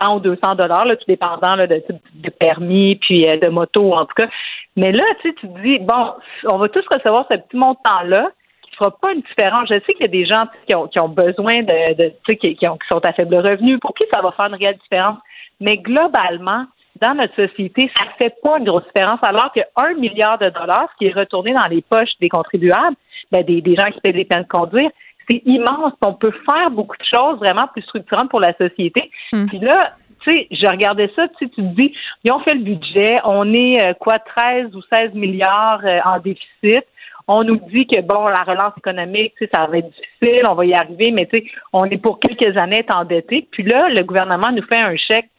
100 0.00 0.16
ou 0.16 0.20
200 0.20 0.54
dollars, 0.54 0.86
tout 0.86 1.04
dépendant 1.08 1.56
là, 1.56 1.66
de 1.66 1.82
de 2.14 2.30
permis 2.30 2.96
puis 2.96 3.28
euh, 3.28 3.36
de 3.36 3.48
moto 3.48 3.92
en 3.92 4.04
tout 4.04 4.14
cas. 4.16 4.28
Mais 4.76 4.92
là, 4.92 5.04
tu 5.20 5.34
tu 5.34 5.48
te 5.48 5.62
dis 5.62 5.78
bon, 5.80 6.12
on 6.50 6.58
va 6.58 6.68
tous 6.68 6.84
recevoir 6.90 7.26
ce 7.30 7.36
petit 7.36 7.56
montant-là 7.56 8.30
qui 8.62 8.76
fera 8.76 8.90
pas 8.90 9.12
une 9.12 9.22
différence. 9.22 9.68
Je 9.68 9.74
sais 9.74 9.92
qu'il 9.94 10.02
y 10.02 10.04
a 10.04 10.08
des 10.08 10.26
gens 10.26 10.44
qui 10.66 10.74
ont, 10.76 10.86
qui 10.86 11.00
ont 11.00 11.08
besoin 11.08 11.56
de, 11.56 11.94
de 11.94 12.08
tu 12.08 12.14
sais, 12.28 12.36
qui, 12.36 12.56
qui, 12.56 12.66
sont 12.90 13.04
à 13.04 13.12
faible 13.12 13.36
revenu, 13.36 13.78
pour 13.78 13.94
qui 13.94 14.06
ça 14.12 14.22
va 14.22 14.32
faire 14.32 14.46
une 14.46 14.54
réelle 14.54 14.78
différence? 14.78 15.18
Mais 15.60 15.76
globalement, 15.76 16.64
dans 17.00 17.14
notre 17.14 17.34
société, 17.34 17.90
ça 17.96 18.04
fait 18.20 18.34
pas 18.42 18.58
une 18.58 18.64
grosse 18.64 18.84
différence, 18.94 19.20
alors 19.22 19.50
que 19.54 19.60
un 19.76 19.94
milliard 19.94 20.38
de 20.38 20.50
dollars, 20.50 20.88
ce 20.92 20.98
qui 20.98 21.06
est 21.06 21.14
retourné 21.14 21.52
dans 21.52 21.66
les 21.70 21.82
poches 21.82 22.12
des 22.20 22.28
contribuables, 22.28 22.96
ben, 23.32 23.42
des, 23.42 23.60
des 23.60 23.74
gens 23.76 23.90
qui 23.90 24.00
paient 24.00 24.12
des 24.12 24.24
peines 24.24 24.42
de 24.42 24.48
conduire, 24.48 24.90
c'est 25.30 25.42
immense. 25.46 25.92
On 26.04 26.14
peut 26.14 26.32
faire 26.50 26.70
beaucoup 26.70 26.96
de 26.96 27.04
choses 27.04 27.38
vraiment 27.38 27.68
plus 27.68 27.82
structurantes 27.82 28.28
pour 28.28 28.40
la 28.40 28.54
société. 28.54 29.10
Hmm. 29.32 29.46
Puis 29.46 29.58
là, 29.60 29.92
tu 30.22 30.30
sais, 30.30 30.48
je 30.50 30.68
regardais 30.68 31.10
ça, 31.16 31.28
tu 31.38 31.48
te 31.48 31.60
dis, 31.60 31.94
ils 32.24 32.32
ont 32.32 32.40
fait 32.40 32.54
le 32.54 32.62
budget, 32.62 33.16
on 33.24 33.52
est 33.54 33.86
euh, 33.86 33.94
quoi, 33.94 34.18
13 34.18 34.74
ou 34.74 34.82
16 34.92 35.14
milliards 35.14 35.80
euh, 35.84 35.98
en 36.04 36.18
déficit. 36.18 36.84
On 37.26 37.44
nous 37.44 37.60
dit 37.72 37.86
que 37.86 38.00
bon, 38.00 38.24
la 38.24 38.42
relance 38.42 38.72
économique, 38.76 39.34
tu 39.38 39.44
sais, 39.44 39.50
ça 39.54 39.66
va 39.66 39.78
être 39.78 39.88
difficile, 39.88 40.42
on 40.48 40.54
va 40.54 40.66
y 40.66 40.74
arriver, 40.74 41.12
mais 41.12 41.26
tu 41.26 41.38
sais, 41.38 41.44
on 41.72 41.84
est 41.84 41.98
pour 41.98 42.18
quelques 42.18 42.56
années 42.56 42.84
endettés. 42.92 43.46
Puis 43.50 43.62
là, 43.62 43.88
le 43.88 44.02
gouvernement 44.02 44.50
nous 44.52 44.64
fait 44.64 44.82
un 44.82 44.96
chèque 44.96 45.30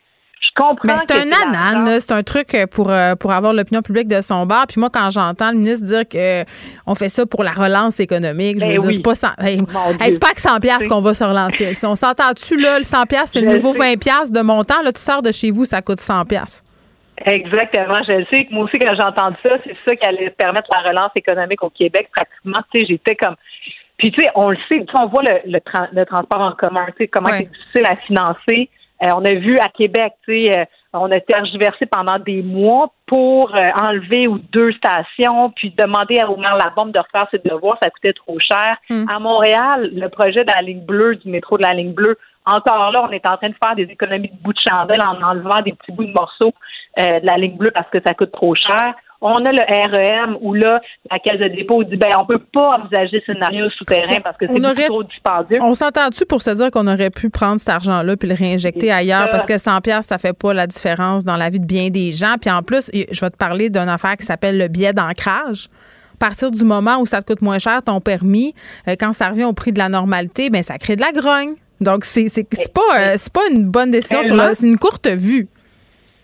je 0.41 0.49
comprends. 0.55 0.87
Mais 0.87 0.95
c'est 0.97 1.11
un 1.13 1.31
anan, 1.31 1.99
c'est 1.99 2.11
un 2.11 2.23
truc 2.23 2.57
pour, 2.71 2.89
euh, 2.89 3.15
pour 3.15 3.31
avoir 3.31 3.53
l'opinion 3.53 3.81
publique 3.81 4.07
de 4.07 4.21
son 4.21 4.45
bar. 4.45 4.65
Puis 4.67 4.79
moi, 4.79 4.89
quand 4.91 5.09
j'entends 5.11 5.51
le 5.51 5.57
ministre 5.57 5.85
dire 5.85 6.07
que 6.07 6.43
on 6.87 6.95
fait 6.95 7.09
ça 7.09 7.25
pour 7.25 7.43
la 7.43 7.51
relance 7.51 7.99
économique, 7.99 8.59
je 8.59 8.65
veux 8.65 8.73
ben 8.73 8.81
dire, 8.81 8.93
c'est 8.93 9.03
pas, 9.03 9.15
100, 9.15 9.27
c'est 9.39 10.19
pas 10.19 10.33
que 10.33 10.41
100 10.41 10.59
pièces 10.59 10.87
qu'on 10.87 11.01
va 11.01 11.13
se 11.13 11.23
relancer. 11.23 11.73
Si 11.73 11.85
on 11.85 11.95
s'entend-tu, 11.95 12.59
là, 12.59 12.79
le 12.79 12.83
100 12.83 13.05
pièces 13.05 13.31
c'est 13.31 13.41
le 13.41 13.53
nouveau 13.53 13.73
20 13.73 13.99
pièces 13.99 14.31
de 14.31 14.41
montant. 14.41 14.81
Là, 14.81 14.91
tu 14.91 15.01
sors 15.01 15.21
de 15.21 15.31
chez 15.31 15.51
vous, 15.51 15.65
ça 15.65 15.81
coûte 15.81 15.99
100 15.99 16.25
pièces. 16.25 16.63
Exactement. 17.25 17.99
Je 18.07 18.13
le 18.13 18.25
sais 18.33 18.47
moi 18.49 18.65
aussi, 18.65 18.79
quand 18.79 18.95
j'ai 18.95 19.03
entendu 19.03 19.37
ça, 19.43 19.57
c'est 19.63 19.77
ça 19.87 19.95
qui 19.95 20.07
allait 20.07 20.31
permettre 20.31 20.69
la 20.73 20.89
relance 20.89 21.11
économique 21.15 21.63
au 21.63 21.69
Québec. 21.69 22.09
Pratiquement, 22.15 22.61
tu 22.73 22.79
sais, 22.79 22.85
j'étais 22.87 23.15
comme... 23.15 23.35
Puis, 23.97 24.11
tu 24.11 24.21
sais, 24.21 24.29
on 24.33 24.49
le 24.49 24.57
sait, 24.71 24.83
on 24.95 25.05
voit 25.07 25.21
le, 25.21 25.51
le, 25.51 26.05
transport 26.05 26.41
en 26.41 26.53
commun, 26.53 26.87
tu 26.97 27.03
sais, 27.03 27.07
comment 27.07 27.29
c'est 27.29 27.51
difficile 27.51 27.85
à 27.87 27.95
financer. 27.97 28.69
Euh, 29.03 29.07
on 29.15 29.25
a 29.25 29.33
vu 29.33 29.57
à 29.59 29.67
Québec, 29.69 30.13
tu 30.25 30.31
sais, 30.31 30.59
euh, 30.59 30.65
on 30.93 31.11
a 31.11 31.19
tergiversé 31.19 31.85
pendant 31.85 32.19
des 32.19 32.43
mois 32.43 32.93
pour 33.07 33.55
euh, 33.55 33.69
enlever 33.81 34.27
ou 34.27 34.37
deux 34.37 34.71
stations, 34.73 35.49
puis 35.51 35.73
demander 35.75 36.19
à 36.19 36.29
Omer 36.29 36.57
bombe 36.77 36.91
de 36.91 36.99
refaire 36.99 37.27
ses 37.31 37.39
devoirs, 37.39 37.77
ça 37.81 37.89
coûtait 37.89 38.13
trop 38.13 38.37
cher. 38.39 38.77
Hmm. 38.89 39.05
À 39.09 39.19
Montréal, 39.19 39.89
le 39.93 40.07
projet 40.09 40.43
de 40.43 40.51
la 40.55 40.61
ligne 40.61 40.85
bleue, 40.85 41.15
du 41.15 41.29
métro 41.29 41.57
de 41.57 41.63
la 41.63 41.73
ligne 41.73 41.93
bleue, 41.93 42.17
encore 42.45 42.91
là, 42.91 43.07
on 43.07 43.11
est 43.11 43.25
en 43.27 43.37
train 43.37 43.49
de 43.49 43.55
faire 43.63 43.75
des 43.75 43.83
économies 43.83 44.29
de 44.29 44.43
bout 44.43 44.53
de 44.53 44.59
chandelle 44.67 45.01
en 45.03 45.21
enlevant 45.21 45.61
des 45.61 45.73
petits 45.73 45.91
bouts 45.91 46.05
de 46.05 46.11
morceaux 46.11 46.53
de 46.97 47.25
la 47.25 47.37
ligne 47.37 47.55
bleue 47.55 47.69
parce 47.71 47.87
que 47.91 47.99
ça 48.03 48.15
coûte 48.15 48.31
trop 48.31 48.55
cher. 48.55 48.95
On 49.21 49.35
a 49.35 49.51
le 49.51 49.61
REM 49.61 50.37
où 50.41 50.53
là, 50.53 50.81
la 51.09 51.19
caisse 51.19 51.39
de 51.39 51.47
dépôt 51.49 51.83
dit 51.83 51.95
ben 51.95 52.09
on 52.17 52.25
peut 52.25 52.41
pas 52.53 52.79
envisager 52.79 53.21
ce 53.25 53.33
scénario 53.33 53.69
souterrain 53.69 54.19
parce 54.23 54.37
que 54.37 54.45
c'est 54.47 54.87
trop 54.87 55.03
dispendieux. 55.03 55.59
On 55.61 55.73
s'entend-tu 55.73 56.25
pour 56.25 56.41
se 56.41 56.51
dire 56.51 56.71
qu'on 56.71 56.87
aurait 56.87 57.11
pu 57.11 57.29
prendre 57.29 57.59
cet 57.59 57.69
argent-là 57.69 58.17
puis 58.17 58.27
le 58.27 58.35
réinjecter 58.35 58.91
ailleurs? 58.91 59.29
parce 59.29 59.45
que 59.45 59.57
100 59.57 59.81
pièces 59.81 60.07
ça 60.07 60.17
fait 60.17 60.33
pas 60.33 60.53
la 60.53 60.67
différence 60.67 61.23
dans 61.23 61.37
la 61.37 61.49
vie 61.49 61.59
de 61.59 61.65
bien 61.65 61.89
des 61.89 62.11
gens. 62.11 62.35
Puis 62.39 62.49
en 62.49 62.63
plus, 62.63 62.89
je 62.93 63.21
vais 63.21 63.29
te 63.29 63.37
parler 63.37 63.69
d'une 63.69 63.89
affaire 63.89 64.17
qui 64.17 64.25
s'appelle 64.25 64.57
le 64.57 64.67
biais 64.67 64.93
d'ancrage 64.93 65.67
à 66.21 66.25
partir 66.25 66.51
du 66.51 66.63
moment 66.63 66.99
où 66.99 67.07
ça 67.07 67.21
te 67.21 67.25
coûte 67.25 67.41
moins 67.41 67.57
cher 67.57 67.81
ton 67.81 67.99
permis, 67.99 68.53
euh, 68.87 68.95
quand 68.99 69.11
ça 69.11 69.29
revient 69.29 69.45
au 69.45 69.53
prix 69.53 69.71
de 69.71 69.79
la 69.79 69.89
normalité, 69.89 70.51
ben 70.51 70.61
ça 70.61 70.77
crée 70.77 70.95
de 70.95 71.01
la 71.01 71.11
grogne. 71.11 71.55
Donc 71.79 72.05
c'est 72.05 72.27
c'est 72.27 72.45
pas 72.71 72.81
euh, 72.99 73.13
c'est 73.17 73.33
pas 73.33 73.49
une 73.51 73.65
bonne 73.65 73.89
décision, 73.89 74.21
c'est 74.53 74.67
une 74.67 74.77
courte 74.77 75.07
vue. 75.07 75.47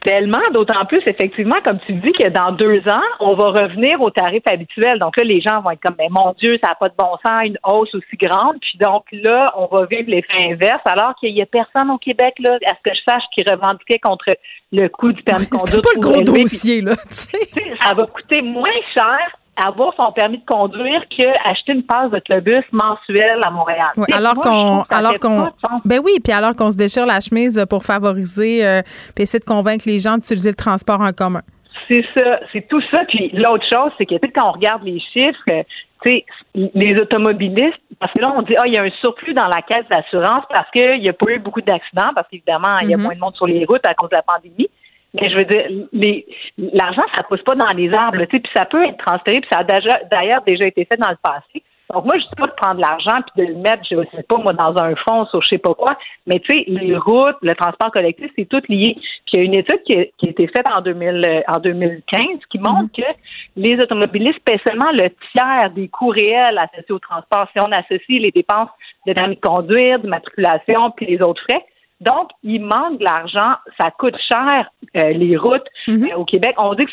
Tellement, 0.07 0.39
d'autant 0.53 0.85
plus, 0.85 1.01
effectivement, 1.05 1.57
comme 1.65 1.79
tu 1.85 1.91
dis, 1.91 2.13
que 2.13 2.29
dans 2.29 2.53
deux 2.53 2.79
ans, 2.87 3.03
on 3.19 3.35
va 3.35 3.47
revenir 3.47 3.99
au 3.99 4.09
tarif 4.09 4.41
habituel. 4.49 4.99
Donc 4.99 5.17
là, 5.17 5.25
les 5.25 5.41
gens 5.41 5.59
vont 5.59 5.71
être 5.71 5.81
comme, 5.81 5.97
mais 5.99 6.07
mon 6.09 6.33
Dieu, 6.39 6.57
ça 6.63 6.69
n'a 6.69 6.75
pas 6.75 6.87
de 6.87 6.93
bon 6.97 7.11
sens, 7.25 7.41
une 7.43 7.57
hausse 7.65 7.93
aussi 7.93 8.15
grande. 8.15 8.55
Puis 8.61 8.79
donc 8.79 9.03
là, 9.11 9.53
on 9.57 9.65
va 9.65 9.85
vivre 9.85 10.05
l'effet 10.07 10.51
inverse, 10.51 10.79
alors 10.85 11.13
qu'il 11.19 11.33
n'y 11.33 11.41
a 11.41 11.45
personne 11.45 11.91
au 11.91 11.97
Québec, 11.97 12.35
là, 12.39 12.57
à 12.67 12.69
ce 12.69 12.89
que 12.89 12.95
je 12.95 13.01
sache, 13.05 13.23
qui 13.35 13.43
revendiquait 13.51 13.99
contre 13.99 14.29
le 14.71 14.87
coût 14.87 15.11
du 15.11 15.21
permis 15.23 15.45
de 15.45 15.49
conduire. 15.49 15.75
C'est 15.75 15.81
pas 15.81 15.95
le 15.95 15.99
gros 15.99 16.21
dossier, 16.21 16.79
là. 16.79 16.93
Ça 17.09 17.93
va 17.93 18.05
coûter 18.05 18.41
moins 18.41 18.69
cher 18.93 19.19
avoir 19.65 19.93
son 19.95 20.11
permis 20.11 20.37
de 20.37 20.45
conduire 20.45 21.03
qu'acheter 21.09 21.73
une 21.73 21.83
passe 21.83 22.11
d'autobus 22.11 22.63
mensuelle 22.71 23.39
à 23.43 23.49
Montréal. 23.49 23.91
alors 24.13 24.35
qu'on, 24.35 24.83
alors 24.89 25.17
qu'on, 25.19 25.47
ben 25.85 25.99
oui, 26.03 26.19
puis 26.23 26.33
alors 26.33 26.55
qu'on 26.55 26.71
se 26.71 26.77
déchire 26.77 27.05
la 27.05 27.19
chemise 27.19 27.65
pour 27.69 27.83
favoriser, 27.83 28.65
euh, 28.65 28.81
puis 29.15 29.23
essayer 29.23 29.39
de 29.39 29.45
convaincre 29.45 29.85
les 29.87 29.99
gens 29.99 30.15
d'utiliser 30.15 30.49
le 30.49 30.55
transport 30.55 31.01
en 31.01 31.11
commun. 31.11 31.41
C'est 31.89 32.05
ça, 32.15 32.39
c'est 32.51 32.67
tout 32.67 32.81
ça. 32.91 33.03
Puis 33.07 33.29
l'autre 33.33 33.65
chose, 33.71 33.91
c'est 33.97 34.05
que 34.05 34.15
quand 34.33 34.49
on 34.49 34.51
regarde 34.51 34.83
les 34.83 34.99
chiffres, 34.99 35.39
tu 35.47 36.11
sais, 36.11 36.25
les 36.53 36.93
automobilistes, 37.01 37.79
parce 37.99 38.11
que 38.13 38.21
là, 38.21 38.33
on 38.35 38.41
dit, 38.41 38.53
ah, 38.57 38.67
il 38.67 38.73
y 38.73 38.77
a 38.77 38.83
un 38.83 38.91
surplus 39.01 39.33
dans 39.33 39.47
la 39.47 39.61
caisse 39.61 39.87
d'assurance 39.89 40.43
parce 40.49 40.69
qu'il 40.71 40.99
n'y 40.99 41.09
a 41.09 41.13
pas 41.13 41.31
eu 41.31 41.39
beaucoup 41.39 41.61
d'accidents, 41.61 42.11
parce 42.13 42.27
qu'évidemment, 42.29 42.77
il 42.81 42.89
y 42.89 42.93
a 42.93 42.97
mm-hmm. 42.97 43.01
moins 43.01 43.15
de 43.15 43.19
monde 43.19 43.35
sur 43.35 43.47
les 43.47 43.65
routes 43.65 43.85
à 43.87 43.93
cause 43.93 44.09
de 44.09 44.15
la 44.15 44.21
pandémie. 44.21 44.69
Mais 45.13 45.29
je 45.29 45.37
veux 45.37 45.45
dire, 45.45 46.27
l'argent, 46.57 47.03
ça 47.15 47.23
pousse 47.23 47.41
pas 47.41 47.55
dans 47.55 47.75
les 47.75 47.91
arbres, 47.93 48.23
tu 48.25 48.37
sais, 48.37 48.39
puis 48.39 48.51
ça 48.55 48.65
peut 48.65 48.83
être 48.83 48.97
transféré, 48.97 49.41
puis 49.41 49.49
ça 49.51 49.59
a 49.59 49.63
d'ailleurs 49.63 50.43
déjà 50.45 50.67
été 50.67 50.85
fait 50.85 50.97
dans 50.97 51.09
le 51.09 51.17
passé. 51.21 51.63
Donc 51.93 52.03
moi, 52.03 52.15
je 52.17 52.23
dis 52.23 52.35
pas 52.35 52.47
de 52.47 52.53
prendre 52.53 52.81
l'argent 52.81 53.21
puis 53.21 53.45
de 53.45 53.53
le 53.53 53.59
mettre, 53.59 53.83
je 53.89 53.95
sais 54.15 54.23
pas 54.23 54.37
moi, 54.37 54.51
dans 54.51 54.75
un 54.81 54.93
fonds 55.07 55.25
sur 55.27 55.41
je 55.41 55.47
sais 55.47 55.57
pas 55.57 55.73
quoi, 55.73 55.97
mais 56.25 56.39
tu 56.41 56.53
sais, 56.53 56.63
les 56.67 56.97
routes, 56.97 57.37
le 57.41 57.55
transport 57.55 57.91
collectif, 57.91 58.29
c'est 58.35 58.47
tout 58.47 58.61
lié. 58.67 58.95
Puis 58.95 59.33
il 59.33 59.39
y 59.39 59.41
a 59.41 59.43
une 59.45 59.57
étude 59.57 59.81
qui 59.83 59.97
a, 59.97 60.29
été 60.29 60.47
faite 60.47 60.65
en 60.69 60.81
2000, 60.81 61.23
euh, 61.25 61.41
en 61.47 61.59
2015 61.59 62.21
qui 62.49 62.59
montre 62.59 62.91
mm-hmm. 62.91 63.13
que 63.13 63.17
les 63.55 63.77
automobilistes 63.77 64.39
paient 64.43 64.59
seulement 64.67 64.91
le 64.91 65.09
tiers 65.31 65.71
des 65.71 65.87
coûts 65.87 66.09
réels 66.09 66.57
associés 66.57 66.93
au 66.93 66.99
transport 66.99 67.47
si 67.53 67.59
on 67.63 67.71
associe 67.71 68.21
les 68.21 68.31
dépenses 68.31 68.69
de 69.05 69.13
permis 69.13 69.35
de 69.35 69.41
conduire, 69.41 69.99
de 69.99 70.09
matriculation 70.09 70.91
puis 70.91 71.05
les 71.05 71.21
autres 71.21 71.41
frais. 71.49 71.63
Donc, 71.99 72.29
il 72.43 72.61
manque 72.61 72.99
de 72.99 73.03
l'argent. 73.03 73.55
Ça 73.79 73.91
coûte 73.91 74.15
cher, 74.31 74.69
euh, 74.97 75.09
les 75.09 75.35
routes 75.35 75.65
mhm. 75.87 76.09
euh, 76.11 76.15
au 76.17 76.25
Québec. 76.25 76.53
On 76.57 76.73
dit 76.73 76.85
que 76.85 76.91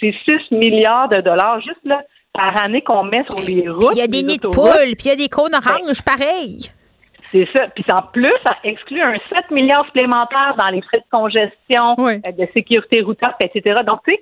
c'est 0.00 0.14
6 0.50 0.50
milliards 0.52 1.08
de 1.08 1.20
dollars 1.20 1.60
juste 1.60 1.84
là, 1.84 2.02
par 2.32 2.62
année 2.62 2.82
qu'on 2.82 3.04
met 3.04 3.24
sur 3.30 3.40
les 3.40 3.68
routes. 3.68 3.92
Il 3.92 3.98
y 3.98 4.02
a 4.02 4.06
des 4.06 4.22
nids 4.22 4.38
de 4.38 4.48
poules, 4.48 4.94
puis 4.96 5.06
il 5.06 5.08
y 5.08 5.12
a 5.12 5.16
des 5.16 5.28
cônes 5.28 5.54
oranges, 5.54 6.02
pareil. 6.02 6.68
C'est 7.32 7.48
ça. 7.56 7.66
Puis 7.74 7.84
en 7.92 8.02
plus, 8.12 8.32
ça 8.46 8.56
exclut 8.62 9.02
un 9.02 9.16
7 9.28 9.50
milliards 9.50 9.84
supplémentaires 9.86 10.54
dans 10.56 10.68
les 10.68 10.82
frais 10.82 10.98
de 10.98 11.10
congestion, 11.10 11.96
euh, 11.98 12.18
de 12.30 12.46
sécurité 12.56 13.02
routière, 13.02 13.34
etc. 13.40 13.82
Donc, 13.84 14.00
tu 14.06 14.14
sais, 14.14 14.20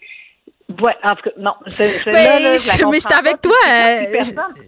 Ouais, 0.80 0.96
en 1.04 1.14
tout 1.14 1.24
cas, 1.24 1.30
non. 1.38 1.52
Ben, 1.78 1.90
là, 2.06 2.40
là, 2.40 2.52
je 2.54 2.86
mais 2.90 3.00
j'étais 3.00 3.14
avec 3.14 3.40
toi. 3.40 3.52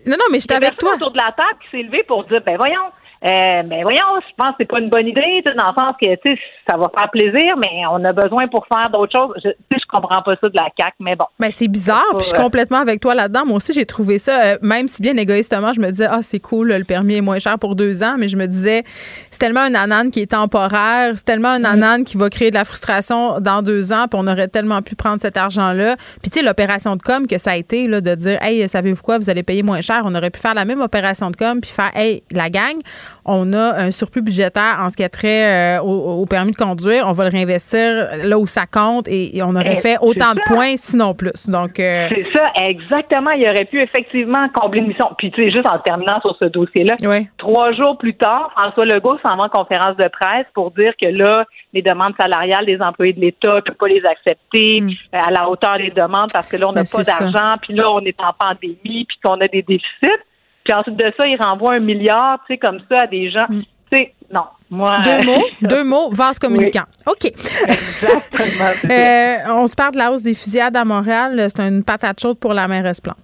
non, 0.06 0.16
non, 0.18 0.24
mais 0.30 0.40
j'étais 0.40 0.54
avec 0.54 0.74
toi. 0.76 0.94
autour 0.94 1.12
de 1.12 1.18
la 1.18 1.32
table 1.32 1.58
qui 1.62 1.70
s'est 1.70 1.82
levé 1.82 2.02
pour 2.02 2.24
dire, 2.24 2.42
ben 2.44 2.56
voyons, 2.56 2.90
euh, 3.26 3.62
mais 3.66 3.82
voyons, 3.82 4.20
je 4.20 4.34
pense 4.36 4.50
que 4.50 4.56
c'est 4.60 4.68
pas 4.68 4.80
une 4.80 4.90
bonne 4.90 5.06
idée, 5.06 5.42
dans 5.46 5.52
le 5.52 5.82
sens 5.82 5.94
que 5.98 6.14
tu 6.16 6.34
sais, 6.34 6.38
ça 6.68 6.76
va 6.76 6.90
faire 6.94 7.10
plaisir, 7.10 7.56
mais 7.56 7.86
on 7.90 8.04
a 8.04 8.12
besoin 8.12 8.48
pour 8.48 8.66
faire 8.66 8.90
d'autres 8.90 9.16
choses. 9.16 9.34
Je, 9.42 9.48
je 9.72 9.84
comprends 9.88 10.20
pas 10.20 10.34
ça 10.38 10.48
de 10.48 10.54
la 10.54 10.68
CAC, 10.76 10.94
mais 11.00 11.16
bon. 11.16 11.24
Ben 11.38 11.50
c'est 11.50 11.68
bizarre, 11.68 12.04
puis 12.10 12.20
je 12.20 12.26
suis 12.26 12.36
complètement 12.36 12.80
avec 12.80 13.00
toi 13.00 13.14
là-dedans. 13.14 13.46
Moi 13.46 13.56
aussi, 13.56 13.72
j'ai 13.72 13.86
trouvé 13.86 14.18
ça, 14.18 14.44
euh, 14.44 14.58
même 14.60 14.88
si 14.88 15.00
bien 15.00 15.16
égoïstement, 15.16 15.72
je 15.72 15.80
me 15.80 15.88
disais 15.90 16.06
ah 16.10 16.20
c'est 16.20 16.38
cool, 16.38 16.68
le 16.68 16.84
permis 16.84 17.14
est 17.14 17.22
moins 17.22 17.38
cher 17.38 17.58
pour 17.58 17.76
deux 17.76 18.02
ans, 18.02 18.16
mais 18.18 18.28
je 18.28 18.36
me 18.36 18.46
disais 18.46 18.84
c'est 19.30 19.38
tellement 19.38 19.60
un 19.60 19.74
anane 19.74 20.10
qui 20.10 20.20
est 20.20 20.30
temporaire, 20.30 21.12
c'est 21.16 21.24
tellement 21.24 21.48
un 21.48 21.60
mm-hmm. 21.60 21.72
anane 21.72 22.04
qui 22.04 22.18
va 22.18 22.28
créer 22.28 22.50
de 22.50 22.56
la 22.56 22.66
frustration 22.66 23.40
dans 23.40 23.62
deux 23.62 23.90
ans, 23.90 24.04
puis 24.10 24.20
on 24.22 24.26
aurait 24.26 24.48
tellement 24.48 24.82
pu 24.82 24.96
prendre 24.96 25.22
cet 25.22 25.38
argent-là. 25.38 25.96
Puis 26.20 26.30
tu 26.30 26.40
sais 26.40 26.44
l'opération 26.44 26.94
de 26.96 27.00
com 27.00 27.26
que 27.26 27.38
ça 27.38 27.52
a 27.52 27.56
été 27.56 27.86
là 27.88 28.02
de 28.02 28.14
dire 28.14 28.38
hey 28.42 28.68
savez-vous 28.68 29.02
quoi, 29.02 29.16
vous 29.16 29.30
allez 29.30 29.42
payer 29.42 29.62
moins 29.62 29.80
cher, 29.80 30.02
on 30.04 30.14
aurait 30.14 30.30
pu 30.30 30.40
faire 30.40 30.54
la 30.54 30.66
même 30.66 30.82
opération 30.82 31.30
de 31.30 31.36
com 31.36 31.62
puis 31.62 31.70
faire 31.70 31.90
hey 31.94 32.22
la 32.30 32.50
gang 32.50 32.82
on 33.24 33.52
a 33.52 33.74
un 33.78 33.90
surplus 33.90 34.22
budgétaire 34.22 34.78
en 34.80 34.90
ce 34.90 34.96
qui 34.96 35.04
a 35.04 35.08
trait 35.08 35.78
euh, 35.78 35.82
au, 35.82 36.24
permis 36.26 36.52
de 36.52 36.56
conduire, 36.56 37.04
on 37.06 37.12
va 37.12 37.24
le 37.24 37.30
réinvestir 37.30 38.08
là 38.24 38.38
où 38.38 38.46
ça 38.46 38.66
compte 38.66 39.08
et, 39.08 39.40
on 39.42 39.54
aurait 39.56 39.74
eh, 39.76 39.80
fait 39.80 39.96
autant 40.00 40.34
de 40.34 40.40
points, 40.46 40.76
sinon 40.76 41.14
plus. 41.14 41.48
Donc 41.48 41.78
euh, 41.78 42.08
C'est 42.14 42.32
ça, 42.32 42.50
exactement. 42.56 43.30
Il 43.30 43.48
aurait 43.48 43.66
pu 43.66 43.80
effectivement 43.80 44.48
combler 44.54 44.80
une 44.80 44.88
mission. 44.88 45.10
Puis 45.18 45.30
tu 45.30 45.44
sais, 45.44 45.52
juste 45.52 45.66
en 45.66 45.78
terminant 45.78 46.20
sur 46.20 46.36
ce 46.40 46.48
dossier-là, 46.48 46.96
trois 47.38 47.72
jours 47.72 47.98
plus 47.98 48.14
tard, 48.14 48.50
François 48.52 48.84
Legault 48.84 49.18
s'en 49.26 49.36
va 49.36 49.44
en 49.44 49.48
conférence 49.48 49.96
de 49.96 50.08
presse 50.08 50.46
pour 50.54 50.70
dire 50.70 50.92
que 51.00 51.08
là, 51.08 51.44
les 51.72 51.82
demandes 51.82 52.14
salariales 52.18 52.66
des 52.66 52.80
employés 52.80 53.12
de 53.12 53.20
l'État, 53.20 53.56
ne 53.56 53.60
peut 53.60 53.74
pas 53.74 53.88
les 53.88 54.04
accepter 54.04 54.80
mm. 54.80 54.88
euh, 54.88 55.18
à 55.26 55.32
la 55.32 55.48
hauteur 55.48 55.78
des 55.78 55.90
demandes 55.90 56.30
parce 56.32 56.48
que 56.48 56.56
là, 56.56 56.68
on 56.68 56.72
n'a 56.72 56.82
ben, 56.82 56.88
pas 56.90 57.02
d'argent, 57.02 57.56
puis 57.60 57.74
là, 57.74 57.90
on 57.90 58.00
est 58.00 58.18
en 58.20 58.32
pandémie, 58.32 59.04
puis 59.04 59.18
qu'on 59.22 59.40
a 59.40 59.48
des 59.48 59.62
déficits. 59.62 60.22
Puis 60.64 60.74
ensuite 60.74 60.96
de 60.96 61.12
ça, 61.18 61.26
il 61.26 61.36
renvoie 61.40 61.74
un 61.74 61.80
milliard, 61.80 62.38
tu 62.46 62.54
sais, 62.54 62.58
comme 62.58 62.80
ça 62.90 63.02
à 63.02 63.06
des 63.06 63.30
gens. 63.30 63.46
Mm. 63.48 63.62
Tu 63.92 63.98
sais, 63.98 64.14
non, 64.32 64.44
moi. 64.70 64.98
Deux 65.04 65.26
mots, 65.26 65.44
deux 65.62 65.84
mots, 65.84 66.10
vase 66.10 66.38
communicant. 66.38 66.84
OK. 67.06 67.26
Exactement. 67.26 68.90
euh, 68.90 69.62
on 69.62 69.66
se 69.66 69.74
parle 69.74 69.92
de 69.92 69.98
la 69.98 70.10
hausse 70.10 70.22
des 70.22 70.34
fusillades 70.34 70.76
à 70.76 70.84
Montréal. 70.84 71.46
C'est 71.54 71.62
une 71.62 71.84
patate 71.84 72.20
chaude 72.20 72.38
pour 72.38 72.54
la 72.54 72.66
mairesse 72.66 73.00
Plante. 73.00 73.18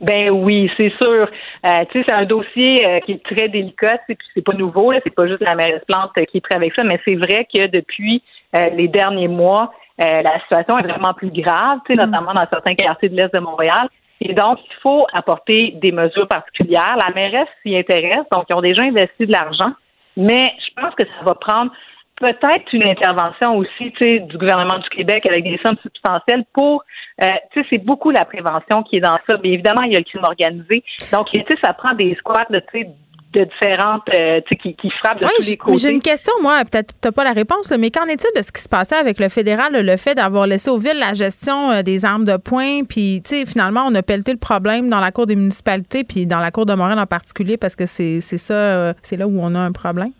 Ben 0.00 0.30
oui, 0.30 0.70
c'est 0.76 0.92
sûr. 1.00 1.28
Euh, 1.66 1.84
tu 1.90 1.98
sais, 1.98 2.04
c'est 2.06 2.14
un 2.14 2.26
dossier 2.26 2.86
euh, 2.86 3.00
qui 3.00 3.12
est 3.12 3.22
très 3.24 3.48
délicat, 3.48 3.98
puis 4.06 4.16
c'est 4.34 4.44
pas 4.44 4.52
nouveau, 4.52 4.92
c'est 5.02 5.14
pas 5.14 5.26
juste 5.26 5.40
la 5.40 5.54
mairesse 5.54 5.82
Plante 5.88 6.12
qui 6.30 6.36
est 6.36 6.54
avec 6.54 6.72
ça, 6.76 6.84
mais 6.84 7.00
c'est 7.04 7.14
vrai 7.14 7.46
que 7.52 7.66
depuis 7.68 8.22
euh, 8.54 8.66
les 8.74 8.88
derniers 8.88 9.28
mois, 9.28 9.72
la 9.98 10.38
situation 10.42 10.78
est 10.78 10.86
vraiment 10.86 11.14
plus 11.14 11.30
grave, 11.30 11.78
tu 11.86 11.94
sais, 11.94 12.00
mm. 12.00 12.04
notamment 12.04 12.34
dans 12.34 12.46
certains 12.50 12.74
quartiers 12.74 13.08
de 13.08 13.16
l'Est 13.16 13.34
de 13.34 13.40
Montréal. 13.40 13.88
Et 14.20 14.32
donc, 14.32 14.58
il 14.64 14.76
faut 14.82 15.06
apporter 15.12 15.72
des 15.76 15.92
mesures 15.92 16.28
particulières. 16.28 16.96
La 16.96 17.12
mairesse 17.14 17.48
s'y 17.62 17.76
intéresse, 17.76 18.24
donc 18.32 18.44
ils 18.48 18.54
ont 18.54 18.62
déjà 18.62 18.82
investi 18.82 19.26
de 19.26 19.32
l'argent, 19.32 19.72
mais 20.16 20.52
je 20.58 20.80
pense 20.80 20.94
que 20.94 21.06
ça 21.06 21.24
va 21.24 21.34
prendre 21.34 21.70
peut-être 22.16 22.72
une 22.72 22.88
intervention 22.88 23.56
aussi 23.56 23.92
du 24.00 24.38
gouvernement 24.38 24.78
du 24.78 24.88
Québec 24.88 25.24
avec 25.28 25.44
des 25.44 25.60
sommes 25.64 25.76
substantielles 25.82 26.44
pour, 26.52 26.82
euh, 27.22 27.26
tu 27.52 27.60
sais, 27.60 27.66
c'est 27.70 27.78
beaucoup 27.84 28.10
la 28.10 28.24
prévention 28.24 28.82
qui 28.84 28.96
est 28.96 29.00
dans 29.00 29.18
ça. 29.28 29.36
Mais 29.42 29.50
évidemment, 29.50 29.82
il 29.82 29.92
y 29.92 29.96
a 29.96 29.98
le 29.98 30.04
crime 30.04 30.24
organisé. 30.24 30.82
Donc, 31.12 31.28
tu 31.30 31.40
sais, 31.40 31.58
ça 31.62 31.74
prend 31.74 31.94
des 31.94 32.14
squats 32.14 32.46
de, 32.48 32.58
tu 32.72 32.80
sais, 32.80 32.88
de 33.36 33.44
différentes, 33.44 34.02
euh, 34.18 34.40
tu 34.40 34.48
sais, 34.48 34.56
qui, 34.56 34.74
qui 34.76 34.90
frappent 34.90 35.20
de 35.20 35.26
tous 35.26 35.48
les 35.50 35.56
côtés. 35.56 35.78
J'ai 35.78 35.90
une 35.90 36.02
question, 36.02 36.32
moi, 36.42 36.62
peut-être 36.70 36.92
tu 37.00 37.06
n'as 37.06 37.12
pas 37.12 37.24
la 37.24 37.32
réponse, 37.32 37.70
mais 37.78 37.90
qu'en 37.90 38.06
est-il 38.06 38.30
de 38.36 38.42
ce 38.42 38.50
qui 38.50 38.62
se 38.62 38.68
passait 38.68 38.96
avec 38.96 39.20
le 39.20 39.28
fédéral, 39.28 39.72
le 39.74 39.96
fait 39.96 40.14
d'avoir 40.14 40.46
laissé 40.46 40.70
aux 40.70 40.78
villes 40.78 40.98
la 40.98 41.12
gestion 41.12 41.70
euh, 41.70 41.82
des 41.82 42.04
armes 42.04 42.24
de 42.24 42.36
poing, 42.36 42.84
puis, 42.88 43.22
tu 43.24 43.36
sais, 43.36 43.46
finalement, 43.46 43.84
on 43.86 43.94
a 43.94 44.02
pelleté 44.02 44.32
le 44.32 44.38
problème 44.38 44.88
dans 44.88 45.00
la 45.00 45.12
cour 45.12 45.26
des 45.26 45.36
municipalités, 45.36 46.04
puis 46.04 46.26
dans 46.26 46.40
la 46.40 46.50
cour 46.50 46.66
de 46.66 46.74
Montréal 46.74 46.98
en 46.98 47.06
particulier, 47.06 47.56
parce 47.56 47.76
que 47.76 47.86
c'est 47.86 48.20
ça, 48.20 48.94
c'est 49.02 49.16
là 49.16 49.26
où 49.26 49.38
on 49.40 49.54
a 49.54 49.60
un 49.60 49.72
problème? 49.72 50.12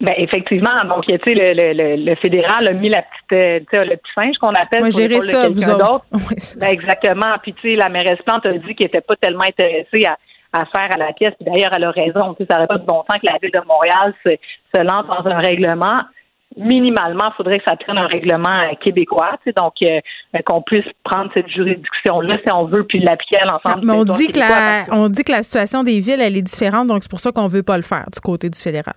Ben 0.00 0.12
effectivement, 0.18 0.84
donc 0.88 1.06
tu 1.06 1.14
sais 1.14 1.34
le, 1.34 1.54
le, 1.54 2.04
le, 2.04 2.14
fédéral 2.16 2.68
a 2.68 2.72
mis 2.72 2.90
la 2.90 3.02
petite 3.02 3.72
euh, 3.78 3.84
le 3.84 3.96
petit 3.96 4.12
singe 4.14 4.36
qu'on 4.38 4.50
appelle 4.50 4.80
Moi, 4.80 4.90
pour 4.90 5.22
ça, 5.24 5.48
quelqu'un 5.48 5.78
d'autre. 5.78 6.04
ben, 6.60 6.68
exactement. 6.68 7.34
Puis 7.42 7.54
tu 7.54 7.70
sais 7.70 7.76
la 7.76 7.88
mairesse 7.88 8.20
Plante 8.26 8.46
a 8.46 8.52
dit 8.52 8.74
qu'elle 8.74 8.88
était 8.88 9.00
pas 9.00 9.16
tellement 9.16 9.44
intéressée 9.44 10.04
à, 10.04 10.18
à 10.56 10.66
faire 10.66 10.88
à 10.92 10.98
la 10.98 11.12
pièce. 11.12 11.34
Puis 11.38 11.44
d'ailleurs, 11.44 11.72
elle 11.76 11.84
a 11.84 11.90
raison. 11.90 12.34
Tu 12.34 12.44
sais, 12.44 12.46
ça 12.48 12.56
n'aurait 12.56 12.66
pas 12.66 12.78
de 12.78 12.86
bon 12.86 13.04
sens 13.10 13.20
que 13.20 13.26
la 13.26 13.38
ville 13.40 13.52
de 13.52 13.66
Montréal 13.66 14.14
se, 14.24 14.32
se 14.74 14.82
lance 14.82 15.06
dans 15.06 15.30
un 15.30 15.38
règlement. 15.38 16.02
Minimalement, 16.56 17.30
il 17.32 17.36
faudrait 17.36 17.58
que 17.58 17.64
ça 17.68 17.76
prenne 17.76 17.98
un 17.98 18.06
règlement 18.06 18.48
euh, 18.48 18.74
québécois, 18.82 19.36
donc 19.56 19.74
euh, 19.82 20.00
qu'on 20.46 20.62
puisse 20.62 20.86
prendre 21.04 21.30
cette 21.34 21.48
juridiction-là 21.48 22.38
si 22.38 22.52
on 22.52 22.64
veut, 22.64 22.84
puis 22.84 22.98
l'appliquer 23.00 23.38
à 23.42 23.46
l'ensemble. 23.52 23.84
Mais 23.84 23.92
on 23.92 24.04
dit 24.04 24.28
que 24.28 24.38
la, 24.38 24.86
on 24.90 25.08
dit 25.08 25.22
que 25.22 25.32
la 25.32 25.42
situation 25.42 25.82
des 25.82 26.00
villes, 26.00 26.20
elle 26.20 26.36
est 26.36 26.42
différente, 26.42 26.86
donc 26.86 27.02
c'est 27.02 27.10
pour 27.10 27.20
ça 27.20 27.30
qu'on 27.30 27.46
veut 27.46 27.62
pas 27.62 27.76
le 27.76 27.82
faire 27.82 28.06
du 28.10 28.20
côté 28.20 28.48
du 28.48 28.58
fédéral. 28.58 28.94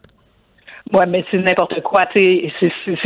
Ouais, 0.94 1.06
mais 1.06 1.24
c'est 1.30 1.38
n'importe 1.38 1.82
quoi. 1.82 2.06
C'est, 2.16 2.52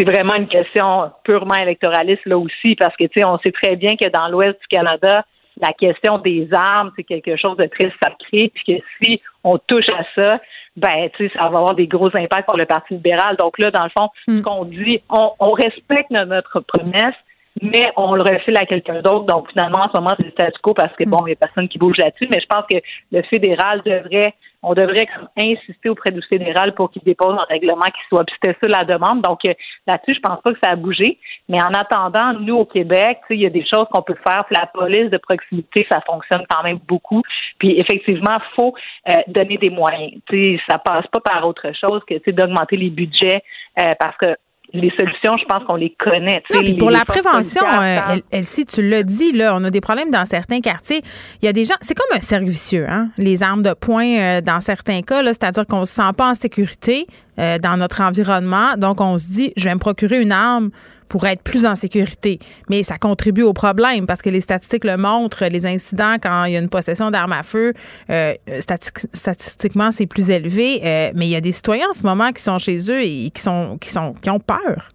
vraiment 0.05 0.35
une 0.35 0.47
question 0.47 1.11
purement 1.23 1.55
électoraliste 1.55 2.25
là 2.25 2.37
aussi, 2.37 2.75
parce 2.75 2.95
que 2.95 3.05
on 3.25 3.37
sait 3.39 3.51
très 3.51 3.75
bien 3.75 3.95
que 3.95 4.09
dans 4.09 4.29
l'Ouest 4.29 4.57
du 4.59 4.67
Canada, 4.77 5.25
la 5.61 5.73
question 5.73 6.17
des 6.17 6.47
armes, 6.51 6.91
c'est 6.95 7.03
quelque 7.03 7.35
chose 7.37 7.57
de 7.57 7.65
très 7.65 7.91
sacré, 8.01 8.51
puis 8.53 8.63
que 8.65 8.83
si 9.01 9.21
on 9.43 9.57
touche 9.57 9.85
à 9.97 10.03
ça, 10.15 10.39
ben, 10.75 11.09
tu 11.15 11.27
sais, 11.27 11.33
ça 11.35 11.43
va 11.49 11.59
avoir 11.59 11.75
des 11.75 11.87
gros 11.87 12.15
impacts 12.15 12.47
pour 12.47 12.57
le 12.57 12.65
Parti 12.65 12.95
libéral. 12.95 13.35
Donc 13.37 13.59
là, 13.59 13.69
dans 13.69 13.83
le 13.83 13.91
fond, 13.95 14.09
ce 14.27 14.33
mm. 14.33 14.41
qu'on 14.41 14.65
dit, 14.65 15.01
on, 15.09 15.31
on 15.39 15.51
respecte 15.51 16.09
notre 16.09 16.61
promesse, 16.61 17.15
mais 17.61 17.91
on 17.97 18.15
le 18.15 18.23
refile 18.23 18.57
à 18.57 18.65
quelqu'un 18.65 19.01
d'autre. 19.01 19.25
Donc, 19.25 19.49
finalement, 19.51 19.83
en 19.83 19.89
ce 19.89 19.99
moment, 19.99 20.15
c'est 20.17 20.25
le 20.25 20.31
statu 20.31 20.59
quo 20.61 20.73
parce 20.73 20.95
que, 20.95 21.03
bon, 21.05 21.19
il 21.21 21.27
n'y 21.27 21.31
a 21.33 21.35
personne 21.35 21.67
qui 21.67 21.77
bouge 21.77 21.97
là-dessus, 21.97 22.27
mais 22.31 22.41
je 22.41 22.47
pense 22.47 22.65
que 22.71 22.77
le 23.11 23.21
fédéral 23.23 23.81
devrait, 23.85 24.33
on 24.63 24.73
devrait 24.73 25.07
insister 25.37 25.89
auprès 25.89 26.11
du 26.11 26.21
fédéral 26.23 26.73
pour 26.73 26.89
qu'il 26.89 27.03
dépose 27.03 27.37
un 27.37 27.45
règlement 27.49 27.85
qui 27.85 28.01
soit, 28.09 28.25
c'était 28.33 28.57
ça 28.61 28.69
la 28.69 28.85
demande. 28.85 29.21
Donc, 29.21 29.45
euh, 29.45 29.53
là-dessus, 29.87 30.15
je 30.15 30.19
pense 30.19 30.41
pas 30.41 30.51
que 30.51 30.59
ça 30.63 30.71
a 30.71 30.75
bougé. 30.75 31.19
Mais 31.47 31.61
en 31.61 31.73
attendant, 31.73 32.33
nous, 32.39 32.55
au 32.55 32.65
Québec, 32.65 33.19
il 33.29 33.41
y 33.41 33.45
a 33.45 33.49
des 33.49 33.65
choses 33.65 33.85
qu'on 33.91 34.01
peut 34.01 34.17
faire. 34.25 34.45
la 34.49 34.65
police 34.67 35.11
de 35.11 35.17
proximité, 35.17 35.85
ça 35.91 36.01
fonctionne 36.01 36.43
quand 36.49 36.63
même 36.63 36.79
beaucoup. 36.87 37.21
Puis, 37.59 37.79
effectivement, 37.79 38.37
faut 38.55 38.73
euh, 39.09 39.13
donner 39.27 39.57
des 39.57 39.69
moyens. 39.69 40.13
sais, 40.29 40.59
ça 40.69 40.79
passe 40.79 41.05
pas 41.07 41.19
par 41.19 41.47
autre 41.47 41.71
chose 41.79 42.01
que 42.07 42.31
d'augmenter 42.31 42.77
les 42.77 42.89
budgets 42.89 43.43
euh, 43.79 43.93
parce 43.99 44.17
que 44.17 44.35
les 44.73 44.91
solutions, 44.99 45.33
je 45.39 45.45
pense 45.45 45.63
qu'on 45.65 45.75
les 45.75 45.95
connaît. 45.99 46.41
pour 46.79 46.89
la 46.89 47.05
prévention, 47.05 47.61
euh, 47.63 48.17
elle, 48.31 48.43
si 48.43 48.65
tu 48.65 48.87
l'as 48.87 49.03
dit, 49.03 49.31
là, 49.31 49.55
on 49.55 49.63
a 49.63 49.69
des 49.69 49.81
problèmes 49.81 50.09
dans 50.09 50.25
certains 50.25 50.61
quartiers. 50.61 51.01
Il 51.41 51.45
y 51.45 51.47
a 51.47 51.53
des 51.53 51.63
gens, 51.63 51.75
c'est 51.81 51.93
comme 51.93 52.17
un 52.17 52.21
servicieux, 52.21 52.87
hein, 52.89 53.09
les 53.17 53.43
armes 53.43 53.61
de 53.61 53.73
poing 53.73 54.05
euh, 54.05 54.41
dans 54.41 54.59
certains 54.61 55.01
cas, 55.03 55.23
c'est-à-dire 55.25 55.67
qu'on 55.67 55.85
se 55.85 55.93
sent 55.93 56.13
pas 56.17 56.31
en 56.31 56.33
sécurité 56.33 57.05
euh, 57.39 57.59
dans 57.59 57.77
notre 57.77 58.01
environnement, 58.01 58.75
donc 58.77 58.99
on 58.99 59.17
se 59.17 59.27
dit, 59.27 59.53
je 59.57 59.65
vais 59.65 59.75
me 59.75 59.79
procurer 59.79 60.19
une 60.19 60.31
arme 60.31 60.71
pour 61.13 61.27
être 61.27 61.43
plus 61.43 61.67
en 61.67 61.75
sécurité. 61.75 62.39
Mais 62.71 62.81
ça 62.81 62.97
contribue 62.97 63.43
au 63.43 63.53
problème 63.53 64.07
parce 64.07 64.23
que 64.23 64.31
les 64.31 64.41
statistiques 64.41 64.83
le 64.83 64.97
montrent, 64.97 65.45
les 65.45 65.67
incidents 65.67 66.15
quand 66.19 66.45
il 66.45 66.53
y 66.53 66.57
a 66.57 66.59
une 66.59 66.71
possession 66.71 67.11
d'armes 67.11 67.33
à 67.33 67.43
feu, 67.43 67.73
euh, 68.09 68.33
statistiquement, 68.57 69.91
c'est 69.91 70.07
plus 70.07 70.31
élevé. 70.31 70.81
Euh, 70.83 71.11
mais 71.13 71.27
il 71.27 71.29
y 71.29 71.35
a 71.35 71.41
des 71.41 71.51
citoyens 71.51 71.89
en 71.91 71.93
ce 71.93 72.01
moment 72.01 72.31
qui 72.31 72.41
sont 72.41 72.57
chez 72.57 72.77
eux 72.89 73.03
et 73.03 73.29
qui 73.29 73.41
sont 73.43 73.77
qui 73.79 73.89
sont 73.89 74.15
qui 74.23 74.31
ont 74.31 74.39
peur. 74.39 74.87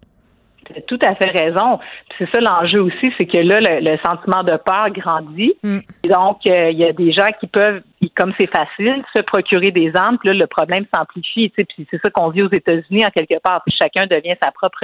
Tu 0.65 0.81
tout 0.87 0.99
à 1.07 1.15
fait 1.15 1.31
raison. 1.31 1.79
C'est 2.17 2.27
ça 2.35 2.41
l'enjeu 2.41 2.81
aussi, 2.81 3.13
c'est 3.17 3.25
que 3.25 3.39
là, 3.39 3.61
le, 3.61 3.97
sentiment 4.05 4.43
de 4.43 4.57
peur 4.57 4.89
grandit. 4.89 5.53
Mm. 5.63 5.77
donc, 6.09 6.39
euh, 6.47 6.69
il 6.69 6.77
y 6.77 6.83
a 6.83 6.91
des 6.91 7.13
gens 7.13 7.29
qui 7.39 7.47
peuvent, 7.47 7.81
comme 8.17 8.33
c'est 8.37 8.49
facile, 8.53 9.01
se 9.15 9.21
procurer 9.21 9.71
des 9.71 9.91
armes. 9.95 10.17
Puis 10.17 10.27
là, 10.29 10.35
le 10.35 10.47
problème 10.47 10.83
s'amplifie. 10.93 11.47
Puis 11.47 11.87
c'est 11.89 12.01
ça 12.03 12.09
qu'on 12.09 12.29
vit 12.29 12.43
aux 12.43 12.51
États-Unis 12.51 13.05
en 13.05 13.09
quelque 13.09 13.39
part. 13.41 13.63
Puis 13.65 13.73
chacun 13.81 14.05
devient 14.05 14.35
sa 14.43 14.51
propre 14.51 14.83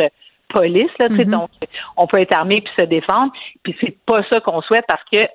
police, 0.49 0.91
là, 0.99 1.09
mm 1.09 1.25
donc 1.25 1.49
on 1.97 2.07
peut 2.07 2.21
être 2.21 2.37
armé 2.37 2.61
puis 2.61 2.73
se 2.79 2.85
défendre. 2.85 3.31
Puis 3.63 3.75
c'est 3.81 3.97
pas 4.05 4.21
ça 4.31 4.39
qu'on 4.41 4.61
souhaite 4.61 4.85
parce 4.87 5.03
que 5.11 5.27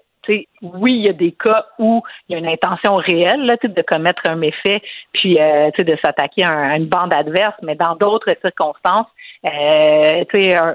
oui, 0.62 0.92
il 0.92 1.06
y 1.06 1.08
a 1.08 1.12
des 1.12 1.32
cas 1.32 1.66
où 1.78 2.02
il 2.28 2.32
y 2.32 2.34
a 2.36 2.38
une 2.38 2.48
intention 2.48 2.96
réelle 2.96 3.46
là, 3.46 3.56
de 3.62 3.82
commettre 3.82 4.22
un 4.28 4.36
méfait, 4.36 4.82
puis 5.12 5.38
euh, 5.40 5.70
de 5.76 5.96
s'attaquer 6.04 6.44
à, 6.44 6.76
une 6.76 6.86
bande 6.86 7.12
adverse, 7.14 7.56
mais 7.62 7.74
dans 7.74 7.96
d'autres 7.96 8.34
circonstances, 8.40 9.06
euh, 9.46 10.24
un, 10.34 10.74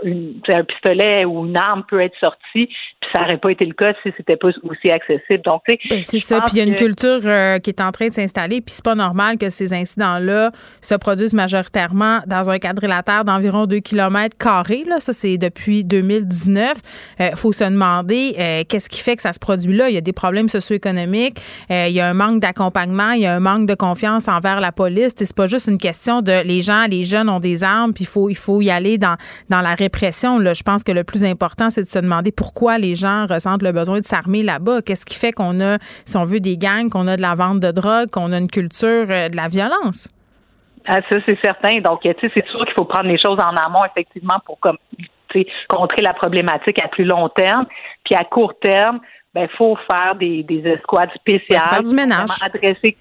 un 0.53 0.63
pistolet 0.63 1.23
ou 1.25 1.45
une 1.45 1.57
arme 1.57 1.83
peut 1.87 2.01
être 2.01 2.17
sorti, 2.19 2.65
puis 2.65 3.09
ça 3.13 3.21
n'aurait 3.21 3.37
pas 3.37 3.51
été 3.51 3.65
le 3.65 3.73
cas 3.73 3.93
si 4.01 4.11
c'était 4.17 4.37
pas 4.37 4.47
aussi 4.47 4.91
accessible. 4.91 5.43
Donc, 5.45 5.61
ben, 5.67 6.03
c'est 6.03 6.19
ça. 6.19 6.41
Puis 6.41 6.53
il 6.53 6.57
y 6.57 6.61
a 6.61 6.63
une 6.63 6.75
culture 6.75 7.19
euh, 7.25 7.59
qui 7.59 7.69
est 7.69 7.81
en 7.81 7.91
train 7.91 8.07
de 8.07 8.13
s'installer, 8.13 8.61
puis 8.61 8.73
c'est 8.73 8.83
pas 8.83 8.95
normal 8.95 9.37
que 9.37 9.49
ces 9.51 9.73
incidents-là 9.73 10.49
se 10.81 10.95
produisent 10.95 11.33
majoritairement 11.33 12.21
dans 12.25 12.49
un 12.49 12.57
quadrilatère 12.57 13.23
d'environ 13.23 13.67
2 13.67 13.79
km 13.79 14.35
carrés. 14.37 14.83
Là, 14.87 14.99
ça 14.99 15.13
c'est 15.13 15.37
depuis 15.37 15.83
2019. 15.83 16.73
Il 17.19 17.23
euh, 17.23 17.35
faut 17.35 17.53
se 17.53 17.63
demander 17.63 18.35
euh, 18.39 18.63
qu'est-ce 18.67 18.89
qui 18.89 18.99
fait 18.99 19.15
que 19.15 19.21
ça 19.21 19.33
se 19.33 19.39
produit 19.39 19.75
là? 19.75 19.89
Il 19.89 19.95
y 19.95 19.97
a 19.97 20.01
des 20.01 20.13
problèmes 20.13 20.49
socio-économiques, 20.49 21.39
il 21.69 21.91
y 21.91 21.99
a 21.99 22.07
un 22.07 22.13
manque 22.13 22.41
d'accompagnement, 22.41 23.11
il 23.11 23.21
y 23.21 23.25
a 23.27 23.35
un 23.35 23.39
manque 23.39 23.67
de 23.67 23.75
confiance 23.75 24.27
envers 24.27 24.59
la 24.59 24.71
police. 24.71 25.13
C'est 25.15 25.35
pas 25.35 25.47
juste 25.47 25.67
une 25.67 25.77
question 25.77 26.21
de 26.21 26.43
les 26.43 26.61
gens, 26.61 26.85
les 26.89 27.03
jeunes 27.03 27.29
ont 27.29 27.39
des 27.39 27.63
armes, 27.63 27.93
puis 27.93 28.05
il 28.05 28.07
faut 28.07 28.29
il 28.29 28.37
faut 28.37 28.54
y 28.61 28.71
aller 28.71 28.97
dans, 28.97 29.15
dans 29.49 29.61
la 29.61 29.75
répression. 29.75 30.39
Là. 30.39 30.53
Je 30.53 30.63
pense 30.63 30.83
que 30.83 30.91
le 30.91 31.03
plus 31.03 31.23
important, 31.23 31.69
c'est 31.69 31.83
de 31.83 31.89
se 31.89 31.99
demander 31.99 32.31
pourquoi 32.31 32.77
les 32.77 32.95
gens 32.95 33.25
ressentent 33.27 33.63
le 33.63 33.71
besoin 33.71 33.99
de 33.99 34.05
s'armer 34.05 34.43
là-bas. 34.43 34.81
Qu'est-ce 34.81 35.05
qui 35.05 35.15
fait 35.15 35.31
qu'on 35.31 35.59
a, 35.61 35.77
si 36.05 36.17
on 36.17 36.25
veut, 36.25 36.39
des 36.39 36.57
gangs, 36.57 36.89
qu'on 36.89 37.07
a 37.07 37.17
de 37.17 37.21
la 37.21 37.35
vente 37.35 37.59
de 37.59 37.71
drogue, 37.71 38.09
qu'on 38.11 38.31
a 38.31 38.37
une 38.37 38.49
culture 38.49 39.07
euh, 39.09 39.29
de 39.29 39.35
la 39.35 39.47
violence? 39.47 40.09
Ah, 40.87 40.99
ça, 41.09 41.17
c'est 41.25 41.39
certain. 41.43 41.79
Donc, 41.81 42.01
tu 42.01 42.09
sais, 42.09 42.31
c'est 42.33 42.45
sûr 42.47 42.63
qu'il 42.65 42.73
faut 42.77 42.85
prendre 42.85 43.07
les 43.07 43.17
choses 43.17 43.39
en 43.39 43.55
amont, 43.55 43.83
effectivement, 43.85 44.39
pour 44.45 44.59
comme, 44.59 44.77
contrer 45.67 46.01
la 46.03 46.13
problématique 46.13 46.83
à 46.83 46.87
plus 46.87 47.05
long 47.05 47.29
terme. 47.29 47.65
Puis 48.03 48.15
à 48.15 48.23
court 48.23 48.53
terme, 48.61 48.99
ben, 49.33 49.47
faut 49.57 49.77
faire 49.89 50.15
des, 50.15 50.43
des 50.43 50.61
escouades 50.69 51.09
spéciales. 51.15 51.69
Faire 51.69 51.81
du 51.81 51.95
ménage. 51.95 52.29
Adresser 52.41 52.95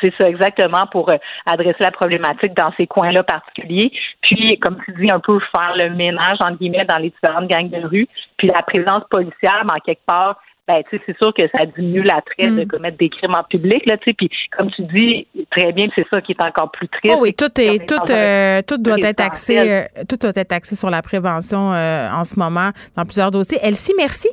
c'est 0.00 0.12
ça 0.20 0.28
exactement 0.28 0.86
pour 0.90 1.10
euh, 1.10 1.16
adresser 1.46 1.80
la 1.80 1.90
problématique 1.90 2.54
dans 2.54 2.72
ces 2.76 2.86
coins-là 2.86 3.22
particuliers. 3.22 3.90
Puis, 4.22 4.58
comme 4.58 4.78
tu 4.84 4.92
dis, 5.00 5.10
un 5.10 5.20
peu 5.20 5.38
faire 5.54 5.74
le 5.76 5.94
ménage 5.94 6.36
entre 6.40 6.58
guillemets 6.58 6.84
dans 6.84 6.98
les 6.98 7.10
différentes 7.10 7.48
gangs 7.48 7.70
de 7.70 7.86
rue. 7.86 8.08
Puis 8.36 8.48
la 8.48 8.62
présence 8.62 9.04
policière, 9.10 9.64
en 9.70 9.78
quelque 9.80 10.04
part, 10.06 10.40
ben, 10.68 10.82
tu 10.90 10.98
sais, 10.98 11.02
c'est 11.06 11.16
sûr 11.16 11.32
que 11.32 11.42
ça 11.50 11.64
diminue 11.64 12.02
l'attrait 12.02 12.50
de 12.50 12.64
Mm. 12.64 12.66
commettre 12.66 12.98
des 12.98 13.08
crimes 13.08 13.34
en 13.34 13.42
public, 13.42 13.82
là, 13.86 13.96
tu 13.96 14.04
sais. 14.08 14.12
Puis, 14.12 14.28
comme 14.54 14.70
tu 14.70 14.82
dis 14.82 15.26
très 15.50 15.72
bien, 15.72 15.86
c'est 15.94 16.06
ça 16.12 16.20
qui 16.20 16.32
est 16.32 16.44
encore 16.44 16.70
plus 16.70 16.88
triste. 16.88 17.14
Oh 17.16 17.22
oui, 17.22 17.32
tout 17.32 17.58
est 17.58 17.88
tout 17.88 18.12
euh, 18.12 18.60
tout 18.66 18.76
doit 18.76 18.98
être 18.98 19.20
axé 19.20 19.58
euh, 19.58 19.84
tout 20.06 20.16
doit 20.16 20.32
être 20.34 20.52
axé 20.52 20.76
sur 20.76 20.90
la 20.90 21.00
prévention 21.00 21.72
euh, 21.72 22.10
en 22.10 22.22
ce 22.22 22.38
moment 22.38 22.70
dans 22.94 23.04
plusieurs 23.04 23.30
dossiers. 23.30 23.58
Elsie, 23.62 23.94
merci. 23.96 24.28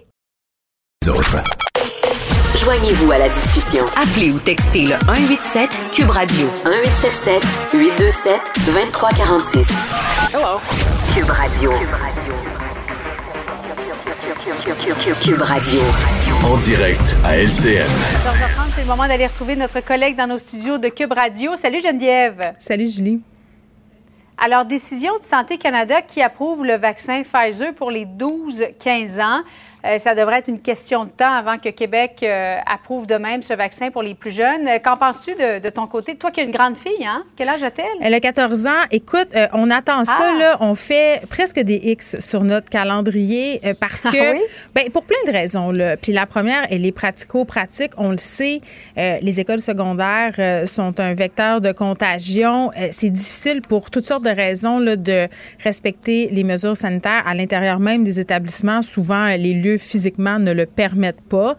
Autres. 1.07 1.41
Joignez-vous 2.65 3.11
à 3.11 3.19
la 3.19 3.29
discussion. 3.29 3.85
Appelez 3.95 4.31
ou 4.31 4.39
textez 4.39 4.87
le 4.87 4.95
187 5.05 5.69
Cube 5.93 6.09
Radio 6.09 6.47
1877 6.65 7.43
827 7.75 8.41
2346. 8.65 9.67
Hello. 10.33 10.59
Cube 11.13 11.29
Radio. 11.29 11.71
Cube 15.21 15.41
Radio. 15.43 15.79
En 16.43 16.57
direct 16.57 17.15
à 17.23 17.37
LCN. 17.37 17.85
14h30, 17.85 18.73
c'est 18.73 18.81
le 18.81 18.87
moment 18.87 19.07
d'aller 19.07 19.27
retrouver 19.27 19.55
notre 19.55 19.81
collègue 19.81 20.17
dans 20.17 20.25
nos 20.25 20.39
studios 20.39 20.79
de 20.79 20.89
Cube 20.89 21.13
Radio. 21.13 21.55
Salut 21.55 21.81
Geneviève. 21.81 22.55
Salut 22.59 22.87
Julie. 22.87 23.21
Alors, 24.37 24.65
décision 24.65 25.13
de 25.19 25.23
Santé 25.23 25.59
Canada 25.59 26.01
qui 26.01 26.21
approuve 26.23 26.65
le 26.65 26.77
vaccin 26.77 27.21
Pfizer 27.21 27.75
pour 27.75 27.91
les 27.91 28.05
12-15 28.05 29.21
ans. 29.21 29.43
Euh, 29.85 29.97
ça 29.97 30.15
devrait 30.15 30.39
être 30.39 30.47
une 30.47 30.59
question 30.61 31.05
de 31.05 31.09
temps 31.11 31.31
avant 31.31 31.57
que 31.57 31.69
Québec 31.69 32.19
euh, 32.23 32.57
approuve 32.65 33.05
de 33.07 33.15
même 33.15 33.41
ce 33.41 33.53
vaccin 33.53 33.91
pour 33.91 34.01
les 34.01 34.15
plus 34.15 34.31
jeunes. 34.31 34.67
Euh, 34.67 34.79
Qu'en 34.83 34.97
penses-tu 34.97 35.31
de, 35.35 35.59
de 35.59 35.69
ton 35.69 35.85
côté? 35.87 36.15
Toi 36.15 36.31
qui 36.31 36.39
as 36.41 36.43
une 36.43 36.51
grande 36.51 36.75
fille, 36.77 37.05
hein? 37.05 37.23
Quel 37.35 37.49
âge 37.49 37.63
a-t-elle? 37.63 37.85
Elle 38.01 38.13
a 38.13 38.19
14 38.19 38.65
ans. 38.67 38.71
Écoute, 38.91 39.29
on 39.53 39.69
attend 39.69 40.03
ça, 40.05 40.31
Ah! 40.35 40.39
là. 40.39 40.57
On 40.59 40.75
fait 40.75 41.21
presque 41.29 41.59
des 41.59 41.75
X 41.83 42.19
sur 42.19 42.43
notre 42.43 42.69
calendrier 42.69 43.61
parce 43.79 44.01
que, 44.01 44.17
Ah 44.17 44.31
oui? 44.33 44.41
ben, 44.73 44.89
pour 44.91 45.05
plein 45.05 45.17
de 45.27 45.31
raisons, 45.31 45.71
là. 45.71 45.97
Puis 45.97 46.11
la 46.13 46.25
première, 46.25 46.65
elle 46.71 46.85
est 46.85 46.91
pratico-pratique. 46.91 47.91
On 47.97 48.11
le 48.11 48.17
sait, 48.17 48.57
les 48.97 49.39
écoles 49.39 49.61
secondaires 49.61 50.67
sont 50.67 50.99
un 50.99 51.13
vecteur 51.13 51.61
de 51.61 51.71
contagion. 51.71 52.71
C'est 52.91 53.09
difficile 53.09 53.61
pour 53.61 53.91
toutes 53.91 54.05
sortes 54.05 54.23
de 54.25 54.29
raisons, 54.29 54.79
là, 54.79 54.95
de 54.95 55.27
respecter 55.63 56.29
les 56.31 56.43
mesures 56.43 56.77
sanitaires 56.77 57.23
à 57.27 57.33
l'intérieur 57.35 57.79
même 57.79 58.03
des 58.03 58.19
établissements. 58.19 58.81
Souvent, 58.81 59.27
les 59.27 59.53
lieux 59.53 59.74
physiquement 59.77 60.39
ne 60.39 60.51
le 60.51 60.65
permettent 60.65 61.21
pas. 61.29 61.55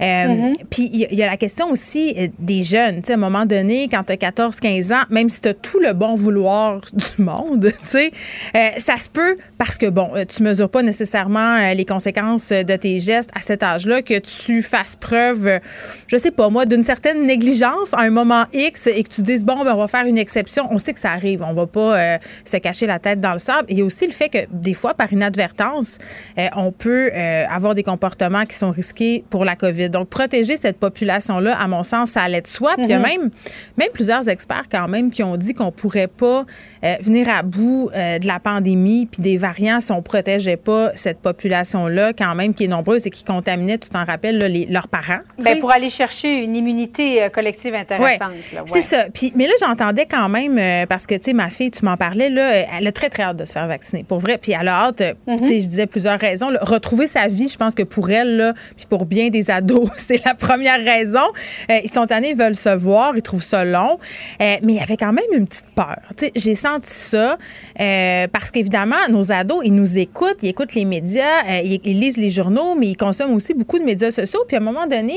Euh, 0.00 0.24
Mm-hmm. 0.24 0.52
Puis 0.70 0.90
il 0.92 1.00
y, 1.00 1.04
a- 1.04 1.08
il 1.12 1.18
y 1.18 1.22
a 1.22 1.26
la 1.26 1.36
question 1.36 1.70
aussi 1.70 2.14
euh, 2.18 2.28
des 2.38 2.62
jeunes. 2.62 2.96
Tu 2.96 3.06
sais, 3.06 3.12
à 3.12 3.14
un 3.14 3.18
moment 3.18 3.46
donné, 3.46 3.88
quand 3.90 4.02
tu 4.04 4.12
as 4.12 4.16
14, 4.16 4.56
15 4.58 4.92
ans, 4.92 5.02
même 5.10 5.28
si 5.28 5.40
tu 5.40 5.48
as 5.48 5.54
tout 5.54 5.78
le 5.78 5.92
bon 5.92 6.14
vouloir 6.16 6.80
du 6.92 7.22
monde, 7.22 7.72
sais, 7.80 8.10
euh, 8.56 8.68
ça 8.78 8.96
se 8.98 9.08
peut 9.08 9.36
parce 9.58 9.78
que, 9.78 9.86
bon, 9.86 10.10
tu 10.28 10.42
mesures 10.42 10.68
pas 10.68 10.82
nécessairement 10.82 11.72
les 11.74 11.84
conséquences 11.84 12.48
de 12.50 12.76
tes 12.76 12.98
gestes 12.98 13.30
à 13.34 13.40
cet 13.40 13.62
âge-là, 13.62 14.02
que 14.02 14.18
tu 14.18 14.62
fasses 14.62 14.96
preuve, 14.96 15.60
je 16.08 16.16
sais 16.16 16.30
pas 16.32 16.48
moi, 16.50 16.66
d'une 16.66 16.82
certaine 16.82 17.26
négligence 17.26 17.92
à 17.92 18.00
un 18.00 18.10
moment 18.10 18.44
X 18.52 18.88
et 18.88 19.02
que 19.04 19.08
tu 19.08 19.22
dises, 19.22 19.44
bon, 19.44 19.64
ben, 19.64 19.74
on 19.74 19.78
va 19.78 19.86
faire 19.88 20.06
une 20.06 20.18
exception. 20.18 20.66
On 20.70 20.78
sait 20.78 20.92
que 20.92 21.00
ça 21.00 21.10
arrive. 21.12 21.42
On 21.46 21.54
va 21.54 21.66
pas 21.66 21.96
euh, 21.98 22.18
se 22.44 22.56
cacher 22.56 22.86
la 22.86 22.98
tête 22.98 23.20
dans 23.20 23.32
le 23.32 23.38
sable. 23.38 23.66
Il 23.68 23.78
y 23.78 23.82
a 23.82 23.84
aussi 23.84 24.06
le 24.06 24.12
fait 24.12 24.28
que, 24.28 24.38
des 24.50 24.74
fois, 24.74 24.94
par 24.94 25.12
inadvertance, 25.12 25.98
on 26.56 26.72
peut 26.72 27.10
avoir 27.54 27.74
des 27.74 27.82
comportements 27.82 28.44
qui 28.46 28.56
sont 28.56 28.70
risqués 28.70 29.24
pour 29.30 29.44
la 29.44 29.56
COVID. 29.56 29.90
Donc, 29.90 30.08
protéger 30.08 30.56
cette 30.56 30.78
population-là, 30.78 31.56
à 31.58 31.66
mon 31.68 31.82
sens, 31.82 32.10
ça 32.12 32.22
allait 32.22 32.40
de 32.40 32.46
soi. 32.46 32.72
Puis 32.76 32.84
il 32.86 32.90
y 32.90 32.94
a 32.94 32.98
Mhm. 32.98 33.02
même, 33.04 33.30
même 33.78 33.88
plusieurs 33.92 34.28
experts 34.28 34.64
quand 34.70 34.88
même 34.88 35.10
qui 35.10 35.22
ont 35.22 35.36
dit 35.36 35.54
qu'on 35.54 35.70
pourrait 35.72 36.08
pas 36.08 36.44
euh, 36.84 36.96
venir 37.00 37.28
à 37.30 37.42
bout 37.42 37.88
euh, 37.94 38.18
de 38.18 38.26
la 38.26 38.38
pandémie 38.38 39.06
puis 39.10 39.22
des 39.22 39.36
variants 39.38 39.80
si 39.80 39.90
on 39.92 40.02
protégeait 40.02 40.58
pas 40.58 40.90
cette 40.94 41.18
population-là 41.20 42.12
quand 42.12 42.34
même 42.34 42.52
qui 42.54 42.64
est 42.64 42.68
nombreuse 42.68 43.06
et 43.06 43.10
qui 43.10 43.24
contaminait, 43.24 43.78
tu 43.78 43.88
t'en 43.88 44.04
rappelles, 44.04 44.38
là, 44.38 44.48
les- 44.48 44.66
leurs 44.66 44.88
parents. 44.88 45.20
sais. 45.38 45.56
pour 45.56 45.72
aller 45.72 45.88
chercher 45.90 46.42
une 46.44 46.54
immunité 46.56 47.22
euh, 47.22 47.28
collective 47.28 47.74
intéressante. 47.74 48.32
ouais. 48.52 48.60
c'est 48.66 48.80
ça. 48.82 49.04
Puis, 49.12 49.32
mais 49.34 49.46
là, 49.46 49.52
j'entendais 49.60 50.06
quand 50.06 50.28
même, 50.28 50.58
euh, 50.58 50.86
parce 50.86 51.06
que, 51.06 51.14
tu 51.14 51.22
sais, 51.24 51.32
ma 51.32 51.48
fille, 51.50 51.70
tu 51.70 51.84
m'en 51.84 51.96
parlais, 51.96 52.28
là, 52.28 52.50
elle 52.78 52.86
a 52.86 52.92
très, 52.92 53.08
très 53.08 53.22
hâte 53.22 53.36
de 53.38 53.44
se 53.44 53.52
faire 53.52 53.66
vacciner. 53.66 54.04
Pour 54.04 54.18
vrai. 54.18 54.38
Puis, 54.38 54.52
elle 54.52 54.68
a 54.68 54.84
hâte, 54.86 55.02
Mhm. 55.26 55.38
tu 55.40 55.46
sais, 55.48 55.60
je 55.60 55.68
disais 55.68 55.86
plusieurs 55.86 56.18
raisons. 56.18 56.50
là, 56.50 56.58
retrouver 56.62 57.06
sa 57.06 57.28
vie, 57.28 57.43
je 57.48 57.56
pense 57.56 57.74
que 57.74 57.82
pour 57.82 58.10
elle, 58.10 58.36
là, 58.36 58.54
puis 58.76 58.86
pour 58.88 59.06
bien 59.06 59.28
des 59.28 59.50
ados, 59.50 59.90
c'est 59.96 60.24
la 60.24 60.34
première 60.34 60.82
raison. 60.82 61.24
Euh, 61.70 61.80
ils 61.84 61.90
sont 61.90 62.06
tannés, 62.06 62.30
ils 62.30 62.36
veulent 62.36 62.54
se 62.54 62.74
voir, 62.74 63.12
ils 63.16 63.22
trouvent 63.22 63.42
ça 63.42 63.64
long. 63.64 63.98
Euh, 64.40 64.56
mais 64.62 64.74
il 64.74 64.76
y 64.76 64.80
avait 64.80 64.96
quand 64.96 65.12
même 65.12 65.24
une 65.32 65.46
petite 65.46 65.66
peur. 65.74 65.98
J'ai 66.34 66.54
senti 66.54 66.90
ça 66.90 67.36
euh, 67.80 68.26
parce 68.28 68.50
qu'évidemment, 68.50 68.96
nos 69.10 69.32
ados, 69.32 69.62
ils 69.64 69.74
nous 69.74 69.98
écoutent, 69.98 70.38
ils 70.42 70.48
écoutent 70.48 70.74
les 70.74 70.84
médias, 70.84 71.60
ils, 71.62 71.80
lisent 72.00 72.16
les 72.16 72.30
journaux, 72.30 72.74
mais 72.74 72.88
ils 72.88 72.96
consomment 72.96 73.34
aussi 73.34 73.54
beaucoup 73.54 73.78
de 73.78 73.84
médias 73.84 74.10
sociaux. 74.10 74.40
Puis 74.46 74.56
à 74.56 74.60
un 74.60 74.62
moment 74.62 74.86
donné, 74.86 75.16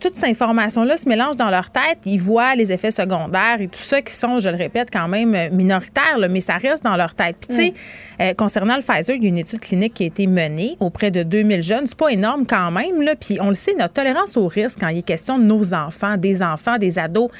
toute 0.00 0.14
cette 0.14 0.30
information-là 0.30 0.96
se 0.96 1.08
mélange 1.08 1.36
dans 1.36 1.50
leur 1.50 1.70
tête. 1.70 1.98
Ils 2.04 2.20
voient 2.20 2.54
les 2.54 2.72
effets 2.72 2.90
secondaires 2.90 3.60
et 3.60 3.68
tout 3.68 3.80
ça 3.80 4.02
qui 4.02 4.12
sont, 4.12 4.40
je 4.40 4.48
le 4.48 4.56
répète, 4.56 4.88
quand 4.92 5.08
même 5.08 5.36
minoritaires, 5.52 6.18
mais 6.30 6.40
ça 6.40 6.56
reste 6.56 6.84
dans 6.84 6.96
leur 6.96 7.14
tête. 7.14 7.36
Puis 7.40 7.56
tu 7.56 7.62
sais, 7.62 7.74
euh, 8.22 8.34
concernant 8.34 8.76
le 8.76 8.82
Pfizer, 8.82 9.16
il 9.16 9.22
y 9.22 9.26
a 9.26 9.28
une 9.28 9.38
étude 9.38 9.60
clinique 9.60 9.94
qui 9.94 10.04
a 10.04 10.06
été 10.06 10.26
menée 10.26 10.76
auprès 10.80 11.10
de 11.10 11.22
2000 11.22 11.62
jeunes. 11.62 11.86
C'est 11.86 11.98
pas 11.98 12.12
énorme 12.12 12.46
quand 12.46 12.70
même. 12.70 12.94
Puis 13.20 13.38
on 13.40 13.48
le 13.48 13.54
sait, 13.54 13.74
notre 13.74 13.94
tolérance 13.94 14.36
au 14.36 14.46
risque 14.46 14.78
quand 14.80 14.88
il 14.88 14.98
est 14.98 15.02
question 15.02 15.38
de 15.38 15.44
nos 15.44 15.74
enfants, 15.74 16.16
des 16.16 16.42
enfants, 16.42 16.78
des 16.78 16.98
ados, 16.98 17.30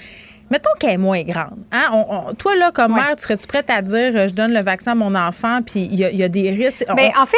Mettons 0.53 0.70
qu'elle 0.79 0.91
est 0.91 0.97
moins 0.99 1.23
grande. 1.23 1.57
Hein? 1.73 1.89
On- 1.93 2.07
on- 2.31 2.35
toi, 2.35 2.55
là, 2.57 2.70
comme 2.73 2.95
mère, 2.95 3.16
tu 3.16 3.23
serais-tu 3.23 3.47
prête 3.47 3.70
à 3.70 3.81
dire 3.81 4.12
euh, 4.15 4.29
je 4.29 4.35
donne 4.35 4.53
le 4.53 4.61
vaccin 4.61 4.93
à 4.93 4.95
mon 4.95 5.15
enfant, 5.15 5.61
puis 5.65 5.89
il 5.91 5.99
y, 5.99 6.05
a- 6.05 6.11
il 6.11 6.19
y 6.19 6.23
a 6.23 6.29
des 6.29 6.51
risques? 6.51 6.85
On- 6.89 6.95
Ben, 6.95 7.11
en 7.19 7.24
fait, 7.24 7.37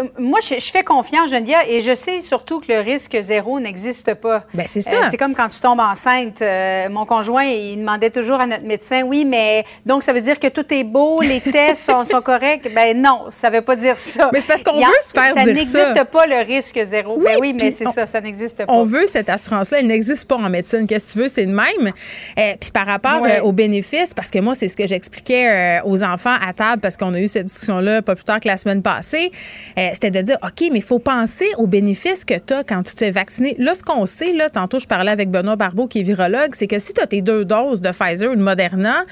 euh, 0.00 0.04
moi, 0.18 0.38
je, 0.42 0.54
je 0.58 0.70
fais 0.70 0.82
confiance, 0.82 1.30
Geneviève, 1.30 1.60
et 1.68 1.82
je 1.82 1.92
sais 1.92 2.20
surtout 2.22 2.60
que 2.60 2.72
le 2.72 2.80
risque 2.80 3.14
zéro 3.20 3.60
n'existe 3.60 4.14
pas. 4.14 4.44
Ben, 4.54 4.64
c'est 4.66 4.80
ça. 4.80 4.96
Euh, 4.96 5.08
c'est 5.10 5.18
comme 5.18 5.34
quand 5.34 5.48
tu 5.48 5.60
tombes 5.60 5.80
enceinte. 5.80 6.40
Euh, 6.40 6.88
mon 6.88 7.04
conjoint, 7.04 7.44
il 7.44 7.76
demandait 7.76 8.08
toujours 8.10 8.40
à 8.40 8.46
notre 8.46 8.64
médecin, 8.64 9.02
oui, 9.02 9.26
mais 9.26 9.64
donc 9.84 10.02
ça 10.02 10.14
veut 10.14 10.22
dire 10.22 10.40
que 10.40 10.48
tout 10.48 10.64
est 10.72 10.84
beau, 10.84 11.20
les 11.20 11.40
tests 11.42 11.90
sont, 11.90 12.04
sont 12.04 12.22
corrects? 12.22 12.72
Ben 12.74 13.00
non, 13.00 13.24
ça 13.30 13.50
veut 13.50 13.60
pas 13.62 13.76
dire 13.76 13.98
ça. 13.98 14.30
Mais 14.32 14.40
c'est 14.40 14.46
parce 14.48 14.62
qu'on 14.64 14.78
veut 14.78 14.84
se 15.02 15.12
faire 15.12 15.34
dire 15.34 15.42
ça. 15.42 15.44
Ça 15.44 15.52
n'existe 15.52 16.04
pas 16.10 16.26
le 16.26 16.46
risque 16.46 16.80
zéro. 16.84 17.18
ben 17.18 17.36
oui, 17.40 17.52
mais 17.52 17.70
c'est 17.70 17.84
ça, 17.88 18.06
ça 18.06 18.20
n'existe 18.22 18.64
pas. 18.64 18.72
On 18.72 18.84
veut 18.84 19.06
cette 19.06 19.28
assurance-là. 19.28 19.80
Elle 19.80 19.88
n'existe 19.88 20.26
pas 20.26 20.36
en 20.36 20.48
médecine. 20.48 20.86
Qu'est-ce 20.86 21.08
que 21.08 21.12
tu 21.12 21.18
veux? 21.24 21.28
C'est 21.28 21.46
de 21.46 21.52
même. 21.54 21.92
Euh, 22.38 22.53
puis 22.60 22.70
par 22.70 22.86
rapport 22.86 23.20
Ouais. 23.22 23.38
euh, 23.38 23.42
aux 23.42 23.52
bénéfices, 23.52 24.12
parce 24.14 24.30
que 24.30 24.38
moi, 24.38 24.54
c'est 24.54 24.68
ce 24.68 24.76
que 24.76 24.86
j'expliquais 24.86 25.78
euh, 25.80 25.84
aux 25.84 26.02
enfants 26.02 26.34
à 26.46 26.52
table, 26.52 26.80
parce 26.80 26.96
qu'on 26.96 27.14
a 27.14 27.20
eu 27.20 27.28
cette 27.28 27.46
discussion-là 27.46 28.02
pas 28.02 28.14
plus 28.14 28.24
tard 28.24 28.40
que 28.40 28.48
la 28.48 28.56
semaine 28.56 28.82
passée, 28.82 29.30
euh, 29.78 29.88
c'était 29.94 30.10
de 30.10 30.20
dire, 30.22 30.36
OK, 30.42 30.68
mais 30.72 30.78
il 30.78 30.82
faut 30.82 30.98
penser 30.98 31.46
aux 31.58 31.66
bénéfices 31.66 32.24
que 32.24 32.34
tu 32.38 32.54
as 32.54 32.64
quand 32.64 32.82
tu 32.82 32.94
te 32.94 32.98
fais 33.04 33.10
vacciner. 33.10 33.54
Là, 33.58 33.74
ce 33.74 33.82
qu'on 33.82 34.06
sait, 34.06 34.32
là, 34.32 34.50
tantôt, 34.50 34.78
je 34.78 34.86
parlais 34.86 35.10
avec 35.10 35.30
Benoît 35.30 35.56
Barbeau, 35.56 35.86
qui 35.88 36.00
est 36.00 36.02
virologue, 36.02 36.54
c'est 36.54 36.66
que 36.66 36.78
si 36.78 36.92
tu 36.92 37.00
as 37.00 37.06
tes 37.06 37.22
deux 37.22 37.44
doses 37.44 37.80
de 37.80 37.90
Pfizer 37.90 38.30
ou 38.30 38.36
de 38.36 38.42
Moderna, 38.42 39.04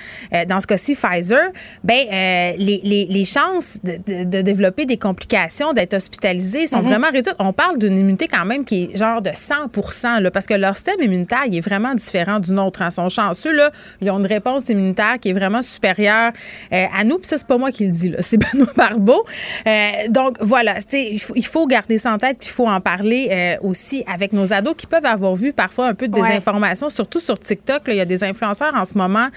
dans 0.49 0.61
ce 0.61 0.67
cas-ci, 0.67 0.95
Pfizer, 0.95 1.51
ben, 1.85 1.95
euh, 2.13 2.53
les, 2.59 2.81
les- 2.85 3.07
les 3.09 3.25
chances 3.25 3.79
de, 3.85 3.99
de- 4.07 4.25
de 4.25 4.43
développer 4.43 4.87
des 4.87 4.97
complications, 4.97 5.73
d'être 5.73 5.95
hospitalisé 5.95 6.67
sont 6.67 6.79
Mhm. 6.79 6.85
vraiment 6.89 7.11
réduites. 7.11 7.35
On 7.39 7.53
parle 7.53 7.79
d'une 7.79 7.97
immunité 7.97 8.29
quand 8.29 8.45
même 8.45 8.65
qui 8.65 8.91
est 8.93 8.97
genre 8.97 9.21
de 9.23 9.31
100 9.33 10.21
là, 10.21 10.31
parce 10.31 10.47
que 10.47 10.55
leur 10.55 10.75
système 10.75 11.01
immunitaire 11.01 11.43
il 11.47 11.57
est 11.57 11.61
vraiment 11.61 11.95
différent 11.95 12.39
du 12.39 12.53
nôtre. 12.53 12.83
Ils 12.85 12.93
sont 12.93 13.09
chanceux, 13.23 13.53
là, 13.53 13.71
ils 14.01 14.11
ont 14.11 14.19
une 14.19 14.27
réponse 14.27 14.69
immunitaire 14.69 15.19
qui 15.21 15.31
est 15.31 15.33
vraiment 15.33 15.63
supérieure 15.63 16.33
euh, 16.73 16.87
à 16.97 17.05
nous. 17.05 17.19
Puis 17.19 17.29
ça, 17.29 17.39
c'est 17.39 17.47
pas 17.47 17.59
moi 17.59 17.71
qui 17.73 17.85
le 17.87 17.93
dis, 17.93 18.09
là, 18.11 18.19
c'est 18.21 18.37
Benoît 18.53 18.73
Barbeau. 18.77 19.25
Euh, 19.67 19.91
donc, 20.09 20.37
voilà, 20.41 20.77
il 20.93 21.21
faut, 21.21 21.35
il 21.37 21.47
faut 21.47 21.67
garder 21.67 21.99
ça 21.99 22.13
en 22.13 22.19
tête, 22.19 22.39
puis 22.39 22.49
il 22.49 22.53
faut 22.53 22.69
en 22.69 22.81
parler 22.81 23.29
euh, 23.31 23.57
aussi 23.69 24.05
avec 24.13 24.33
nos 24.33 24.53
ados 24.53 24.75
qui 24.77 24.87
peuvent 24.87 25.07
avoir 25.07 25.35
vu 25.35 25.53
parfois 25.53 25.87
un 25.89 25.95
peu 25.95 26.09
de 26.09 26.19
Ouais. 26.19 26.29
désinformation, 26.29 26.91
surtout 26.91 27.21
sur 27.21 27.39
TikTok. 27.39 27.87
là, 27.89 27.95
Il 27.95 27.97
y 27.97 28.01
a 28.01 28.05
des 28.05 28.23
influenceurs 28.25 28.75
en 28.75 28.85
ce 28.85 28.97
moment 28.99 29.29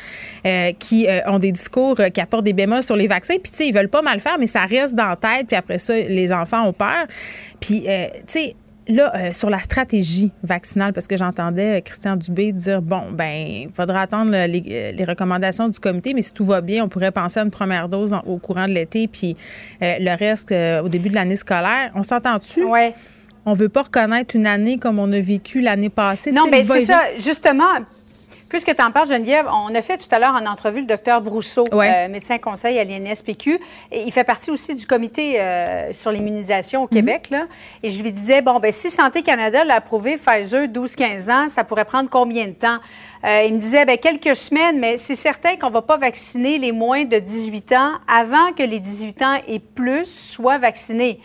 qui 0.80 1.07
ont 1.28 1.40
des 1.40 1.52
discours 1.52 1.99
qui 2.14 2.22
apportent 2.22 2.44
des 2.44 2.53
bémols 2.53 2.84
sur 2.84 2.95
les 2.95 3.07
vaccins. 3.07 3.36
Puis, 3.41 3.52
tu 3.52 3.57
sais, 3.57 3.68
ils 3.68 3.74
veulent 3.74 3.90
pas 3.90 4.02
mal 4.02 4.20
faire, 4.20 4.38
mais 4.40 4.48
ça 4.48 4.66
reste 4.66 4.95
dans 4.95 5.07
la 5.07 5.16
tête. 5.16 5.48
Puis 5.48 5.56
après 5.56 5.80
ça, 5.80 5.95
les 5.95 6.32
enfants 6.32 6.68
ont 6.68 6.74
peur. 6.74 7.06
Puis, 7.60 7.82
tu 7.82 7.88
sais, 8.28 8.56
Là, 8.88 9.12
euh, 9.16 9.34
sur 9.34 9.49
la 9.49 9.60
stratégie 9.60 10.32
vaccinale, 10.44 10.94
parce 10.94 11.07
que 11.07 11.18
j'entendais 11.18 11.78
euh, 11.80 11.82
Christian 11.82 12.16
Dubé 12.16 12.52
dire 12.52 12.84
bon, 12.84 13.12
ben, 13.14 13.48
il 13.48 13.70
faudra 13.74 14.02
attendre 14.02 14.32
le- 14.32 14.45
les, 14.45 14.64
euh, 14.70 14.91
les 14.91 15.03
recommandations 15.03 15.68
du 15.68 15.80
comité, 15.80 16.14
mais 16.14 16.22
si 16.22 16.34
tout 16.34 16.45
va 16.45 16.62
bien, 16.62 16.84
on 16.84 16.88
pourrait 16.88 17.12
penser 17.12 17.40
à 17.40 17.44
une 17.44 17.49
première 17.49 17.90
dose 17.90 18.14
en- 18.14 18.22
au 18.28 18.38
courant 18.38 18.68
de 18.68 18.74
l'été, 18.74 19.07
puis 19.07 19.36
euh, 19.82 19.95
le 19.99 20.16
reste 20.16 20.52
euh, 20.52 20.84
au 20.84 20.90
début 20.90 21.10
de 21.10 21.16
l'année 21.16 21.36
scolaire. 21.36 21.90
On 21.95 22.03
s'entend-tu? 22.03 22.64
Ouais. 22.64 22.94
On 23.48 23.53
veut 23.53 23.70
pas 23.70 23.84
reconnaître 23.84 24.36
une 24.36 24.45
année 24.48 24.78
comme 24.78 24.99
on 24.99 25.12
a 25.12 25.20
vécu 25.20 25.62
l'année 25.62 25.90
passée. 25.90 26.32
Non, 26.32 26.45
mais 26.52 26.64
c'est 26.64 26.86
ça. 26.86 27.02
Justement, 27.18 27.64
puisque 28.50 28.76
tu 28.76 28.82
en 28.82 28.92
parles, 28.92 29.08
Geneviève, 29.08 29.48
on 29.52 29.74
a 29.76 29.82
fait 29.82 29.98
tout 29.98 30.08
à 30.12 30.20
l'heure 30.20 30.34
en 30.36 30.46
entrevue 30.46 30.82
le 30.82 30.86
docteur 30.86 31.22
Brousseau, 31.22 31.66
Ouais. 31.72 32.06
euh, 32.06 32.08
médecin 32.10 32.38
conseil 32.38 32.78
à 32.80 32.84
l'INSPQ. 32.84 33.60
Et 33.92 34.04
il 34.04 34.12
fait 34.12 34.24
partie 34.24 34.52
aussi 34.52 34.76
du 34.76 34.86
comité 34.86 35.40
euh, 35.42 35.92
sur 35.94 36.12
l'immunisation 36.12 36.84
au 36.84 36.88
Québec. 36.88 37.30
Là. 37.32 37.46
Et 37.84 37.90
je 37.90 38.02
lui 38.02 38.12
disais, 38.12 38.42
bon, 38.42 38.60
ben 38.60 38.72
si 38.72 38.90
Santé 38.90 39.22
Canada 39.24 39.64
l'a 39.64 39.76
approuvé 39.76 40.18
Pfizer 40.18 40.68
12-15 40.68 41.32
ans, 41.32 41.50
ça 41.50 41.64
pourrait 41.64 41.86
prendre 41.86 42.10
combien 42.10 42.48
de 42.48 42.54
temps? 42.54 42.78
Euh, 43.24 43.44
il 43.48 43.56
me 43.56 43.60
disait, 43.60 43.86
ben 43.86 43.98
quelques 43.98 44.36
semaines, 44.36 44.80
mais 44.80 44.98
c'est 44.98 45.16
certain 45.16 45.56
qu'on 45.56 45.70
ne 45.70 45.74
va 45.74 45.82
pas 45.82 45.98
vacciner 45.98 46.58
les 46.60 46.72
moins 46.72 47.06
de 47.06 47.18
18 47.18 47.72
ans 47.74 47.94
avant 48.08 48.52
que 48.56 48.62
les 48.64 48.80
18 48.80 49.22
ans 49.24 49.38
et 49.48 49.60
plus 49.60 50.06
soient 50.06 50.60
vaccinés. 50.60 51.20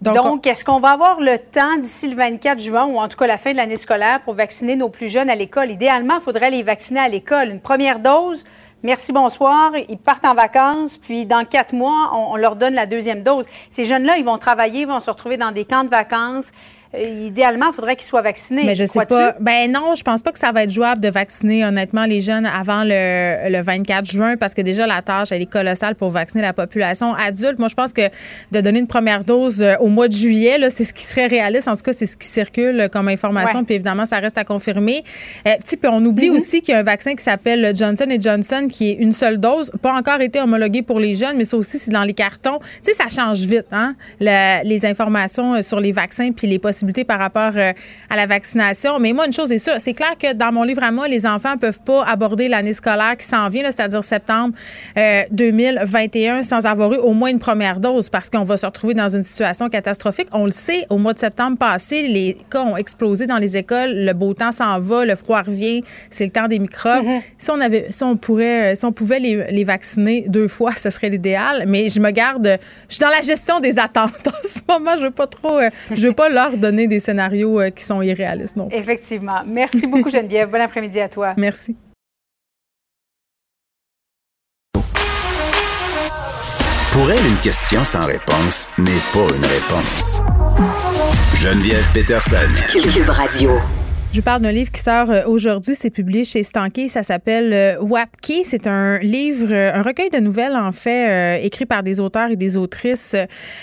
Donc, 0.00 0.46
est-ce 0.46 0.64
qu'on 0.64 0.78
va 0.78 0.90
avoir 0.90 1.20
le 1.20 1.38
temps 1.38 1.76
d'ici 1.76 2.08
le 2.08 2.14
24 2.14 2.60
juin 2.60 2.86
ou 2.86 2.98
en 2.98 3.08
tout 3.08 3.16
cas 3.16 3.26
la 3.26 3.38
fin 3.38 3.50
de 3.50 3.56
l'année 3.56 3.76
scolaire 3.76 4.20
pour 4.22 4.34
vacciner 4.34 4.76
nos 4.76 4.88
plus 4.88 5.08
jeunes 5.08 5.28
à 5.28 5.34
l'école? 5.34 5.70
Idéalement, 5.70 6.16
il 6.16 6.20
faudrait 6.20 6.50
les 6.50 6.62
vacciner 6.62 7.00
à 7.00 7.08
l'école. 7.08 7.48
Une 7.48 7.60
première 7.60 7.98
dose, 7.98 8.44
merci, 8.84 9.12
bonsoir, 9.12 9.72
ils 9.88 9.98
partent 9.98 10.24
en 10.24 10.34
vacances, 10.34 10.98
puis 10.98 11.26
dans 11.26 11.44
quatre 11.44 11.74
mois, 11.74 12.12
on, 12.14 12.34
on 12.34 12.36
leur 12.36 12.54
donne 12.54 12.74
la 12.74 12.86
deuxième 12.86 13.24
dose. 13.24 13.46
Ces 13.70 13.84
jeunes-là, 13.84 14.18
ils 14.18 14.24
vont 14.24 14.38
travailler, 14.38 14.82
ils 14.82 14.86
vont 14.86 15.00
se 15.00 15.10
retrouver 15.10 15.36
dans 15.36 15.50
des 15.50 15.64
camps 15.64 15.84
de 15.84 15.90
vacances. 15.90 16.52
Euh, 16.94 17.26
idéalement, 17.26 17.66
il 17.70 17.74
faudrait 17.74 17.96
qu'ils 17.96 18.06
soient 18.06 18.22
vaccinés. 18.22 18.64
Mais 18.64 18.74
je 18.74 18.86
sais 18.86 19.04
pas. 19.04 19.34
Ben 19.40 19.70
non, 19.70 19.94
je 19.94 20.02
pense 20.02 20.22
pas 20.22 20.32
que 20.32 20.38
ça 20.38 20.52
va 20.52 20.62
être 20.62 20.70
jouable 20.70 21.02
de 21.02 21.08
vacciner 21.08 21.64
honnêtement 21.64 22.06
les 22.06 22.22
jeunes 22.22 22.46
avant 22.46 22.82
le, 22.82 23.50
le 23.50 23.60
24 23.60 24.06
juin 24.06 24.36
parce 24.38 24.54
que 24.54 24.62
déjà 24.62 24.86
la 24.86 25.02
tâche 25.02 25.28
elle 25.30 25.42
est 25.42 25.46
colossale 25.46 25.96
pour 25.96 26.10
vacciner 26.10 26.42
la 26.42 26.54
population 26.54 27.14
adulte. 27.14 27.58
Moi, 27.58 27.68
je 27.68 27.74
pense 27.74 27.92
que 27.92 28.08
de 28.52 28.60
donner 28.62 28.78
une 28.78 28.86
première 28.86 29.24
dose 29.24 29.60
euh, 29.60 29.74
au 29.80 29.88
mois 29.88 30.08
de 30.08 30.14
juillet, 30.14 30.56
là, 30.56 30.70
c'est 30.70 30.84
ce 30.84 30.94
qui 30.94 31.02
serait 31.02 31.26
réaliste. 31.26 31.68
En 31.68 31.76
tout 31.76 31.82
cas, 31.82 31.92
c'est 31.92 32.06
ce 32.06 32.16
qui 32.16 32.26
circule 32.26 32.88
comme 32.90 33.08
information. 33.08 33.64
Puis 33.64 33.74
évidemment, 33.74 34.06
ça 34.06 34.18
reste 34.18 34.38
à 34.38 34.44
confirmer. 34.44 35.04
Euh, 35.46 35.56
puis 35.66 35.78
on 35.84 36.02
oublie 36.06 36.30
mm-hmm. 36.30 36.36
aussi 36.36 36.62
qu'il 36.62 36.72
y 36.72 36.76
a 36.76 36.80
un 36.80 36.84
vaccin 36.84 37.14
qui 37.14 37.22
s'appelle 37.22 37.76
Johnson 37.76 38.06
Johnson 38.18 38.66
qui 38.70 38.90
est 38.90 38.94
une 38.94 39.12
seule 39.12 39.38
dose, 39.38 39.70
pas 39.82 39.92
encore 39.92 40.20
été 40.22 40.40
homologué 40.40 40.82
pour 40.82 40.98
les 40.98 41.14
jeunes, 41.14 41.36
mais 41.36 41.44
ça 41.44 41.56
aussi 41.56 41.78
c'est 41.78 41.90
dans 41.90 42.04
les 42.04 42.14
cartons. 42.14 42.58
Tu 42.82 42.92
sais, 42.92 42.94
ça 42.94 43.08
change 43.08 43.40
vite, 43.40 43.66
hein, 43.72 43.94
les 44.20 44.86
informations 44.86 45.60
sur 45.62 45.80
les 45.80 45.92
vaccins 45.92 46.32
puis 46.32 46.46
les 46.46 46.58
possibilités 46.58 46.77
par 47.06 47.18
rapport 47.18 47.52
euh, 47.56 47.72
à 48.10 48.16
la 48.16 48.26
vaccination. 48.26 48.98
Mais 48.98 49.12
moi, 49.12 49.26
une 49.26 49.32
chose 49.32 49.52
est 49.52 49.58
sûre, 49.58 49.74
c'est 49.78 49.94
clair 49.94 50.16
que 50.18 50.32
dans 50.32 50.52
mon 50.52 50.62
livre 50.62 50.82
à 50.82 50.90
moi, 50.90 51.08
les 51.08 51.26
enfants 51.26 51.52
ne 51.52 51.58
peuvent 51.58 51.80
pas 51.80 52.04
aborder 52.04 52.48
l'année 52.48 52.72
scolaire 52.72 53.16
qui 53.16 53.26
s'en 53.26 53.48
vient, 53.48 53.64
c'est-à-dire 53.64 54.02
septembre 54.04 54.54
2021, 55.30 56.38
euh, 56.38 56.42
sans 56.42 56.66
avoir 56.66 56.92
eu 56.92 56.96
au 56.96 57.12
moins 57.12 57.30
une 57.30 57.38
première 57.38 57.80
dose 57.80 58.08
parce 58.08 58.30
qu'on 58.30 58.44
va 58.44 58.56
se 58.56 58.66
retrouver 58.66 58.94
dans 58.94 59.08
une 59.08 59.22
situation 59.22 59.68
catastrophique. 59.68 60.28
On 60.32 60.44
le 60.44 60.50
sait, 60.50 60.86
au 60.90 60.98
mois 60.98 61.12
de 61.12 61.18
septembre 61.18 61.58
passé, 61.58 62.02
les 62.02 62.36
cas 62.50 62.62
ont 62.62 62.76
explosé 62.76 63.26
dans 63.26 63.38
les 63.38 63.56
écoles, 63.56 63.92
le 63.94 64.12
beau 64.12 64.34
temps 64.34 64.52
s'en 64.52 64.78
va, 64.78 65.04
le 65.04 65.16
froid 65.16 65.42
revient, 65.42 65.82
c'est 66.10 66.24
le 66.24 66.30
temps 66.30 66.48
des 66.48 66.58
microbes. 66.58 67.04
Mm-hmm. 67.04 67.22
Si 67.38 67.50
on 67.50 67.60
avait, 67.60 67.86
si 67.90 68.02
on 68.02 68.16
pourrait, 68.16 68.76
si 68.76 68.84
on 68.84 68.92
pouvait 68.92 69.20
les, 69.20 69.50
les 69.50 69.64
vacciner 69.64 70.24
deux 70.28 70.48
fois, 70.48 70.72
ce 70.72 70.90
serait 70.90 71.10
l'idéal. 71.10 71.64
Mais 71.66 71.88
je 71.88 72.00
me 72.00 72.10
garde, 72.10 72.58
je 72.88 72.94
suis 72.94 73.02
dans 73.02 73.10
la 73.10 73.22
gestion 73.22 73.60
des 73.60 73.78
attentes 73.78 74.12
en 74.26 74.48
ce 74.48 74.60
moment. 74.68 74.96
Je 74.96 75.02
veux 75.02 75.10
pas 75.10 75.26
trop, 75.26 75.58
euh, 75.58 75.70
je 75.90 76.06
veux 76.06 76.14
pas 76.14 76.28
leur 76.28 76.56
donner 76.56 76.67
des 76.72 77.00
scénarios 77.00 77.60
euh, 77.60 77.70
qui 77.70 77.84
sont 77.84 78.02
irréalistes. 78.02 78.56
Non. 78.56 78.68
Effectivement. 78.70 79.40
Merci 79.46 79.86
beaucoup, 79.86 80.10
Geneviève. 80.18 80.50
bon 80.50 80.60
après-midi 80.60 81.00
à 81.00 81.08
toi. 81.08 81.34
Merci. 81.36 81.76
Pour 86.92 87.10
elle, 87.10 87.26
une 87.26 87.38
question 87.38 87.84
sans 87.84 88.06
réponse 88.06 88.68
n'est 88.78 89.02
pas 89.12 89.28
une 89.36 89.44
réponse. 89.44 90.20
Geneviève 91.36 91.88
Peterson. 91.92 92.36
Cube 92.72 93.08
Radio. 93.08 93.52
Je 94.10 94.22
parle 94.22 94.40
d'un 94.40 94.52
livre 94.52 94.70
qui 94.70 94.80
sort 94.80 95.10
euh, 95.10 95.24
aujourd'hui. 95.26 95.74
C'est 95.74 95.90
publié 95.90 96.24
chez 96.24 96.42
Stanké. 96.42 96.88
Ça 96.88 97.02
s'appelle 97.02 97.52
euh, 97.52 97.76
Wapke. 97.78 98.40
C'est 98.42 98.66
un 98.66 98.98
livre, 99.00 99.52
euh, 99.52 99.70
un 99.74 99.82
recueil 99.82 100.08
de 100.08 100.16
nouvelles, 100.16 100.56
en 100.56 100.72
fait, 100.72 101.44
écrit 101.44 101.66
par 101.66 101.82
des 101.82 102.00
auteurs 102.00 102.30
et 102.30 102.36
des 102.36 102.56
autrices 102.56 103.14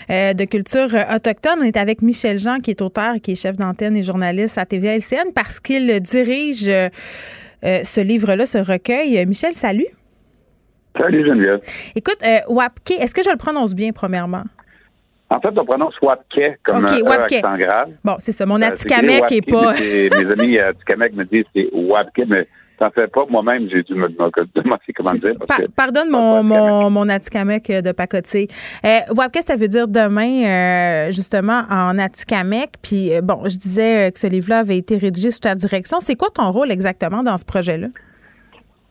de 0.10 0.46
culture 0.46 0.90
autochtone. 1.14 1.60
On 1.62 1.64
est 1.64 1.78
avec 1.78 2.02
Michel 2.02 2.38
Jean, 2.38 2.60
qui 2.60 2.72
est 2.72 2.82
auteur, 2.82 3.16
qui 3.22 3.32
est 3.32 3.36
chef 3.36 3.56
d'antenne 3.56 3.98
et 3.98 4.04
journaliste 4.04 4.58
à 4.58 4.66
TVA-LCN, 4.66 5.32
parce 5.34 5.60
qu'il 5.60 6.00
dirige 6.00 6.70
ce 7.64 8.02
livre-là, 8.02 8.46
ce 8.46 8.60
recueil. 8.60 9.26
Michel, 9.26 9.54
salut. 9.54 9.88
Salut, 11.00 11.26
Geneviève. 11.26 11.60
Écoute, 11.96 12.20
Wapke, 12.48 12.92
est-ce 12.92 13.14
que 13.14 13.24
je 13.24 13.30
le 13.30 13.38
prononce 13.38 13.74
bien, 13.74 13.92
premièrement? 13.92 14.44
En 15.30 15.40
fait, 15.40 15.58
on 15.58 15.66
prononce 15.66 16.00
Wapke 16.02 16.60
comme 16.64 16.86
un 16.86 17.00
e 17.00 17.12
accent 17.12 17.58
grave. 17.58 17.90
Bon, 18.04 18.16
c'est 18.20 18.32
ça. 18.32 18.46
Mon 18.46 18.62
euh, 18.62 18.66
Atikamek 18.68 19.32
n'est 19.32 19.42
pas. 19.42 19.74
mes 19.74 20.32
amis 20.40 20.60
à 20.60 20.68
Atikamek 20.68 21.14
me 21.16 21.26
disent 21.26 21.46
c'est 21.56 21.70
Wapke, 21.74 22.22
mais 22.28 22.48
t'en 22.78 22.92
fais 22.92 23.08
pas. 23.08 23.26
Moi-même, 23.30 23.68
j'ai 23.70 23.84
dû 23.84 23.96
me 23.96 24.10
demander 24.10 24.32
comment 24.96 25.14
dire. 25.14 25.32
pardonne 25.76 26.10
mon, 26.10 26.44
mon, 26.44 26.90
mon 26.90 27.10
Atikamek 27.10 27.72
de 27.72 27.92
pacotier. 27.92 28.48
Euh, 28.86 29.00
Wapke, 29.16 29.40
ça 29.42 29.56
veut 29.56 29.68
dire 29.68 29.88
demain, 29.88 30.46
euh, 31.08 31.12
justement, 31.12 31.64
en 31.70 31.98
Atikamek. 31.98 32.74
Puis, 32.82 33.14
euh, 33.14 33.22
bon, 33.22 33.42
je 33.46 33.58
disais 33.58 34.12
que 34.12 34.20
ce 34.20 34.28
livre-là 34.28 34.60
avait 34.60 34.78
été 34.78 34.98
rédigé 34.98 35.32
sous 35.32 35.40
ta 35.40 35.56
direction. 35.56 36.00
C'est 36.00 36.16
quoi 36.16 36.30
ton 36.34 36.52
rôle 36.52 36.72
exactement 36.72 37.24
dans 37.24 37.38
ce 37.38 37.46
projet-là? 37.46 37.88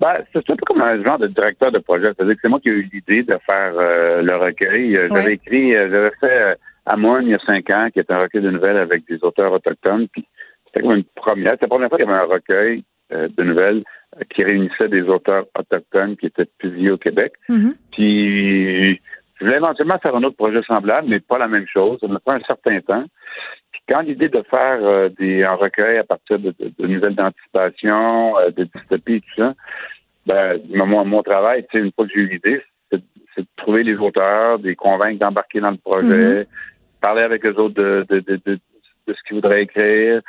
Ben, 0.05 0.23
c'est 0.35 0.51
un 0.51 0.57
peu 0.57 0.67
comme 0.67 0.83
un 0.83 1.03
genre 1.03 1.19
de 1.19 1.29
directeur 1.29 1.73
de 1.73 1.79
projet. 1.79 2.09
C'est-à-dire 2.09 2.35
que 2.35 2.41
c'est 2.43 2.51
moi 2.51 2.61
qui 2.61 2.69
ai 2.69 2.73
eu 2.73 2.91
l'idée 2.93 3.23
de 3.23 3.39
faire 3.49 3.73
euh, 3.75 4.21
le 4.21 4.37
recueil. 4.37 4.99
Euh, 4.99 5.09
j'avais 5.09 5.33
écrit, 5.33 5.75
euh, 5.75 5.89
j'avais 5.91 6.11
fait 6.21 6.57
à 6.85 6.97
il 7.23 7.29
y 7.29 7.35
a 7.35 7.39
cinq 7.47 7.71
ans, 7.71 7.89
qui 7.91 8.01
est 8.01 8.11
un 8.11 8.19
recueil 8.19 8.43
de 8.43 8.51
nouvelles 8.51 8.77
avec 8.77 9.09
des 9.09 9.19
auteurs 9.25 9.51
autochtones. 9.51 10.07
Puis 10.09 10.27
c'était 10.67 10.83
comme 10.83 10.99
une 10.99 11.05
première. 11.05 11.53
C'était 11.53 11.65
la 11.65 11.69
première 11.69 11.89
fois 11.89 11.97
qu'il 11.97 12.07
y 12.07 12.11
avait 12.11 12.23
un 12.23 12.27
recueil 12.27 12.85
de 13.11 13.43
nouvelles 13.43 13.83
qui 14.29 14.45
réunissait 14.45 14.89
des 14.89 15.05
auteurs 15.05 15.47
autochtones 15.59 16.19
qui 16.19 16.27
étaient 16.27 16.51
publiés 16.59 16.91
au 16.91 16.99
Québec. 16.99 17.33
Mm-hmm. 17.49 17.75
Puis 17.93 19.01
je 19.45 19.49
voulais 19.49 19.59
éventuellement 19.59 19.99
faire 19.99 20.17
un 20.17 20.23
autre 20.23 20.37
projet 20.37 20.63
semblable, 20.63 21.07
mais 21.07 21.21
pas 21.21 21.37
la 21.37 21.49
même 21.49 21.67
chose. 21.67 21.99
Ça 22.01 22.09
me 22.09 22.19
prend 22.19 22.37
un 22.37 22.45
certain 22.47 22.81
temps. 22.81 23.05
Puis 23.73 23.83
quand 23.91 24.01
l'idée 24.01 24.31
de 24.31 24.43
faire 24.49 25.11
des, 25.19 25.45
un 25.45 25.55
recueil 25.55 25.99
à 25.99 26.05
partir 26.05 26.39
de, 26.39 26.55
nouvelles 26.79 27.15
d'anticipation, 27.15 28.37
de 28.57 28.65
dystopie, 28.75 29.21
tout 29.21 29.43
ça, 29.43 29.53
ben, 30.25 30.59
mon, 30.71 31.05
mon 31.05 31.23
travail, 31.23 31.67
une 31.75 31.93
fois 31.93 32.07
que 32.07 32.13
j'ai 32.15 32.21
eu 32.21 32.29
l'idée, 32.29 32.63
c'est, 32.91 33.03
de 33.37 33.47
trouver 33.57 33.83
les 33.83 33.97
auteurs, 33.97 34.59
de 34.59 34.69
les 34.69 34.77
convaincre 34.77 35.19
d'embarquer 35.19 35.61
dans 35.61 35.73
le 35.73 35.77
projet, 35.77 36.39
mhm. 36.39 36.47
parler 37.03 37.23
avec 37.23 37.45
eux 37.45 37.55
autres 37.57 37.75
de, 37.75 38.07
de, 38.09 38.21
de, 38.21 38.41
de, 38.47 38.59
ce 39.09 39.23
qu'ils 39.27 39.37
voudraient 39.37 39.65
écrire, 39.65 40.23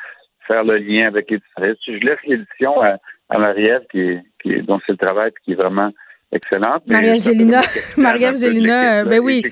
faire 0.45 0.65
le 0.65 0.75
lien 0.75 1.07
avec 1.07 1.31
les 1.31 1.39
Je 1.57 2.05
laisse 2.05 2.19
l'édition 2.25 2.81
à, 2.81 2.97
à 3.29 3.37
Marie-Ève, 3.37 3.85
qui, 3.89 4.17
qui, 4.41 4.61
dont 4.63 4.81
c'est 4.85 4.91
le 4.91 4.97
travail, 4.97 5.31
qui 5.45 5.53
est 5.53 5.55
vraiment 5.55 5.91
excellente. 6.31 6.83
Marie-Angelina, 6.87 7.61
Marie-Angelina, 7.97 9.05
ben 9.05 9.19
oui. 9.19 9.43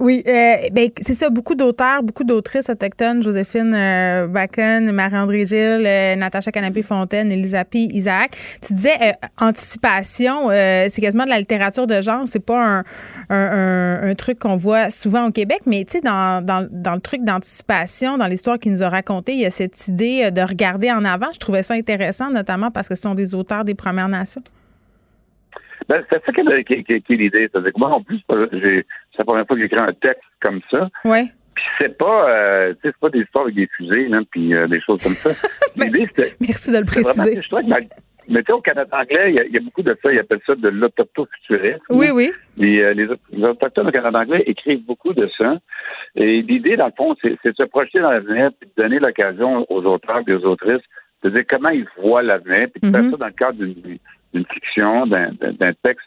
Oui, 0.00 0.22
euh, 0.26 0.54
ben, 0.72 0.88
c'est 0.98 1.12
ça, 1.12 1.28
beaucoup 1.28 1.54
d'auteurs, 1.54 2.02
beaucoup 2.02 2.24
d'autrices 2.24 2.70
autochtones, 2.70 3.22
Joséphine 3.22 3.74
euh, 3.74 4.26
Bacon, 4.26 4.90
Marie-André 4.92 5.44
Gilles, 5.44 5.84
euh, 5.84 6.16
Natacha 6.16 6.50
Canapé-Fontaine, 6.50 7.30
Elisabeth 7.30 7.74
Isaac. 7.74 8.34
Tu 8.62 8.72
disais 8.72 8.96
euh, 9.02 9.12
anticipation, 9.38 10.48
c'est 10.50 11.00
quasiment 11.02 11.24
de 11.24 11.28
la 11.28 11.38
littérature 11.38 11.86
de 11.86 12.00
genre, 12.00 12.22
c'est 12.26 12.44
pas 12.44 12.78
un, 12.78 12.84
un, 13.28 14.14
truc 14.14 14.38
qu'on 14.38 14.56
voit 14.56 14.88
souvent 14.88 15.26
au 15.26 15.32
Québec, 15.32 15.60
mais 15.66 15.84
tu 15.84 15.98
sais, 15.98 16.00
dans, 16.00 16.42
dans, 16.44 16.66
dans, 16.70 16.94
le 16.94 17.00
truc 17.00 17.22
d'anticipation, 17.22 18.16
dans 18.16 18.26
l'histoire 18.26 18.58
qu'il 18.58 18.72
nous 18.72 18.82
a 18.82 18.88
raconté, 18.88 19.32
il 19.32 19.40
y 19.40 19.46
a 19.46 19.50
cette 19.50 19.88
idée 19.88 20.30
de 20.30 20.40
regarder 20.40 20.90
en 20.90 21.04
avant. 21.04 21.28
Je 21.32 21.38
trouvais 21.38 21.62
ça 21.62 21.74
intéressant, 21.74 22.30
notamment 22.30 22.70
parce 22.70 22.88
que 22.88 22.94
ce 22.94 23.02
sont 23.02 23.14
des 23.14 23.34
auteurs 23.34 23.64
des 23.64 23.74
Premières 23.74 24.08
Nations. 24.08 24.42
Ben, 25.90 26.04
c'est 26.08 26.24
ça 26.24 26.32
qui 26.32 26.40
est, 26.40 27.08
l'idée. 27.08 27.48
C'est-à-dire 27.50 27.72
que 27.72 27.78
moi, 27.80 27.90
en 27.90 28.00
plus, 28.00 28.20
c'est 28.28 28.84
la 29.18 29.24
première 29.24 29.44
fois 29.44 29.56
que 29.56 29.62
j'écris 29.62 29.82
un 29.82 29.92
texte 29.92 30.22
comme 30.40 30.60
ça. 30.70 30.88
Oui. 31.04 31.28
Puis 31.52 31.64
c'est 31.80 31.98
pas, 31.98 32.30
euh, 32.30 32.74
c'est 32.80 32.96
pas 32.98 33.10
des 33.10 33.22
histoires 33.22 33.46
avec 33.46 33.56
des 33.56 33.68
fusées, 33.76 34.06
là, 34.06 34.20
puis 34.30 34.54
euh, 34.54 34.68
des 34.68 34.80
choses 34.80 35.02
comme 35.02 35.14
ça. 35.14 35.30
Ben, 35.76 35.90
merci 36.40 36.72
de 36.72 36.78
le 36.78 36.84
préciser. 36.84 37.40
mais 38.28 38.40
tu 38.40 38.46
sais, 38.46 38.52
au 38.52 38.60
Canada 38.60 38.98
anglais, 38.98 39.34
il 39.48 39.52
y, 39.52 39.56
a 39.56 39.60
beaucoup 39.60 39.82
de 39.82 39.96
ça. 40.00 40.12
Ils 40.12 40.20
appellent 40.20 40.40
ça 40.46 40.54
de 40.54 40.68
l'autoctofuturisme. 40.68 41.80
Oui, 41.90 42.10
oui. 42.12 42.30
Euh, 42.60 42.94
les, 42.94 43.08
les, 43.32 43.44
autochtones 43.44 43.88
au 43.88 43.92
Canada 43.92 44.20
anglais 44.20 44.44
écrivent 44.46 44.84
beaucoup 44.84 45.12
de 45.12 45.28
ça. 45.38 45.58
Et 46.14 46.42
l'idée, 46.42 46.76
dans 46.76 46.86
le 46.86 46.92
fond, 46.96 47.16
c'est, 47.20 47.30
de 47.30 47.54
se 47.56 47.64
projeter 47.64 47.98
dans 47.98 48.12
l'avenir 48.12 48.50
puis 48.60 48.70
de 48.76 48.82
donner 48.82 49.00
l'occasion 49.00 49.66
aux 49.68 49.82
auteurs 49.82 50.22
et 50.26 50.34
aux 50.34 50.44
autrices 50.44 50.84
de 51.24 51.30
dire 51.30 51.44
comment 51.48 51.70
ils 51.70 51.86
voient 51.98 52.22
l'avenir, 52.22 52.68
puis 52.72 52.80
de 52.80 52.90
faire 52.90 53.02
mm-hmm. 53.02 53.10
ça 53.10 53.16
dans 53.16 53.26
le 53.26 53.32
cadre 53.32 53.58
d'une 53.58 53.98
d'une 54.32 54.46
fiction, 54.46 55.06
d'un 55.06 55.72
texte 55.82 56.06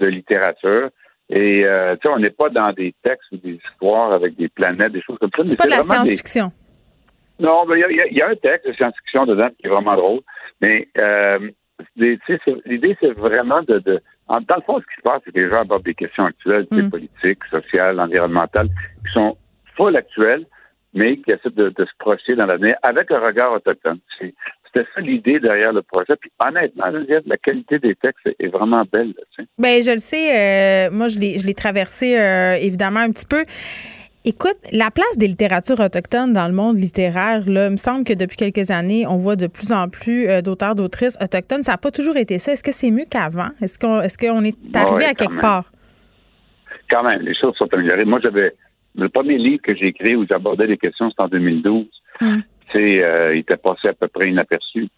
de 0.00 0.06
littérature. 0.06 0.90
Et 1.30 1.64
euh, 1.64 1.94
tu 1.96 2.02
sais, 2.02 2.14
on 2.14 2.18
n'est 2.18 2.30
pas 2.30 2.50
dans 2.50 2.72
des 2.72 2.94
textes 3.02 3.32
ou 3.32 3.38
des 3.38 3.58
histoires 3.64 4.12
avec 4.12 4.36
des 4.36 4.48
planètes, 4.48 4.92
des 4.92 5.02
choses 5.02 5.18
comme 5.18 5.30
ça. 5.34 5.42
C'est 5.46 5.56
pas 5.56 5.64
de 5.64 5.70
la 5.70 5.82
science-fiction. 5.82 6.52
Non, 7.40 7.64
mais 7.66 7.80
il 7.80 8.16
y, 8.16 8.22
a 8.22 8.28
un 8.28 8.36
texte 8.36 8.68
de 8.68 8.72
science-fiction 8.74 9.26
dedans 9.26 9.48
qui 9.58 9.66
est 9.66 9.70
vraiment 9.70 9.96
drôle. 9.96 10.20
Mais 10.60 10.86
euh, 10.98 11.38
l'idée, 11.96 12.96
c'est 13.00 13.12
vraiment 13.12 13.62
de, 13.62 13.80
dans 14.28 14.56
le 14.56 14.62
fond, 14.62 14.80
ce 14.80 14.86
qui 14.86 14.96
se 14.96 15.02
passe, 15.02 15.22
c'est 15.24 15.32
que 15.32 15.40
les 15.40 15.50
gens 15.50 15.62
abordent 15.62 15.84
des 15.84 15.94
questions 15.94 16.26
actuelles, 16.26 16.66
mm. 16.70 16.90
politiques, 16.90 17.44
sociales, 17.50 17.98
environnementales, 17.98 18.68
qui 19.04 19.12
sont 19.12 19.36
full 19.76 19.96
actuelles, 19.96 20.46
mais 20.92 21.16
qui 21.16 21.32
essaient 21.32 21.50
de, 21.50 21.70
de 21.70 21.84
se 21.84 21.92
projeter 21.98 22.36
dans 22.36 22.46
l'avenir 22.46 22.76
avec 22.82 23.10
un 23.10 23.20
regard 23.20 23.52
autochtone. 23.52 23.98
C'était 24.74 24.88
ça 24.94 25.00
l'idée 25.00 25.38
derrière 25.38 25.72
le 25.72 25.82
projet. 25.82 26.14
Puis 26.20 26.30
honnêtement, 26.44 26.86
la 27.26 27.36
qualité 27.36 27.78
des 27.78 27.94
textes 27.94 28.28
est 28.38 28.48
vraiment 28.48 28.84
belle. 28.90 29.14
Bien, 29.58 29.80
je 29.80 29.92
le 29.92 29.98
sais. 29.98 30.88
Euh, 30.88 30.90
moi, 30.90 31.08
je 31.08 31.18
l'ai 31.18 31.54
traversé 31.54 32.18
euh, 32.18 32.54
évidemment 32.54 33.00
un 33.00 33.10
petit 33.10 33.26
peu. 33.26 33.44
Écoute, 34.26 34.56
la 34.72 34.90
place 34.90 35.18
des 35.18 35.28
littératures 35.28 35.80
autochtones 35.80 36.32
dans 36.32 36.48
le 36.48 36.54
monde 36.54 36.78
littéraire, 36.78 37.42
là, 37.46 37.66
il 37.66 37.72
me 37.72 37.76
semble 37.76 38.04
que 38.04 38.14
depuis 38.14 38.38
quelques 38.38 38.70
années, 38.70 39.06
on 39.06 39.16
voit 39.16 39.36
de 39.36 39.46
plus 39.46 39.70
en 39.70 39.90
plus 39.90 40.28
euh, 40.30 40.40
d'auteurs, 40.40 40.74
d'autrices 40.74 41.18
autochtones. 41.22 41.62
Ça 41.62 41.72
n'a 41.72 41.78
pas 41.78 41.90
toujours 41.90 42.16
été 42.16 42.38
ça. 42.38 42.52
Est-ce 42.52 42.62
que 42.62 42.72
c'est 42.72 42.90
mieux 42.90 43.04
qu'avant? 43.08 43.50
Est-ce 43.60 43.78
qu'on 43.78 44.00
est, 44.00 44.18
qu'on 44.18 44.42
est 44.42 44.76
arrivé 44.76 45.04
à 45.04 45.14
quelque 45.14 45.40
part? 45.40 45.70
Quand 46.90 47.02
même, 47.02 47.20
les 47.20 47.34
choses 47.34 47.54
sont 47.56 47.68
améliorées. 47.74 48.06
Moi, 48.06 48.18
j'avais 48.24 48.54
le 48.96 49.08
premier 49.10 49.36
livre 49.36 49.60
que 49.62 49.74
j'ai 49.74 49.88
écrit 49.88 50.16
où 50.16 50.26
j'abordais 50.26 50.66
les 50.66 50.78
questions, 50.78 51.10
c'était 51.10 51.24
en 51.24 51.28
2012. 51.28 51.86
Euh, 52.78 53.34
il 53.34 53.40
était 53.40 53.56
passé 53.56 53.88
à 53.88 53.92
peu 53.92 54.08
près 54.08 54.28
inaperçu. 54.28 54.88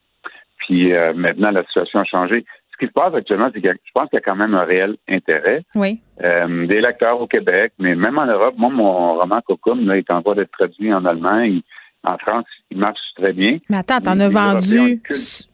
Puis 0.59 0.93
euh, 0.93 1.13
maintenant, 1.15 1.51
la 1.51 1.65
situation 1.65 2.01
a 2.01 2.05
changé. 2.05 2.45
Ce 2.73 2.85
qui 2.85 2.89
se 2.89 2.93
passe 2.93 3.15
actuellement, 3.15 3.49
c'est 3.55 3.63
que 3.63 3.71
je 3.73 3.93
pense 3.95 4.09
qu'il 4.11 4.19
y 4.19 4.23
a 4.23 4.25
quand 4.25 4.37
même 4.37 4.55
un 4.55 4.65
réel 4.65 4.97
intérêt. 5.09 5.63
Oui. 5.75 6.01
Euh, 6.23 6.67
des 6.67 6.81
lecteurs 6.81 7.21
au 7.21 7.27
Québec, 7.27 7.73
mais 7.79 7.95
même 7.95 8.19
en 8.19 8.27
Europe, 8.27 8.55
moi, 8.59 8.69
mon 8.71 9.15
roman 9.15 9.41
Cocum 9.47 9.87
là, 9.87 9.97
est 9.97 10.13
en 10.13 10.21
voie 10.21 10.35
d'être 10.35 10.51
traduit 10.51 10.93
en 10.93 11.05
Allemagne. 11.07 11.63
en 12.05 12.19
France, 12.19 12.45
il 12.71 12.79
marche 12.79 13.01
très 13.17 13.33
bien. 13.33 13.59
Mais 13.71 13.79
attends, 13.79 14.01
t'en 14.01 14.21
as 14.21 14.29
vendu. 14.29 15.01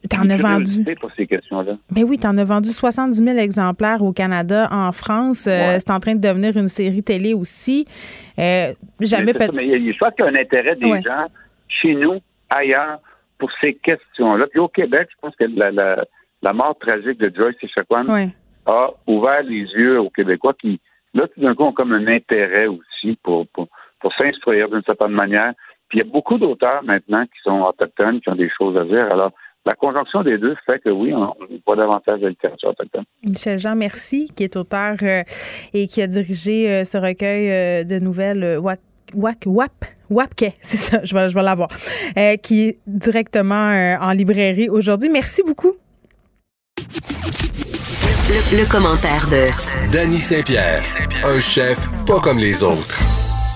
T'en 0.09 0.29
as 0.29 0.35
vendu. 0.35 0.83
pour 0.99 1.11
ces 1.15 1.25
questions-là. 1.25 1.77
Mais 1.95 2.03
oui, 2.03 2.17
t'en 2.17 2.37
as 2.37 2.43
vendu 2.43 2.69
70 2.69 3.17
000 3.17 3.37
exemplaires 3.37 4.03
au 4.03 4.11
Canada. 4.11 4.67
En 4.71 4.91
France, 4.91 5.47
euh, 5.47 5.77
c'est 5.79 5.91
en 5.91 5.99
train 6.01 6.15
de 6.15 6.21
devenir 6.21 6.57
une 6.57 6.67
série 6.67 7.03
télé 7.03 7.33
aussi. 7.33 7.85
Euh, 8.37 8.73
jamais 8.99 9.33
peut-être. 9.33 9.55
Mais 9.55 9.67
je 9.67 9.97
pense 9.97 10.13
qu'il 10.13 10.25
y 10.25 10.27
a 10.27 10.31
un 10.31 10.41
intérêt 10.41 10.75
des 10.75 11.01
gens 11.01 11.27
chez 11.81 11.95
nous, 11.95 12.19
ailleurs, 12.49 12.99
pour 13.37 13.49
ces 13.61 13.73
questions-là. 13.75 14.47
Puis 14.47 14.59
au 14.59 14.67
Québec, 14.67 15.09
je 15.11 15.15
pense 15.21 15.35
que 15.35 15.45
la, 15.45 15.71
la, 15.71 16.05
la 16.41 16.53
mort 16.53 16.77
tragique 16.79 17.19
de 17.19 17.31
Joyce 17.35 17.55
Echaquan 17.61 18.05
a 18.65 18.89
ouvert 19.07 19.43
les 19.43 19.63
yeux 19.63 19.99
aux 19.99 20.09
Québécois 20.09 20.53
qui, 20.53 20.79
là, 21.13 21.27
tout 21.27 21.41
d'un 21.41 21.55
coup, 21.55 21.63
ont 21.63 21.73
comme 21.73 21.93
un 21.93 22.07
intérêt 22.07 22.67
aussi 22.67 23.17
pour, 23.23 23.47
pour, 23.47 23.67
pour 23.99 24.13
s'instruire 24.15 24.69
d'une 24.69 24.83
certaine 24.83 25.11
manière. 25.11 25.53
Puis 25.89 25.99
il 25.99 26.05
y 26.05 26.09
a 26.09 26.11
beaucoup 26.11 26.37
d'auteurs 26.37 26.83
maintenant 26.83 27.23
qui 27.25 27.39
sont 27.43 27.61
autochtones, 27.61 28.21
qui 28.21 28.29
ont 28.29 28.35
des 28.35 28.49
choses 28.57 28.77
à 28.77 28.85
dire. 28.85 29.07
Alors, 29.11 29.31
la 29.65 29.73
conjonction 29.73 30.23
des 30.23 30.37
deux 30.37 30.55
fait 30.65 30.79
que 30.79 30.89
oui, 30.89 31.13
on 31.13 31.33
voit 31.65 31.75
davantage 31.75 32.19
de 32.19 32.27
littérature 32.27 32.69
autochtone. 32.69 33.05
Michel 33.23 33.59
Jean, 33.59 33.75
merci, 33.75 34.29
qui 34.35 34.43
est 34.43 34.57
auteur 34.57 34.95
euh, 35.01 35.23
et 35.73 35.87
qui 35.87 36.01
a 36.01 36.07
dirigé 36.07 36.69
euh, 36.69 36.83
ce 36.83 36.97
recueil 36.97 37.49
euh, 37.49 37.83
de 37.83 37.99
nouvelles 37.99 38.59
WAP, 38.59 39.85
WAPKE, 40.09 40.53
c'est 40.61 40.77
ça, 40.77 40.99
je 41.03 41.13
vais, 41.13 41.29
je 41.29 41.35
vais 41.35 41.43
l'avoir, 41.43 41.69
euh, 42.17 42.37
qui 42.37 42.61
est 42.63 42.79
directement 42.87 43.69
euh, 43.69 43.95
en 43.99 44.11
librairie 44.11 44.69
aujourd'hui. 44.69 45.09
Merci 45.09 45.43
beaucoup. 45.43 45.73
Le, 48.51 48.65
commentaire 48.69 49.27
de 49.29 49.45
Danny 49.91 50.17
Saint-Pierre, 50.17 50.83
un 51.23 51.39
chef 51.39 51.87
pas 52.05 52.19
comme 52.19 52.39
les 52.39 52.63
autres. 52.63 52.99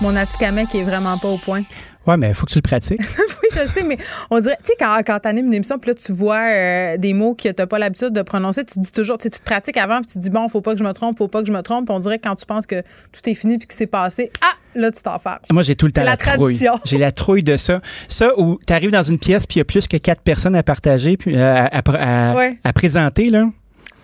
Mon 0.00 0.14
Atikamek 0.14 0.72
est 0.74 0.82
vraiment 0.82 1.18
pas 1.18 1.28
au 1.28 1.38
point. 1.38 1.62
Ouais, 2.08 2.16
mais 2.16 2.28
il 2.28 2.34
faut 2.34 2.46
que 2.46 2.52
tu 2.52 2.56
le 2.56 2.62
pratiques. 2.62 3.00
oui, 3.18 3.48
je 3.52 3.66
sais, 3.66 3.82
mais 3.82 3.98
on 4.30 4.40
dirait, 4.40 4.56
tu 4.64 4.68
sais, 4.68 4.76
quand, 4.78 4.98
quand 5.06 5.20
tu 5.20 5.28
animes 5.28 5.48
une 5.48 5.54
émission, 5.54 5.78
puis 5.78 5.90
là, 5.90 5.94
tu 5.94 6.10
vois 6.14 6.40
euh, 6.40 6.96
des 6.96 7.12
mots 7.12 7.34
que 7.34 7.50
tu 7.50 7.54
n'as 7.58 7.66
pas 7.66 7.78
l'habitude 7.78 8.14
de 8.14 8.22
prononcer, 8.22 8.64
tu 8.64 8.80
dis 8.80 8.90
toujours, 8.90 9.18
tu 9.18 9.28
te 9.28 9.42
pratiques 9.42 9.76
avant, 9.76 9.98
puis 9.98 10.06
tu 10.06 10.14
te 10.14 10.18
dis, 10.20 10.30
bon, 10.30 10.48
faut 10.48 10.62
pas 10.62 10.72
que 10.72 10.78
je 10.78 10.84
me 10.84 10.92
trompe, 10.92 11.18
faut 11.18 11.28
pas 11.28 11.42
que 11.42 11.46
je 11.46 11.52
me 11.52 11.60
trompe. 11.60 11.90
on 11.90 11.98
dirait 11.98 12.18
que 12.18 12.26
quand 12.26 12.34
tu 12.34 12.46
penses 12.46 12.64
que 12.64 12.80
tout 13.12 13.28
est 13.28 13.34
fini 13.34 13.58
puis 13.58 13.66
que 13.66 13.74
c'est 13.74 13.86
passé, 13.86 14.30
ah, 14.40 14.54
là, 14.74 14.90
tu 14.90 15.02
t'en 15.02 15.18
fais. 15.18 15.28
Moi, 15.50 15.62
j'ai 15.62 15.76
tout 15.76 15.84
le 15.84 15.92
temps 15.92 16.02
la, 16.02 16.16
trouille. 16.16 16.58
J'ai 16.86 16.96
la 16.96 17.12
trouille 17.12 17.42
de 17.42 17.58
ça. 17.58 17.82
Ça, 18.08 18.32
où 18.38 18.58
tu 18.66 18.72
arrives 18.72 18.90
dans 18.90 19.02
une 19.02 19.18
pièce, 19.18 19.46
puis 19.46 19.56
il 19.56 19.58
y 19.58 19.62
a 19.62 19.66
plus 19.66 19.86
que 19.86 19.98
quatre 19.98 20.22
personnes 20.22 20.56
à 20.56 20.62
partager, 20.62 21.18
puis 21.18 21.36
euh, 21.36 21.66
à 21.70 22.72
présenter, 22.72 23.28
là. 23.28 23.48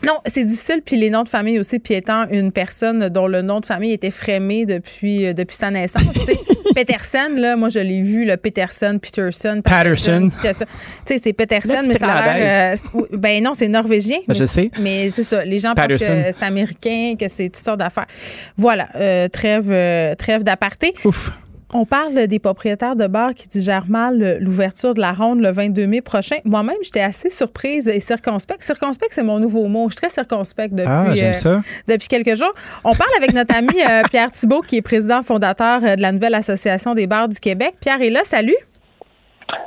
Non, 0.05 0.21
c'est 0.27 0.45
difficile. 0.45 0.83
Puis 0.85 0.97
les 0.97 1.11
noms 1.11 1.23
de 1.23 1.29
famille 1.29 1.59
aussi. 1.59 1.79
Puis 1.79 1.95
étant 1.95 2.29
une 2.31 2.53
personne 2.53 3.09
dont 3.09 3.27
le 3.27 3.43
nom 3.43 3.61
de 3.61 3.67
famille 3.67 3.93
était 3.93 4.11
frémé 4.11 4.67
depuis, 4.67 5.27
euh, 5.27 5.33
depuis 5.33 5.57
sa 5.57 5.71
naissance. 5.71 6.03
Peterson, 6.75 7.31
là, 7.37 7.57
moi, 7.57 7.69
je 7.69 7.79
l'ai 7.79 8.03
vu, 8.03 8.25
le 8.25 8.37
Peterson, 8.37 8.99
Peterson. 9.01 9.61
Patterson. 9.63 10.29
Tu 10.43 10.49
sais, 11.05 11.19
c'est 11.23 11.33
Peterson, 11.33 11.83
mais 11.87 11.95
ça 11.95 12.07
a 12.07 12.39
l'air. 12.39 12.75
Euh, 12.95 13.01
ben 13.13 13.43
non, 13.43 13.55
c'est 13.55 13.69
norvégien. 13.69 14.19
Ben, 14.27 14.35
je 14.35 14.47
sais. 14.47 14.71
Mais 14.81 15.11
c'est 15.11 15.23
ça. 15.23 15.45
Les 15.45 15.59
gens 15.59 15.75
pensent 15.75 15.87
que 15.87 15.99
c'est 15.99 16.43
américain, 16.43 17.15
que 17.19 17.29
c'est 17.29 17.49
toutes 17.49 17.65
sortes 17.65 17.79
d'affaires. 17.79 18.07
Voilà. 18.57 18.89
Euh, 18.97 19.29
trêve, 19.29 19.69
trêve 20.17 20.43
d'aparté. 20.43 20.95
Ouf. 21.05 21.33
On 21.77 21.87
parle 21.87 22.29
des 22.29 22.39
propriétaires 22.39 22.95
de 22.95 23.09
bars 23.09 23.35
qui 23.35 23.49
digèrent 23.49 23.89
mal 23.89 24.39
l'ouverture 24.41 24.95
de 24.95 25.01
la 25.01 25.13
ronde 25.13 25.41
le 25.41 25.51
22 25.51 25.89
mai 25.89 26.01
prochain. 26.03 26.37
Moi-même, 26.45 26.77
j'étais 26.85 27.01
assez 27.01 27.31
surprise 27.31 27.89
et 27.89 27.99
circonspecte. 27.99 28.63
Circonspect, 28.63 29.13
c'est 29.13 29.25
mon 29.25 29.41
nouveau 29.41 29.67
mot. 29.67 29.89
Je 29.89 29.95
suis 29.95 30.03
très 30.03 30.09
circonspecte 30.09 30.73
depuis, 30.73 30.89
ah, 30.89 31.07
euh, 31.11 31.61
depuis 31.89 32.07
quelques 32.07 32.37
jours. 32.37 32.53
On 32.85 32.95
parle 32.95 33.11
avec 33.17 33.33
notre 33.33 33.57
ami 33.57 33.75
euh, 33.75 34.03
Pierre 34.11 34.31
Thibault, 34.31 34.61
qui 34.61 34.77
est 34.77 34.83
président 34.83 35.23
fondateur 35.23 35.81
euh, 35.83 35.97
de 35.97 36.01
la 36.01 36.13
nouvelle 36.13 36.35
Association 36.35 36.95
des 36.95 37.09
bars 37.09 37.27
du 37.27 37.41
Québec. 37.41 37.75
Pierre 37.81 38.01
est 38.01 38.11
là. 38.11 38.21
Salut. 38.23 38.55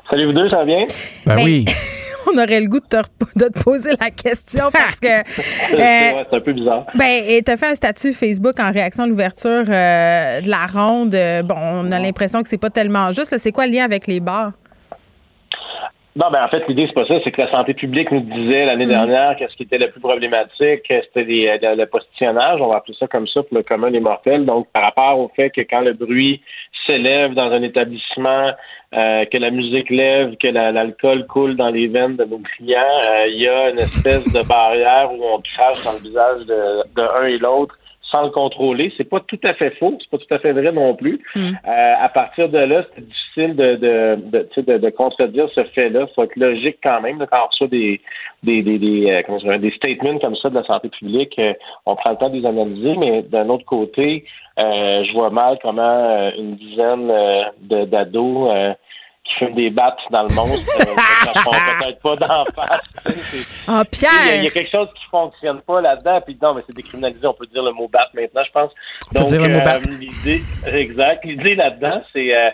Salut 0.10 0.28
vous 0.28 0.34
deux, 0.34 0.48
ça 0.48 0.60
va 0.60 0.66
bien? 0.66 0.86
Ben, 1.26 1.36
ben 1.36 1.44
oui. 1.44 1.66
on 2.34 2.38
aurait 2.38 2.62
le 2.62 2.68
goût 2.68 2.80
de 3.36 3.48
te, 3.48 3.64
poser 3.64 3.92
la 4.00 4.10
question 4.10 4.66
parce 4.72 5.00
que. 5.00 5.08
c'est 5.70 6.36
un 6.36 6.40
peu 6.40 6.54
bizarre. 6.54 6.86
Ben, 6.96 7.42
tu 7.46 7.52
as 7.52 7.58
fait 7.58 7.68
un 7.68 7.76
statut 7.76 8.14
Facebook 8.14 8.60
en 8.60 8.72
réaction 8.72 9.04
à 9.04 9.08
l'ouverture 9.08 9.66
euh, 9.70 10.42
de 10.42 10.50
la 10.50 10.66
ronde. 10.68 11.16
Bon, 11.46 11.56
on 11.58 11.92
a 11.92 12.00
l'impression 12.00 12.42
que 12.42 12.50
c'est 12.50 12.62
pas 12.62 12.70
tellement 12.70 13.12
juste. 13.12 13.38
C'est 13.38 13.52
quoi 13.52 13.66
le 13.66 13.74
lien 13.74 13.86
avec 13.86 14.08
les 14.08 14.20
bars? 14.20 14.52
Non, 16.18 16.32
ben 16.32 16.44
en 16.44 16.48
fait, 16.48 16.68
l'idée, 16.68 16.88
c'est 16.88 16.96
pas 16.96 17.06
ça. 17.06 17.14
C'est 17.24 17.32
que 17.32 17.42
la 17.42 17.52
santé 17.52 17.76
publique 17.76 18.12
nous 18.12 18.22
disait 18.22 18.66
l'année 18.66 18.88
mm. 18.88 18.90
dernière 18.90 19.36
qu'est-ce 19.38 19.56
qui 19.56 19.64
était 19.64 19.78
le 19.78 19.92
plus 19.92 20.02
problématique, 20.02 20.82
c'était 20.88 21.60
euh, 21.64 21.76
le 21.76 21.86
postillonnage, 21.86 22.60
on 22.60 22.70
va 22.70 22.78
appeler 22.78 22.98
ça 23.00 23.06
comme 23.06 23.28
ça 23.28 23.44
pour 23.44 23.56
le 23.56 23.62
commun 23.62 23.92
des 23.92 24.00
mortels. 24.00 24.44
Donc, 24.44 24.68
par 24.74 24.84
rapport 24.84 25.20
au 25.20 25.30
fait 25.36 25.52
que 25.52 25.62
quand 25.62 25.82
le 25.82 25.94
bruit 25.94 26.42
s'élève 26.88 27.36
dans 27.36 27.52
un 27.52 27.62
établissement, 27.62 28.52
euh, 28.94 29.26
que 29.26 29.38
la 29.38 29.52
musique 29.52 29.90
lève, 29.90 30.38
que 30.38 30.48
l'alcool 30.48 31.26
coule 31.28 31.56
dans 31.56 31.70
les 31.70 31.88
veines 31.88 32.16
de 32.16 32.24
nos 32.24 32.40
clients, 32.40 33.02
euh, 33.06 33.28
il 33.28 33.44
y 33.44 33.48
a 33.48 33.70
une 33.72 33.80
espèce 33.80 34.24
de 34.24 34.48
barrière 34.48 35.12
où 35.12 35.24
on 35.24 35.40
crache 35.42 35.84
dans 35.84 35.92
le 35.92 36.08
visage 36.08 36.46
de, 36.46 36.84
de 36.96 37.22
un 37.22 37.26
et 37.26 37.38
l'autre 37.38 37.78
sans 38.12 38.24
le 38.24 38.30
contrôler. 38.30 38.94
C'est 38.98 39.10
pas 39.10 39.20
tout 39.20 39.40
à 39.44 39.54
fait 39.54 39.72
faux, 39.72 39.98
c'est 40.00 40.10
pas 40.10 40.18
tout 40.18 40.34
à 40.34 40.40
fait 40.40 40.54
vrai 40.54 40.72
non 40.72 40.96
plus. 40.96 41.20
Mm. 41.36 41.40
Euh, 41.40 41.94
à 42.00 42.10
partir 42.10 42.50
de 42.50 42.58
là, 42.58 42.84
c'est 42.96 43.06
difficile 43.06 43.56
de, 43.56 43.76
de, 43.76 44.62
de, 44.62 44.78
de, 44.78 44.90
contredire 44.90 45.50
ce 45.54 45.64
fait-là. 45.64 46.06
Il 46.10 46.14
faut 46.14 46.24
être 46.24 46.36
logique 46.36 46.78
quand 46.84 47.02
même 47.02 47.18
quand 47.30 47.44
on 47.44 47.48
reçoit 47.48 47.68
des, 47.68 48.02
des, 48.44 48.62
des, 48.64 48.80
des, 48.80 49.12
euh, 49.12 49.22
comment 49.26 49.58
des 49.58 49.72
statements 49.72 50.18
comme 50.20 50.36
ça 50.36 50.50
de 50.50 50.56
la 50.56 50.64
santé 50.64 50.90
publique. 50.90 51.38
Euh, 51.40 51.54
on 51.86 51.96
prend 51.96 52.12
le 52.12 52.18
temps 52.18 52.30
de 52.30 52.38
les 52.38 52.46
analyser, 52.46 52.96
mais 52.98 53.24
d'un 53.24 53.50
autre 53.50 53.66
côté, 53.66 54.26
je 54.60 55.14
vois 55.14 55.30
mal 55.30 55.60
comment 55.62 56.32
une 56.36 56.56
dizaine 56.56 57.12
d'ados 57.62 58.76
qui 59.28 59.34
fument 59.36 59.56
des 59.56 59.70
battes 59.70 60.00
dans 60.10 60.24
le 60.24 60.34
monde, 60.34 60.50
euh, 60.50 60.84
peut-être 61.82 62.00
pas 62.02 62.16
d'en 62.16 62.46
face. 62.46 63.50
Ah, 63.68 63.84
Pierre! 63.90 64.36
Il 64.36 64.44
y, 64.46 64.48
a 64.48 64.52
quelque 64.52 64.72
chose 64.72 64.88
qui 64.96 65.06
fonctionne 65.10 65.62
pas 65.62 65.82
là-dedans, 65.82 66.22
puis 66.26 66.38
non, 66.42 66.54
mais 66.54 66.62
c'est 66.66 66.76
décriminalisé, 66.76 67.26
on 67.28 67.34
peut 67.34 67.48
dire 67.48 67.64
le 67.64 67.72
mot 67.72 67.88
bat 67.88 68.08
maintenant, 68.14 68.44
je 68.46 68.52
pense. 68.52 68.72
On 69.12 69.20
Donc, 69.20 69.30
peut 69.30 69.38
dire 69.38 69.48
le 69.48 69.54
mot 69.54 69.64
bat. 69.64 69.78
Euh, 69.78 69.98
l'idée, 70.00 70.42
exact. 70.72 71.26
L'idée 71.26 71.56
là-dedans, 71.56 72.02
c'est 72.14 72.36
euh, 72.36 72.50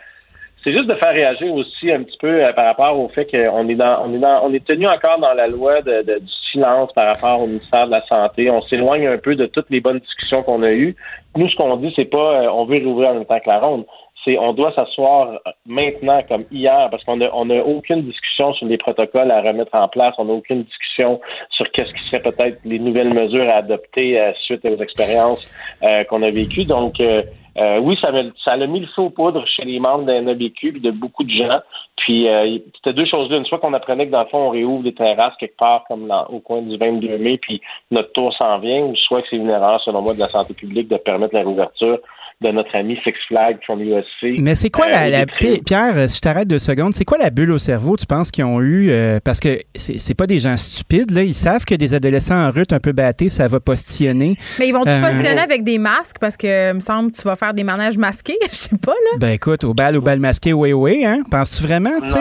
c'est 0.64 0.72
juste 0.72 0.88
de 0.88 0.96
faire 0.96 1.12
réagir 1.12 1.54
aussi 1.54 1.92
un 1.92 2.04
petit 2.04 2.18
peu 2.20 2.42
par 2.56 2.66
rapport 2.66 2.98
au 2.98 3.10
fait 3.10 3.26
qu'on 3.26 3.68
est 3.68 3.76
dans, 3.76 4.06
on 4.06 4.14
est 4.14 4.20
dans, 4.20 4.46
on 4.46 4.54
est 4.54 4.66
tenu 4.66 4.88
encore 4.88 5.20
dans 5.20 5.34
la 5.34 5.48
loi 5.48 5.82
de, 5.82 6.20
du 6.20 6.32
silence 6.52 6.92
par 6.94 7.08
rapport 7.08 7.42
au 7.42 7.48
ministère 7.48 7.86
de 7.86 7.92
la 7.92 8.06
Santé. 8.06 8.50
On 8.50 8.62
s'éloigne 8.62 9.08
un 9.08 9.18
peu 9.18 9.36
de 9.36 9.46
toutes 9.46 9.70
les 9.70 9.82
bonnes 9.82 10.00
discussions 10.00 10.42
qu'on 10.42 10.64
a 10.64 10.72
eues. 10.72 10.96
Nous, 11.36 11.50
ce 11.50 11.56
qu'on 11.58 11.76
dit, 11.76 11.92
c'est 11.98 12.06
pas 12.06 12.54
on 12.54 12.64
veut 12.66 12.78
rouvrir 12.78 13.10
en 13.10 13.16
même 13.16 13.26
temps 13.26 13.40
que 13.42 13.50
la 13.50 13.60
ronde 13.60 13.86
on 14.28 14.54
doit 14.54 14.74
s'asseoir 14.74 15.40
maintenant 15.66 16.22
comme 16.28 16.46
hier 16.52 16.88
parce 16.90 17.04
qu'on 17.04 17.18
n'a 17.18 17.30
on 17.34 17.50
a 17.50 17.60
aucune 17.60 18.04
discussion 18.04 18.54
sur 18.54 18.66
les 18.68 18.78
protocoles 18.78 19.32
à 19.32 19.42
remettre 19.42 19.76
en 19.76 19.88
place, 19.88 20.16
on 20.18 20.26
n'a 20.26 20.34
aucune 20.34 20.64
discussion 20.64 21.20
sur 21.50 21.70
qu'est-ce 21.72 21.94
qui 21.94 22.10
serait 22.10 22.22
peut-être 22.22 22.60
les 22.66 22.80
nouvelles 22.80 23.14
mesures 23.14 23.48
à 23.52 23.58
adopter 23.58 24.20
euh, 24.20 24.32
suite 24.42 24.62
aux 24.70 24.82
expériences 24.82 25.50
euh, 25.84 26.04
qu'on 26.06 26.22
a 26.24 26.32
vécues. 26.32 26.66
Donc 26.66 27.00
euh, 27.00 27.24
oui, 27.82 27.98
ça, 28.04 28.12
ça 28.46 28.54
a 28.54 28.66
mis 28.66 28.80
le 28.80 28.88
feu 28.88 29.04
aux 29.04 29.10
poudres 29.12 29.46
chez 29.48 29.64
les 29.64 29.80
membres 29.80 30.06
d'un 30.06 30.26
ABQ 30.26 30.74
et 30.78 30.80
de 30.80 30.92
beaucoup 30.92 31.24
de 31.24 31.32
gens. 31.32 31.60
Puis 31.98 32.28
c'était 32.76 32.94
deux 32.94 33.06
choses 33.06 33.30
Une 33.32 33.46
soit 33.46 33.60
qu'on 33.60 33.74
apprenait 33.74 34.08
que 34.08 34.12
dans 34.12 34.24
le 34.24 34.28
fond, 34.30 34.48
on 34.48 34.50
réouvre 34.50 34.84
des 34.84 34.94
terrasses 34.96 35.36
quelque 35.40 35.58
part 35.58 35.84
comme 35.88 36.12
au 36.30 36.40
coin 36.40 36.64
du 36.64 36.76
22 36.78 37.20
mai, 37.20 37.38
puis 37.38 37.62
notre 37.92 38.12
tour 38.14 38.34
s'en 38.42 38.58
vient, 38.58 38.82
ou 38.82 38.96
soit 38.96 39.22
que 39.22 39.28
c'est 39.30 39.36
une 39.36 39.52
erreur, 39.52 39.80
selon 39.84 40.02
moi, 40.02 40.16
de 40.16 40.20
la 40.20 40.30
santé 40.30 40.56
publique 40.56 40.88
de 40.88 40.98
permettre 40.98 41.36
la 41.36 41.42
réouverture 41.42 42.00
de 42.42 42.52
notre 42.52 42.76
ami 42.78 42.98
Six 43.04 43.14
Flags 43.28 43.58
from 43.66 43.82
USC. 43.82 44.40
Mais 44.40 44.56
c'est 44.56 44.70
quoi 44.70 44.90
la, 44.90 45.22
euh, 45.22 45.26
Pierre, 45.66 46.10
si 46.10 46.18
je 46.18 46.22
t'arrête 46.22 46.48
deux 46.48 46.60
secondes, 46.60 46.94
c'est 46.94 47.06
quoi 47.06 47.18
la 47.18 47.30
bulle 47.30 47.52
au 47.52 47.58
cerveau, 47.58 47.96
tu 47.96 48.06
penses, 48.06 48.32
qu'ils 48.32 48.44
ont 48.44 48.60
eu? 48.62 48.90
Euh, 48.92 49.20
parce 49.24 49.40
que 49.40 49.60
c'est 49.76 50.18
pas 50.18 50.28
des 50.28 50.40
gens 50.40 50.58
stupides, 50.58 51.12
là. 51.12 51.24
Ils 51.24 51.34
savent 51.34 51.66
que 51.66 51.76
des 51.76 51.94
adolescents 51.94 52.48
en 52.48 52.52
route 52.52 52.74
un 52.74 52.80
peu 52.80 52.92
battés, 52.92 53.30
ça 53.30 53.48
va 53.48 53.60
postillonner. 53.60 54.36
Mais 54.60 54.68
ils 54.68 54.74
vont-tu 54.74 54.90
euh, 54.90 55.02
postillonner 55.02 55.42
avec 55.42 55.64
des 55.64 55.78
masques? 55.78 56.18
Parce 56.20 56.38
que, 56.38 56.72
il 56.72 56.76
me 56.76 56.80
semble, 56.80 57.12
tu 57.12 57.22
vas 57.24 57.36
faire 57.36 57.54
des 57.54 57.64
manèges 57.64 57.98
masqués. 57.98 58.38
Je 58.52 58.56
sais 58.56 58.78
pas, 58.78 58.92
là. 58.92 59.18
Ben 59.20 59.30
écoute, 59.30 59.64
au 59.64 59.74
bal, 59.74 59.96
au 59.98 60.02
bal 60.02 60.20
masqué, 60.20 60.54
oui, 60.54 60.74
oui, 60.74 61.06
hein? 61.06 61.24
Penses-tu 61.30 61.64
vraiment, 61.64 62.00
tu 62.02 62.10
sais? 62.10 62.20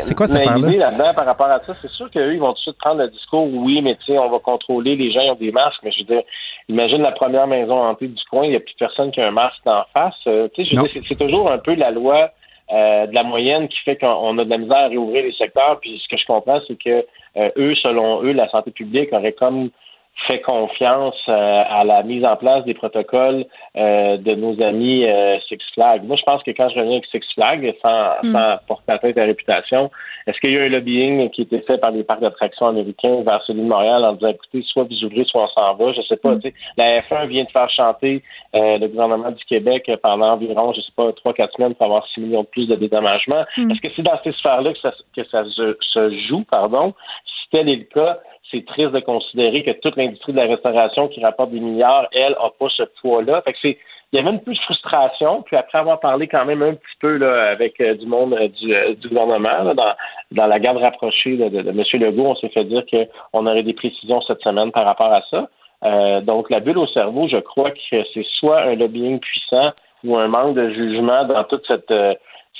c'est 0.00 0.14
quoi 0.14 0.26
cette 0.26 0.36
affaire-là? 0.36 0.70
là-dedans, 0.70 1.14
par 1.14 1.26
rapport 1.26 1.46
à 1.46 1.60
ça, 1.66 1.74
c'est 1.80 1.90
sûr 1.90 2.10
qu'eux, 2.10 2.34
ils 2.34 2.40
vont 2.40 2.52
tout 2.52 2.54
de 2.54 2.58
suite 2.60 2.78
prendre 2.78 3.02
le 3.02 3.08
discours, 3.08 3.48
oui, 3.52 3.80
mais 3.82 3.96
tu 3.96 4.12
sais, 4.12 4.18
on 4.18 4.30
va 4.30 4.38
contrôler, 4.38 4.96
les 4.96 5.12
gens 5.12 5.32
ont 5.32 5.34
des 5.36 5.52
masques. 5.52 5.80
Mais 5.82 5.92
je 5.92 6.00
veux 6.00 6.04
dire, 6.04 6.22
imagine 6.68 7.02
la 7.02 7.12
première 7.12 7.46
maison 7.46 7.74
hantée 7.74 8.08
du 8.08 8.22
coin, 8.30 8.44
il 8.44 8.50
n'y 8.50 8.56
a 8.56 8.60
plus 8.60 8.74
personne 8.78 9.10
qui 9.10 9.20
a 9.20 9.28
un 9.28 9.30
masque 9.30 9.43
en 9.66 9.84
face. 9.92 10.14
Euh, 10.26 10.48
c'est 10.56 11.18
toujours 11.18 11.50
un 11.50 11.58
peu 11.58 11.74
la 11.74 11.90
loi 11.90 12.30
euh, 12.72 13.06
de 13.06 13.14
la 13.14 13.22
moyenne 13.22 13.68
qui 13.68 13.78
fait 13.84 13.96
qu'on 13.96 14.38
a 14.38 14.44
de 14.44 14.50
la 14.50 14.58
misère 14.58 14.76
à 14.76 14.88
réouvrir 14.88 15.24
les 15.24 15.32
secteurs. 15.32 15.78
Puis 15.80 16.00
ce 16.02 16.08
que 16.08 16.20
je 16.20 16.26
comprends, 16.26 16.60
c'est 16.66 16.78
que 16.78 17.04
euh, 17.36 17.50
eux, 17.56 17.74
selon 17.74 18.22
eux, 18.22 18.32
la 18.32 18.48
santé 18.48 18.70
publique 18.70 19.12
aurait 19.12 19.32
comme 19.32 19.70
fait 20.28 20.40
confiance 20.40 21.16
euh, 21.28 21.62
à 21.68 21.84
la 21.84 22.02
mise 22.02 22.24
en 22.24 22.36
place 22.36 22.64
des 22.64 22.74
protocoles 22.74 23.44
euh, 23.76 24.16
de 24.16 24.34
nos 24.34 24.60
amis 24.62 25.04
euh, 25.04 25.38
Six 25.48 25.58
Flags. 25.74 26.04
Moi, 26.04 26.16
je 26.16 26.22
pense 26.22 26.42
que 26.42 26.52
quand 26.52 26.68
je 26.68 26.78
reviens 26.78 26.92
avec 26.92 27.06
Six 27.06 27.20
Flags, 27.34 27.74
sans, 27.82 28.14
mm. 28.22 28.32
sans 28.32 28.56
porter 28.66 28.92
atteinte 28.92 29.16
à 29.18 29.20
la 29.20 29.26
réputation, 29.26 29.90
est-ce 30.26 30.38
qu'il 30.40 30.52
y 30.52 30.56
a 30.56 30.60
eu 30.60 30.66
un 30.66 30.68
lobbying 30.70 31.30
qui 31.30 31.42
a 31.42 31.44
été 31.44 31.60
fait 31.60 31.78
par 31.78 31.90
les 31.90 32.04
parcs 32.04 32.20
d'attractions 32.20 32.68
américains 32.68 33.22
vers 33.26 33.42
celui 33.42 33.62
de 33.62 33.66
Montréal 33.66 34.04
en 34.04 34.12
disant, 34.14 34.28
écoutez, 34.28 34.62
soit 34.62 34.84
vous 34.84 35.04
ouvrez, 35.04 35.24
soit 35.24 35.44
on 35.44 35.60
s'en 35.60 35.74
va. 35.74 35.92
Je 35.92 36.02
sais 36.02 36.16
pas. 36.16 36.36
Mm. 36.36 36.40
La 36.76 36.88
F1 36.90 37.26
vient 37.26 37.44
de 37.44 37.50
faire 37.50 37.70
chanter 37.70 38.22
le 38.54 38.86
gouvernement 38.86 39.32
du 39.32 39.44
Québec 39.44 39.90
pendant 40.02 40.32
environ, 40.32 40.72
je 40.72 40.80
sais 40.80 40.92
pas, 40.96 41.12
trois, 41.12 41.34
quatre 41.34 41.54
semaines 41.56 41.74
pour 41.74 41.86
avoir 41.86 42.06
six 42.08 42.20
millions 42.20 42.42
de 42.42 42.48
plus 42.48 42.68
de 42.68 42.76
dédommagements. 42.76 43.44
Mm. 43.58 43.72
Est-ce 43.72 43.80
que 43.80 43.88
c'est 43.94 44.02
dans 44.02 44.18
ces 44.22 44.32
sphères-là 44.32 44.72
que 44.72 44.78
ça, 44.78 44.92
que 45.14 45.24
ça 45.24 45.44
se, 45.44 45.76
se 45.80 46.10
joue, 46.28 46.44
pardon? 46.50 46.94
Si 47.26 47.50
tel 47.50 47.68
est 47.68 47.76
le 47.76 47.84
cas, 47.84 48.20
c'est 48.54 48.64
triste 48.64 48.92
de 48.92 49.00
considérer 49.00 49.64
que 49.64 49.72
toute 49.72 49.96
l'industrie 49.96 50.32
de 50.32 50.38
la 50.38 50.46
restauration 50.46 51.08
qui 51.08 51.22
rapporte 51.22 51.50
des 51.50 51.60
milliards, 51.60 52.06
elle, 52.12 52.32
n'a 52.32 52.50
pas 52.58 52.68
ce 52.68 52.84
poids-là. 53.00 53.42
Fait 53.42 53.54
c'est 53.60 53.78
il 54.12 54.18
y 54.18 54.20
avait 54.20 54.30
un 54.30 54.38
peu 54.38 54.52
de 54.52 54.58
frustration, 54.58 55.42
puis 55.42 55.56
après 55.56 55.78
avoir 55.78 55.98
parlé 55.98 56.28
quand 56.28 56.44
même 56.44 56.62
un 56.62 56.74
petit 56.74 56.96
peu 57.00 57.20
avec 57.26 57.80
euh, 57.80 57.94
du 57.94 58.06
monde 58.06 58.32
euh, 58.34 58.48
euh, 58.62 58.94
du, 58.94 59.08
gouvernement, 59.08 59.74
dans, 59.74 59.92
dans 60.30 60.46
la 60.46 60.60
garde 60.60 60.76
rapprochée 60.76 61.36
de, 61.36 61.48
de, 61.48 61.68
M. 61.68 61.82
Legault, 61.94 62.26
on 62.26 62.36
s'est 62.36 62.50
fait 62.50 62.62
dire 62.62 62.84
qu'on 62.88 63.44
aurait 63.44 63.64
des 63.64 63.72
précisions 63.72 64.20
cette 64.20 64.40
semaine 64.40 64.70
par 64.70 64.86
rapport 64.86 65.12
à 65.12 65.22
ça. 65.30 66.20
donc, 66.20 66.48
la 66.50 66.60
bulle 66.60 66.78
au 66.78 66.86
cerveau, 66.86 67.26
je 67.26 67.38
crois 67.38 67.72
que 67.72 67.78
c'est 67.90 68.24
soit 68.38 68.62
un 68.62 68.76
lobbying 68.76 69.18
puissant 69.18 69.70
ou 70.04 70.16
un 70.16 70.28
manque 70.28 70.54
de 70.54 70.70
jugement 70.70 71.24
dans 71.24 71.42
toute 71.42 71.66
cette 71.66 71.92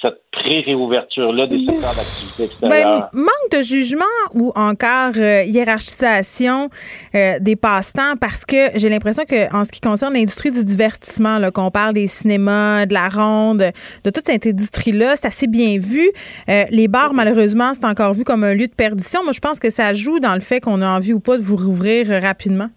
cette 0.05 0.21
pré-réouverture-là 0.33 1.47
des 1.47 1.59
secteurs 1.61 1.95
d'activité 1.95 2.45
extérieure? 2.45 3.09
Ben, 3.13 3.21
manque 3.21 3.51
de 3.53 3.63
jugement 3.63 4.05
ou 4.35 4.53
encore 4.55 5.13
euh, 5.17 5.45
hiérarchisation 5.45 6.69
euh, 7.15 7.39
des 7.41 7.57
passe-temps 7.57 8.17
parce 8.21 8.45
que 8.45 8.71
j'ai 8.75 8.89
l'impression 8.89 9.25
que 9.25 9.55
en 9.55 9.65
ce 9.65 9.73
qui 9.73 9.81
concerne 9.81 10.15
l'industrie 10.15 10.51
du 10.51 10.65
divertissement, 10.65 11.39
qu'on 11.53 11.71
parle 11.71 11.95
des 11.95 12.07
cinémas, 12.07 12.87
de 12.87 12.93
la 12.93 13.09
ronde, 13.09 13.71
de 14.05 14.11
toute 14.11 14.27
cette 14.27 14.47
industrie-là, 14.47 15.17
c'est 15.17 15.29
assez 15.29 15.47
bien 15.47 15.79
vu. 15.79 16.11
Euh, 16.49 16.65
les 16.71 16.89
bars, 16.89 17.15
malheureusement, 17.15 17.73
c'est 17.73 17.87
encore 17.87 18.13
vu 18.13 18.25
comme 18.25 18.45
un 18.45 18.55
lieu 18.55 18.67
de 18.67 18.75
perdition. 18.75 19.23
Moi, 19.23 19.33
je 19.33 19.41
pense 19.41 19.59
que 19.59 19.71
ça 19.71 19.95
joue 19.95 20.21
dans 20.21 20.35
le 20.35 20.41
fait 20.41 20.61
qu'on 20.61 20.83
a 20.83 20.89
envie 20.89 21.13
ou 21.13 21.21
pas 21.21 21.37
de 21.37 21.43
vous 21.43 21.57
rouvrir 21.57 22.09
rapidement. 22.23 22.69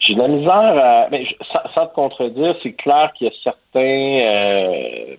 J'ai 0.00 0.14
de 0.14 0.20
la 0.20 0.28
misère 0.28 0.52
à. 0.52 1.08
Mais, 1.10 1.26
sans, 1.74 1.86
te 1.86 1.94
contredire, 1.94 2.54
c'est 2.62 2.74
clair 2.74 3.10
qu'il 3.16 3.26
y 3.26 3.30
a 3.30 3.34
certains 3.42 5.16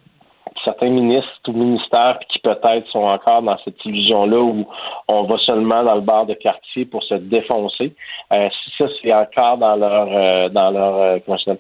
certains 0.65 0.89
ministres 0.89 1.29
ou 1.47 1.53
ministères 1.53 2.19
qui 2.29 2.39
peut-être 2.39 2.87
sont 2.91 3.03
encore 3.03 3.41
dans 3.41 3.57
cette 3.63 3.83
illusion-là 3.85 4.39
où 4.39 4.67
on 5.07 5.23
va 5.23 5.37
seulement 5.45 5.83
dans 5.83 5.95
le 5.95 6.01
bar 6.01 6.25
de 6.25 6.33
quartier 6.33 6.85
pour 6.85 7.03
se 7.03 7.13
défoncer. 7.15 7.93
Euh, 8.33 8.49
si 8.49 8.73
ça, 8.77 8.85
c'est 9.01 9.13
encore 9.13 9.57
dans 9.57 9.75
leur 9.75 10.07
euh, 10.11 10.49
dans 10.49 10.71
leur 10.71 10.95
euh, 10.95 11.19
comment 11.25 11.37
je 11.37 11.53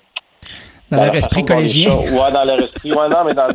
dans, 0.91 1.03
leur 1.03 1.15
esprit 1.15 1.43
collégien. 1.43 1.89
Ouais, 1.89 2.31
dans 2.31 2.45
leur 2.45 2.61
esprit. 2.61 2.93
Ouais, 2.93 3.09
non, 3.09 3.23
mais 3.25 3.33
dans, 3.33 3.47
tu 3.47 3.53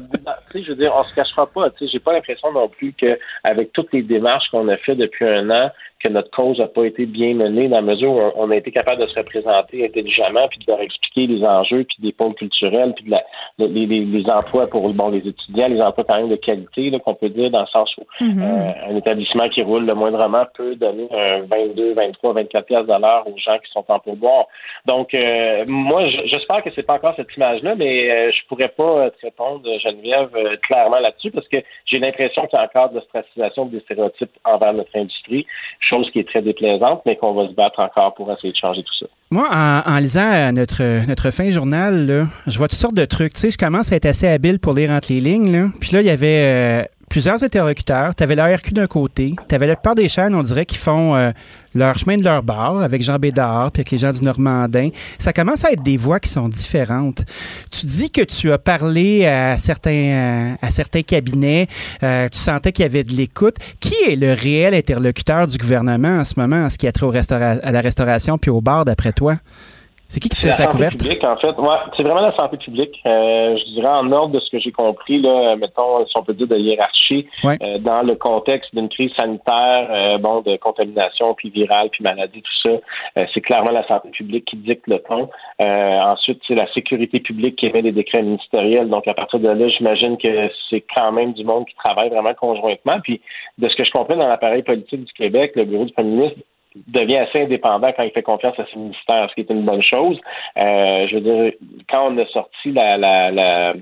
sais, 0.53 0.65
je 0.65 0.71
veux 0.71 0.77
dire, 0.77 0.93
on 0.97 1.05
se 1.05 1.15
cachera 1.15 1.47
pas. 1.47 1.71
Tu 1.71 1.85
sais, 1.85 1.93
j'ai 1.93 2.01
pas 2.01 2.13
l'impression 2.13 2.53
non 2.53 2.69
plus 2.69 2.93
qu'avec 2.93 3.73
toutes 3.73 3.93
les 3.93 4.03
démarches 4.03 4.49
qu'on 4.51 4.67
a 4.69 4.77
fait 4.79 4.97
depuis 4.97 5.29
un 5.29 5.49
an, 5.51 5.71
que 6.03 6.09
notre 6.09 6.31
cause 6.31 6.59
n'a 6.59 6.67
pas 6.67 6.85
été 6.85 7.05
bien 7.05 7.35
menée 7.35 7.69
dans 7.69 7.77
la 7.77 7.83
mesure 7.83 8.11
où 8.13 8.21
on 8.37 8.51
a 8.51 8.57
été 8.57 8.71
capable 8.71 9.03
de 9.03 9.07
se 9.07 9.19
représenter 9.19 9.85
intelligemment, 9.85 10.49
puis 10.49 10.59
de 10.61 10.65
leur 10.67 10.81
expliquer 10.81 11.27
les 11.27 11.45
enjeux, 11.45 11.85
puis 11.85 11.97
des 11.99 12.13
pôles 12.13 12.35
culturels, 12.35 12.95
puis 12.95 13.05
de 13.05 13.11
la, 13.11 13.23
les, 13.59 13.87
les, 13.87 14.05
les, 14.05 14.31
emplois 14.31 14.67
pour 14.67 14.89
bon 14.95 15.11
les 15.11 15.19
étudiants, 15.19 15.69
les 15.69 15.81
emplois 15.81 16.05
quand 16.09 16.17
même 16.17 16.31
de 16.31 16.37
qualité, 16.37 16.91
qu'on 17.05 17.15
peut 17.15 17.29
dire 17.29 17.51
dans 17.51 17.61
le 17.61 17.67
sens 17.67 17.95
où 17.99 18.25
mm-hmm. 18.25 18.43
euh, 18.43 18.93
un 18.93 18.97
établissement 18.97 19.49
qui 19.51 19.63
roule 19.63 19.85
le 19.85 19.95
moindrement 19.95 20.45
peut 20.55 20.75
donner 20.75 21.07
un 21.13 21.43
22, 21.43 21.95
23, 21.95 22.33
24 22.33 22.67
pièces 22.67 22.89
à 22.89 22.99
l'heure 22.99 23.27
aux 23.27 23.37
gens 23.37 23.59
qui 23.59 23.71
sont 23.71 23.85
en 23.89 23.99
pourboire. 23.99 24.47
Donc, 24.87 25.13
euh, 25.13 25.65
moi, 25.69 26.09
j'espère 26.09 26.63
que 26.63 26.71
c'est 26.75 26.83
pas 26.83 26.95
encore 26.95 27.15
cette 27.17 27.35
image-là, 27.37 27.75
mais 27.75 28.11
euh, 28.11 28.33
je 28.33 28.47
pourrais 28.49 28.69
pas 28.69 29.11
te 29.11 29.21
répondre, 29.27 29.69
Geneviève, 29.81 30.31
clairement 30.63 31.01
là-dessus, 31.01 31.31
parce 31.31 31.49
que 31.49 31.59
j'ai 31.85 31.99
l'impression 31.99 32.47
qu'il 32.47 32.59
y 32.59 32.63
a 32.63 32.65
encore 32.65 32.91
de 32.91 32.95
l'ostracisation 32.95 33.67
des 33.67 33.81
stéréotypes 33.81 34.31
envers 34.45 34.73
notre 34.73 34.97
industrie 34.97 35.47
chose 35.91 36.09
qui 36.13 36.21
est 36.21 36.29
très 36.29 36.43
déplaisante, 36.43 37.03
mais 37.05 37.17
qu'on 37.17 37.35
va 37.35 37.49
se 37.49 37.53
battre 37.53 37.81
encore 37.81 38.15
pour 38.15 38.33
essayer 38.33 38.53
de 38.53 38.59
changer 38.59 38.83
tout 38.83 38.95
ça. 38.99 39.07
Moi, 39.31 39.47
en, 39.51 39.99
lisant 39.99 40.53
notre, 40.53 41.07
notre 41.07 41.31
fin 41.31 41.51
journal, 41.51 42.27
je 42.47 42.59
vois 42.59 42.69
toutes 42.69 42.79
sortes 42.79 42.95
de 42.95 43.05
trucs. 43.05 43.35
Tu 43.35 43.41
sais, 43.41 43.51
je 43.51 43.59
commence 43.59 43.93
à 43.93 43.97
être 43.97 44.07
assez 44.07 44.27
habile 44.27 44.59
pour 44.59 44.73
lire 44.73 44.91
entre 44.91 45.13
les 45.13 45.21
lignes. 45.21 45.53
Là. 45.53 45.69
Puis 45.81 45.93
là, 45.93 46.01
il 46.01 46.07
y 46.07 46.11
avait 46.11 46.43
euh, 46.43 46.83
plusieurs 47.11 47.43
interlocuteurs. 47.43 48.15
Tu 48.15 48.23
avais 48.23 48.37
l'ARQ 48.37 48.73
d'un 48.73 48.87
côté. 48.87 49.35
Tu 49.49 49.55
avais 49.55 49.67
la 49.67 49.77
plupart 49.77 49.97
des 49.97 50.09
chaînes, 50.09 50.35
on 50.35 50.43
dirait, 50.43 50.65
qui 50.65 50.77
font 50.77 51.17
euh, 51.17 51.33
leur 51.75 51.99
chemin 51.99 52.17
de 52.17 52.23
leur 52.23 52.43
bar 52.43 52.81
avec 52.81 53.03
Jean 53.03 53.19
Bédard 53.19 53.73
puis 53.73 53.81
avec 53.81 53.91
les 53.91 53.99
gens 53.99 54.13
du 54.13 54.23
Normandin. 54.23 54.89
Ça 55.19 55.33
commence 55.33 55.65
à 55.65 55.73
être 55.73 55.83
des 55.83 55.97
voix 55.97 56.21
qui 56.21 56.31
sont 56.31 56.49
différentes. 56.49 57.25
Tu 57.71 57.85
dis 57.85 58.11
que 58.11 58.23
tu 58.23 58.51
as 58.53 58.59
parlé 58.59 59.27
à 59.27 59.59
certains, 59.59 59.91
euh, 59.91 60.53
à 60.63 60.71
certains 60.71 61.03
cabinets. 61.03 61.67
Euh, 62.03 62.29
tu 62.29 62.39
sentais 62.39 62.73
qu'il 62.73 62.85
y 62.85 62.87
avait 62.87 63.05
de 63.05 63.13
l'écoute. 63.13 63.57
Qui 63.81 63.95
est 64.09 64.17
le 64.17 64.33
réel 64.33 64.73
interlocuteur 64.73 65.49
du 65.49 65.59
gouvernement 65.59 66.21
en 66.21 66.25
ce 66.25 66.35
moment 66.39 66.65
en 66.65 66.71
ce 66.71 66.79
qui 66.79 66.87
a 66.87 66.93
trait 66.93 67.07
au 67.07 67.13
à 67.13 67.73
la 67.73 67.81
restauration 67.81 68.39
puis 68.39 68.51
au 68.51 68.61
bar, 68.61 68.85
d'après 68.85 69.13
toi? 69.13 69.37
C'est 70.11 70.19
qui 70.19 70.29
qui 70.29 70.37
tient 70.39 70.53
sa 70.53 70.67
couverte? 70.67 70.99
Publique, 70.99 71.23
en 71.23 71.37
fait. 71.37 71.57
Ouais, 71.57 71.77
c'est 71.97 72.03
vraiment 72.03 72.21
la 72.21 72.35
santé 72.37 72.57
publique. 72.57 73.01
Euh, 73.07 73.57
je 73.57 73.65
dirais 73.75 73.87
en 73.87 74.11
ordre 74.11 74.35
de 74.35 74.41
ce 74.41 74.51
que 74.51 74.59
j'ai 74.59 74.73
compris, 74.73 75.21
là, 75.21 75.55
mettons, 75.55 76.05
si 76.05 76.13
on 76.19 76.25
peut 76.25 76.35
dire 76.35 76.49
de 76.49 76.57
hiérarchie, 76.57 77.29
euh, 77.45 77.79
dans 77.79 78.03
le 78.03 78.17
contexte 78.17 78.75
d'une 78.75 78.89
crise 78.89 79.13
sanitaire, 79.17 79.89
euh, 79.89 80.19
bon, 80.19 80.41
de 80.41 80.57
contamination, 80.57 81.33
puis 81.35 81.51
virale, 81.51 81.91
puis 81.91 82.03
maladie, 82.03 82.43
tout 82.43 82.71
ça, 82.71 83.25
c'est 83.33 83.41
clairement 83.41 83.71
la 83.71 83.87
santé 83.87 84.11
publique 84.11 84.47
qui 84.47 84.57
dicte 84.57 84.89
le 84.89 84.99
ton. 84.99 85.29
ensuite, 85.61 86.43
c'est 86.49 86.57
la 86.57 86.67
sécurité 86.73 87.21
publique 87.21 87.55
qui 87.55 87.67
émet 87.67 87.83
des 87.83 87.93
décrets 87.93 88.23
ministériels. 88.23 88.89
Donc, 88.89 89.07
à 89.07 89.15
partir 89.15 89.39
de 89.39 89.49
là, 89.49 89.69
j'imagine 89.69 90.19
que 90.19 90.51
c'est 90.69 90.85
quand 90.97 91.13
même 91.13 91.35
du 91.35 91.45
monde 91.45 91.67
qui 91.67 91.77
travaille 91.85 92.11
vraiment 92.11 92.35
conjointement. 92.35 92.99
Puis, 93.01 93.21
de 93.59 93.69
ce 93.69 93.77
que 93.77 93.85
je 93.85 93.93
comprends 93.93 94.17
dans 94.17 94.27
l'appareil 94.27 94.65
politique 94.65 95.05
du 95.05 95.13
Québec, 95.13 95.53
le 95.55 95.67
bureau 95.67 95.85
du 95.85 95.93
premier 95.93 96.11
ministre 96.11 96.41
devient 96.87 97.19
assez 97.19 97.43
indépendant 97.43 97.93
quand 97.93 98.03
il 98.03 98.11
fait 98.13 98.23
confiance 98.23 98.59
à 98.59 98.67
ses 98.67 98.79
ministères, 98.79 99.29
ce 99.29 99.35
qui 99.35 99.41
est 99.41 99.51
une 99.51 99.65
bonne 99.65 99.83
chose. 99.83 100.19
Euh, 100.63 101.07
je 101.09 101.15
veux 101.17 101.21
dire, 101.21 101.53
quand 101.93 102.13
on 102.13 102.19
a 102.19 102.27
sorti 102.27 102.73
la, 102.73 102.97
la, 102.99 103.75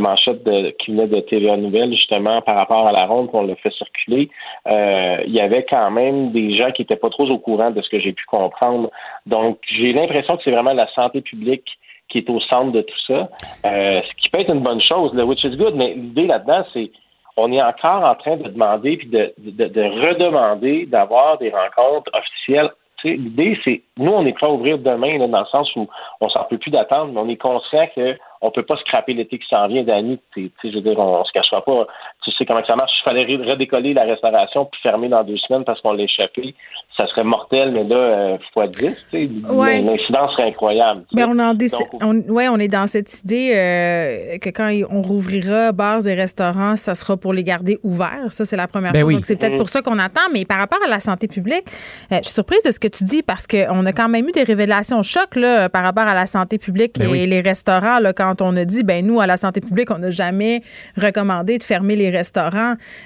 manchette 0.00 0.44
qui 0.78 0.90
venait 0.90 1.06
de 1.06 1.20
TVA 1.20 1.56
Nouvelle, 1.56 1.92
justement, 1.92 2.42
par 2.42 2.58
rapport 2.58 2.86
à 2.86 2.92
la 2.92 3.06
ronde 3.06 3.30
qu'on 3.30 3.46
l'a 3.46 3.56
fait 3.56 3.72
circuler, 3.72 4.28
euh, 4.66 5.22
il 5.26 5.32
y 5.32 5.40
avait 5.40 5.64
quand 5.64 5.90
même 5.90 6.30
des 6.32 6.58
gens 6.58 6.70
qui 6.72 6.82
étaient 6.82 6.96
pas 6.96 7.10
trop 7.10 7.28
au 7.28 7.38
courant 7.38 7.70
de 7.70 7.80
ce 7.80 7.88
que 7.88 7.98
j'ai 7.98 8.12
pu 8.12 8.24
comprendre. 8.26 8.90
Donc, 9.26 9.58
j'ai 9.66 9.92
l'impression 9.92 10.36
que 10.36 10.42
c'est 10.44 10.50
vraiment 10.50 10.74
la 10.74 10.88
santé 10.92 11.22
publique 11.22 11.66
qui 12.08 12.18
est 12.18 12.30
au 12.30 12.40
centre 12.40 12.72
de 12.72 12.82
tout 12.82 13.00
ça, 13.06 13.28
euh, 13.66 14.00
ce 14.02 14.22
qui 14.22 14.28
peut 14.30 14.40
être 14.40 14.54
une 14.54 14.62
bonne 14.62 14.80
chose, 14.80 15.12
le 15.14 15.24
which 15.24 15.44
is 15.44 15.56
good, 15.56 15.74
mais 15.74 15.94
l'idée 15.94 16.26
là-dedans, 16.26 16.64
c'est 16.72 16.90
on 17.38 17.52
est 17.52 17.62
encore 17.62 18.02
en 18.02 18.16
train 18.16 18.36
de 18.36 18.48
demander 18.48 18.96
puis 18.96 19.08
de, 19.08 19.32
de, 19.38 19.82
redemander 19.82 20.86
d'avoir 20.86 21.38
des 21.38 21.50
rencontres 21.50 22.10
officielles. 22.12 22.70
L'idée, 23.04 23.56
c'est 23.64 23.82
nous, 23.96 24.10
on 24.10 24.26
est 24.26 24.32
prêt 24.32 24.48
à 24.48 24.50
ouvrir 24.50 24.76
demain, 24.76 25.24
dans 25.24 25.38
le 25.38 25.46
sens 25.46 25.70
où 25.76 25.86
on 26.20 26.28
s'en 26.28 26.42
peut 26.50 26.58
plus 26.58 26.72
d'attendre, 26.72 27.12
mais 27.12 27.20
on 27.20 27.28
est 27.28 27.36
conscient 27.36 27.86
que 27.94 28.16
on 28.40 28.50
peut 28.50 28.64
pas 28.64 28.76
scraper 28.78 29.14
l'été 29.14 29.38
qui 29.38 29.46
s'en 29.46 29.68
vient, 29.68 29.84
Dani. 29.84 30.18
Je 30.36 30.74
veux 30.74 30.80
dire, 30.80 30.98
on, 30.98 31.24
se 31.24 31.30
cachera 31.30 31.64
pas. 31.64 31.86
Tu 32.30 32.36
sais 32.36 32.46
comment 32.46 32.64
ça 32.66 32.76
marche. 32.76 32.92
Il 33.00 33.04
fallait 33.04 33.24
redécoller 33.24 33.94
la 33.94 34.04
restauration 34.04 34.66
puis 34.66 34.80
fermer 34.82 35.08
dans 35.08 35.24
deux 35.24 35.36
semaines 35.36 35.64
parce 35.64 35.80
qu'on 35.80 35.92
l'a 35.92 36.04
échappé. 36.04 36.54
Ça 36.98 37.06
serait 37.06 37.24
mortel, 37.24 37.70
mais 37.70 37.84
là, 37.84 37.96
euh, 37.96 38.38
fois 38.52 38.66
10, 38.66 39.06
l'incidence 39.12 40.32
serait 40.32 40.48
incroyable. 40.48 41.04
Mais 41.14 41.24
on, 41.24 41.38
en 41.38 41.56
on, 42.00 42.14
ouais, 42.32 42.48
on 42.48 42.58
est 42.58 42.68
dans 42.68 42.88
cette 42.88 43.22
idée 43.22 43.52
euh, 43.54 44.38
que 44.38 44.50
quand 44.50 44.72
on 44.90 45.00
rouvrira 45.00 45.70
bars 45.70 46.06
et 46.06 46.14
restaurants, 46.14 46.74
ça 46.74 46.94
sera 46.94 47.16
pour 47.16 47.32
les 47.32 47.44
garder 47.44 47.78
ouverts. 47.84 48.32
Ça, 48.32 48.44
c'est 48.44 48.56
la 48.56 48.66
première 48.66 48.92
ben 48.92 49.02
chose. 49.02 49.14
Donc, 49.14 49.26
c'est 49.26 49.36
peut-être 49.36 49.54
mm. 49.54 49.58
pour 49.58 49.68
ça 49.68 49.80
qu'on 49.80 49.98
attend. 49.98 50.28
Mais 50.32 50.44
par 50.44 50.58
rapport 50.58 50.80
à 50.84 50.88
la 50.88 50.98
santé 50.98 51.28
publique, 51.28 51.64
euh, 52.12 52.16
je 52.18 52.24
suis 52.24 52.34
surprise 52.34 52.62
de 52.64 52.72
ce 52.72 52.80
que 52.80 52.88
tu 52.88 53.04
dis 53.04 53.22
parce 53.22 53.46
qu'on 53.46 53.86
a 53.86 53.92
quand 53.92 54.08
même 54.08 54.28
eu 54.28 54.32
des 54.32 54.42
révélations 54.42 55.02
choc 55.02 55.36
là, 55.36 55.68
par 55.68 55.84
rapport 55.84 56.06
à 56.06 56.14
la 56.14 56.26
santé 56.26 56.58
publique 56.58 56.98
ben 56.98 57.14
et 57.14 57.26
les 57.26 57.40
restaurants 57.40 57.98
là, 58.00 58.12
quand 58.12 58.42
on 58.42 58.56
a 58.56 58.64
dit, 58.64 58.82
ben 58.82 59.06
nous, 59.06 59.20
à 59.20 59.26
la 59.26 59.36
santé 59.36 59.60
publique, 59.60 59.90
on 59.90 59.98
n'a 59.98 60.10
jamais 60.10 60.62
recommandé 60.96 61.58
de 61.58 61.62
fermer 61.62 61.96
les 61.96 62.10
restaurants. 62.10 62.17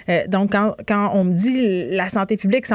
Euh, 0.09 0.26
donc, 0.28 0.52
quand, 0.52 1.10
on 1.14 1.24
me 1.24 1.32
dit 1.32 1.90
la 1.90 2.09
santé 2.09 2.36
publique 2.36 2.66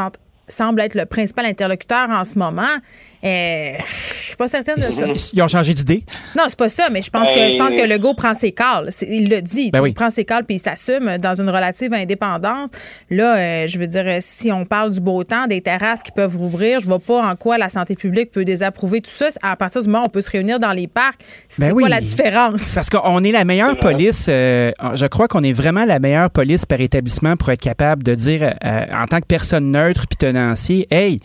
semble 0.47 0.81
être 0.81 0.95
le 0.95 1.05
principal 1.05 1.45
interlocuteur 1.45 2.09
en 2.09 2.23
ce 2.23 2.39
moment, 2.39 2.77
euh, 3.23 3.73
je 3.80 4.23
suis 4.27 4.35
pas 4.35 4.48
certaine 4.48 4.76
de 4.76 4.81
ça. 4.81 5.06
Ils 5.34 5.41
ont 5.41 5.48
changé 5.48 5.73
d'idée. 5.73 6.03
Non, 6.35 6.44
c'est 6.48 6.57
pas 6.57 6.69
ça, 6.69 6.89
mais 6.91 7.02
je 7.02 7.10
pense 7.10 7.30
que 7.30 7.49
je 7.49 7.57
pense 7.57 7.72
que 7.72 7.77
ben, 7.77 7.89
Legault 7.89 8.14
prend 8.14 8.34
ses 8.34 8.52
calls. 8.52 8.89
Il 9.02 9.30
le 9.30 9.41
dit. 9.41 9.72
Ben 9.72 9.85
il 9.85 9.94
prend 9.94 10.10
ses 10.10 10.23
calls 10.23 10.44
puis 10.44 10.56
il 10.56 10.60
s'assume 10.60 11.18
dans 11.18 11.39
une 11.39 11.49
relative 11.49 11.94
indépendance. 11.94 12.69
Là, 13.10 13.38
euh, 13.38 13.68
je 13.68 13.80
veux 13.80 13.88
dire, 13.88 14.06
si 14.19 14.52
on 14.52 14.65
parle 14.65 14.91
du 14.91 14.99
beau 14.99 15.23
temps, 15.23 15.48
des 15.48 15.61
terrasses 15.61 16.03
qui 16.03 16.11
peuvent 16.11 16.38
rouvrir, 16.38 16.80
je 16.80 16.85
vois 16.85 16.99
pas 16.99 17.27
en 17.27 17.35
quoi 17.35 17.57
la 17.57 17.69
santé 17.69 17.95
publique 17.95 18.31
peut 18.31 18.45
désapprouver 18.45 19.02
tout 19.02 19.11
ça. 19.11 19.30
À 19.41 19.56
partir 19.56 19.81
du 19.81 19.88
moment 19.88 20.03
où 20.03 20.07
on 20.07 20.10
peut 20.10 20.22
se 20.22 20.30
réunir 20.30 20.60
dans 20.60 20.73
les 20.73 20.88
parcs, 20.88 21.19
c'est 21.49 21.69
ben 21.69 21.73
quoi 21.73 21.89
la 21.89 22.02
différence? 22.02 22.76
Parce 22.76 22.89
qu'on 22.89 23.23
est 23.23 23.31
la 23.31 23.45
meilleure 23.45 23.77
police. 23.80 24.27
Euh, 24.30 24.72
je 24.94 25.06
crois 25.07 25.27
qu'on 25.27 25.44
est 25.44 25.53
vraiment 25.53 25.85
la 25.85 25.99
meilleure 25.99 26.30
police 26.30 26.65
par 26.65 26.81
établissement 26.81 27.35
pour 27.35 27.49
être 27.49 27.61
capable 27.61 28.03
de 28.03 28.14
dire, 28.14 28.53
en 28.64 29.06
tant 29.07 29.19
que 29.19 29.26
personne 29.26 29.72
neutre, 29.72 30.06
puis 30.07 30.18
tenanciers, 30.18 30.88
hey, 30.91 31.19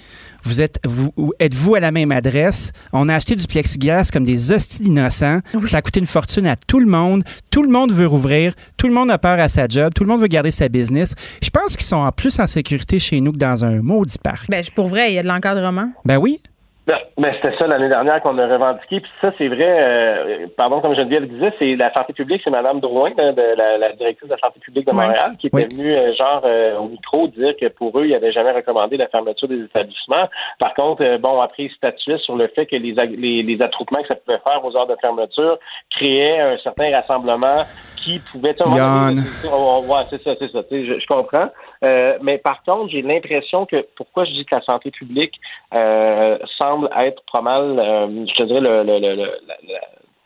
vous 0.44 0.60
êtes 0.60 0.78
vous 0.84 1.12
êtes-vous 1.40 1.74
à 1.74 1.80
la 1.80 1.92
même 1.92 2.12
adresse? 2.12 2.72
On 2.92 3.08
a 3.08 3.14
acheté 3.14 3.36
du 3.36 3.46
plexiglas 3.46 4.10
comme 4.12 4.24
des 4.24 4.52
hosties 4.52 4.82
d'innocents. 4.82 5.40
Ça 5.66 5.78
a 5.78 5.82
coûté 5.82 6.00
une 6.00 6.06
fortune 6.06 6.46
à 6.46 6.56
tout 6.56 6.80
le 6.80 6.86
monde. 6.86 7.24
Tout 7.50 7.62
le 7.62 7.68
monde 7.68 7.92
veut 7.92 8.06
rouvrir. 8.06 8.54
Tout 8.76 8.88
le 8.88 8.94
monde 8.94 9.10
a 9.10 9.18
peur 9.18 9.38
à 9.38 9.48
sa 9.48 9.68
job. 9.68 9.92
Tout 9.94 10.04
le 10.04 10.08
monde 10.08 10.20
veut 10.20 10.26
garder 10.26 10.50
sa 10.50 10.68
business. 10.68 11.14
Je 11.42 11.50
pense 11.50 11.76
qu'ils 11.76 11.86
sont 11.86 11.96
en 11.96 12.12
plus 12.12 12.38
en 12.38 12.46
sécurité 12.46 12.98
chez 12.98 13.20
nous 13.20 13.32
que 13.32 13.38
dans 13.38 13.64
un 13.64 13.82
maudit 13.82 14.18
parc. 14.22 14.48
Ben, 14.48 14.64
pour 14.74 14.88
vrai, 14.88 15.12
il 15.12 15.14
y 15.14 15.18
a 15.18 15.22
de 15.22 15.28
l'encadrement. 15.28 15.90
Ben 16.04 16.18
oui. 16.18 16.40
Ben, 16.84 16.98
ben, 17.16 17.32
c'était 17.34 17.56
ça 17.58 17.68
l'année 17.68 17.88
dernière 17.88 18.20
qu'on 18.22 18.36
a 18.38 18.46
revendiqué. 18.46 18.98
Puis 19.00 19.10
ça, 19.20 19.32
c'est 19.38 19.46
vrai, 19.46 19.68
euh, 19.68 20.46
pardon, 20.56 20.80
comme 20.80 20.96
Geneviève 20.96 21.22
le 21.22 21.28
disait, 21.28 21.52
c'est 21.60 21.76
la 21.76 21.92
santé 21.94 22.12
publique, 22.12 22.40
c'est 22.42 22.50
Mme 22.50 22.80
Drouin, 22.80 23.10
de, 23.10 23.78
la, 23.78 23.92
directrice 23.92 24.28
de 24.28 24.34
la 24.34 24.40
santé 24.40 24.58
publique 24.58 24.88
de 24.88 24.92
Montréal, 24.92 25.36
qui 25.38 25.46
était 25.46 25.66
venue, 25.66 25.94
euh, 25.94 26.12
genre, 26.14 26.42
euh, 26.44 26.78
au 26.78 26.88
micro, 26.88 27.28
dire 27.28 27.54
que 27.56 27.68
pour 27.68 27.96
eux, 28.00 28.06
ils 28.06 28.10
n'avaient 28.10 28.32
jamais 28.32 28.50
recommandé 28.50 28.96
la 28.96 29.06
fermeture 29.06 29.46
des 29.46 29.62
établissements. 29.62 30.28
Par 30.58 30.74
contre, 30.74 31.18
bon, 31.18 31.40
après, 31.40 31.64
ils 31.64 31.72
statuaient 31.72 32.18
sur 32.18 32.34
le 32.34 32.48
fait 32.48 32.66
que 32.66 32.74
les, 32.74 32.94
les, 33.16 33.42
les 33.44 33.62
attroupements 33.62 34.02
que 34.02 34.08
ça 34.08 34.16
pouvait 34.16 34.40
faire 34.44 34.64
aux 34.64 34.76
heures 34.76 34.88
de 34.88 34.96
fermeture 35.00 35.58
créaient 35.90 36.40
un 36.40 36.58
certain 36.58 36.92
rassemblement 36.92 37.64
qui 38.02 38.18
pouvait... 38.30 38.54
Yann. 38.66 39.18
Ouais, 39.18 40.04
c'est 40.10 40.22
ça, 40.22 40.34
c'est 40.38 40.50
ça. 40.50 40.62
Je, 40.70 40.98
je 40.98 41.06
comprends. 41.06 41.48
Euh, 41.84 42.18
mais 42.22 42.38
par 42.38 42.62
contre, 42.62 42.90
j'ai 42.90 43.02
l'impression 43.02 43.66
que 43.66 43.86
pourquoi 43.96 44.24
je 44.24 44.32
dis 44.32 44.44
que 44.44 44.54
la 44.54 44.62
santé 44.62 44.90
publique 44.90 45.34
euh, 45.74 46.38
semble 46.60 46.88
être 46.98 47.22
pas 47.32 47.42
mal, 47.42 47.78
euh, 47.78 48.26
je 48.26 48.34
te 48.34 48.42
dirais, 48.44 48.60
le, 48.60 48.82
le, 48.82 48.98
le, 48.98 49.30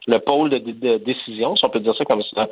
le 0.07 0.19
pôle 0.21 0.51
de, 0.51 0.99
décision, 0.99 1.57
si 1.57 1.65
on 1.67 1.71
peut 1.71 1.81
dire 1.81 1.95
ça 1.97 2.05
comme 2.05 2.23
ça. 2.35 2.47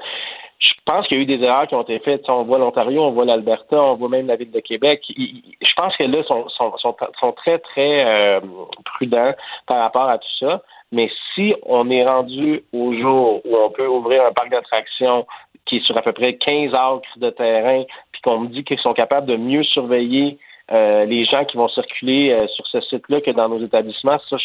Je 0.58 0.72
pense 0.86 1.06
qu'il 1.06 1.18
y 1.18 1.20
a 1.20 1.22
eu 1.22 1.26
des 1.26 1.44
erreurs 1.44 1.66
qui 1.66 1.74
ont 1.74 1.82
été 1.82 1.98
faites. 1.98 2.28
On 2.28 2.44
voit 2.44 2.58
l'Ontario, 2.58 3.02
on 3.02 3.10
voit 3.10 3.24
l'Alberta, 3.24 3.76
on 3.76 3.94
voit 3.94 4.08
même 4.08 4.26
la 4.26 4.36
ville 4.36 4.50
de 4.50 4.60
Québec. 4.60 5.02
Je 5.08 5.72
pense 5.76 5.96
que 5.96 6.04
là, 6.04 6.22
sont, 6.24 6.48
sont, 6.48 6.76
sont, 6.78 6.96
sont 7.20 7.32
très, 7.32 7.58
très 7.58 8.40
prudents 8.84 9.34
par 9.66 9.80
rapport 9.80 10.08
à 10.08 10.18
tout 10.18 10.36
ça. 10.40 10.62
Mais 10.92 11.10
si 11.34 11.54
on 11.64 11.90
est 11.90 12.04
rendu 12.04 12.62
au 12.72 12.92
jour 12.94 13.40
où 13.44 13.56
on 13.56 13.70
peut 13.70 13.86
ouvrir 13.86 14.24
un 14.24 14.32
parc 14.32 14.50
d'attractions 14.50 15.26
qui 15.66 15.76
est 15.76 15.84
sur 15.84 15.98
à 15.98 16.02
peu 16.02 16.12
près 16.12 16.34
15 16.34 16.72
acres 16.74 17.18
de 17.18 17.30
terrain, 17.30 17.84
puis 18.12 18.20
qu'on 18.22 18.40
me 18.40 18.48
dit 18.48 18.64
qu'ils 18.64 18.78
sont 18.78 18.92
capables 18.92 19.26
de 19.26 19.36
mieux 19.36 19.64
surveiller 19.64 20.38
euh, 20.72 21.04
les 21.04 21.26
gens 21.26 21.44
qui 21.44 21.58
vont 21.58 21.68
circuler 21.68 22.30
euh, 22.30 22.46
sur 22.48 22.66
ce 22.66 22.80
site-là 22.80 23.20
que 23.20 23.30
dans 23.30 23.50
nos 23.50 23.62
établissements, 23.62 24.18
ça, 24.30 24.36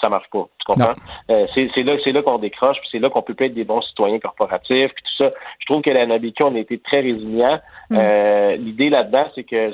ça 0.00 0.08
marche 0.08 0.28
pas. 0.32 0.48
Tu 0.58 0.64
comprends? 0.66 0.94
Euh, 1.30 1.46
c'est 1.54 1.82
là, 1.84 1.96
c'est 2.02 2.10
là 2.10 2.22
qu'on 2.22 2.38
décroche, 2.38 2.78
puis 2.80 2.88
c'est 2.90 2.98
là 2.98 3.08
qu'on 3.08 3.22
peut 3.22 3.34
pas 3.34 3.44
être 3.44 3.54
des 3.54 3.64
bons 3.64 3.82
citoyens 3.82 4.18
corporatifs, 4.18 4.92
puis 4.92 5.04
tout 5.04 5.24
ça. 5.24 5.30
Je 5.60 5.66
trouve 5.66 5.82
que 5.82 5.90
la 5.90 6.06
NABQ, 6.06 6.42
on 6.42 6.56
a 6.56 6.58
été 6.58 6.78
très 6.78 7.00
résilients. 7.00 7.60
Mm. 7.88 7.98
L'idée 8.58 8.90
là-dedans, 8.90 9.26
c'est 9.34 9.44
que 9.44 9.70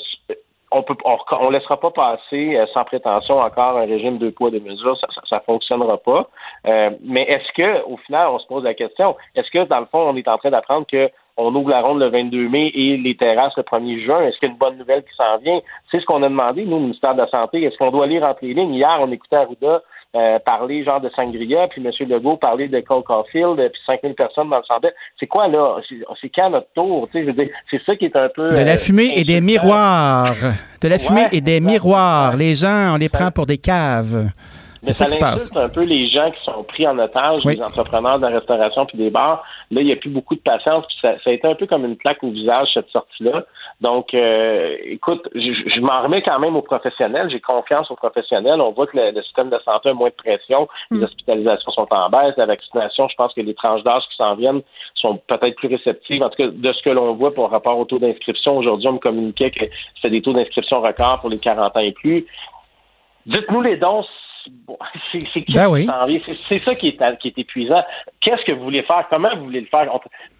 on 0.78 0.82
peut 0.82 0.97
on, 1.05 1.51
laissera 1.51 1.78
pas 1.78 1.90
passer 1.90 2.59
sans 2.74 2.85
prétention 2.85 3.39
encore 3.39 3.78
un 3.78 3.86
régime 3.86 4.19
de 4.19 4.31
poids 4.31 4.51
de 4.51 4.59
mesures, 4.59 4.98
ça, 4.98 5.09
ça, 5.31 5.40
fonctionnera 5.40 5.98
pas. 5.98 6.28
mais 6.65 7.23
est-ce 7.23 7.53
que 7.53 7.85
au 7.85 7.97
final 7.98 8.24
on 8.28 8.39
se 8.39 8.47
pose 8.47 8.65
la 8.65 8.74
question, 8.74 9.16
est-ce 9.35 9.51
que 9.51 9.65
dans 9.65 9.81
le 9.81 9.86
fond 9.86 10.09
on 10.09 10.16
est 10.16 10.28
en 10.28 10.39
train 10.39 10.51
d'apprendre 10.51 10.86
que 10.86 11.11
on 11.36 11.55
ouvre 11.55 11.70
la 11.70 11.82
ronde 11.82 12.01
le 12.01 12.09
22 12.09 12.48
mai 12.48 12.70
et 12.74 12.97
les 12.97 13.16
terrasses 13.16 13.57
le 13.57 13.62
1er 13.62 14.05
juin? 14.05 14.23
Est-ce 14.23 14.39
qu'il 14.39 14.48
y 14.48 14.51
a 14.51 14.53
une 14.53 14.59
bonne 14.59 14.78
nouvelle 14.78 15.03
qui 15.03 15.15
s'en 15.16 15.36
vient? 15.39 15.61
C'est 15.90 16.01
ce 16.01 16.07
qu'on 16.07 16.23
a 16.23 16.28
demandé, 16.28 16.65
nous, 16.65 16.77
au 16.77 16.81
ministère 16.81 17.15
de 17.15 17.20
la 17.20 17.28
Santé. 17.28 17.62
Est-ce 17.62 17.77
qu'on 17.77 17.90
doit 17.90 18.07
lire 18.07 18.23
entre 18.23 18.39
les 18.43 18.55
lignes? 18.55 18.74
Hier, 18.74 18.97
on 19.01 19.11
écoutait 19.11 19.36
Arruda 19.36 19.82
euh, 20.16 20.38
parler 20.38 20.82
genre 20.82 21.01
de 21.01 21.10
Sangria, 21.10 21.68
puis 21.68 21.84
M. 21.84 22.09
Legault 22.09 22.36
parler 22.36 22.68
de 22.68 22.80
Cole 22.80 23.02
Caulfield, 23.02 23.56
puis 23.56 23.82
5000 23.86 24.14
personnes 24.14 24.48
dans 24.48 24.59
le 24.59 24.64
centre. 24.64 24.88
C'est 25.20 25.26
quoi, 25.26 25.47
là? 25.48 25.76
C'est 26.20 26.30
quand 26.34 26.51
notre 26.51 26.68
tour? 26.74 27.09
C'est 27.12 27.82
ça 27.84 27.97
qui 27.97 28.06
est 28.06 28.16
un 28.16 28.28
peu... 28.34 28.51
De 28.51 28.62
la 28.62 28.72
euh, 28.72 28.76
fumée 28.76 29.12
et 29.14 29.24
des 29.24 29.40
miroirs. 29.40 30.34
De 30.80 30.88
la 30.88 30.98
fumée 30.98 31.26
et 31.32 31.40
des 31.40 31.60
miroirs. 31.60 32.36
Les 32.36 32.55
gens, 32.55 32.94
on 32.94 32.97
les 32.97 33.09
prend 33.09 33.30
pour 33.30 33.47
des 33.47 33.59
caves. 33.59 34.30
Mais 34.85 34.93
ça, 34.93 35.09
ça 35.09 35.61
un 35.61 35.69
peu 35.69 35.82
les 35.82 36.09
gens 36.09 36.31
qui 36.31 36.43
sont 36.44 36.62
pris 36.65 36.86
en 36.86 36.98
otage, 36.98 37.44
les 37.44 37.61
entrepreneurs 37.62 38.19
de 38.19 38.27
la 38.27 38.39
restauration 38.39 38.86
puis 38.86 38.98
des 38.98 39.11
bars. 39.11 39.44
Là, 39.70 39.81
il 39.81 39.86
n'y 39.86 39.93
a 39.93 39.97
plus 39.97 40.11
beaucoup 40.11 40.35
de 40.35 40.40
patience. 40.40 40.85
Puis 40.86 40.97
ça, 41.03 41.15
ça, 41.23 41.31
a 41.31 41.32
été 41.32 41.47
un 41.47 41.55
peu 41.55 41.66
comme 41.66 41.85
une 41.85 41.97
plaque 41.97 42.23
au 42.23 42.31
visage, 42.31 42.69
cette 42.74 42.89
sortie-là. 42.90 43.44
Donc, 43.81 44.15
euh, 44.15 44.77
écoute, 44.85 45.28
je, 45.35 45.81
m'en 45.81 46.03
remets 46.03 46.23
quand 46.23 46.39
même 46.39 46.57
aux 46.57 46.62
professionnels. 46.62 47.28
J'ai 47.31 47.40
confiance 47.40 47.90
aux 47.90 47.97
professionnels. 47.97 48.61
On 48.61 48.73
voit 48.73 48.86
que 48.86 48.97
le, 48.97 49.23
système 49.23 49.51
de 49.51 49.59
santé 49.65 49.90
a 49.90 49.94
moins 49.94 50.09
de 50.09 50.15
pression. 50.15 50.69
Les 50.90 50.98
mm. 50.98 51.05
hospitalisations 51.05 51.73
sont 51.73 51.89
en 51.90 52.09
baisse. 52.09 52.35
La 52.36 52.47
vaccination, 52.47 53.09
je 53.09 53.15
pense 53.16 53.32
que 53.35 53.40
les 53.40 53.55
tranches 53.55 53.82
d'âge 53.82 54.03
qui 54.11 54.16
s'en 54.16 54.35
viennent 54.35 54.62
sont 54.94 55.20
peut-être 55.27 55.57
plus 55.57 55.69
réceptives. 55.69 56.23
En 56.23 56.31
tout 56.31 56.36
cas, 56.36 56.48
de 56.48 56.73
ce 56.73 56.82
que 56.82 56.90
l'on 56.90 57.15
voit 57.15 57.35
par 57.35 57.51
rapport 57.51 57.78
au 57.78 57.85
taux 57.85 57.98
d'inscription, 57.98 58.57
aujourd'hui, 58.57 58.89
on 58.89 58.94
me 58.94 58.98
communiquait 58.98 59.51
que 59.51 59.65
c'était 59.97 60.11
des 60.11 60.23
taux 60.23 60.32
d'inscription 60.32 60.81
records 60.81 61.20
pour 61.20 61.31
les 61.31 61.39
40 61.39 61.77
ans 61.77 61.81
et 61.81 61.93
plus. 61.93 62.24
Dites-nous 63.27 63.61
les 63.61 63.77
dons 63.77 64.05
ben 64.68 66.20
c'est 66.48 66.59
ça 66.59 66.74
qui 66.74 66.89
est, 66.89 67.18
qui 67.18 67.28
est 67.28 67.39
épuisant. 67.39 67.82
Qu'est-ce 68.20 68.44
que 68.44 68.55
vous 68.55 68.64
voulez 68.64 68.82
faire? 68.82 69.06
Comment 69.10 69.35
vous 69.36 69.44
voulez 69.44 69.60
le 69.60 69.66
faire? 69.66 69.89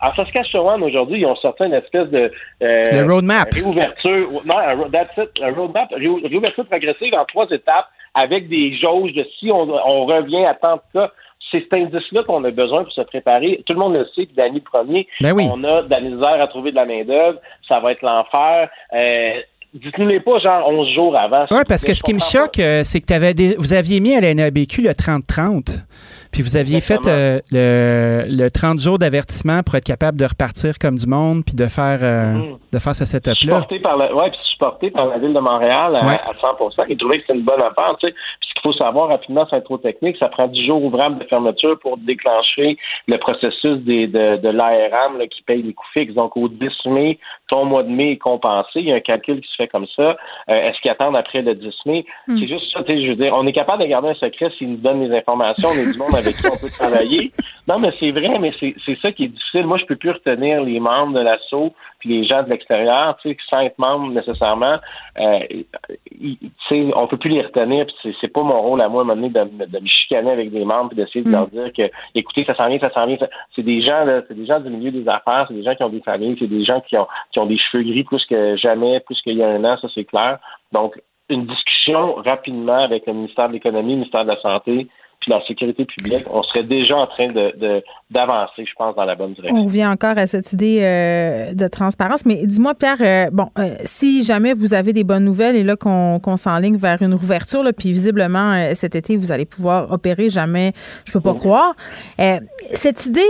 En 0.01 0.15
Saskatchewan, 0.15 0.83
aujourd'hui, 0.83 1.21
ils 1.21 1.27
ont 1.27 1.37
sorti 1.37 1.65
une 1.65 1.75
espèce 1.75 2.09
de 2.11 2.31
euh, 2.63 3.07
roadmap. 3.07 3.53
réouverture. 3.53 4.29
Non, 4.45 4.59
un, 4.59 4.91
that's 4.91 5.17
it, 5.17 5.31
un 5.43 5.53
roadmap, 5.53 5.93
réouverture 5.93 6.67
progressive 6.67 7.15
en 7.15 7.25
trois 7.25 7.47
étapes 7.51 7.89
avec 8.15 8.49
des 8.49 8.77
jauges 8.79 9.13
de 9.13 9.27
si 9.39 9.51
on, 9.53 9.67
revient 10.07 10.45
à 10.47 10.55
tant 10.55 10.77
de 10.77 10.81
cas 10.93 11.13
c'est 11.53 11.61
cet 11.61 11.75
indice-là 11.75 12.25
qu'on 12.25 12.43
a 12.43 12.51
besoin 12.51 12.83
pour 12.83 12.93
se 12.93 13.03
préparer. 13.03 13.63
Tout 13.67 13.75
le 13.75 13.79
monde 13.79 13.95
le 13.95 14.05
sait, 14.07 14.27
puis 14.27 14.35
l'année 14.37 14.61
premier, 14.61 15.07
ben 15.21 15.33
on 15.39 15.63
a 15.63 15.83
de 15.83 15.91
la 15.91 16.01
misère 16.01 16.43
à 16.43 16.49
trouver 16.49 16.73
de 16.73 16.77
la 16.77 16.87
main-d'œuvre, 16.87 17.39
ça 17.69 17.79
va 17.79 17.93
être 17.93 18.03
l'enfer. 18.03 18.69
Euh, 18.97 19.41
dites-nous 19.83 20.07
les 20.07 20.21
pas 20.21 20.39
genre 20.39 20.69
11 20.69 20.95
jours 20.95 21.17
avant. 21.17 21.45
Oui, 21.51 21.63
parce 21.69 21.85
que 21.85 21.95
ce 21.95 22.03
qui 22.03 22.15
me 22.15 22.19
choque, 22.19 22.59
euh, 22.59 22.83
c'est 22.85 23.01
que 23.01 23.13
avais 23.13 23.35
vous 23.59 23.73
aviez 23.73 24.01
mis 24.01 24.15
à 24.15 24.21
la 24.21 24.35
NABQ 24.35 24.83
le 24.83 24.91
30-30. 24.91 25.85
Puis 26.33 26.43
vous 26.43 26.57
aviez 26.57 26.81
fait 26.81 27.07
euh, 27.07 27.41
le, 27.51 28.49
30 28.51 28.79
jours 28.79 28.99
d'avertissement 28.99 29.63
pour 29.63 29.75
être 29.77 29.85
capable 29.85 30.19
de 30.19 30.25
repartir 30.25 30.79
comme 30.79 30.97
du 30.97 31.07
monde 31.07 31.45
puis 31.45 31.55
de 31.55 31.67
faire, 31.67 32.01
euh, 32.03 32.35
mm-hmm. 32.35 32.59
de 32.73 32.79
faire 32.79 32.95
ce 32.95 33.05
setup-là. 33.05 33.35
Supporté 33.41 33.79
par 33.81 33.97
la, 33.97 34.15
ouais, 34.15 34.31
puis 34.31 34.39
supporté 34.53 34.91
par 34.91 35.07
la 35.07 35.19
Ville 35.19 35.33
de 35.33 35.41
Montréal 35.41 35.95
à, 35.95 36.21
100 36.41 36.85
Ils 36.89 36.97
trouvaient 36.97 37.19
que 37.19 37.23
c'était 37.27 37.39
une 37.39 37.45
bonne 37.45 37.63
affaire. 37.63 37.97
Tu 38.03 38.09
sais. 38.09 38.15
Qu'il 38.57 38.73
faut 38.73 38.79
savoir 38.79 39.09
rapidement, 39.09 39.47
c'est 39.51 39.63
trop 39.63 39.77
technique. 39.77 40.17
Ça 40.19 40.29
prend 40.29 40.47
10 40.47 40.67
jours 40.67 40.83
ouvrables 40.83 41.19
de 41.19 41.25
fermeture 41.25 41.79
pour 41.81 41.99
déclencher 41.99 42.79
le 43.07 43.19
processus 43.19 43.79
des, 43.81 44.07
de, 44.07 44.37
de 44.37 44.49
l'ARM 44.49 45.19
qui 45.29 45.43
paye 45.43 45.63
les 45.63 45.75
coûts 45.75 45.85
fixes. 45.93 46.15
Donc, 46.15 46.37
au 46.37 46.49
10 46.49 46.69
mai, 46.87 47.19
ton 47.51 47.67
mois 47.67 47.83
de 47.83 47.91
mai 47.91 48.13
est 48.13 48.17
compensé. 48.17 48.71
Il 48.77 48.89
y 48.89 48.93
a 48.93 48.97
un 48.97 49.01
calcul 49.01 49.41
qui 49.41 49.49
se 49.49 49.57
fait 49.57 49.69
comme 49.69 49.87
ça. 49.95 50.17
Euh, 50.49 50.55
est-ce 50.55 50.81
qu'ils 50.81 50.91
attendent 50.91 51.17
après 51.17 51.43
le 51.43 51.55
10 51.55 51.75
mai? 51.85 52.07
Mm. 52.29 52.39
C'est 52.39 52.49
juste 52.49 52.73
ça. 52.73 52.83
Tu 52.83 52.95
sais, 52.95 53.03
je 53.03 53.09
veux 53.11 53.17
dire, 53.17 53.33
on 53.37 53.47
est 53.47 53.53
capable 53.53 53.83
de 53.83 53.89
garder 53.89 54.09
un 54.09 54.15
secret 54.15 54.51
s'ils 54.57 54.71
nous 54.71 54.77
donnent 54.79 55.07
les 55.07 55.15
informations. 55.17 55.69
On 55.69 55.79
est 55.79 55.93
du 55.93 55.99
monde 55.99 56.15
avec 56.15 56.37
qui 56.37 56.47
on 56.47 56.57
peut 56.57 56.71
travailler. 56.79 57.33
Non, 57.69 57.79
mais 57.79 57.93
c'est 58.01 58.11
vrai, 58.11 58.39
mais 58.39 58.53
c'est 58.61 58.99
ça 59.03 59.13
qui 59.13 59.25
est 59.25 59.29
difficile. 59.29 59.67
Moi, 59.67 59.79
je 59.79 59.85
peux 59.85 59.97
plus 59.97 60.13
retenir 60.13 60.63
les 60.63 60.81
membres 60.81 61.13
de 61.13 61.21
l'assaut 61.21 61.75
puis 61.99 62.11
les 62.11 62.27
gens 62.27 62.43
de 62.43 62.51
l'extérieur, 62.51 63.17
tu 63.23 63.31
sais, 63.31 63.37
sans 63.53 63.61
être 63.63 63.79
membre 63.79 64.13
nécessairement. 64.13 64.77
Euh, 65.19 65.39
tu 66.11 66.39
sais, 66.69 66.91
on 66.95 67.07
peut 67.07 67.17
plus 67.17 67.31
les 67.31 67.43
retenir. 67.43 67.87
Puis 67.87 68.17
c'est 68.21 68.29
pas 68.29 68.43
mon 68.47 68.63
rôle 68.63 68.81
à 68.81 68.89
moi, 68.89 69.03
à 69.03 69.05
un 69.05 69.09
moment 69.09 69.29
donné, 69.29 69.31
de, 69.31 69.67
de, 69.67 69.79
me 69.79 69.87
chicaner 69.87 70.31
avec 70.31 70.51
des 70.51 70.65
membres 70.65 70.89
puis 70.89 70.97
d'essayer 70.97 71.23
de 71.23 71.31
leur 71.31 71.47
mm. 71.49 71.51
dire 71.51 71.73
que, 71.73 71.91
écoutez, 72.15 72.45
ça 72.45 72.55
s'en 72.55 72.69
vient, 72.69 72.79
ça 72.79 72.91
s'en 72.93 73.07
vient. 73.07 73.19
C'est 73.55 73.63
des 73.63 73.83
gens, 73.83 74.05
là, 74.05 74.23
c'est 74.27 74.35
des 74.35 74.47
gens 74.47 74.61
du 74.61 74.71
milieu 74.71 74.91
des 74.91 75.09
affaires, 75.09 75.47
c'est 75.49 75.55
des 75.55 75.65
gens 75.65 75.75
qui 75.75 75.83
ont 75.83 75.91
des 75.91 76.01
familles, 76.01 76.37
c'est 76.39 76.47
des 76.47 76.65
gens 76.65 76.81
qui 76.81 76.97
ont 76.97 77.07
qui 77.33 77.39
ont 77.39 77.47
des 77.47 77.59
cheveux 77.59 77.83
gris 77.83 78.05
plus 78.05 78.25
que 78.27 78.57
jamais, 78.57 79.01
plus 79.01 79.21
qu'il 79.23 79.37
y 79.37 79.43
a 79.43 79.49
un 79.49 79.65
an, 79.65 79.77
ça 79.81 79.89
c'est 79.95 80.05
clair. 80.05 80.39
Donc, 80.73 81.01
une 81.29 81.47
discussion 81.47 82.15
rapidement 82.15 82.85
avec 82.85 83.07
le 83.07 83.13
ministère 83.13 83.49
de 83.49 83.55
l'Économie, 83.55 83.93
le 83.93 83.99
ministère 83.99 84.25
de 84.25 84.31
la 84.31 84.41
Santé, 84.41 84.89
la 85.27 85.45
sécurité 85.47 85.85
publique, 85.85 86.25
on 86.31 86.43
serait 86.45 86.63
déjà 86.63 86.97
en 86.97 87.07
train 87.07 87.33
de, 87.33 87.83
d'avancer, 88.11 88.65
je 88.65 88.73
pense, 88.77 88.95
dans 88.95 89.05
la 89.05 89.17
bonne 89.17 89.35
direction. 89.35 89.57
On 89.59 89.65
revient 89.65 89.87
encore 89.87 90.17
à 90.17 90.27
cette 90.27 90.53
idée 90.53 90.81
euh, 90.83 91.53
de 91.53 91.67
transparence. 91.67 92.25
Mais 92.25 92.47
dis-moi, 92.47 92.75
Pierre, 92.75 92.99
euh, 93.01 93.31
bon, 93.33 93.49
euh, 93.59 93.75
si 93.85 94.23
jamais 94.23 94.55
vous 94.55 94.75
avez 94.75 94.93
des 94.93 95.03
bonnes 95.03 95.25
nouvelles 95.25 95.57
et 95.57 95.65
là 95.65 95.75
qu'on, 95.77 96.21
qu'on 96.21 96.37
s'enligne 96.37 96.77
vers 96.77 97.03
une 97.03 97.15
ouverture, 97.15 97.65
là, 97.65 97.73
puis 97.73 97.91
visiblement 97.91 98.75
cet 98.75 98.95
été, 98.95 99.17
vous 99.17 99.33
allez 99.33 99.45
pouvoir 99.45 99.91
opérer, 99.91 100.31
jamais, 100.31 100.73
je 101.05 101.13
peux 101.13 101.21
pas 101.21 101.35
croire. 101.35 101.75
cette 102.73 103.07
idée 103.07 103.21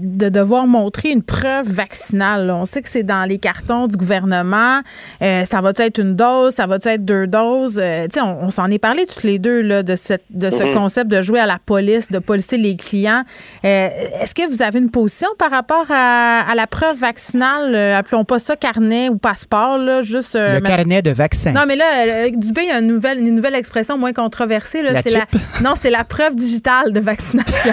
de, 0.00 0.28
devoir 0.28 0.66
montrer 0.66 1.10
une 1.10 1.22
preuve 1.22 1.66
vaccinale, 1.66 2.50
on 2.50 2.64
sait 2.64 2.82
que 2.82 2.88
c'est 2.88 3.02
dans 3.02 3.28
les 3.28 3.38
cartons 3.38 3.88
du 3.88 3.96
gouvernement. 3.96 4.80
ça 5.20 5.60
va 5.60 5.72
être 5.76 5.98
une 5.98 6.14
dose, 6.14 6.54
ça 6.54 6.66
va 6.66 6.76
être 6.84 7.04
deux 7.04 7.26
doses. 7.26 7.76
tu 7.76 8.10
sais, 8.12 8.20
on, 8.20 8.50
s'en 8.50 8.70
est 8.70 8.78
parlé 8.78 9.06
toutes 9.06 9.24
les 9.24 9.38
deux 9.38 9.60
là, 9.60 9.82
de, 9.82 9.96
cette, 9.96 10.24
de 10.30 10.50
ce 10.50 10.62
mm-hmm. 10.62 10.74
concept 10.74 11.10
de 11.10 11.22
jouer 11.30 11.40
à 11.40 11.46
la 11.46 11.58
police, 11.64 12.10
de 12.10 12.18
policer 12.18 12.56
les 12.56 12.76
clients. 12.76 13.22
Euh, 13.64 13.88
est-ce 14.20 14.34
que 14.34 14.48
vous 14.50 14.62
avez 14.62 14.78
une 14.80 14.90
position 14.90 15.28
par 15.38 15.50
rapport 15.50 15.86
à, 15.90 16.52
la 16.54 16.66
preuve 16.66 16.96
vaccinale? 16.96 17.74
Euh, 17.74 17.96
appelons 17.96 18.24
pas 18.24 18.38
ça 18.38 18.56
carnet 18.56 19.08
ou 19.08 19.16
passeport, 19.16 19.78
là, 19.78 20.02
juste. 20.02 20.34
Euh, 20.34 20.54
le 20.54 20.60
carnet 20.60 21.02
de 21.02 21.10
vaccin. 21.10 21.52
Non, 21.52 21.62
mais 21.66 21.76
là, 21.76 22.28
Dubé, 22.30 22.62
il 22.62 22.68
y 22.68 22.70
a 22.70 22.80
une 22.80 22.88
nouvelle, 22.88 23.20
une 23.20 23.34
nouvelle 23.34 23.54
expression 23.54 23.96
moins 23.96 24.12
controversée. 24.12 24.82
Là, 24.82 24.92
la 24.92 25.26
non, 25.62 25.74
c'est 25.76 25.90
la 25.90 26.04
preuve 26.04 26.34
digitale 26.34 26.92
de 26.92 27.00
vaccination. 27.00 27.72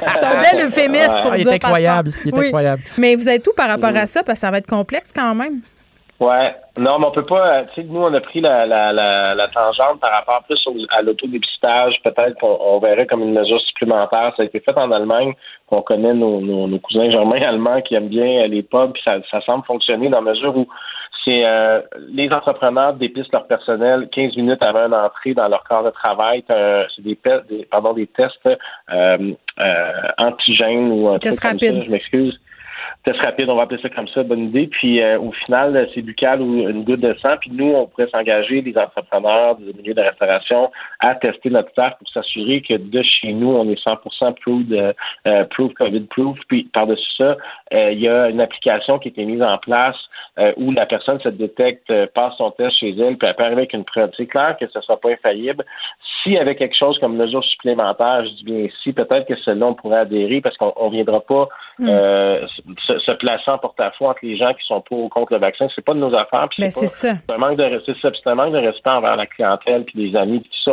c'est 0.00 0.24
un 0.24 0.42
bel 0.42 0.66
euphémisme 0.66 1.22
pour 1.22 1.32
ah, 1.32 1.36
dire. 1.36 1.46
Il 1.46 1.48
est 1.48 1.64
incroyable. 1.64 2.12
Il 2.24 2.34
est 2.34 2.38
incroyable. 2.38 2.82
Mais 2.98 3.14
vous 3.14 3.28
êtes 3.28 3.42
tout 3.42 3.54
par 3.56 3.68
rapport 3.68 3.96
à 3.96 4.06
ça? 4.06 4.22
Parce 4.22 4.38
que 4.38 4.40
ça 4.40 4.50
va 4.50 4.58
être 4.58 4.66
complexe 4.66 5.10
quand 5.14 5.34
même. 5.34 5.60
Ouais. 6.20 6.52
Non, 6.76 6.98
mais 6.98 7.06
on 7.06 7.10
peut 7.12 7.24
pas. 7.24 7.64
Tu 7.66 7.74
sais, 7.74 7.82
nous, 7.84 8.00
on 8.00 8.12
a 8.12 8.20
pris 8.20 8.40
la, 8.40 8.66
la, 8.66 8.92
la, 8.92 9.34
la 9.36 9.46
tangente 9.48 10.00
par 10.00 10.10
rapport 10.10 10.42
plus 10.44 10.58
à 10.90 11.02
l'autodépistage. 11.02 11.94
Peut-être 12.02 12.38
qu'on 12.40 12.58
on 12.60 12.80
verrait 12.80 13.06
comme 13.06 13.22
une 13.22 13.34
mesure 13.34 13.60
supplémentaire. 13.60 14.32
Ça 14.36 14.42
a 14.42 14.46
été 14.46 14.58
fait 14.58 14.76
en 14.76 14.90
Allemagne. 14.90 15.34
On 15.70 15.80
connaît 15.82 16.14
nos, 16.14 16.40
nos, 16.40 16.78
cousins 16.80 17.10
germains 17.10 17.40
allemands 17.42 17.80
qui 17.82 17.94
aiment 17.94 18.08
bien 18.08 18.46
les 18.48 18.62
pubs. 18.62 18.92
Puis 18.92 19.02
ça, 19.04 19.18
ça 19.30 19.40
semble 19.42 19.64
fonctionner 19.64 20.08
dans 20.08 20.20
la 20.20 20.32
mesure 20.32 20.56
où 20.56 20.66
c'est 21.24 21.44
euh, 21.44 21.82
les 22.08 22.28
entrepreneurs 22.30 22.94
dépistent 22.94 23.32
leur 23.32 23.46
personnel 23.46 24.08
15 24.10 24.36
minutes 24.36 24.62
avant 24.62 24.86
une 24.86 24.94
entrée 24.94 25.34
dans 25.34 25.48
leur 25.48 25.62
corps 25.64 25.84
de 25.84 25.90
travail. 25.90 26.42
C'est 26.48 27.02
des, 27.02 27.18
des, 27.48 27.64
pardon, 27.66 27.92
des 27.92 28.08
tests 28.08 28.34
euh, 28.46 29.32
euh, 29.60 29.92
antigènes 30.18 30.90
ou 30.90 31.08
un 31.10 31.18
truc 31.18 31.38
comme 31.40 31.60
ça. 31.60 31.82
Je 31.84 31.90
m'excuse 31.90 32.40
test 33.08 33.24
rapide, 33.24 33.48
on 33.48 33.56
va 33.56 33.62
appeler 33.62 33.80
ça 33.80 33.88
comme 33.88 34.08
ça, 34.08 34.22
bonne 34.22 34.44
idée. 34.48 34.66
Puis 34.66 35.02
euh, 35.02 35.18
au 35.18 35.32
final, 35.32 35.88
c'est 35.94 36.02
buccal 36.02 36.42
ou 36.42 36.68
une 36.68 36.84
goutte 36.84 37.00
de 37.00 37.14
sang. 37.14 37.36
Puis 37.40 37.50
nous, 37.52 37.72
on 37.72 37.86
pourrait 37.86 38.08
s'engager, 38.10 38.60
des 38.60 38.76
entrepreneurs 38.76 39.56
des 39.56 39.72
milieux 39.72 39.94
de 39.94 40.02
restauration, 40.02 40.70
à 41.00 41.14
tester 41.14 41.50
notre 41.50 41.72
test 41.72 41.96
pour 41.98 42.08
s'assurer 42.12 42.60
que 42.60 42.74
de 42.74 43.02
chez 43.02 43.32
nous, 43.32 43.48
on 43.48 43.68
est 43.70 43.82
100% 43.82 44.34
proved, 44.40 44.72
euh, 44.72 45.44
proof, 45.44 45.72
COVID-proof. 45.74 46.38
Puis 46.48 46.64
par-dessus 46.64 47.10
ça, 47.16 47.36
euh, 47.72 47.92
il 47.92 48.00
y 48.00 48.08
a 48.08 48.28
une 48.28 48.40
application 48.40 48.98
qui 48.98 49.08
a 49.08 49.10
été 49.10 49.24
mise 49.24 49.42
en 49.42 49.58
place 49.58 49.96
où 50.56 50.70
la 50.70 50.86
personne 50.86 51.18
se 51.18 51.30
détecte, 51.30 51.92
passe 52.14 52.34
son 52.38 52.52
test 52.52 52.78
chez 52.78 52.90
elle, 52.90 53.18
puis 53.18 53.26
elle 53.26 53.34
peut 53.34 53.42
arriver 53.42 53.62
avec 53.62 53.72
une 53.72 53.84
preuve. 53.84 54.10
C'est 54.16 54.26
clair 54.26 54.56
que 54.56 54.68
ce 54.68 54.78
ne 54.78 54.82
sera 54.84 54.96
pas 54.96 55.10
infaillible. 55.10 55.64
S'il 56.22 56.34
y 56.34 56.38
avait 56.38 56.54
quelque 56.54 56.76
chose 56.76 56.96
comme 57.00 57.16
mesure 57.16 57.42
supplémentaire, 57.42 58.24
je 58.24 58.30
dis 58.36 58.44
bien 58.44 58.58
ici, 58.58 58.92
peut-être 58.92 59.26
que 59.26 59.34
celle-là, 59.44 59.66
on 59.66 59.74
pourrait 59.74 59.98
adhérer 59.98 60.40
parce 60.40 60.56
qu'on 60.56 60.72
ne 60.86 60.90
viendra 60.92 61.20
pas 61.22 61.48
mm 61.80 61.88
se, 62.86 62.97
plaçant 63.18 63.54
en 63.54 63.58
porte-à-faux 63.58 64.06
entre 64.06 64.20
les 64.22 64.36
gens 64.36 64.52
qui 64.54 64.64
sont 64.66 64.80
pour 64.80 65.04
ou 65.04 65.08
contre 65.08 65.32
le 65.32 65.38
vaccin. 65.38 65.66
C'est 65.74 65.84
pas 65.84 65.94
de 65.94 65.98
nos 65.98 66.14
affaires. 66.14 66.48
Mais 66.58 66.70
c'est 66.70 66.86
ça. 66.86 67.14
C'est 67.14 67.32
un 67.32 67.38
manque 67.38 67.56
de 67.56 67.82
c'est 67.84 68.26
un 68.26 68.34
manque 68.34 68.52
de 68.52 68.58
respect 68.58 68.90
envers 68.90 69.16
la 69.16 69.26
clientèle 69.26 69.84
puis 69.84 70.10
les 70.10 70.16
amis. 70.16 70.40
Puis 70.40 70.50
ça, 70.64 70.72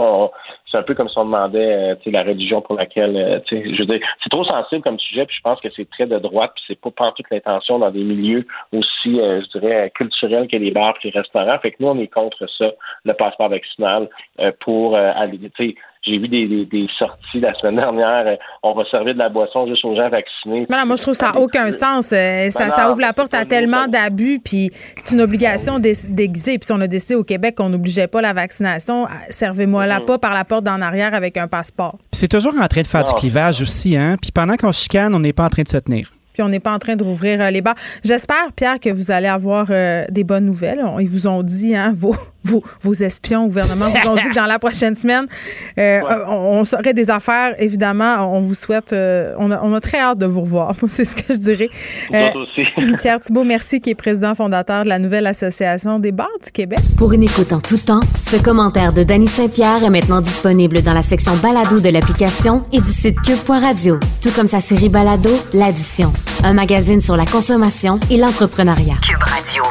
c'est 0.72 0.78
un 0.80 0.84
peu 0.84 0.94
comme 0.94 1.10
si 1.10 1.18
on 1.18 1.26
demandait 1.26 1.94
euh, 1.94 1.96
la 2.08 2.24
religion 2.24 2.62
pour 2.62 2.76
laquelle 2.76 3.16
euh, 3.16 3.40
je 3.50 3.80
veux 3.80 3.86
dire, 3.86 4.00
c'est 4.24 4.30
trop 4.30 4.44
sensible 4.44 4.82
comme 4.82 5.00
sujet, 5.00 5.26
puis 5.26 5.36
je 5.38 5.42
pense 5.42 5.60
que 5.62 5.70
c'est 5.76 5.90
très 5.90 6.06
de 6.06 6.18
droite, 6.20 6.52
puis 6.56 6.64
c'est 6.68 6.80
pas 6.80 6.92
pas 6.92 7.14
toute 7.16 7.30
l'intention 7.32 7.80
dans 7.80 7.92
des 7.92 8.04
milieux 8.04 8.46
aussi, 8.74 9.20
euh, 9.20 9.42
je 9.42 9.60
dirais, 9.60 9.92
culturels 9.96 10.48
que 10.48 10.58
les 10.58 10.72
bars 10.72 10.96
et 11.04 11.12
les 11.12 11.20
restaurants. 11.20 11.58
Fait 11.60 11.72
que 11.72 11.78
nous, 11.80 11.88
on 11.88 12.00
est 12.00 12.08
contre 12.08 12.46
ça, 12.58 12.72
le 13.04 13.14
passeport 13.14 13.50
vaccinal, 13.50 14.10
pour 14.60 14.98
aller, 14.98 15.40
j'ai 16.06 16.20
vu 16.20 16.28
des, 16.28 16.66
des, 16.66 16.88
sorties 17.00 17.40
la 17.40 17.54
semaine 17.56 17.78
dernière. 17.78 18.28
Euh, 18.28 18.36
on 18.62 18.74
va 18.74 18.84
servir 18.86 19.14
de 19.14 19.20
la 19.20 19.30
boisson 19.30 19.68
juste 19.68 19.84
aux 19.86 19.96
gens 19.96 20.10
vaccinés. 20.10 20.68
Mais 20.70 20.78
non, 20.78 20.86
moi, 20.86 20.96
je 20.96 21.02
trouve 21.02 21.14
que 21.14 21.20
ça 21.20 21.32
n'a 21.32 21.40
aucun 21.40 21.72
sens. 21.72 22.14
Euh, 22.14 22.50
ça, 22.52 22.70
ça, 22.70 22.92
ouvre 22.92 23.02
la 23.02 23.14
porte 23.14 23.34
à 23.34 23.46
tellement 23.46 23.88
d'abus, 23.88 24.40
puis 24.44 24.70
c'est 24.98 25.16
une 25.16 25.22
obligation 25.22 25.80
déguisée. 25.80 26.60
Puis 26.60 26.68
si 26.68 26.72
on 26.72 26.82
a 26.82 26.88
décidé 26.88 27.16
au 27.16 27.24
Québec 27.24 27.56
qu'on 27.56 27.70
n'obligeait 27.70 28.08
pas 28.08 28.22
la 28.22 28.34
vaccination, 28.34 29.06
euh, 29.06 29.10
servez-moi 29.30 29.88
la 29.88 30.00
mm. 30.00 30.06
pas 30.06 30.20
par 30.20 30.34
la 30.34 30.46
porte 30.46 30.64
d'en 30.64 30.82
arrière 30.82 31.14
avec 31.14 31.38
un 31.38 31.48
passeport. 31.48 31.98
c'est 32.12 32.28
toujours 32.28 32.54
en 32.60 32.68
train 32.68 32.82
de 32.82 32.88
faire 32.88 33.04
du 33.04 33.14
clivage 33.14 33.62
aussi, 33.62 33.98
hein? 33.98 34.18
Puis 34.22 34.32
pendant 34.32 34.56
qu'on 34.56 34.72
chicane, 34.72 35.16
on 35.16 35.20
n'est 35.20 35.34
pas 35.34 35.46
en 35.46 35.50
train 35.50 35.64
de 35.64 35.68
se 35.68 35.78
tenir 35.78 36.12
puis 36.34 36.44
on 36.44 36.50
n'est 36.50 36.60
pas 36.60 36.74
en 36.74 36.80
train 36.80 36.98
de 36.98 37.04
rouvrir 37.06 37.50
les 37.50 37.62
bars. 37.62 37.76
J'espère, 38.04 38.52
Pierre, 38.58 38.82
que 38.82 38.90
vous 38.90 39.10
allez 39.10 39.30
avoir 39.30 39.68
des 39.68 40.24
bonnes 40.26 40.44
nouvelles. 40.44 40.84
Ils 41.00 41.08
vous 41.08 41.28
ont 41.28 41.44
dit, 41.44 41.74
hein, 41.78 41.94
vos, 41.96 42.14
vos, 42.46 42.94
espions 42.94 43.44
au 43.44 43.48
gouvernement 43.48 43.90
vous 43.90 44.10
ont 44.10 44.16
dit 44.16 44.30
que 44.30 44.36
dans 44.36 44.46
la 44.46 44.60
prochaine 44.60 44.96
semaine, 44.96 45.26
euh, 45.78 46.02
on, 46.28 46.64
saurait 46.64 46.94
des 46.94 47.10
affaires. 47.10 47.56
Évidemment, 47.60 48.34
on 48.36 48.42
vous 48.42 48.56
souhaite, 48.56 48.94
euh, 48.94 49.34
on, 49.38 49.52
a, 49.52 49.82
très 49.82 50.00
hâte 50.00 50.18
de 50.18 50.26
vous 50.26 50.42
revoir. 50.42 50.76
C'est 50.88 51.04
ce 51.04 51.16
que 51.16 51.34
je 51.34 51.40
dirais. 51.40 51.70
Euh, 52.14 52.30
Pierre 53.02 53.20
Thibault, 53.20 53.44
merci, 53.44 53.82
qui 53.82 53.92
est 53.92 53.96
président 53.96 54.36
fondateur 54.36 54.84
de 54.84 54.90
la 54.90 55.00
nouvelle 55.00 55.28
association 55.28 56.00
des 56.00 56.12
bars 56.12 56.28
du 56.44 56.52
Québec. 56.52 56.80
Pour 56.98 57.14
une 57.14 57.24
écoute 57.24 57.52
en 57.52 57.60
tout 57.60 57.78
temps, 57.78 58.00
ce 58.24 58.38
commentaire 58.38 58.94
de 58.94 59.04
Danny 59.04 59.28
Saint-Pierre 59.28 59.84
est 59.84 59.90
maintenant 59.90 60.22
disponible 60.22 60.82
dans 60.82 60.94
la 60.94 61.02
section 61.02 61.36
balado 61.38 61.80
de 61.80 61.90
l'application 61.90 62.64
et 62.72 62.80
du 62.80 62.90
site 62.90 63.20
cube.radio, 63.22 64.00
tout 64.22 64.32
comme 64.32 64.48
sa 64.48 64.60
série 64.60 64.90
balado, 64.90 65.32
l'addition, 65.54 66.14
un 66.44 66.54
magazine 66.54 67.02
sur 67.02 67.18
la 67.18 67.26
consommation 67.26 68.00
et 68.10 68.18
l'entrepreneuriat. 68.18 68.96
Cube 69.02 69.24
Radio. 69.24 69.64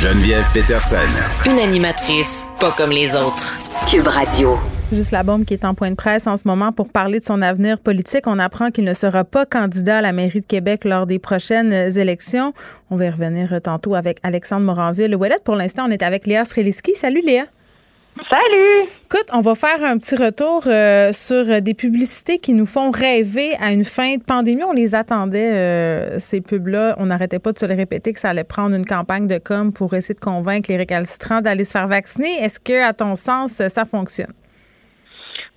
Geneviève 0.00 0.46
Peterson. 0.54 0.96
Une 1.44 1.58
animatrice 1.58 2.46
pas 2.58 2.70
comme 2.70 2.88
les 2.88 3.14
autres. 3.14 3.54
Cube 3.86 4.06
Radio. 4.06 4.56
Juste 4.90 5.10
la 5.10 5.22
bombe 5.22 5.44
qui 5.44 5.52
est 5.52 5.64
en 5.66 5.74
point 5.74 5.90
de 5.90 5.94
presse 5.94 6.26
en 6.26 6.38
ce 6.38 6.48
moment 6.48 6.72
pour 6.72 6.88
parler 6.88 7.18
de 7.18 7.24
son 7.24 7.42
avenir 7.42 7.78
politique. 7.78 8.26
On 8.26 8.38
apprend 8.38 8.70
qu'il 8.70 8.84
ne 8.84 8.94
sera 8.94 9.24
pas 9.24 9.44
candidat 9.44 9.98
à 9.98 10.00
la 10.00 10.12
mairie 10.12 10.40
de 10.40 10.46
Québec 10.46 10.86
lors 10.86 11.06
des 11.06 11.18
prochaines 11.18 11.70
élections. 11.98 12.54
On 12.88 12.96
va 12.96 13.04
y 13.04 13.10
revenir 13.10 13.60
tantôt 13.62 13.94
avec 13.94 14.20
Alexandre 14.22 14.64
Moranville. 14.64 15.14
Ouellette, 15.14 15.44
pour 15.44 15.54
l'instant, 15.54 15.84
on 15.86 15.90
est 15.90 16.02
avec 16.02 16.26
Léa 16.26 16.46
Streliski. 16.46 16.94
Salut 16.94 17.20
Léa. 17.20 17.44
Salut! 18.28 18.88
Écoute, 19.06 19.28
on 19.32 19.40
va 19.40 19.54
faire 19.54 19.82
un 19.82 19.96
petit 19.96 20.16
retour 20.16 20.64
euh, 20.66 21.10
sur 21.12 21.62
des 21.62 21.74
publicités 21.74 22.38
qui 22.38 22.52
nous 22.52 22.66
font 22.66 22.90
rêver 22.90 23.52
à 23.60 23.72
une 23.72 23.84
fin 23.84 24.16
de 24.16 24.22
pandémie. 24.22 24.62
On 24.64 24.72
les 24.72 24.94
attendait, 24.94 25.52
euh, 25.52 26.18
ces 26.18 26.40
pubs-là. 26.40 26.96
On 26.98 27.06
n'arrêtait 27.06 27.38
pas 27.38 27.52
de 27.52 27.58
se 27.58 27.66
les 27.66 27.74
répéter 27.74 28.12
que 28.12 28.20
ça 28.20 28.30
allait 28.30 28.44
prendre 28.44 28.76
une 28.76 28.84
campagne 28.84 29.26
de 29.26 29.38
com 29.38 29.72
pour 29.72 29.94
essayer 29.94 30.14
de 30.14 30.20
convaincre 30.20 30.70
les 30.70 30.76
récalcitrants 30.76 31.40
d'aller 31.40 31.64
se 31.64 31.72
faire 31.72 31.86
vacciner. 31.86 32.34
Est-ce 32.42 32.60
que, 32.60 32.86
à 32.86 32.92
ton 32.92 33.16
sens, 33.16 33.52
ça 33.52 33.84
fonctionne? 33.84 34.32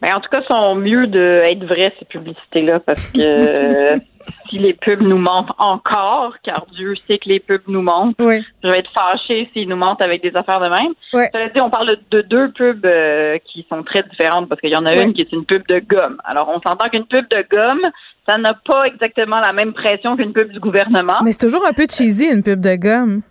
Ben, 0.02 0.10
en 0.16 0.20
tout 0.20 0.30
cas, 0.30 0.42
sont 0.50 0.76
mieux 0.76 1.08
d'être 1.08 1.66
vraies, 1.66 1.94
ces 2.00 2.06
publicités-là, 2.06 2.80
parce 2.82 3.12
que 3.12 3.96
si 4.50 4.60
les 4.60 4.74
pubs 4.74 5.02
nous 5.02 5.18
mentent 5.18 5.52
encore, 5.58 6.36
car 6.44 6.66
Dieu 6.76 6.96
sait 6.96 7.18
que 7.18 7.30
les 7.30 7.40
pubs 7.40 7.64
nous 7.68 7.82
mentent, 7.82 8.16
je 8.20 8.68
vais 8.68 8.80
être 8.80 8.92
fâchée 8.96 9.50
s'ils 9.54 9.68
nous 9.68 9.76
mentent 9.76 10.04
avec 10.04 10.22
des 10.22 10.36
affaires 10.36 10.60
de 10.60 10.70
même. 10.70 10.94
Ouais. 11.14 11.30
dit, 11.54 11.62
on 11.62 11.70
parle 11.70 11.98
de 12.12 12.22
deux 12.22 12.52
pubs 12.52 12.86
euh, 12.86 13.38
qui 13.46 13.66
sont 13.70 13.84
très 13.84 14.04
différentes, 14.04 14.48
parce 14.50 14.62
qu'il 14.62 14.70
y 14.70 14.78
en 14.78 14.86
a 14.86 14.96
une 14.96 15.14
qui 15.14 15.22
est 15.22 15.32
une 15.32 15.46
pub 15.46 15.66
de 15.68 15.80
gomme. 15.80 16.18
Alors, 16.24 16.50
on 16.50 16.62
s'entend 16.62 16.90
qu'une 16.90 17.06
pub 17.06 17.26
de 17.30 17.46
gomme, 17.50 17.90
ça 18.28 18.38
n'a 18.38 18.54
pas 18.54 18.84
exactement 18.86 19.40
la 19.44 19.54
même 19.54 19.74
pression 19.74 20.16
qu'une 20.16 20.34
pub 20.34 20.52
du 20.52 20.60
gouvernement. 20.60 21.22
Mais 21.24 21.32
c'est 21.32 21.46
toujours 21.46 21.66
un 21.66 21.74
peu 21.74 21.86
cheesy, 21.90 22.26
une 22.26 22.44
pub 22.44 22.62
de 22.62 22.76
gomme. 22.76 23.22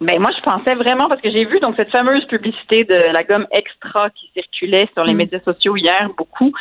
Ben 0.00 0.20
moi 0.20 0.30
je 0.36 0.42
pensais 0.42 0.74
vraiment 0.74 1.08
parce 1.08 1.20
que 1.20 1.30
j'ai 1.30 1.44
vu 1.44 1.58
donc 1.60 1.74
cette 1.76 1.90
fameuse 1.90 2.24
publicité 2.26 2.84
de 2.84 3.12
la 3.14 3.24
gomme 3.24 3.46
extra 3.50 4.10
qui 4.10 4.30
circulait 4.32 4.88
sur 4.94 5.04
les 5.04 5.14
mm. 5.14 5.16
médias 5.16 5.40
sociaux 5.40 5.76
hier 5.76 6.08
beaucoup. 6.16 6.52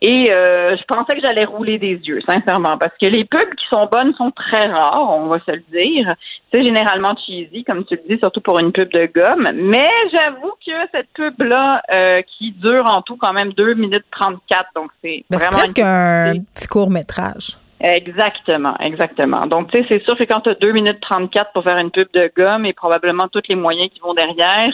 Et 0.00 0.30
euh, 0.30 0.76
je 0.76 0.84
pensais 0.84 1.16
que 1.16 1.20
j'allais 1.24 1.44
rouler 1.44 1.78
des 1.78 1.94
yeux 1.94 2.20
sincèrement 2.28 2.78
parce 2.78 2.92
que 3.00 3.06
les 3.06 3.24
pubs 3.24 3.54
qui 3.56 3.66
sont 3.72 3.88
bonnes 3.90 4.14
sont 4.14 4.30
très 4.30 4.68
rares 4.68 5.10
on 5.18 5.26
va 5.26 5.38
se 5.44 5.50
le 5.50 5.64
dire. 5.72 6.14
C'est 6.52 6.64
généralement 6.64 7.16
cheesy 7.26 7.64
comme 7.64 7.84
tu 7.84 7.96
le 7.96 8.14
dis 8.14 8.18
surtout 8.20 8.40
pour 8.40 8.60
une 8.60 8.70
pub 8.70 8.92
de 8.92 9.06
gomme. 9.06 9.50
Mais 9.54 9.88
j'avoue 10.12 10.52
que 10.64 10.72
cette 10.92 11.08
pub 11.14 11.40
là 11.42 11.82
euh, 11.92 12.22
qui 12.38 12.52
dure 12.52 12.86
en 12.86 13.02
tout 13.02 13.16
quand 13.16 13.32
même 13.32 13.52
2 13.54 13.74
minutes 13.74 14.06
34 14.12 14.70
donc 14.76 14.90
c'est 15.02 15.24
ben, 15.28 15.38
vraiment 15.38 15.58
presque 15.58 15.80
un 15.80 16.34
petit 16.54 16.68
court 16.68 16.90
métrage 16.90 17.58
Exactement, 17.86 18.74
exactement. 18.80 19.42
Donc, 19.42 19.70
tu 19.70 19.78
sais, 19.78 19.86
c'est 19.88 20.04
sûr 20.04 20.16
que 20.16 20.24
quand 20.24 20.40
tu 20.40 20.50
as 20.50 20.54
2 20.54 20.72
minutes 20.72 21.00
34 21.02 21.52
pour 21.52 21.64
faire 21.64 21.76
une 21.76 21.90
pub 21.90 22.08
de 22.14 22.30
gomme 22.34 22.64
et 22.64 22.72
probablement 22.72 23.28
tous 23.30 23.42
les 23.46 23.56
moyens 23.56 23.90
qui 23.92 24.00
vont 24.00 24.14
derrière, 24.14 24.70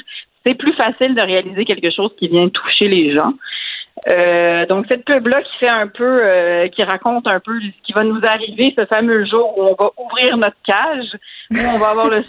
c'est 0.46 0.54
plus 0.54 0.72
facile 0.74 1.16
de 1.16 1.22
réaliser 1.22 1.64
quelque 1.64 1.90
chose 1.90 2.12
qui 2.16 2.28
vient 2.28 2.48
toucher 2.48 2.86
les 2.86 3.12
gens. 3.12 3.32
Euh, 4.14 4.64
donc 4.66 4.86
cette 4.88 5.04
pub 5.04 5.26
là 5.26 5.42
qui 5.42 5.58
fait 5.58 5.68
un 5.68 5.88
peu, 5.88 6.18
euh, 6.22 6.68
qui 6.68 6.82
raconte 6.84 7.26
un 7.26 7.40
peu 7.40 7.52
ce 7.60 7.82
qui 7.82 7.92
va 7.92 8.04
nous 8.04 8.20
arriver 8.24 8.74
ce 8.78 8.86
fameux 8.86 9.26
jour 9.26 9.58
où 9.58 9.62
on 9.62 9.74
va 9.78 9.90
ouvrir 9.98 10.36
notre 10.36 10.56
cage, 10.64 11.18
où 11.50 11.56
on 11.74 11.78
va 11.78 11.90
avoir 11.90 12.08
le, 12.08 12.22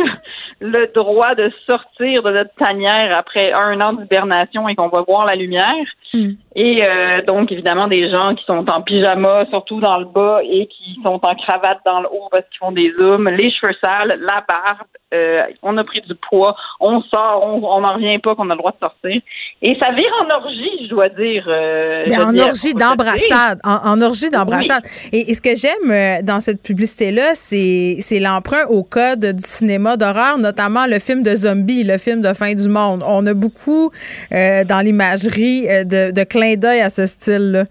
le, 0.60 0.92
droit 0.94 1.34
de 1.34 1.50
sortir 1.66 2.22
de 2.22 2.30
notre 2.30 2.54
tanière 2.54 3.16
après 3.16 3.52
un 3.52 3.80
an 3.80 3.92
d'hibernation 3.92 4.68
et 4.68 4.74
qu'on 4.74 4.88
va 4.88 5.02
voir 5.02 5.26
la 5.26 5.36
lumière. 5.36 5.74
Hmm. 6.12 6.30
Et 6.56 6.82
euh, 6.82 7.22
donc 7.26 7.52
évidemment 7.52 7.86
des 7.86 8.10
gens 8.10 8.34
qui 8.34 8.44
sont 8.44 8.64
en 8.68 8.82
pyjama, 8.82 9.46
surtout 9.50 9.80
dans 9.80 9.98
le 9.98 10.06
bas, 10.06 10.40
et 10.42 10.66
qui 10.66 10.98
sont 11.04 11.20
en 11.22 11.34
cravate 11.34 11.78
dans 11.86 12.00
le 12.00 12.08
haut 12.08 12.28
parce 12.30 12.44
qu'ils 12.50 12.58
font 12.58 12.72
des 12.72 12.92
zooms, 12.98 13.28
les 13.28 13.50
cheveux 13.52 13.76
sales, 13.82 14.18
la 14.20 14.44
barbe, 14.48 14.88
euh, 15.12 15.42
on 15.62 15.76
a 15.76 15.84
pris 15.84 16.00
du 16.02 16.14
poids, 16.14 16.56
on 16.80 17.00
sort, 17.02 17.42
on 17.44 17.80
n'en 17.80 17.94
revient 17.94 18.18
pas 18.18 18.34
qu'on 18.34 18.48
a 18.50 18.54
le 18.54 18.58
droit 18.58 18.72
de 18.72 18.78
sortir. 18.78 19.22
Et 19.62 19.76
ça 19.80 19.92
vire 19.92 20.12
en 20.22 20.36
orgie, 20.36 20.84
je 20.84 20.88
dois 20.88 21.08
dire. 21.08 21.44
Euh, 21.46 22.06
en, 22.16 22.36
orgie 22.38 22.74
d'embrassade, 22.74 23.60
en, 23.64 24.00
orgie 24.00 24.30
d'embrassade. 24.30 24.82
Et, 25.12 25.34
ce 25.34 25.40
que 25.40 25.54
j'aime 25.54 26.24
dans 26.24 26.40
cette 26.40 26.62
publicité-là, 26.62 27.34
c'est, 27.34 28.20
au 28.68 28.82
code 28.82 29.24
du 29.24 29.42
cinéma 29.42 29.96
d'horreur, 29.96 30.38
notamment 30.38 30.86
le 30.86 30.98
film 30.98 31.22
de 31.22 31.34
zombie, 31.36 31.84
le 31.84 31.98
film 31.98 32.20
de 32.20 32.32
fin 32.32 32.54
du 32.54 32.68
monde. 32.68 33.02
On 33.06 33.24
a 33.26 33.34
beaucoup 33.34 33.90
dans 34.30 34.84
l'imagerie 34.84 35.66
de, 35.84 36.10
de 36.10 36.24
clin 36.24 36.56
d'œil 36.56 36.80
à 36.80 36.90
ce 36.90 37.06
style-là. 37.06 37.64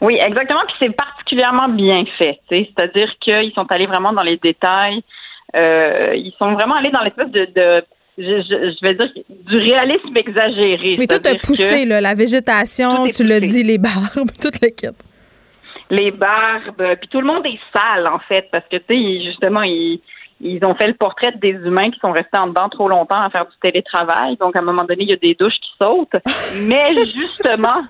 Oui, 0.00 0.14
exactement. 0.14 0.60
Puis 0.66 0.76
c'est 0.82 0.96
particulièrement 0.96 1.68
bien 1.68 2.04
fait. 2.18 2.38
C'est-à-dire 2.48 3.10
qu'ils 3.20 3.52
sont 3.54 3.66
allés 3.70 3.86
vraiment 3.86 4.12
dans 4.12 4.22
les 4.22 4.38
détails. 4.38 5.02
Euh, 5.54 6.12
ils 6.14 6.32
sont 6.40 6.52
vraiment 6.52 6.76
allés 6.76 6.90
dans 6.90 7.02
l'espèce 7.02 7.30
de, 7.30 7.44
de 7.54 7.84
je, 8.18 8.86
vais 8.86 8.94
dire 8.94 9.08
du 9.46 9.56
réalisme 9.56 10.16
exagéré. 10.16 10.96
Mais 10.98 11.06
tout 11.06 11.26
a 11.26 11.34
poussé, 11.42 11.84
là, 11.84 12.00
la 12.00 12.14
végétation, 12.14 13.08
tu 13.08 13.24
l'as 13.24 13.40
dit, 13.40 13.62
les 13.62 13.78
barbes, 13.78 14.30
tout 14.42 14.50
le 14.62 14.68
kit. 14.68 14.88
Les 15.90 16.10
barbes, 16.10 16.96
puis 17.00 17.08
tout 17.08 17.20
le 17.20 17.26
monde 17.26 17.44
est 17.46 17.58
sale 17.74 18.06
en 18.06 18.18
fait 18.20 18.48
parce 18.50 18.64
que 18.70 18.76
tu 18.76 18.84
sais 18.88 19.24
justement 19.24 19.62
ils 19.62 20.00
ils 20.40 20.64
ont 20.64 20.74
fait 20.74 20.86
le 20.86 20.94
portrait 20.94 21.32
des 21.36 21.50
humains 21.50 21.90
qui 21.90 22.00
sont 22.00 22.12
restés 22.12 22.38
en 22.38 22.46
dedans 22.46 22.68
trop 22.68 22.88
longtemps 22.88 23.20
à 23.20 23.30
faire 23.30 23.44
du 23.44 23.56
télétravail. 23.60 24.36
Donc, 24.38 24.56
à 24.56 24.60
un 24.60 24.62
moment 24.62 24.84
donné, 24.84 25.02
il 25.02 25.10
y 25.10 25.12
a 25.12 25.16
des 25.16 25.34
douches 25.34 25.60
qui 25.60 25.70
sautent. 25.80 26.16
Mais 26.66 26.94
justement, 27.14 27.82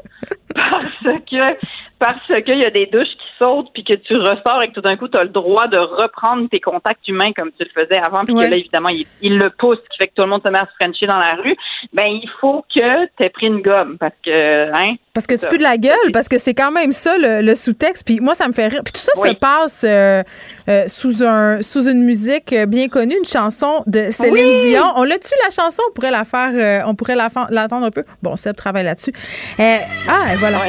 parce 0.55 1.21
que 1.31 1.57
parce 2.01 2.27
qu'il 2.27 2.59
y 2.59 2.65
a 2.65 2.71
des 2.71 2.87
douches 2.87 3.09
qui 3.09 3.29
sautent 3.39 3.69
puis 3.75 3.85
que 3.85 3.93
tu 3.93 4.17
ressors 4.17 4.63
et 4.63 4.69
que 4.69 4.73
tout 4.73 4.81
d'un 4.81 4.97
coup, 4.97 5.07
tu 5.07 5.19
as 5.19 5.23
le 5.23 5.29
droit 5.29 5.69
de 5.69 5.77
reprendre 5.77 6.49
tes 6.49 6.59
contacts 6.59 7.07
humains 7.07 7.33
comme 7.37 7.51
tu 7.53 7.65
le 7.65 7.83
faisais 7.83 8.01
avant, 8.05 8.25
puis 8.25 8.35
que 8.35 8.41
là, 8.41 8.57
évidemment, 8.57 8.89
il, 8.89 9.39
le 9.39 9.51
pousse, 9.51 9.77
ce 9.85 9.89
qui 9.91 9.99
fait 9.99 10.07
que 10.09 10.15
tout 10.17 10.23
le 10.23 10.31
monde 10.31 10.43
se 10.43 10.49
met 10.49 10.59
à 10.59 10.67
se 10.67 10.73
frencher 10.81 11.07
dans 11.07 11.19
la 11.19 11.35
rue, 11.43 11.55
ben 11.93 12.07
il 12.07 12.29
faut 12.41 12.65
que 12.75 13.07
tu 13.17 13.23
aies 13.23 13.29
pris 13.29 13.47
une 13.47 13.61
gomme 13.61 13.99
parce 13.99 14.15
que, 14.25 14.71
hein? 14.73 14.95
Parce 15.13 15.27
que 15.27 15.35
tu 15.35 15.47
peux 15.47 15.59
de 15.59 15.63
la 15.63 15.77
gueule, 15.77 16.13
parce 16.13 16.29
que 16.29 16.39
c'est 16.39 16.55
quand 16.55 16.71
même 16.71 16.93
ça 16.93 17.17
le, 17.19 17.55
sous-texte. 17.55 18.07
Puis 18.07 18.21
moi, 18.21 18.35
ça 18.35 18.49
me 18.49 18.53
fait 18.53 18.69
rire. 18.69 18.81
Puis 18.85 18.93
tout 18.93 19.01
ça 19.01 19.13
se 19.15 19.35
passe 19.35 19.85
euh, 19.87 20.23
euh, 20.69 20.85
sous 20.87 21.23
un 21.25 21.61
sous 21.63 21.89
une 21.89 22.05
musique 22.05 22.55
bien 22.69 22.89
connue, 22.89 23.17
une 23.19 23.27
chanson 23.27 23.83
de 23.87 24.11
Céline 24.11 24.57
Dion. 24.65 24.85
On 24.97 25.05
l'a 25.05 25.19
tu 25.19 25.35
la 25.43 25.51
chanson? 25.51 25.83
On 25.91 25.93
pourrait 25.93 26.13
la 26.13 26.25
faire, 26.25 26.53
euh, 26.55 26.81
on 26.87 26.95
pourrait 26.95 27.17
l'attendre 27.17 27.85
un 27.85 27.91
peu. 27.91 28.05
Bon, 28.23 28.37
Seb 28.37 28.57
travaille 28.57 28.85
là-dessus. 28.85 29.13
ah, 29.59 30.37
voilà. 30.39 30.61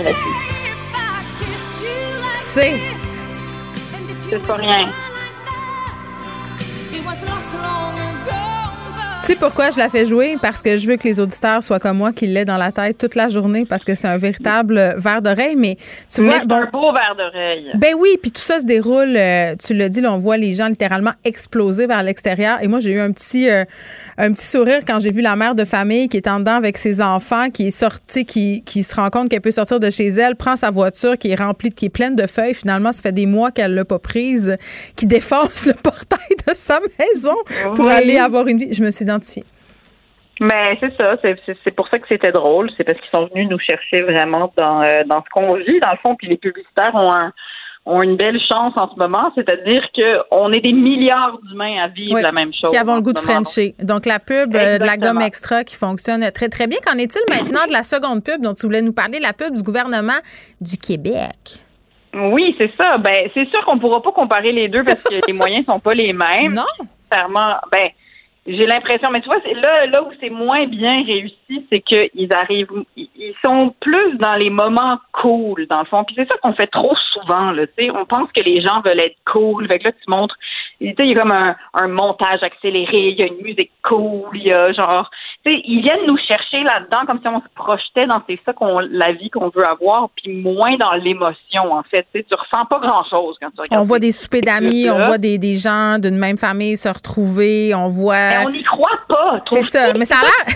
C'est 2.43 2.73
pas 4.47 4.55
rien. 4.55 4.89
Tu 9.21 9.27
sais 9.27 9.35
pourquoi 9.35 9.69
je 9.69 9.77
la 9.77 9.87
fais 9.87 10.03
jouer? 10.03 10.37
Parce 10.41 10.63
que 10.63 10.79
je 10.79 10.87
veux 10.87 10.97
que 10.97 11.03
les 11.03 11.19
auditeurs 11.19 11.61
soient 11.61 11.77
comme 11.77 11.97
moi, 11.97 12.11
qu'ils 12.11 12.33
l'aient 12.33 12.43
dans 12.43 12.57
la 12.57 12.71
tête 12.71 12.97
toute 12.97 13.13
la 13.13 13.29
journée, 13.29 13.65
parce 13.65 13.85
que 13.85 13.93
c'est 13.93 14.07
un 14.07 14.17
véritable 14.17 14.95
verre 14.97 15.21
d'oreille. 15.21 15.55
Mais 15.55 15.77
tu 16.11 16.23
vois. 16.23 16.43
Bon, 16.43 16.55
un 16.55 16.65
beau 16.71 16.91
verre 16.91 17.15
d'oreille. 17.15 17.69
Ben 17.75 17.93
oui, 17.99 18.17
puis 18.19 18.31
tout 18.31 18.41
ça 18.41 18.59
se 18.59 18.65
déroule, 18.65 19.15
euh, 19.15 19.55
tu 19.63 19.75
l'as 19.75 19.89
dit, 19.89 20.01
là, 20.01 20.11
on 20.11 20.17
voit 20.17 20.37
les 20.37 20.55
gens 20.55 20.69
littéralement 20.69 21.11
exploser 21.23 21.85
vers 21.85 22.01
l'extérieur. 22.01 22.63
Et 22.63 22.67
moi, 22.67 22.79
j'ai 22.79 22.93
eu 22.93 22.99
un 22.99 23.11
petit, 23.11 23.47
euh, 23.47 23.63
un 24.17 24.33
petit 24.33 24.47
sourire 24.47 24.79
quand 24.87 24.99
j'ai 24.99 25.11
vu 25.11 25.21
la 25.21 25.35
mère 25.35 25.53
de 25.53 25.65
famille 25.65 26.09
qui 26.09 26.17
est 26.17 26.27
en 26.27 26.39
dedans 26.39 26.55
avec 26.55 26.79
ses 26.79 26.99
enfants, 26.99 27.51
qui 27.51 27.67
est 27.67 27.71
sortie, 27.71 28.25
qui, 28.25 28.63
qui 28.63 28.81
se 28.81 28.95
rend 28.95 29.11
compte 29.11 29.29
qu'elle 29.29 29.41
peut 29.41 29.51
sortir 29.51 29.79
de 29.79 29.91
chez 29.91 30.07
elle, 30.07 30.35
prend 30.35 30.55
sa 30.55 30.71
voiture 30.71 31.15
qui 31.19 31.29
est 31.29 31.35
remplie, 31.35 31.69
qui 31.69 31.85
est 31.85 31.89
pleine 31.89 32.15
de 32.15 32.25
feuilles. 32.25 32.55
Finalement, 32.55 32.91
ça 32.91 33.03
fait 33.03 33.11
des 33.11 33.27
mois 33.27 33.51
qu'elle 33.51 33.75
l'a 33.75 33.85
pas 33.85 33.99
prise, 33.99 34.55
qui 34.95 35.05
défonce 35.05 35.65
le 35.67 35.73
portail 35.73 36.35
de 36.47 36.55
sa 36.55 36.79
maison 36.97 37.35
pour 37.75 37.87
aller 37.87 38.17
avoir 38.17 38.47
une 38.47 38.57
vie. 38.57 38.73
Je 38.73 38.83
me 38.83 38.89
suis 38.89 39.05
mais 40.39 40.75
c'est 40.79 40.91
ça, 40.99 41.17
c'est 41.21 41.75
pour 41.75 41.87
ça 41.89 41.99
que 41.99 42.07
c'était 42.09 42.31
drôle, 42.31 42.71
c'est 42.75 42.83
parce 42.83 42.99
qu'ils 42.99 43.11
sont 43.13 43.27
venus 43.27 43.47
nous 43.47 43.59
chercher 43.59 44.01
vraiment 44.01 44.51
dans, 44.57 44.81
euh, 44.81 45.03
dans 45.05 45.23
ce 45.23 45.29
qu'on 45.29 45.53
vit, 45.53 45.79
dans 45.79 45.91
le 45.91 45.97
fond, 46.03 46.15
puis 46.15 46.27
les 46.27 46.37
publicitaires 46.37 46.95
ont 46.95 47.31
ont 47.85 48.01
une 48.03 48.15
belle 48.15 48.39
chance 48.39 48.73
en 48.75 48.93
ce 48.93 48.95
moment, 48.99 49.31
c'est-à-dire 49.33 49.83
qu'on 49.95 50.51
est 50.51 50.59
des 50.59 50.71
milliards 50.71 51.39
d'humains 51.43 51.83
à 51.83 51.87
vivre 51.87 52.19
la 52.19 52.31
même 52.31 52.51
chose. 52.53 52.69
Qui 52.69 52.77
avons 52.77 52.95
le 52.95 53.01
goût 53.01 53.13
de 53.13 53.19
Frencher. 53.19 53.73
Donc, 53.81 54.05
la 54.05 54.19
pub 54.19 54.55
euh, 54.55 54.77
de 54.77 54.85
la 54.85 54.97
gomme 54.97 55.19
extra 55.21 55.63
qui 55.63 55.75
fonctionne 55.75 56.29
très, 56.31 56.49
très 56.49 56.67
bien. 56.67 56.77
Qu'en 56.85 56.97
est-il 56.99 57.21
maintenant 57.27 57.65
de 57.67 57.73
la 57.73 57.81
seconde 57.81 58.23
pub 58.23 58.41
dont 58.41 58.53
tu 58.53 58.67
voulais 58.67 58.83
nous 58.83 58.93
parler, 58.93 59.19
la 59.19 59.33
pub 59.33 59.55
du 59.55 59.63
gouvernement 59.63 60.19
du 60.59 60.77
Québec? 60.77 61.57
Oui, 62.13 62.55
c'est 62.59 62.71
ça. 62.79 62.99
Ben, 62.99 63.29
c'est 63.33 63.49
sûr 63.49 63.65
qu'on 63.65 63.77
ne 63.77 63.81
pourra 63.81 64.01
pas 64.01 64.11
comparer 64.11 64.51
les 64.51 64.67
deux 64.67 64.83
parce 64.83 65.01
que 65.01 65.15
les 65.27 65.33
moyens 65.33 65.65
sont 65.65 65.79
pas 65.79 65.95
les 65.95 66.13
mêmes. 66.13 66.53
Non. 66.53 66.85
Clairement, 67.09 67.55
ben, 67.71 67.89
j'ai 68.47 68.65
l'impression, 68.65 69.11
mais 69.11 69.21
tu 69.21 69.27
vois, 69.27 69.37
c'est 69.45 69.53
là, 69.53 69.85
là 69.85 70.01
où 70.01 70.11
c'est 70.19 70.31
moins 70.31 70.65
bien 70.65 70.97
réussi, 71.05 71.67
c'est 71.71 71.81
qu'ils 71.81 72.29
arrivent, 72.33 72.71
ils 72.95 73.35
sont 73.45 73.73
plus 73.79 74.17
dans 74.17 74.33
les 74.33 74.49
moments 74.49 74.97
cool, 75.11 75.67
dans 75.67 75.81
le 75.81 75.85
fond. 75.85 76.03
Puis 76.03 76.15
c'est 76.17 76.31
ça 76.31 76.39
qu'on 76.41 76.53
fait 76.53 76.67
trop 76.67 76.95
souvent, 77.13 77.51
là, 77.51 77.67
tu 77.67 77.73
sais. 77.77 77.91
On 77.91 78.05
pense 78.05 78.31
que 78.31 78.41
les 78.41 78.61
gens 78.61 78.81
veulent 78.83 78.99
être 78.99 79.17
cool. 79.31 79.67
Fait 79.67 79.77
que 79.77 79.85
là, 79.85 79.91
tu 79.91 80.03
montres, 80.07 80.35
tu 80.79 80.87
sais, 80.87 80.95
il 81.01 81.11
y 81.11 81.15
a 81.15 81.19
comme 81.19 81.33
un, 81.33 81.55
un 81.75 81.87
montage 81.87 82.41
accéléré, 82.41 83.09
il 83.09 83.19
y 83.19 83.21
a 83.21 83.27
une 83.27 83.43
musique 83.43 83.71
cool, 83.83 84.29
il 84.33 84.47
y 84.47 84.51
a 84.51 84.73
genre, 84.73 85.11
tu 85.43 85.51
sais, 85.51 85.61
ils 85.65 85.81
viennent 85.81 86.05
nous 86.05 86.17
chercher 86.17 86.63
là-dedans 86.63 87.05
comme 87.07 87.19
si 87.19 87.27
on 87.27 87.39
se 87.39 87.47
projetait 87.55 88.05
dans 88.05 88.21
c'est 88.29 88.39
ça 88.45 88.53
qu'on, 88.53 88.79
la 88.79 89.11
vie 89.13 89.29
qu'on 89.31 89.49
veut 89.49 89.67
avoir, 89.67 90.09
puis 90.15 90.33
moins 90.33 90.75
dans 90.77 90.93
l'émotion, 90.93 91.73
en 91.73 91.81
fait. 91.83 92.05
Tu 92.13 92.19
sais, 92.19 92.25
tu 92.29 92.35
ressens 92.35 92.65
pas 92.65 92.79
grand-chose 92.79 93.37
quand 93.41 93.49
tu 93.49 93.61
regardes. 93.61 93.83
On 93.83 93.87
voit 93.87 93.97
des 93.97 94.11
soupers 94.11 94.43
d'amis, 94.43 94.89
on 94.89 95.07
voit 95.07 95.17
des, 95.17 95.39
des 95.39 95.55
gens 95.55 95.97
d'une 95.97 96.17
même 96.17 96.37
famille 96.37 96.77
se 96.77 96.89
retrouver, 96.89 97.73
on 97.73 97.87
voit 97.87 98.43
on 98.45 98.51
n'y 98.51 98.63
croit 98.63 98.99
pas. 99.07 99.41
C'est 99.47 99.63
ça, 99.63 99.93
mais 99.93 100.05
ça 100.05 100.17
a 100.17 100.21
l'air, 100.21 100.55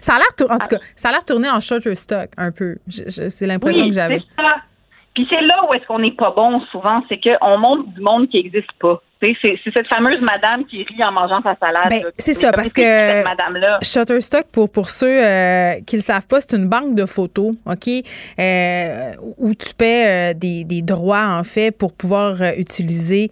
ça 0.00 0.14
a 0.14 0.18
l'air, 0.18 0.50
en 0.50 0.58
tout 0.58 0.68
cas, 0.68 0.78
ça 0.96 1.08
a 1.08 1.12
l'air 1.12 1.24
tourné 1.24 1.50
en 1.50 1.60
Shutterstock 1.60 2.30
un 2.38 2.52
peu. 2.52 2.76
c'est 2.88 3.46
l'impression 3.46 3.86
que 3.88 3.94
j'avais. 3.94 4.22
Puis 5.14 5.28
c'est 5.30 5.42
là 5.42 5.64
où 5.68 5.74
est-ce 5.74 5.84
qu'on 5.86 5.98
n'est 5.98 6.12
pas 6.12 6.32
bon 6.34 6.60
souvent, 6.70 7.02
c'est 7.08 7.20
qu'on 7.20 7.58
montre 7.58 7.88
du 7.88 8.00
monde 8.00 8.28
qui 8.28 8.38
n'existe 8.38 8.72
pas. 8.80 9.02
C'est 9.20 9.58
cette 9.76 9.86
fameuse 9.88 10.20
madame 10.22 10.64
qui 10.64 10.82
rit 10.82 11.04
en 11.04 11.12
mangeant 11.12 11.42
sa 11.42 11.54
salade. 11.62 11.90
Ben, 11.90 12.04
c'est 12.16 12.32
ça, 12.32 12.52
parce 12.52 12.72
que 12.72 12.82
Shutterstock, 13.82 14.46
pour, 14.50 14.70
pour 14.70 14.88
ceux 14.88 15.22
euh, 15.22 15.74
qui 15.86 15.96
ne 15.96 16.00
le 16.00 16.04
savent 16.04 16.26
pas, 16.26 16.40
c'est 16.40 16.56
une 16.56 16.66
banque 16.66 16.94
de 16.94 17.04
photos, 17.04 17.54
OK, 17.66 17.88
euh, 18.38 19.12
où 19.36 19.54
tu 19.54 19.74
paies 19.74 20.30
euh, 20.30 20.34
des, 20.34 20.64
des, 20.64 20.80
droits, 20.80 21.26
en 21.38 21.44
fait, 21.44 21.70
pour 21.70 21.92
pouvoir 21.92 22.36
utiliser 22.56 23.30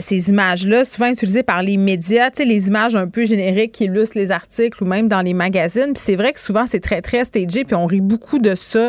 ces 0.00 0.30
images-là, 0.30 0.86
souvent 0.86 1.08
utilisées 1.08 1.42
par 1.42 1.62
les 1.62 1.76
médias, 1.76 2.30
tu 2.30 2.38
sais, 2.38 2.44
les 2.46 2.68
images 2.68 2.96
un 2.96 3.06
peu 3.06 3.26
génériques 3.26 3.72
qui 3.72 3.84
illustrent 3.84 4.16
les 4.16 4.30
articles 4.30 4.82
ou 4.82 4.86
même 4.86 5.08
dans 5.08 5.20
les 5.20 5.34
magazines. 5.34 5.92
Puis 5.92 6.02
c'est 6.02 6.16
vrai 6.16 6.32
que 6.32 6.40
souvent, 6.40 6.64
c'est 6.64 6.80
très, 6.80 7.02
très 7.02 7.24
stagé, 7.24 7.64
puis 7.64 7.74
on 7.74 7.84
rit 7.84 8.00
beaucoup 8.00 8.38
de 8.38 8.54
ça, 8.54 8.88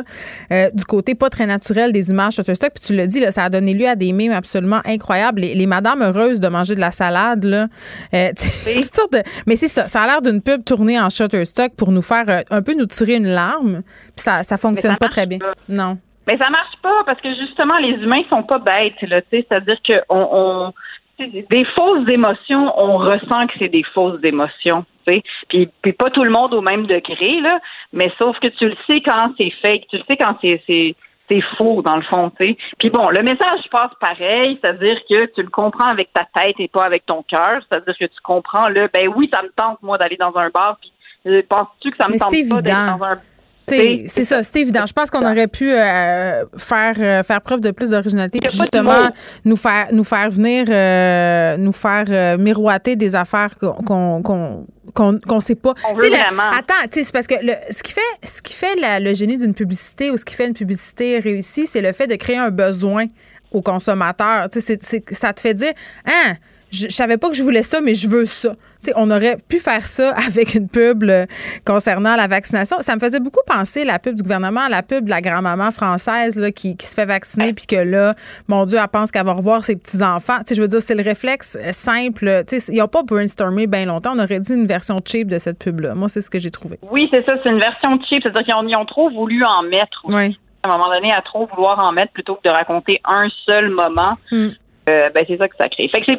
du 0.50 0.86
côté 0.86 1.14
pas 1.14 1.30
très 1.30 1.48
naturel 1.48 1.92
des 1.92 2.12
images 2.12 2.36
Shutterstock. 2.36 2.72
Puis 2.76 2.84
tu 2.86 2.96
l'as 2.96 3.08
dit, 3.08 3.20
là, 3.20 3.34
ça 3.34 3.44
a 3.44 3.50
donné 3.50 3.74
lieu 3.74 3.90
à 3.90 3.98
des 3.98 4.14
mimes 4.14 4.32
absolument 4.32 4.80
incroyables. 4.86 5.42
Les, 5.42 5.54
les 5.54 5.66
madames 5.66 6.02
heureuses 6.02 6.25
de 6.34 6.48
manger 6.48 6.76
de 6.76 6.80
la 6.80 6.92
salade, 6.92 7.44
là. 7.44 7.68
Euh, 8.14 8.30
de, 9.12 9.24
mais 9.48 9.56
c'est 9.56 9.68
ça, 9.68 9.88
ça 9.88 10.02
a 10.02 10.08
l'air 10.08 10.22
d'une 10.22 10.42
pub 10.42 10.64
tournée 10.64 11.00
en 11.00 11.10
Shutterstock 11.10 11.76
pour 11.76 11.92
nous 11.92 12.02
faire 12.02 12.44
un 12.50 12.62
peu 12.62 12.74
nous 12.74 12.86
tirer 12.86 13.16
une 13.16 13.28
larme. 13.28 13.82
Puis 14.16 14.24
ça, 14.24 14.44
ça 14.44 14.58
fonctionne 14.58 14.98
pas 14.98 15.10
très 15.10 15.26
bien. 15.26 15.40
Non. 15.70 15.98
Mais 16.28 16.38
ça 16.40 16.50
marche 16.50 16.76
pas 16.82 17.04
parce 17.06 17.22
que 17.22 17.30
justement 17.36 17.76
les 17.80 18.04
humains 18.04 18.24
sont 18.30 18.44
pas 18.44 18.58
bêtes 18.60 19.02
là, 19.04 19.22
c'est-à-dire 19.30 19.78
que 19.88 19.94
on, 20.10 20.74
des 21.20 21.66
fausses 21.78 22.10
émotions, 22.10 22.74
on 22.78 22.98
ressent 22.98 23.48
que 23.48 23.54
c'est 23.60 23.70
des 23.70 23.84
fausses 23.94 24.24
émotions. 24.24 24.86
Puis, 25.06 25.70
puis 25.82 25.94
pas 25.94 26.10
tout 26.10 26.24
le 26.24 26.32
monde 26.32 26.54
au 26.56 26.62
même 26.62 26.88
degré 26.88 27.40
là, 27.42 27.60
mais 27.94 28.12
sauf 28.20 28.40
que 28.40 28.48
tu 28.48 28.68
le 28.68 28.76
sais 28.90 29.02
quand 29.02 29.34
c'est 29.38 29.52
fake, 29.62 29.84
tu 29.90 29.98
le 29.98 30.04
sais 30.08 30.18
quand 30.18 30.36
c'est 30.42 30.62
c'est 30.66 30.96
c'est 31.30 31.42
faux 31.58 31.82
dans 31.82 31.96
le 31.96 32.04
fond, 32.04 32.32
tu 32.40 32.46
sais. 32.46 32.58
Puis 32.80 32.90
bon, 32.90 33.10
le 33.10 33.24
message 33.24 33.62
passe 33.72 33.92
pareil, 34.00 34.58
c'est-à-dire 34.62 34.98
que 35.10 35.26
tu 35.34 35.42
le 35.42 35.50
comprends 35.50 35.90
avec 35.90 36.10
ta 36.14 36.26
tête 36.40 36.56
et 36.60 36.68
pas 36.68 36.84
avec 36.84 37.06
ton 37.06 37.24
cœur, 37.24 37.62
c'est-à-dire 37.68 37.96
que 37.98 38.06
tu 38.06 38.22
comprends 38.24 38.70
le 38.70 38.90
ben 38.94 39.12
oui, 39.16 39.30
ça 39.34 39.42
me 39.42 39.50
tente 39.56 39.82
moi 39.82 39.98
d'aller 39.98 40.18
dans 40.18 40.36
un 40.36 40.50
bar 40.50 40.78
puis 40.80 40.92
euh, 41.28 41.42
penses-tu 41.50 41.92
que 41.92 41.98
ça 41.98 42.08
me 42.08 42.18
tente 42.18 42.50
pas 42.50 42.62
d'être 42.62 42.98
dans 42.98 43.06
un 43.06 43.20
c'est 43.68 44.24
ça, 44.24 44.44
c'est 44.44 44.62
évident. 44.62 44.86
Je 44.86 44.94
pense 44.94 45.10
qu'on 45.10 45.26
aurait 45.26 45.48
pu 45.48 45.72
euh, 45.72 46.46
faire 46.58 46.96
euh, 47.00 47.24
faire 47.24 47.42
preuve 47.42 47.62
de 47.62 47.72
plus 47.72 47.92
d'originalité 47.92 48.40
puis 48.40 48.56
justement 48.56 49.10
nous 49.44 49.56
faire 49.56 49.88
nous 49.92 50.04
faire 50.04 50.30
venir 50.30 50.66
euh, 50.70 51.58
nous 51.58 51.72
faire 51.72 52.38
miroiter 52.38 52.96
des 52.96 53.16
affaires 53.16 53.58
qu'on 53.58 54.22
qu'on 54.22 54.68
qu'on 54.94 55.40
sait 55.40 55.56
pas. 55.56 55.74
On 55.90 55.96
veut 55.96 56.10
vraiment. 56.10 56.50
attends, 56.52 56.74
c'est 56.92 57.12
parce 57.12 57.28
que 57.28 57.36
le, 57.42 57.54
ce 57.70 57.84
qui 57.84 57.94
fait 57.94 58.02
ce 58.24 58.42
qui 58.42 58.54
fait 58.54 58.76
le 58.78 59.14
génie 59.14 59.38
d'une 59.38 59.54
publicité 59.54 60.12
ou 60.12 60.18
ce 60.18 60.26
qui 60.26 60.36
fait 60.36 60.48
une 60.48 60.54
publicité 60.54 61.20
réussie, 61.20 61.68
c'est 61.68 61.82
le 61.82 61.92
fait 61.92 62.08
de 62.08 62.16
créer 62.16 62.38
un 62.38 62.52
besoin 62.52 63.06
au 63.52 63.62
consommateur. 63.62 64.50
Tu 64.50 64.62
sais, 64.62 64.78
ça 65.12 65.34
te 65.34 65.42
fait 65.42 65.54
dire, 65.54 65.74
hein, 66.06 66.36
je, 66.76 66.90
savais 66.90 67.18
pas 67.18 67.30
que 67.30 67.36
je 67.36 67.44
voulais 67.44 67.64
ça, 67.64 67.82
mais 67.82 67.96
je 67.96 68.10
veux 68.10 68.26
ça. 68.26 68.54
sais, 68.82 68.94
on 68.96 69.10
aurait 69.10 69.38
pu 69.48 69.60
faire 69.60 69.86
ça 69.86 70.14
avec 70.28 70.56
une 70.56 70.68
pub 70.68 71.04
concernant 71.66 72.16
la 72.16 72.28
vaccination. 72.28 72.78
Ça 72.82 72.96
me 72.96 73.00
faisait 73.00 73.20
beaucoup 73.20 73.42
penser, 73.48 73.86
la 73.86 74.00
pub 74.00 74.16
du 74.16 74.24
gouvernement, 74.24 74.62
à 74.62 74.70
la 74.70 74.84
pub 74.84 75.06
de 75.06 75.10
la 75.10 75.22
grand-maman 75.22 75.72
française 75.72 76.36
là, 76.38 76.52
qui, 76.52 76.76
qui, 76.78 76.86
se 76.86 76.94
fait 76.94 77.06
vacciner, 77.06 77.54
puis 77.54 77.66
que 77.66 77.76
là, 77.76 78.14
mon 78.48 78.66
Dieu, 78.66 78.78
elle 78.82 78.88
pense 78.88 79.12
qu'elle 79.12 79.26
va 79.26 79.34
revoir 79.34 79.64
ses 79.64 79.76
petits-enfants. 79.76 80.40
Je 80.50 80.62
veux 80.62 80.68
dire, 80.68 80.82
c'est 80.82 80.96
le 80.96 81.04
réflexe 81.04 81.58
euh, 81.62 81.72
simple. 81.72 82.44
Ils 82.70 82.78
n'ont 82.78 82.88
pas 82.88 83.04
brainstormé 83.04 83.68
bien 83.68 83.86
longtemps. 83.86 84.14
On 84.16 84.20
aurait 84.20 84.40
dit 84.40 84.54
une 84.54 84.68
version 84.68 85.00
cheap 85.06 85.28
de 85.28 85.38
cette 85.38 85.60
pub-là. 85.60 85.96
Moi, 85.96 86.10
c'est 86.10 86.22
ce 86.22 86.30
que 86.30 86.40
j'ai 86.40 86.52
trouvé. 86.52 86.80
Oui, 86.92 87.10
c'est 87.14 87.28
ça. 87.28 87.36
C'est 87.44 87.52
une 87.52 87.60
version 87.60 88.00
cheap. 88.10 88.22
C'est-à-dire 88.24 88.46
qu'ils 88.46 88.76
ont, 88.76 88.86
trop 88.86 89.10
voulu 89.10 89.44
en 89.44 89.64
mettre. 89.64 90.02
Oui. 90.06 90.38
À 90.64 90.68
un 90.68 90.78
moment 90.78 90.94
donné, 90.94 91.12
à 91.14 91.22
trop 91.22 91.48
vouloir 91.48 91.80
en 91.80 91.92
mettre 91.92 92.12
plutôt 92.12 92.36
que 92.36 92.48
de 92.48 92.54
raconter 92.54 93.00
un 93.06 93.28
seul 93.48 93.70
moment. 93.70 94.18
Hmm. 94.32 94.50
Euh, 94.88 95.10
ben, 95.14 95.24
c'est 95.28 95.38
ça 95.38 95.48
que 95.48 95.56
ça 95.60 95.68
crée. 95.68 95.88
Fait 95.88 96.02
que 96.02 96.12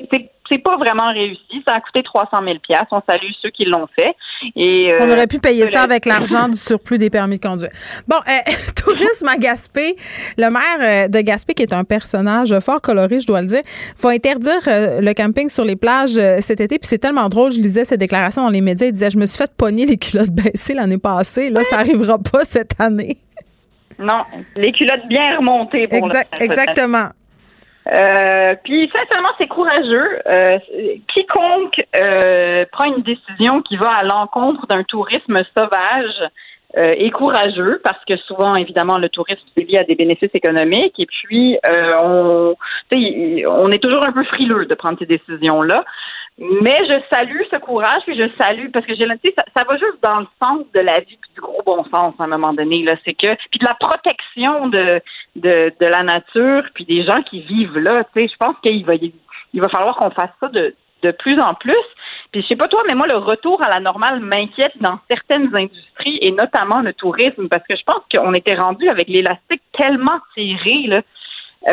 c'est 0.51 0.59
pas 0.59 0.77
vraiment 0.77 1.13
réussi. 1.13 1.63
Ça 1.67 1.75
a 1.75 1.81
coûté 1.81 2.03
300 2.03 2.29
000 2.45 2.57
On 2.91 3.01
salue 3.09 3.31
ceux 3.41 3.51
qui 3.51 3.65
l'ont 3.65 3.87
fait. 3.99 4.15
Et 4.57 4.93
euh, 4.93 4.99
on 5.03 5.11
aurait 5.11 5.29
pu 5.29 5.39
payer 5.39 5.67
ça 5.69 5.83
avec 5.83 6.05
l'argent 6.05 6.49
du 6.49 6.59
surplus 6.59 6.99
des 6.99 7.11
permis 7.11 7.39
de 7.39 7.47
conduire. 7.47 7.71
Bon, 8.09 8.17
euh, 8.17 8.53
tourisme 8.85 9.29
à 9.29 9.37
Gaspé. 9.37 9.97
Le 10.37 10.51
maire 10.51 11.09
de 11.09 11.21
Gaspé, 11.21 11.55
qui 11.55 11.63
est 11.63 11.73
un 11.73 11.85
personnage 11.85 12.59
fort 12.61 12.81
coloré, 12.81 13.21
je 13.21 13.27
dois 13.27 13.41
le 13.41 13.47
dire, 13.47 13.63
va 13.99 14.11
interdire 14.11 14.61
le 14.67 15.13
camping 15.13 15.49
sur 15.49 15.65
les 15.65 15.77
plages 15.77 16.19
cet 16.41 16.61
été. 16.61 16.79
Puis 16.79 16.89
c'est 16.89 16.99
tellement 16.99 17.29
drôle. 17.29 17.53
Je 17.53 17.61
lisais 17.61 17.85
ses 17.85 17.97
déclarations 17.97 18.43
dans 18.43 18.51
les 18.51 18.61
médias. 18.61 18.87
Il 18.87 18.93
disait, 18.93 19.11
je 19.11 19.19
me 19.19 19.27
suis 19.27 19.39
fait 19.39 19.51
pogner 19.57 19.87
les 19.87 19.97
culottes 19.97 20.31
baissées 20.31 20.75
l'année 20.75 20.99
passée. 20.99 21.51
Là, 21.51 21.63
ça 21.65 21.77
arrivera 21.79 22.19
pas 22.19 22.45
cette 22.45 22.81
année. 22.81 23.19
Non, 23.99 24.25
les 24.57 24.73
culottes 24.73 25.07
bien 25.09 25.39
remontées 25.39 25.87
pour 25.89 25.99
exact, 25.99 26.35
Exactement. 26.41 27.09
Euh, 27.93 28.55
puis 28.65 28.91
sincèrement, 28.93 29.31
c'est 29.39 29.47
courageux. 29.47 30.21
Euh, 30.27 30.53
quiconque 31.15 31.85
euh, 31.97 32.65
prend 32.73 32.87
une 32.87 33.03
décision 33.03 33.63
qui 33.63 33.77
va 33.77 33.91
à 33.91 34.03
l'encontre 34.03 34.67
d'un 34.67 34.83
tourisme 34.83 35.43
sauvage 35.57 36.31
euh, 36.77 36.95
est 36.99 37.11
courageux 37.11 37.81
parce 37.85 38.05
que 38.05 38.17
souvent, 38.17 38.55
évidemment, 38.57 38.99
le 38.99 39.09
tourisme 39.09 39.43
c'est 39.57 39.65
lié 39.65 39.79
à 39.79 39.85
des 39.85 39.95
bénéfices 39.95 40.35
économiques 40.35 40.99
et 40.99 41.07
puis 41.07 41.59
euh, 41.69 41.95
on, 42.03 42.57
on 42.93 43.71
est 43.71 43.83
toujours 43.83 44.05
un 44.05 44.13
peu 44.13 44.25
frileux 44.25 44.67
de 44.67 44.75
prendre 44.75 44.99
ces 44.99 45.07
décisions-là. 45.07 45.85
Mais 46.39 46.77
je 46.87 46.99
salue 47.11 47.41
ce 47.51 47.57
courage, 47.57 48.03
puis 48.07 48.17
je 48.17 48.29
salue 48.39 48.71
parce 48.71 48.85
que 48.85 48.95
j'ai 48.95 49.07
ça, 49.07 49.45
ça 49.57 49.65
va 49.65 49.79
juste 49.79 50.03
dans 50.03 50.21
le 50.21 50.27
sens 50.43 50.67
de 50.75 50.81
la 50.81 50.93
vie 51.01 51.17
puis 51.19 51.31
du 51.35 51.41
gros 51.41 51.63
bon 51.65 51.83
sens 51.85 52.15
à 52.19 52.25
un 52.25 52.27
moment 52.27 52.53
donné 52.53 52.83
là, 52.83 52.95
c'est 53.07 53.15
que 53.15 53.35
puis 53.51 53.59
de 53.59 53.67
la 53.67 53.75
protection 53.75 54.69
de, 54.69 55.01
de 55.37 55.73
de 55.81 55.87
la 55.87 56.03
nature 56.03 56.65
puis 56.75 56.85
des 56.85 57.05
gens 57.05 57.23
qui 57.23 57.41
vivent 57.41 57.79
là, 57.79 58.05
tu 58.15 58.21
sais, 58.21 58.29
je 58.29 58.37
pense 58.37 58.55
qu'il 58.63 58.85
va 58.85 58.95
il 58.97 59.61
va 59.63 59.69
falloir 59.71 59.97
qu'on 59.97 60.11
fasse 60.11 60.31
ça 60.39 60.49
de 60.49 60.75
de 61.03 61.11
plus 61.13 61.39
en 61.41 61.55
plus. 61.55 61.75
Puis 62.33 62.43
je 62.43 62.49
sais 62.49 62.57
pas 62.57 62.69
toi, 62.69 62.83
mais 62.89 62.95
moi 62.95 63.07
le 63.11 63.17
retour 63.17 63.63
à 63.65 63.71
la 63.71 63.81
normale 63.81 64.21
m'inquiète 64.21 64.77
dans 64.81 64.99
certaines 65.09 65.55
industries 65.55 66.19
et 66.21 66.33
notamment 66.33 66.81
le 66.83 66.93
tourisme 66.93 67.49
parce 67.49 67.67
que 67.67 67.77
je 67.77 67.83
pense 67.85 68.03
qu'on 68.13 68.35
était 68.35 68.57
rendu 68.57 68.87
avec 68.91 69.09
l'élastique 69.09 69.63
tellement 69.73 70.21
serré 70.35 70.87
là. 70.87 71.01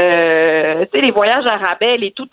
Euh, 0.01 0.85
tu 0.85 0.99
sais 0.99 1.05
les 1.05 1.11
voyages 1.11 1.45
à 1.47 1.57
rabais, 1.57 1.97
les 1.97 2.11
tout 2.11 2.29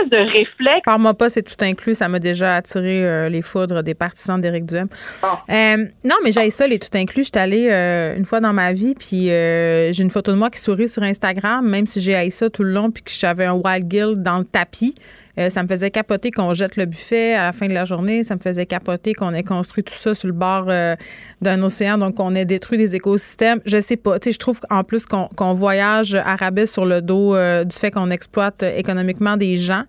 un 0.00 0.06
de 0.06 0.18
réflexe. 0.18 0.82
Parle-moi 0.84 1.14
pas, 1.14 1.28
c'est 1.28 1.42
tout 1.42 1.62
inclus. 1.62 1.94
Ça 1.94 2.08
m'a 2.08 2.18
déjà 2.18 2.56
attiré 2.56 3.04
euh, 3.04 3.28
les 3.28 3.42
foudres 3.42 3.82
des 3.82 3.94
partisans 3.94 4.40
d'Éric 4.40 4.66
Duhem. 4.66 4.86
Euh, 5.24 5.76
non, 6.04 6.16
mais 6.22 6.32
j'ai 6.32 6.50
ça, 6.50 6.66
les 6.66 6.78
tout 6.78 6.88
inclus. 6.94 7.24
J'étais 7.24 7.40
allée 7.40 7.68
euh, 7.70 8.16
une 8.16 8.24
fois 8.24 8.40
dans 8.40 8.52
ma 8.52 8.72
vie, 8.72 8.94
puis 8.94 9.26
j'ai 9.28 10.02
une 10.02 10.10
photo 10.10 10.32
de 10.32 10.36
moi 10.36 10.50
qui 10.50 10.60
sourit 10.60 10.88
sur 10.88 11.02
Instagram, 11.02 11.68
même 11.68 11.86
si 11.86 12.00
j'ai 12.00 12.14
haï 12.14 12.30
ça 12.30 12.50
tout 12.50 12.62
le 12.62 12.70
long, 12.70 12.90
puis 12.90 13.02
que 13.02 13.10
j'avais 13.10 13.44
un 13.44 13.54
wild 13.54 13.90
gill 13.90 14.14
dans 14.16 14.38
le 14.38 14.44
tapis. 14.44 14.94
Euh, 15.38 15.50
ça 15.50 15.62
me 15.62 15.68
faisait 15.68 15.90
capoter 15.90 16.30
qu'on 16.30 16.54
jette 16.54 16.76
le 16.76 16.86
buffet 16.86 17.34
à 17.34 17.44
la 17.44 17.52
fin 17.52 17.66
de 17.66 17.72
la 17.72 17.84
journée. 17.84 18.22
Ça 18.22 18.36
me 18.36 18.40
faisait 18.40 18.66
capoter 18.66 19.14
qu'on 19.14 19.34
ait 19.34 19.42
construit 19.42 19.82
tout 19.82 19.94
ça 19.94 20.14
sur 20.14 20.28
le 20.28 20.34
bord 20.34 20.66
euh, 20.68 20.94
d'un 21.42 21.62
océan, 21.62 21.98
donc 21.98 22.16
qu'on 22.16 22.34
ait 22.34 22.44
détruit 22.44 22.78
des 22.78 22.94
écosystèmes. 22.94 23.60
Je 23.66 23.80
sais 23.80 23.96
pas. 23.96 24.18
Tu 24.18 24.28
sais, 24.28 24.32
je 24.32 24.38
trouve 24.38 24.60
en 24.70 24.84
plus 24.84 25.06
qu'on 25.06 25.54
voyage 25.54 26.14
à 26.14 26.36
sur 26.66 26.84
le 26.84 27.02
dos 27.02 27.34
euh, 27.34 27.64
du 27.64 27.74
fait 27.74 27.90
qu'on 27.90 28.10
exploite 28.10 28.62
économiquement 28.62 29.36
des 29.36 29.56
gens. 29.56 29.84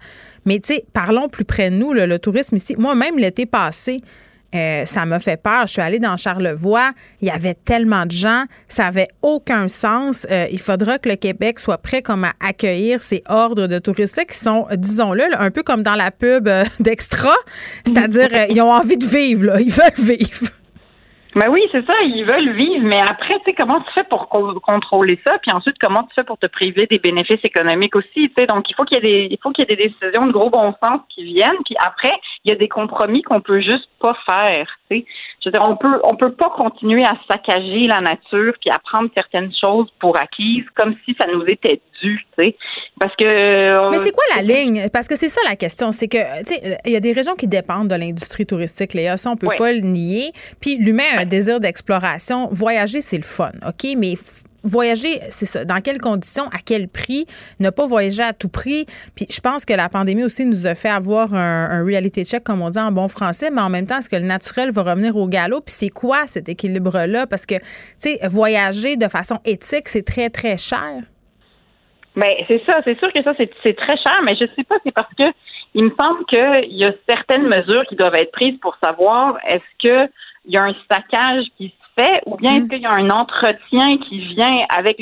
Mais 0.45 0.59
tu 0.59 0.73
sais, 0.73 0.85
parlons 0.93 1.30
plus 1.30 1.45
près 1.45 1.69
de 1.69 1.76
nous, 1.76 1.93
le 1.93 2.17
tourisme 2.17 2.55
ici. 2.55 2.76
Moi-même, 2.77 3.17
l'été 3.17 3.45
passé, 3.45 4.01
euh, 4.53 4.85
ça 4.85 5.05
m'a 5.05 5.19
fait 5.19 5.41
peur. 5.41 5.67
Je 5.67 5.73
suis 5.73 5.81
allée 5.81 5.99
dans 5.99 6.17
Charlevoix. 6.17 6.91
Il 7.22 7.27
y 7.27 7.31
avait 7.31 7.53
tellement 7.55 8.05
de 8.05 8.11
gens. 8.11 8.43
Ça 8.67 8.84
n'avait 8.84 9.07
aucun 9.22 9.67
sens. 9.67 10.27
Euh, 10.31 10.45
il 10.51 10.59
faudra 10.59 10.99
que 10.99 11.09
le 11.09 11.15
Québec 11.15 11.59
soit 11.59 11.77
prêt 11.77 12.01
comme 12.01 12.23
à 12.23 12.34
accueillir 12.39 13.01
ces 13.01 13.23
ordres 13.27 13.67
de 13.67 13.80
touristes-là 13.80 14.26
qui 14.26 14.38
sont, 14.38 14.67
disons-le, 14.72 15.23
un 15.38 15.51
peu 15.51 15.63
comme 15.63 15.84
dans 15.84 15.95
la 15.95 16.11
pub 16.11 16.47
euh, 16.47 16.63
d'Extra. 16.80 17.34
C'est-à-dire, 17.84 18.30
ils 18.49 18.61
ont 18.61 18.72
envie 18.72 18.97
de 18.97 19.05
vivre, 19.05 19.45
là. 19.45 19.59
Ils 19.59 19.72
veulent 19.72 20.17
vivre. 20.17 20.51
Ben 21.35 21.49
oui, 21.49 21.61
c'est 21.69 21.85
ça, 21.85 21.93
ils 22.01 22.23
veulent 22.23 22.55
vivre, 22.55 22.85
mais 22.85 23.01
après, 23.01 23.34
tu 23.39 23.51
sais, 23.51 23.53
comment 23.53 23.81
tu 23.81 23.91
fais 23.93 24.05
pour 24.05 24.30
contrôler 24.30 25.19
ça, 25.27 25.38
puis 25.39 25.51
ensuite, 25.51 25.76
comment 25.81 26.03
tu 26.03 26.13
fais 26.15 26.23
pour 26.23 26.38
te 26.38 26.47
priver 26.47 26.88
des 26.89 26.97
bénéfices 26.97 27.43
économiques 27.43 27.93
aussi, 27.97 28.31
donc 28.47 28.69
il 28.69 28.73
faut 28.73 28.85
qu'il 28.85 29.03
y 29.03 29.05
ait 29.05 29.27
des, 29.27 29.27
il 29.30 29.38
faut 29.43 29.51
qu'il 29.51 29.65
y 29.65 29.67
ait 29.69 29.76
des 29.76 29.89
décisions 29.89 30.27
de 30.27 30.31
gros 30.31 30.49
bon 30.49 30.73
sens 30.81 31.01
qui 31.09 31.26
viennent, 31.26 31.61
puis 31.65 31.76
après, 31.85 32.13
il 32.45 32.49
y 32.49 32.51
a 32.51 32.55
des 32.55 32.69
compromis 32.69 33.23
qu'on 33.23 33.41
peut 33.41 33.59
juste 33.59 33.89
pas 33.99 34.15
faire, 34.30 34.67
tu 34.89 34.97
sais. 34.97 35.05
Je 35.43 35.49
veux 35.49 35.51
dire, 35.51 35.63
on 35.67 35.76
peut, 35.76 35.99
on 36.03 36.15
peut 36.15 36.31
pas 36.31 36.51
continuer 36.51 37.03
à 37.03 37.17
saccager 37.30 37.88
la 37.88 38.01
nature 38.01 38.53
puis 38.61 38.69
à 38.69 38.77
prendre 38.80 39.09
certaines 39.15 39.51
choses 39.63 39.88
pour 39.99 40.15
acquises 40.19 40.65
comme 40.76 40.95
si 41.05 41.15
ça 41.19 41.27
nous 41.27 41.43
était 41.47 41.81
dû, 42.01 42.23
tu 42.38 42.43
sais. 42.43 42.55
Parce 42.99 43.15
que. 43.15 43.89
Mais 43.89 43.97
c'est 43.97 44.11
quoi 44.11 44.23
la 44.35 44.43
ligne? 44.43 44.89
Parce 44.93 45.07
que 45.07 45.15
c'est 45.15 45.27
ça 45.27 45.41
la 45.49 45.55
question. 45.55 45.91
C'est 45.91 46.07
que, 46.07 46.39
tu 46.43 46.53
sais, 46.53 46.77
il 46.85 46.91
y 46.91 46.95
a 46.95 46.99
des 46.99 47.13
régions 47.13 47.35
qui 47.35 47.47
dépendent 47.47 47.89
de 47.89 47.95
l'industrie 47.95 48.45
touristique, 48.45 48.93
Léa. 48.93 49.17
Ça, 49.17 49.31
on 49.31 49.38
peut 49.38 49.49
pas 49.57 49.73
le 49.73 49.80
nier. 49.80 50.31
Puis 50.61 50.77
l'humain 50.77 51.17
a 51.17 51.22
un 51.22 51.26
désir 51.26 51.59
d'exploration. 51.59 52.47
Voyager, 52.51 53.01
c'est 53.01 53.17
le 53.17 53.23
fun, 53.23 53.51
OK? 53.67 53.88
Mais 53.97 54.13
voyager, 54.65 55.21
c'est 55.29 55.45
ça. 55.45 55.63
Dans 55.63 55.79
quelles 55.81 56.01
conditions, 56.01 56.45
à 56.45 56.57
quel 56.65 56.87
prix, 56.87 57.25
ne 57.59 57.69
pas 57.69 57.85
voyager 57.85 58.23
à 58.23 58.33
tout 58.33 58.49
prix. 58.49 58.85
Puis 59.15 59.27
je 59.29 59.39
pense 59.39 59.65
que 59.65 59.73
la 59.73 59.87
pandémie 59.89 60.23
aussi 60.23 60.45
nous 60.45 60.67
a 60.67 60.75
fait 60.75 60.89
avoir 60.89 61.33
un, 61.33 61.85
reality 61.85 62.25
check, 62.25 62.43
comme 62.43 62.61
on 62.61 62.69
dit 62.69 62.79
en 62.79 62.91
bon 62.91 63.07
français, 63.07 63.49
mais 63.51 63.61
en 63.61 63.69
même 63.69 63.85
temps, 63.85 63.99
est-ce 63.99 64.09
que 64.09 64.15
le 64.15 64.25
naturel 64.25 64.71
va 64.71 64.83
revenir 64.83 65.15
au 65.15 65.27
galop? 65.27 65.61
Puis 65.61 65.75
c'est 65.75 65.89
quoi 65.89 66.27
cet 66.27 66.49
équilibre-là? 66.49 67.27
Parce 67.27 67.45
que, 67.45 67.55
tu 67.55 67.63
sais, 67.99 68.19
voyager 68.27 68.97
de 68.97 69.07
façon 69.07 69.39
éthique, 69.45 69.87
c'est 69.87 70.05
très, 70.05 70.29
très 70.29 70.57
cher. 70.57 71.01
Bien, 72.15 72.29
c'est 72.47 72.61
ça. 72.65 72.79
C'est 72.83 72.97
sûr 72.97 73.11
que 73.13 73.21
ça, 73.23 73.33
c'est 73.37 73.75
très 73.75 73.97
cher, 73.97 74.21
mais 74.23 74.35
je 74.39 74.45
sais 74.55 74.63
pas, 74.63 74.75
c'est 74.83 74.93
parce 74.93 75.13
que 75.17 75.23
il 75.73 75.83
me 75.83 75.91
semble 76.01 76.25
qu'il 76.25 76.77
y 76.77 76.85
a 76.85 76.93
certaines 77.07 77.43
mesures 77.43 77.85
qui 77.89 77.95
doivent 77.95 78.15
être 78.15 78.31
prises 78.31 78.57
pour 78.61 78.77
savoir 78.81 79.37
est-ce 79.45 79.77
qu'il 79.77 80.09
y 80.47 80.57
a 80.57 80.63
un 80.63 80.73
stackage 80.85 81.43
qui 81.57 81.67
se 81.67 81.84
fait 81.97 82.22
ou 82.26 82.38
bien 82.38 82.55
est-ce 82.55 82.65
mm. 82.65 82.69
qu'il 82.69 82.81
y 82.81 82.85
a 82.85 82.91
un 82.91 83.09
entretien 83.09 83.97
qui 83.97 84.19
vient 84.19 84.65
avec 84.76 84.99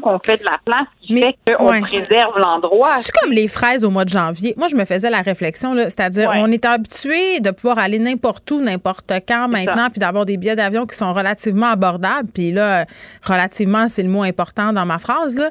qu'on 0.00 0.18
fait 0.24 0.38
de 0.38 0.44
la 0.44 0.58
place 0.64 0.86
qui 1.02 1.18
fait 1.18 1.54
qu'on 1.54 1.80
préserve 1.80 2.38
l'endroit? 2.38 2.98
C'est 3.02 3.12
comme 3.12 3.32
les 3.32 3.48
fraises 3.48 3.84
au 3.84 3.90
mois 3.90 4.04
de 4.04 4.10
janvier? 4.10 4.54
Moi, 4.56 4.68
je 4.68 4.76
me 4.76 4.84
faisais 4.84 5.10
la 5.10 5.20
réflexion, 5.20 5.74
c'est-à-dire 5.74 6.30
on 6.34 6.50
est 6.50 6.64
habitué 6.64 7.40
de 7.40 7.50
pouvoir 7.50 7.78
aller 7.78 7.98
n'importe 7.98 8.50
où, 8.50 8.60
n'importe 8.60 9.12
quand 9.26 9.48
maintenant, 9.48 9.88
puis 9.90 10.00
d'avoir 10.00 10.26
des 10.26 10.36
billets 10.36 10.56
d'avion 10.56 10.86
qui 10.86 10.96
sont 10.96 11.12
relativement 11.12 11.66
abordables. 11.66 12.28
Puis 12.32 12.52
là, 12.52 12.86
relativement, 13.22 13.88
c'est 13.88 14.02
le 14.02 14.08
mot 14.08 14.22
important 14.22 14.72
dans 14.72 14.86
ma 14.86 14.98
phrase. 14.98 15.36
Euh, 15.40 15.50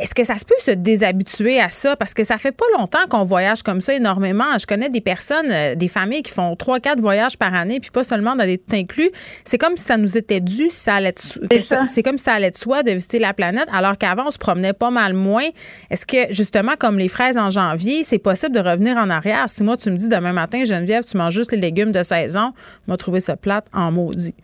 est-ce 0.00 0.14
que 0.14 0.24
ça 0.24 0.36
se 0.38 0.44
peut 0.44 0.54
se 0.58 0.70
déshabituer 0.70 1.60
à 1.60 1.68
ça? 1.68 1.96
Parce 1.96 2.14
que 2.14 2.24
ça 2.24 2.38
fait 2.38 2.52
pas 2.52 2.66
longtemps 2.76 3.06
qu'on 3.08 3.24
voyage 3.24 3.62
comme 3.62 3.80
ça 3.80 3.94
énormément. 3.94 4.58
Je 4.58 4.66
connais 4.66 4.88
des 4.88 5.00
personnes, 5.00 5.50
euh, 5.50 5.74
des 5.74 5.88
familles 5.88 6.22
qui 6.22 6.32
font 6.32 6.54
trois, 6.56 6.80
quatre 6.80 7.00
voyages 7.00 7.36
par 7.36 7.54
année, 7.54 7.80
puis 7.80 7.90
pas 7.90 8.04
seulement 8.04 8.36
dans 8.36 8.44
des 8.44 8.58
tout 8.58 8.74
inclus 8.74 9.10
c'est 9.44 9.58
comme 9.58 9.76
si 9.76 9.84
ça 9.84 9.96
nous 9.96 10.16
était 10.16 10.40
dû, 10.40 10.68
ça 10.70 10.96
allait 10.96 11.14
c'est 11.16 12.02
comme 12.02 12.18
si 12.18 12.24
ça 12.24 12.34
allait 12.34 12.47
de 12.50 12.56
soi 12.56 12.82
de 12.82 12.90
visiter 12.92 13.18
la 13.18 13.32
planète, 13.32 13.68
alors 13.72 13.98
qu'avant, 13.98 14.26
on 14.26 14.30
se 14.30 14.38
promenait 14.38 14.72
pas 14.72 14.90
mal 14.90 15.12
moins. 15.12 15.48
Est-ce 15.90 16.06
que, 16.06 16.32
justement, 16.32 16.72
comme 16.78 16.98
les 16.98 17.08
fraises 17.08 17.36
en 17.36 17.50
janvier, 17.50 18.04
c'est 18.04 18.18
possible 18.18 18.54
de 18.54 18.60
revenir 18.60 18.96
en 18.96 19.10
arrière? 19.10 19.48
Si 19.48 19.62
moi, 19.62 19.76
tu 19.76 19.90
me 19.90 19.96
dis 19.96 20.08
demain 20.08 20.32
matin, 20.32 20.64
Geneviève, 20.64 21.04
tu 21.04 21.16
manges 21.16 21.34
juste 21.34 21.52
les 21.52 21.58
légumes 21.58 21.92
de 21.92 22.02
saison, 22.02 22.52
moi, 22.86 22.96
trouver 22.96 23.20
ça 23.20 23.36
plate 23.36 23.66
en 23.72 23.92
maudit. 23.92 24.34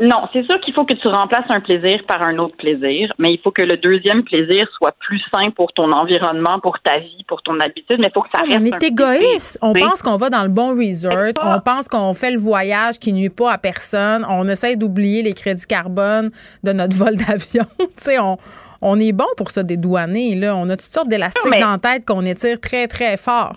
Non, 0.00 0.26
c'est 0.32 0.44
sûr 0.44 0.58
qu'il 0.60 0.72
faut 0.72 0.86
que 0.86 0.94
tu 0.94 1.08
remplaces 1.08 1.44
un 1.50 1.60
plaisir 1.60 2.00
par 2.08 2.26
un 2.26 2.38
autre 2.38 2.56
plaisir, 2.56 3.12
mais 3.18 3.30
il 3.32 3.38
faut 3.38 3.50
que 3.50 3.62
le 3.62 3.76
deuxième 3.76 4.24
plaisir 4.24 4.66
soit 4.76 4.94
plus 4.98 5.20
sain 5.32 5.50
pour 5.54 5.72
ton 5.74 5.92
environnement, 5.92 6.58
pour 6.60 6.78
ta 6.80 7.00
vie, 7.00 7.22
pour 7.28 7.42
ton 7.42 7.60
habitude, 7.60 7.98
mais 7.98 8.06
il 8.08 8.12
faut 8.14 8.22
que 8.22 8.30
ça 8.34 8.42
ah, 8.42 8.48
reste. 8.48 8.60
On 8.60 8.64
est 8.64 8.82
égoïste. 8.82 9.58
On 9.60 9.74
pense 9.74 10.02
qu'on 10.02 10.16
va 10.16 10.30
dans 10.30 10.42
le 10.42 10.48
bon 10.48 10.70
resort, 10.74 11.34
on 11.44 11.60
pense 11.60 11.86
qu'on 11.86 12.14
fait 12.14 12.30
le 12.30 12.38
voyage 12.38 12.98
qui 12.98 13.12
nuit 13.12 13.28
pas 13.28 13.52
à 13.52 13.58
personne, 13.58 14.24
on 14.28 14.48
essaie 14.48 14.76
d'oublier 14.76 15.22
les 15.22 15.34
crédits 15.34 15.66
carbone 15.66 16.30
de 16.64 16.72
notre 16.72 16.96
vol 16.96 17.16
d'avion. 17.16 17.64
tu 17.78 17.86
sais, 17.98 18.18
on, 18.18 18.38
on 18.80 18.98
est 18.98 19.12
bon 19.12 19.28
pour 19.36 19.50
ça 19.50 19.62
dédouaner. 19.62 20.34
Là. 20.34 20.56
On 20.56 20.68
a 20.70 20.76
toutes 20.76 20.92
sortes 20.92 21.08
d'élastiques 21.08 21.60
dans 21.60 21.72
la 21.72 21.78
tête 21.78 22.06
qu'on 22.06 22.24
étire 22.24 22.58
très, 22.58 22.88
très 22.88 23.16
fort. 23.16 23.56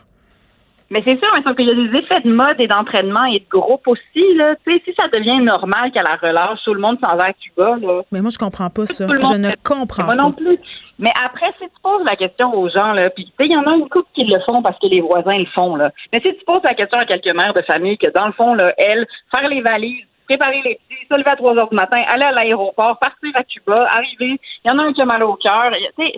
Mais 0.93 1.01
c'est 1.03 1.17
sûr, 1.17 1.33
mais 1.35 1.41
sauf 1.43 1.55
qu'il 1.55 1.67
y 1.67 1.71
a 1.71 1.73
des 1.73 1.99
effets 1.99 2.21
de 2.21 2.31
mode 2.31 2.59
et 2.59 2.67
d'entraînement 2.67 3.25
et 3.25 3.39
de 3.39 3.49
groupe 3.49 3.87
aussi. 3.87 4.35
Là. 4.35 4.53
Tu 4.63 4.75
sais, 4.75 4.83
si 4.85 4.93
ça 4.93 5.07
devient 5.07 5.43
normal 5.43 5.91
qu'à 5.91 6.03
la 6.03 6.17
relâche, 6.17 6.59
tout 6.63 6.73
le 6.75 6.79
monde 6.79 6.99
s'en 7.03 7.17
va 7.17 7.29
à 7.29 7.33
Cuba. 7.33 7.77
Là, 7.81 8.03
mais 8.11 8.21
moi, 8.21 8.29
je 8.29 8.37
comprends 8.37 8.69
pas 8.69 8.85
ça. 8.85 9.07
Je 9.07 9.37
ne 9.39 9.49
comprends 9.63 10.05
pas. 10.05 10.13
Moi 10.13 10.23
non 10.23 10.31
plus. 10.31 10.59
Mais 10.99 11.09
après, 11.25 11.47
si 11.57 11.65
tu 11.65 11.81
poses 11.81 12.05
la 12.07 12.15
question 12.15 12.53
aux 12.53 12.69
gens, 12.69 12.91
là, 12.91 13.09
puis 13.09 13.27
il 13.39 13.51
y 13.51 13.57
en 13.57 13.63
a 13.63 13.73
une 13.73 13.89
couple 13.89 14.07
qui 14.13 14.23
le 14.23 14.39
font 14.47 14.61
parce 14.61 14.77
que 14.77 14.85
les 14.85 15.01
voisins 15.01 15.39
le 15.39 15.47
font. 15.55 15.75
Là. 15.75 15.89
Mais 16.13 16.21
si 16.23 16.31
tu 16.31 16.45
poses 16.45 16.61
la 16.63 16.75
question 16.75 17.01
à 17.01 17.05
quelques 17.05 17.35
mères 17.35 17.55
de 17.55 17.63
famille 17.63 17.97
que 17.97 18.11
dans 18.11 18.27
le 18.27 18.33
fond, 18.33 18.53
là, 18.53 18.71
elles, 18.77 19.07
faire 19.35 19.49
les 19.49 19.61
valises, 19.61 20.05
préparer 20.29 20.61
les 20.63 20.75
petits, 20.75 21.07
se 21.11 21.17
lever 21.17 21.31
à 21.31 21.35
3 21.35 21.57
heures 21.57 21.69
du 21.69 21.75
matin, 21.75 22.03
aller 22.07 22.25
à 22.25 22.31
l'aéroport, 22.33 22.99
partir 22.99 23.31
à 23.33 23.43
Cuba, 23.43 23.87
arriver, 23.97 24.39
il 24.63 24.71
y 24.71 24.71
en 24.71 24.77
a 24.77 24.83
un 24.83 24.93
qui 24.93 25.01
a 25.01 25.05
mal 25.05 25.23
au 25.23 25.33
cœur. 25.33 25.73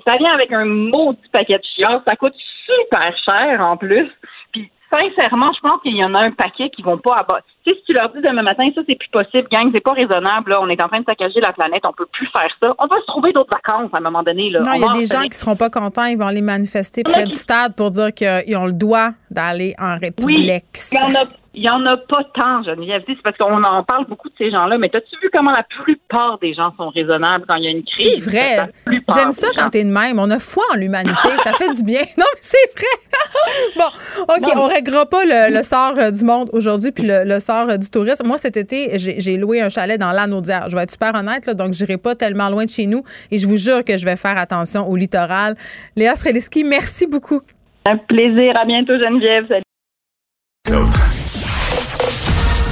Ça 0.06 0.18
vient 0.20 0.34
avec 0.34 0.52
un 0.52 0.66
maudit 0.66 1.30
paquet 1.32 1.58
de 1.58 1.64
chiens, 1.76 2.04
ça 2.06 2.18
coûte 2.18 2.36
super 2.66 3.16
cher 3.26 3.62
en 3.62 3.78
plus 3.78 4.12
sincèrement, 5.00 5.52
je 5.54 5.68
pense 5.68 5.82
qu'il 5.82 5.96
y 5.96 6.04
en 6.04 6.14
a 6.14 6.26
un 6.26 6.32
paquet 6.32 6.70
qui 6.70 6.82
vont 6.82 6.98
pas 6.98 7.16
abattre. 7.16 7.46
Tu 7.66 7.72
sais, 7.72 7.80
si 7.80 7.86
tu 7.86 7.94
leur 7.94 8.10
dis 8.10 8.22
demain 8.22 8.44
matin, 8.44 8.68
ça, 8.76 8.82
c'est 8.88 8.96
plus 8.96 9.10
possible, 9.10 9.48
gang, 9.52 9.72
c'est 9.74 9.84
pas 9.84 9.94
raisonnable, 9.94 10.52
là, 10.52 10.60
on 10.62 10.70
est 10.70 10.82
en 10.84 10.88
train 10.88 11.00
de 11.00 11.06
saccager 11.08 11.40
la 11.42 11.52
planète, 11.52 11.84
on 11.88 11.94
peut 11.94 12.08
plus 12.12 12.28
faire 12.36 12.50
ça. 12.62 12.76
On 12.78 12.88
va 12.88 12.96
se 13.02 13.06
trouver 13.08 13.34
d'autres 13.34 13.52
vacances 13.52 13.90
à 13.94 13.98
un 13.98 14.02
moment 14.02 14.24
donné, 14.24 14.50
là. 14.50 14.60
Non, 14.62 14.74
il 14.74 14.82
y 14.82 14.86
a 14.86 14.94
des 14.94 15.06
gens 15.06 15.24
qui 15.24 15.38
seront 15.38 15.56
pas 15.56 15.70
contents, 15.70 16.06
ils 16.06 16.18
vont 16.18 16.28
aller 16.28 16.42
manifester 16.42 17.04
près 17.04 17.26
du 17.26 17.36
stade 17.36 17.76
pour 17.76 17.92
dire 17.92 18.14
qu'ils 18.14 18.58
ont 18.58 18.68
le 18.68 18.74
droit 18.74 19.10
d'aller 19.32 19.76
en 19.80 19.98
République. 19.98 20.38
Oui, 20.38 20.62
il 20.92 21.00
y 21.00 21.04
en 21.04 21.16
a 21.16 21.26
il 21.56 21.62
n'y 21.62 21.70
en 21.70 21.86
a 21.86 21.96
pas 21.96 22.24
tant, 22.34 22.64
Geneviève. 22.64 23.04
C'est 23.08 23.22
parce 23.22 23.38
qu'on 23.38 23.64
en 23.64 23.84
parle 23.84 24.06
beaucoup 24.08 24.28
de 24.28 24.34
ces 24.38 24.52
gens-là, 24.52 24.78
mais 24.78 24.94
as-tu 24.94 25.16
vu 25.22 25.30
comment 25.34 25.52
la 25.52 25.64
plupart 25.64 26.38
des 26.40 26.54
gens 26.54 26.74
sont 26.78 26.90
raisonnables 26.90 27.46
quand 27.48 27.56
il 27.56 27.64
y 27.64 27.68
a 27.68 27.72
une 27.72 27.84
crise? 27.84 28.24
C'est 28.24 28.30
vrai. 28.30 28.68
J'aime 29.14 29.32
ça 29.32 29.48
quand 29.56 29.70
t'es 29.70 29.84
de 29.84 29.90
même. 29.90 30.20
On 30.20 30.30
a 30.32 30.40
foi 30.40 30.64
en 30.74 30.76
l'humanité. 30.76 31.30
ça 31.44 31.54
fait 31.54 31.74
du 31.76 31.84
bien. 31.84 32.02
Non, 32.18 32.26
mais 32.34 32.40
c'est 32.42 32.72
vrai. 32.76 33.76
bon, 33.76 34.34
OK, 34.36 34.54
on 34.56 34.68
ne 34.68 34.74
réglera 34.74 35.06
pas 35.06 35.24
le, 35.26 35.62
sort 35.64 35.96
euh, 35.98 36.12
du 36.12 36.24
monde 36.24 36.50
aujourd'hui 36.54 36.92
puis 36.92 37.04
le, 37.06 37.40
sort 37.40 37.70
euh, 37.70 37.78
du 37.78 37.90
tourisme. 37.90 38.26
Moi, 38.26 38.38
cet 38.38 38.58
été, 38.58 38.92
j'ai 38.98 39.38
loué 39.38 39.62
un 39.62 39.70
chalet 39.70 40.00
dans 40.00 40.12
l'Anaudière. 40.12 40.70
Je 40.70 40.76
vais 40.76 40.84
être 40.84 40.92
super 40.92 41.14
honnête, 41.16 41.46
là, 41.46 41.54
donc 41.54 41.74
je 41.74 41.84
n'irai 41.84 41.98
pas 41.98 42.16
tellement 42.16 42.50
loin 42.50 42.66
de 42.66 42.70
chez 42.70 42.86
nous 42.86 43.04
et 43.32 43.38
je 43.38 43.48
vous 43.48 43.58
jure 43.58 43.84
que 43.84 43.98
je 43.98 44.06
vais 44.06 44.16
faire 44.16 44.38
attention 44.38 44.88
au 44.88 44.96
littoral. 44.96 45.56
Léa 45.96 46.16
Streliski, 46.16 46.64
merci 46.64 47.06
beaucoup. 47.08 47.42
Un 47.86 47.98
plaisir. 47.98 48.54
À 48.60 48.66
bientôt, 48.66 48.94
Geneviève. 48.94 49.48
Salut. 50.68 51.15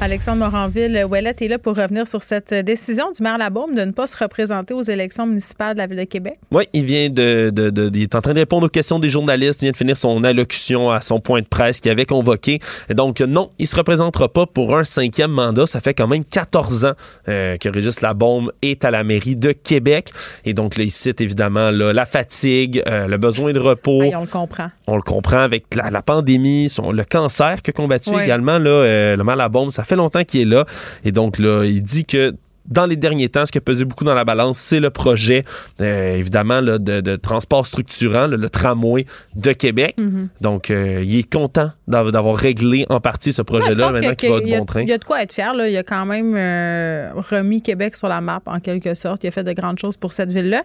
Alexandre 0.00 0.38
Moranville, 0.38 1.04
Ouellet 1.10 1.34
est 1.40 1.48
là 1.48 1.58
pour 1.58 1.76
revenir 1.76 2.06
sur 2.06 2.22
cette 2.22 2.54
décision 2.54 3.10
du 3.10 3.20
maire 3.20 3.36
Labaume 3.36 3.74
de 3.74 3.80
ne 3.80 3.90
pas 3.90 4.06
se 4.06 4.16
représenter 4.16 4.72
aux 4.72 4.82
élections 4.82 5.26
municipales 5.26 5.74
de 5.74 5.78
la 5.78 5.88
Ville 5.88 5.98
de 5.98 6.04
Québec. 6.04 6.34
Oui, 6.52 6.68
il 6.72 6.84
vient 6.84 7.10
de, 7.10 7.50
de, 7.52 7.90
il 7.92 8.02
est 8.02 8.14
en 8.14 8.20
train 8.20 8.32
de 8.32 8.38
répondre 8.38 8.66
aux 8.66 8.70
questions 8.70 9.00
des 9.00 9.10
journalistes, 9.10 9.60
il 9.60 9.64
vient 9.64 9.72
de 9.72 9.76
finir 9.76 9.96
son 9.96 10.22
allocution 10.22 10.88
à 10.88 11.00
son 11.00 11.18
point 11.18 11.40
de 11.40 11.48
presse 11.48 11.80
qu'il 11.80 11.90
avait 11.90 12.06
convoqué. 12.06 12.60
donc, 12.90 13.20
non, 13.20 13.50
il 13.58 13.66
se 13.66 13.74
représentera 13.74 14.28
pas 14.28 14.46
pour 14.46 14.78
un 14.78 14.84
cinquième 14.84 15.32
mandat. 15.32 15.66
Ça 15.66 15.80
fait 15.80 15.94
quand 15.94 16.06
même 16.06 16.24
14 16.24 16.84
ans 16.84 16.92
euh, 17.28 17.56
que 17.56 17.68
Régis 17.68 18.00
Labaume 18.00 18.52
est 18.62 18.84
à 18.84 18.92
la 18.92 19.02
mairie 19.02 19.34
de 19.34 19.50
Québec. 19.50 20.12
Et 20.44 20.54
donc, 20.54 20.76
là, 20.76 20.84
il 20.84 20.92
cite 20.92 21.20
évidemment 21.20 21.72
la 21.72 22.06
fatigue, 22.06 22.84
euh, 22.86 23.08
le 23.08 23.16
besoin 23.16 23.52
de 23.52 23.58
repos. 23.58 24.00
on 24.00 24.20
le 24.20 24.26
comprend. 24.28 24.68
On 24.86 24.94
le 24.94 25.02
comprend 25.02 25.40
avec 25.40 25.74
la, 25.74 26.02
pandémie, 26.02 26.68
son, 26.68 26.92
le 26.92 27.02
cancer 27.02 27.62
que 27.64 27.72
combattu 27.72 28.10
également, 28.10 28.60
là, 28.60 28.70
euh, 28.70 29.16
le 29.16 29.24
maire 29.24 29.36
Labaume, 29.36 29.72
ça 29.72 29.84
fait 29.88 29.96
longtemps 29.96 30.24
qu'il 30.24 30.40
est 30.40 30.44
là. 30.44 30.66
Et 31.04 31.12
donc, 31.12 31.38
là, 31.38 31.64
il 31.64 31.82
dit 31.82 32.04
que 32.04 32.34
dans 32.68 32.86
les 32.86 32.96
derniers 32.96 33.28
temps, 33.28 33.46
ce 33.46 33.52
qui 33.52 33.58
a 33.58 33.62
pesé 33.62 33.84
beaucoup 33.84 34.04
dans 34.04 34.14
la 34.14 34.24
balance, 34.24 34.58
c'est 34.58 34.80
le 34.80 34.90
projet, 34.90 35.44
euh, 35.80 36.16
évidemment, 36.16 36.60
de, 36.62 37.16
transport 37.16 37.66
structurant, 37.66 38.26
le 38.26 38.48
tramway 38.48 39.06
de 39.34 39.52
Québec. 39.52 39.96
Mm-hmm. 39.98 40.28
Donc, 40.40 40.70
euh, 40.70 41.02
il 41.04 41.18
est 41.18 41.30
content 41.30 41.70
d'avoir 41.86 42.36
réglé 42.36 42.86
en 42.90 43.00
partie 43.00 43.32
ce 43.32 43.42
projet-là, 43.42 43.90
maintenant 43.90 44.14
qu'il 44.14 44.30
va 44.30 44.40
de 44.40 44.58
bon 44.58 44.64
train. 44.64 44.82
Il 44.82 44.88
y 44.88 44.92
a 44.92 44.98
de 44.98 45.04
quoi 45.04 45.22
être 45.22 45.32
fier. 45.32 45.54
Là. 45.54 45.68
Il 45.68 45.76
a 45.76 45.82
quand 45.82 46.04
même 46.04 46.34
euh, 46.36 47.10
remis 47.14 47.62
Québec 47.62 47.96
sur 47.96 48.08
la 48.08 48.20
map, 48.20 48.40
en 48.46 48.60
quelque 48.60 48.94
sorte. 48.94 49.24
Il 49.24 49.28
a 49.28 49.30
fait 49.30 49.44
de 49.44 49.52
grandes 49.52 49.78
choses 49.78 49.96
pour 49.96 50.12
cette 50.12 50.30
ville-là. 50.30 50.62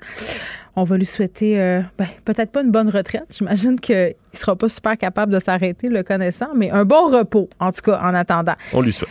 On 0.75 0.83
va 0.83 0.97
lui 0.97 1.05
souhaiter 1.05 1.55
ben, 1.97 2.07
peut-être 2.25 2.51
pas 2.51 2.61
une 2.61 2.71
bonne 2.71 2.89
retraite. 2.89 3.25
J'imagine 3.29 3.79
qu'il 3.79 4.15
ne 4.33 4.37
sera 4.37 4.55
pas 4.55 4.69
super 4.69 4.97
capable 4.97 5.31
de 5.31 5.39
s'arrêter, 5.39 5.87
le 5.87 6.03
connaissant, 6.03 6.49
mais 6.55 6.71
un 6.71 6.85
bon 6.85 7.09
repos, 7.09 7.49
en 7.59 7.71
tout 7.71 7.81
cas, 7.81 7.99
en 8.01 8.13
attendant. 8.15 8.55
On 8.73 8.81
lui 8.81 8.93
souhaite. 8.93 9.09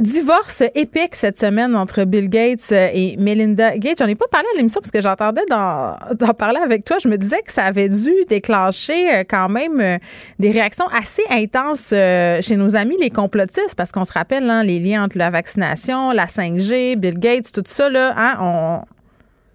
divorce 0.00 0.62
épique 0.74 1.14
cette 1.14 1.38
semaine 1.38 1.74
entre 1.74 2.04
Bill 2.04 2.28
Gates 2.28 2.72
et 2.72 3.16
Melinda 3.18 3.76
Gates. 3.76 3.98
J'en 3.98 4.06
ai 4.06 4.14
pas 4.14 4.28
parlé 4.30 4.46
à 4.54 4.56
l'émission 4.56 4.80
parce 4.80 4.90
que 4.90 5.00
j'entendais 5.00 5.44
d'en 5.50 6.34
parler 6.34 6.60
avec 6.60 6.84
toi. 6.84 6.98
Je 7.02 7.08
me 7.08 7.16
disais 7.16 7.42
que 7.42 7.52
ça 7.52 7.64
avait 7.64 7.88
dû 7.88 8.12
déclencher 8.28 9.12
euh, 9.12 9.24
quand 9.28 9.48
même 9.48 9.80
euh, 9.80 9.98
des 10.38 10.50
réactions 10.50 10.86
assez 10.88 11.22
intenses 11.30 11.90
euh, 11.92 12.40
chez 12.40 12.56
nos 12.56 12.76
amis 12.76 12.96
les 13.00 13.10
complotistes 13.10 13.74
parce 13.76 13.92
qu'on 13.92 14.04
se 14.04 14.12
rappelle 14.12 14.48
hein, 14.48 14.62
les 14.62 14.78
liens 14.78 15.04
entre 15.04 15.18
la 15.18 15.30
vaccination, 15.30 16.12
la 16.12 16.26
5G, 16.26 16.96
Bill 16.96 17.18
Gates, 17.18 17.52
tout 17.52 17.62
ça 17.66 17.90
là. 17.90 18.14
Hein, 18.16 18.36
on, 18.40 18.97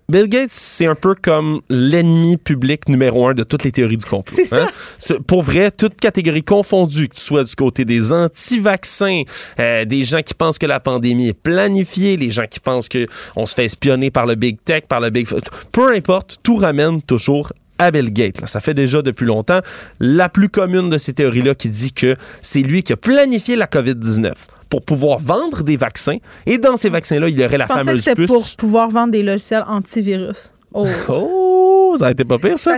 Bill 0.09 0.27
Gates, 0.27 0.51
c'est 0.51 0.85
un 0.85 0.95
peu 0.95 1.15
comme 1.15 1.61
l'ennemi 1.69 2.37
public 2.37 2.89
numéro 2.89 3.27
un 3.27 3.33
de 3.33 3.43
toutes 3.43 3.63
les 3.63 3.71
théories 3.71 3.97
du 3.97 4.05
complot. 4.05 4.35
C'est 4.35 4.45
ça. 4.45 4.65
Hein? 4.65 5.15
Pour 5.27 5.43
vrai, 5.43 5.71
toute 5.71 5.95
catégorie 5.95 6.43
confondue, 6.43 7.07
que 7.07 7.15
tu 7.15 7.21
sois 7.21 7.43
du 7.43 7.55
côté 7.55 7.85
des 7.85 8.11
anti-vaccins, 8.11 9.21
euh, 9.59 9.85
des 9.85 10.03
gens 10.03 10.21
qui 10.21 10.33
pensent 10.33 10.57
que 10.57 10.65
la 10.65 10.79
pandémie 10.79 11.29
est 11.29 11.33
planifiée, 11.33 12.17
les 12.17 12.31
gens 12.31 12.47
qui 12.49 12.59
pensent 12.59 12.89
qu'on 12.89 13.45
se 13.45 13.55
fait 13.55 13.65
espionner 13.65 14.11
par 14.11 14.25
le 14.25 14.35
Big 14.35 14.57
Tech, 14.63 14.83
par 14.87 14.99
le 14.99 15.09
Big... 15.09 15.27
Peu 15.71 15.93
importe, 15.95 16.37
tout 16.43 16.57
ramène 16.57 17.01
toujours 17.01 17.53
à 17.79 17.91
Bill 17.91 18.11
Gates. 18.11 18.45
Ça 18.45 18.59
fait 18.59 18.73
déjà 18.73 19.01
depuis 19.01 19.25
longtemps. 19.25 19.61
La 19.99 20.29
plus 20.29 20.49
commune 20.49 20.89
de 20.89 20.97
ces 20.97 21.13
théories-là 21.13 21.55
qui 21.55 21.69
dit 21.69 21.93
que 21.93 22.15
c'est 22.41 22.61
lui 22.61 22.83
qui 22.83 22.93
a 22.93 22.97
planifié 22.97 23.55
la 23.55 23.67
COVID-19 23.67 24.33
pour 24.69 24.81
pouvoir 24.81 25.19
vendre 25.19 25.63
des 25.63 25.77
vaccins. 25.77 26.17
Et 26.45 26.57
dans 26.57 26.77
ces 26.77 26.89
vaccins-là, 26.89 27.29
il 27.29 27.39
y 27.39 27.45
aurait 27.45 27.57
la 27.57 27.67
Je 27.67 27.73
fameuse 27.73 28.05
que 28.05 28.13
puce. 28.13 28.27
pour 28.27 28.45
pouvoir 28.57 28.89
vendre 28.89 29.11
des 29.11 29.23
logiciels 29.23 29.63
antivirus. 29.67 30.51
Oh. 30.75 30.87
oh 31.07 31.95
ça 31.99 32.07
a 32.07 32.11
été 32.11 32.25
pas 32.25 32.39
pire, 32.39 32.57
ça. 32.57 32.71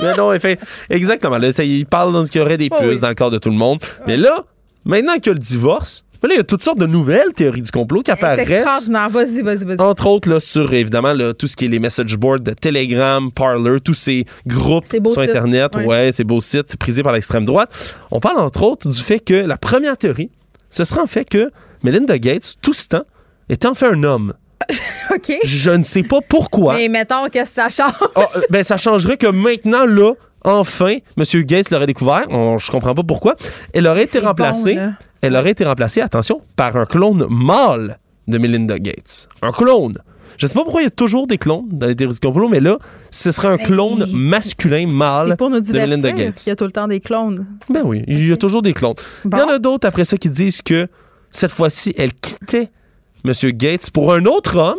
Mais 0.00 0.14
non, 0.16 0.32
fait, 0.40 0.58
exactement. 0.88 1.36
Là, 1.36 1.52
ça, 1.52 1.64
il 1.64 1.84
parle 1.84 2.26
qu'il 2.30 2.40
y 2.40 2.44
aurait 2.44 2.56
des 2.56 2.70
oh 2.70 2.76
puces 2.80 3.02
dans 3.02 3.10
le 3.10 3.14
corps 3.14 3.30
de 3.30 3.36
tout 3.36 3.50
le 3.50 3.56
monde. 3.56 3.78
Mais 4.06 4.16
là, 4.16 4.46
maintenant 4.86 5.16
qu'il 5.16 5.26
y 5.26 5.30
a 5.30 5.32
le 5.34 5.38
divorce, 5.38 6.06
là, 6.26 6.34
il 6.34 6.36
y 6.36 6.40
a 6.40 6.44
toutes 6.44 6.62
sortes 6.62 6.78
de 6.78 6.86
nouvelles 6.86 7.32
théories 7.34 7.62
du 7.62 7.70
complot 7.70 8.02
qui 8.02 8.10
apparaissent. 8.10 8.88
Vas-y, 8.88 9.42
vas-y, 9.42 9.64
vas-y. 9.64 9.80
Entre 9.80 10.06
autres, 10.06 10.28
là, 10.28 10.40
sur 10.40 10.72
évidemment 10.72 11.14
tout 11.38 11.46
ce 11.46 11.56
qui 11.56 11.66
est 11.66 11.68
les 11.68 11.78
message 11.78 12.16
boards 12.16 12.40
de 12.40 12.52
Telegram, 12.52 13.30
Parler, 13.30 13.80
tous 13.80 13.94
ces 13.94 14.24
groupes 14.46 14.86
sur 14.86 15.20
Internet. 15.20 15.76
Ouais, 15.86 16.10
ces 16.12 16.24
beaux 16.24 16.40
sites 16.40 16.76
prisés 16.76 17.02
par 17.02 17.12
l'extrême 17.12 17.44
droite. 17.44 17.70
On 18.10 18.20
parle 18.20 18.38
entre 18.40 18.62
autres 18.62 18.88
du 18.88 19.00
fait 19.00 19.20
que 19.20 19.34
la 19.34 19.56
première 19.56 19.96
théorie, 19.96 20.30
ce 20.70 20.84
serait 20.84 21.00
en 21.00 21.06
fait 21.06 21.24
que 21.24 21.50
Melinda 21.82 22.18
Gates, 22.18 22.54
tout 22.60 22.74
ce 22.74 22.88
temps, 22.88 23.04
était 23.48 23.66
en 23.66 23.74
fait 23.74 23.86
un 23.86 24.02
homme. 24.02 24.34
OK. 25.14 25.32
Je 25.44 25.70
ne 25.70 25.84
sais 25.84 26.02
pas 26.02 26.18
pourquoi. 26.26 26.74
Mais 26.74 26.88
mettons, 26.88 27.28
qu'est-ce 27.30 27.56
que 27.56 27.70
ça 27.70 27.84
change? 27.84 27.94
Ah, 28.14 28.26
euh, 28.36 28.40
ben, 28.50 28.62
ça 28.64 28.76
changerait 28.76 29.16
que 29.16 29.28
maintenant, 29.28 29.86
là, 29.86 30.12
enfin, 30.44 30.96
M. 31.16 31.42
Gates 31.44 31.70
l'aurait 31.70 31.86
découvert. 31.86 32.26
Je 32.28 32.64
je 32.64 32.70
comprends 32.70 32.94
pas 32.94 33.02
pourquoi. 33.02 33.36
Elle 33.72 33.86
aurait 33.86 34.04
été 34.04 34.18
remplacée 34.18 34.76
elle 35.22 35.36
aurait 35.36 35.50
été 35.50 35.64
remplacée, 35.64 36.00
attention, 36.00 36.40
par 36.56 36.76
un 36.76 36.84
clone 36.84 37.26
mâle 37.28 37.98
de 38.26 38.38
Melinda 38.38 38.78
Gates. 38.78 39.28
Un 39.42 39.52
clone. 39.52 39.98
Je 40.36 40.46
ne 40.46 40.48
sais 40.48 40.54
pas 40.54 40.62
pourquoi 40.62 40.82
il 40.82 40.84
y 40.84 40.88
a 40.88 40.90
toujours 40.90 41.26
des 41.26 41.36
clones 41.36 41.66
dans 41.68 41.88
les 41.88 41.96
théories 41.96 42.14
du 42.14 42.20
complot, 42.20 42.48
mais 42.48 42.60
là, 42.60 42.78
ce 43.10 43.32
serait 43.32 43.48
un 43.48 43.56
ben, 43.56 43.66
clone 43.66 44.06
masculin 44.12 44.86
mâle 44.86 45.36
de 45.36 45.72
Melinda 45.72 46.12
Gates. 46.12 46.46
Il 46.46 46.50
y 46.50 46.52
a 46.52 46.56
tout 46.56 46.64
le 46.64 46.70
temps 46.70 46.86
des 46.86 47.00
clones. 47.00 47.44
Ben 47.68 47.82
oui, 47.84 48.04
il 48.06 48.28
y 48.28 48.32
a 48.32 48.36
toujours 48.36 48.62
des 48.62 48.72
clones. 48.72 48.94
Il 49.24 49.36
y 49.36 49.40
en 49.40 49.48
a 49.48 49.58
d'autres 49.58 49.88
après 49.88 50.04
ça 50.04 50.16
qui 50.16 50.30
disent 50.30 50.62
que 50.62 50.86
cette 51.30 51.50
fois-ci, 51.50 51.92
elle 51.98 52.12
quittait 52.12 52.70
M. 53.24 53.32
Gates 53.52 53.90
pour 53.90 54.14
un 54.14 54.24
autre 54.26 54.56
homme 54.56 54.78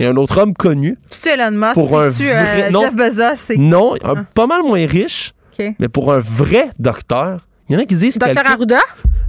et 0.00 0.06
un 0.06 0.16
autre 0.16 0.40
homme 0.40 0.54
connu. 0.54 0.98
C'est 1.10 1.34
Elon 1.34 1.52
Musk, 1.52 1.74
pour 1.74 1.98
un 1.98 2.08
vrai... 2.08 2.72
Euh, 2.72 2.80
Jeff 2.80 2.96
Bezos. 2.96 3.54
Non, 3.56 3.94
ah. 4.02 4.14
pas 4.34 4.46
mal 4.46 4.62
moins 4.62 4.84
riche, 4.84 5.32
mais 5.78 5.88
pour 5.88 6.12
un 6.12 6.18
vrai 6.18 6.70
docteur. 6.78 7.46
Il 7.68 7.74
y 7.74 7.76
en 7.76 7.80
a 7.80 7.84
qui 7.84 7.96
disent... 7.96 8.18
Docteur 8.18 8.46
Arruda? 8.46 8.80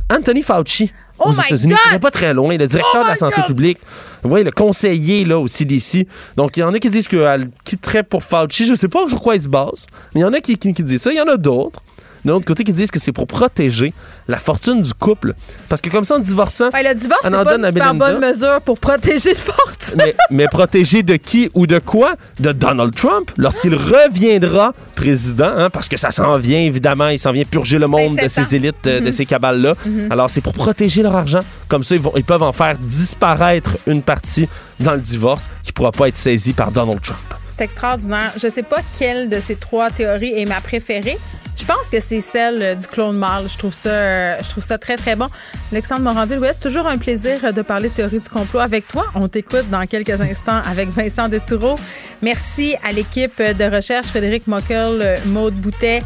Anthony 0.10 0.42
Fauci. 0.42 0.92
Oh 1.20 1.30
aux 1.30 1.34
États-Unis, 1.34 1.76
c'est 1.92 2.00
pas 2.00 2.12
très 2.12 2.34
loin, 2.34 2.56
le 2.56 2.66
directeur 2.66 3.02
oh 3.02 3.04
de 3.04 3.10
la 3.10 3.16
santé 3.18 3.42
publique, 3.46 3.78
oui, 4.24 4.42
le 4.42 4.52
conseiller 4.52 5.26
là 5.26 5.38
aussi 5.38 5.66
d'ici. 5.66 6.08
Donc 6.38 6.56
il 6.56 6.62
y 6.62 6.64
en 6.64 6.74
a 6.74 6.80
qui 6.80 6.90
disent 6.90 7.10
qu'elle 7.10 7.50
quitterait 7.66 8.04
pour 8.04 8.24
Fauci, 8.24 8.66
je 8.66 8.74
sais 8.74 8.88
pas 8.88 9.06
sur 9.06 9.22
quoi 9.22 9.36
il 9.36 9.44
se 9.44 9.50
base, 9.50 9.86
mais 10.16 10.22
il 10.22 10.24
y 10.24 10.26
en 10.26 10.32
a 10.32 10.40
qui, 10.40 10.58
qui 10.58 10.72
disent 10.72 11.02
ça, 11.02 11.12
il 11.12 11.18
y 11.18 11.22
en 11.22 11.28
a 11.28 11.36
d'autres 11.36 11.82
d'un 12.26 12.34
autre 12.34 12.46
côté 12.46 12.64
qui 12.64 12.74
disent 12.74 12.92
que 12.92 13.00
c'est 13.00 13.12
pour 13.12 13.28
protéger 13.28 13.94
la 14.30 14.38
fortune 14.38 14.82
du 14.82 14.94
couple. 14.94 15.34
Parce 15.68 15.82
que 15.82 15.90
comme 15.90 16.06
ça, 16.06 16.16
en 16.16 16.20
divorçant... 16.20 16.70
le 16.72 16.94
divorce, 16.94 17.22
c'est 17.24 17.32
pas 17.80 17.92
une 17.92 17.98
bonne 17.98 18.20
mesure 18.20 18.62
pour 18.62 18.80
protéger 18.80 19.34
fortune. 19.34 20.02
mais, 20.30 20.48
protéger 20.48 21.04
de 21.04 21.16
qui 21.16 21.50
ou 21.54 21.68
de 21.68 21.80
quoi? 21.80 22.16
De 22.40 22.52
Donald 22.52 22.94
Trump, 22.96 23.32
lorsqu'il 23.38 23.76
reviendra 23.76 24.74
président, 24.96 25.52
hein, 25.58 25.70
parce 25.70 25.90
que 25.90 25.98
ça 25.98 26.12
s'en 26.12 26.38
vient, 26.38 26.60
évidemment, 26.60 27.08
il 27.08 27.20
s'en 27.20 27.32
vient 27.32 27.44
purger 27.44 27.80
le 27.80 27.88
monde 27.88 28.18
de 28.18 28.28
ces 28.28 28.56
élites, 28.56 28.76
euh, 28.86 29.00
de 29.00 29.06
mhm. 29.08 29.12
ces 29.12 29.26
cabales-là. 29.26 29.74
Mhm. 29.86 30.12
Alors, 30.12 30.30
c'est 30.30 30.42
pour 30.42 30.54
protéger 30.54 31.02
leur 31.02 31.16
argent. 31.16 31.42
Comme 31.68 31.84
ça, 31.84 31.96
ils, 31.96 32.02
vont, 32.02 32.14
ils 32.16 32.24
peuvent 32.24 32.44
en 32.44 32.54
faire 32.54 32.78
disparaître 32.78 33.78
une 33.88 34.04
partie 34.04 34.48
dans 34.80 34.94
le 34.94 35.02
divorce 35.02 35.50
qui 35.64 35.72
ne 35.72 35.74
pourra 35.74 35.92
pas 35.92 36.08
être 36.08 36.18
saisie 36.18 36.54
par 36.54 36.72
Donald 36.72 37.02
Trump. 37.02 37.20
Extraordinaire. 37.62 38.34
Je 38.38 38.48
sais 38.48 38.64
pas 38.64 38.82
quelle 38.98 39.30
de 39.30 39.40
ces 39.40 39.56
trois 39.56 39.90
théories 39.90 40.34
est 40.40 40.46
ma 40.46 40.62
préférée. 40.62 41.18
Je 41.60 41.66
pense 41.66 41.90
que 41.92 42.00
c'est 42.00 42.22
celle 42.22 42.62
euh, 42.62 42.76
du 42.76 42.88
clone 42.88 43.18
mâle. 43.18 43.50
Je 43.50 43.58
trouve 43.58 43.74
ça, 43.74 43.90
euh, 43.90 44.38
je 44.42 44.50
trouve 44.50 44.64
ça 44.64 44.78
très, 44.78 44.96
très 44.96 45.16
bon. 45.16 45.28
Alexandre 45.72 46.02
Moranville, 46.02 46.40
ouais, 46.40 46.54
c'est 46.54 46.62
toujours 46.62 46.88
un 46.88 46.98
plaisir 46.98 47.44
euh, 47.44 47.52
de 47.52 47.62
parler 47.62 47.90
de 47.90 47.94
théorie 47.94 48.20
du 48.20 48.30
complot 48.30 48.62
avec 48.62 48.88
toi. 48.88 49.06
On 49.14 49.28
t'écoute 49.28 49.70
dans 49.70 49.86
quelques 49.86 50.22
instants 50.22 50.62
avec 50.66 50.90
Vincent 50.90 51.28
Destoureau. 51.28 51.76
Merci 52.22 52.76
à 52.88 52.94
l'équipe 52.94 53.42
de 53.42 53.76
recherche, 53.76 54.08
Frédéric 54.08 54.48
Mockel, 54.48 55.20
Maude 55.26 55.56
Boutet, 55.56 56.00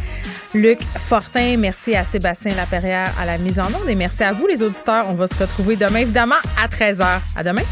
Luc 0.56 0.80
Fortin. 0.98 1.58
Merci 1.58 1.96
à 1.96 2.04
Sébastien 2.04 2.56
Laperrière 2.56 3.14
à 3.20 3.26
la 3.26 3.38
mise 3.38 3.60
en 3.60 3.68
onde 3.68 3.88
et 3.88 3.96
merci 3.96 4.24
à 4.24 4.32
vous, 4.32 4.48
les 4.48 4.64
auditeurs. 4.64 5.06
On 5.10 5.14
va 5.14 5.28
se 5.28 5.36
retrouver 5.36 5.76
demain, 5.76 6.00
évidemment, 6.00 6.36
à 6.62 6.68
13h. 6.68 7.20
À 7.36 7.44
demain. 7.44 7.64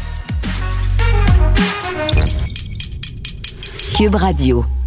Cube 3.92 4.14
Radio. 4.16 4.81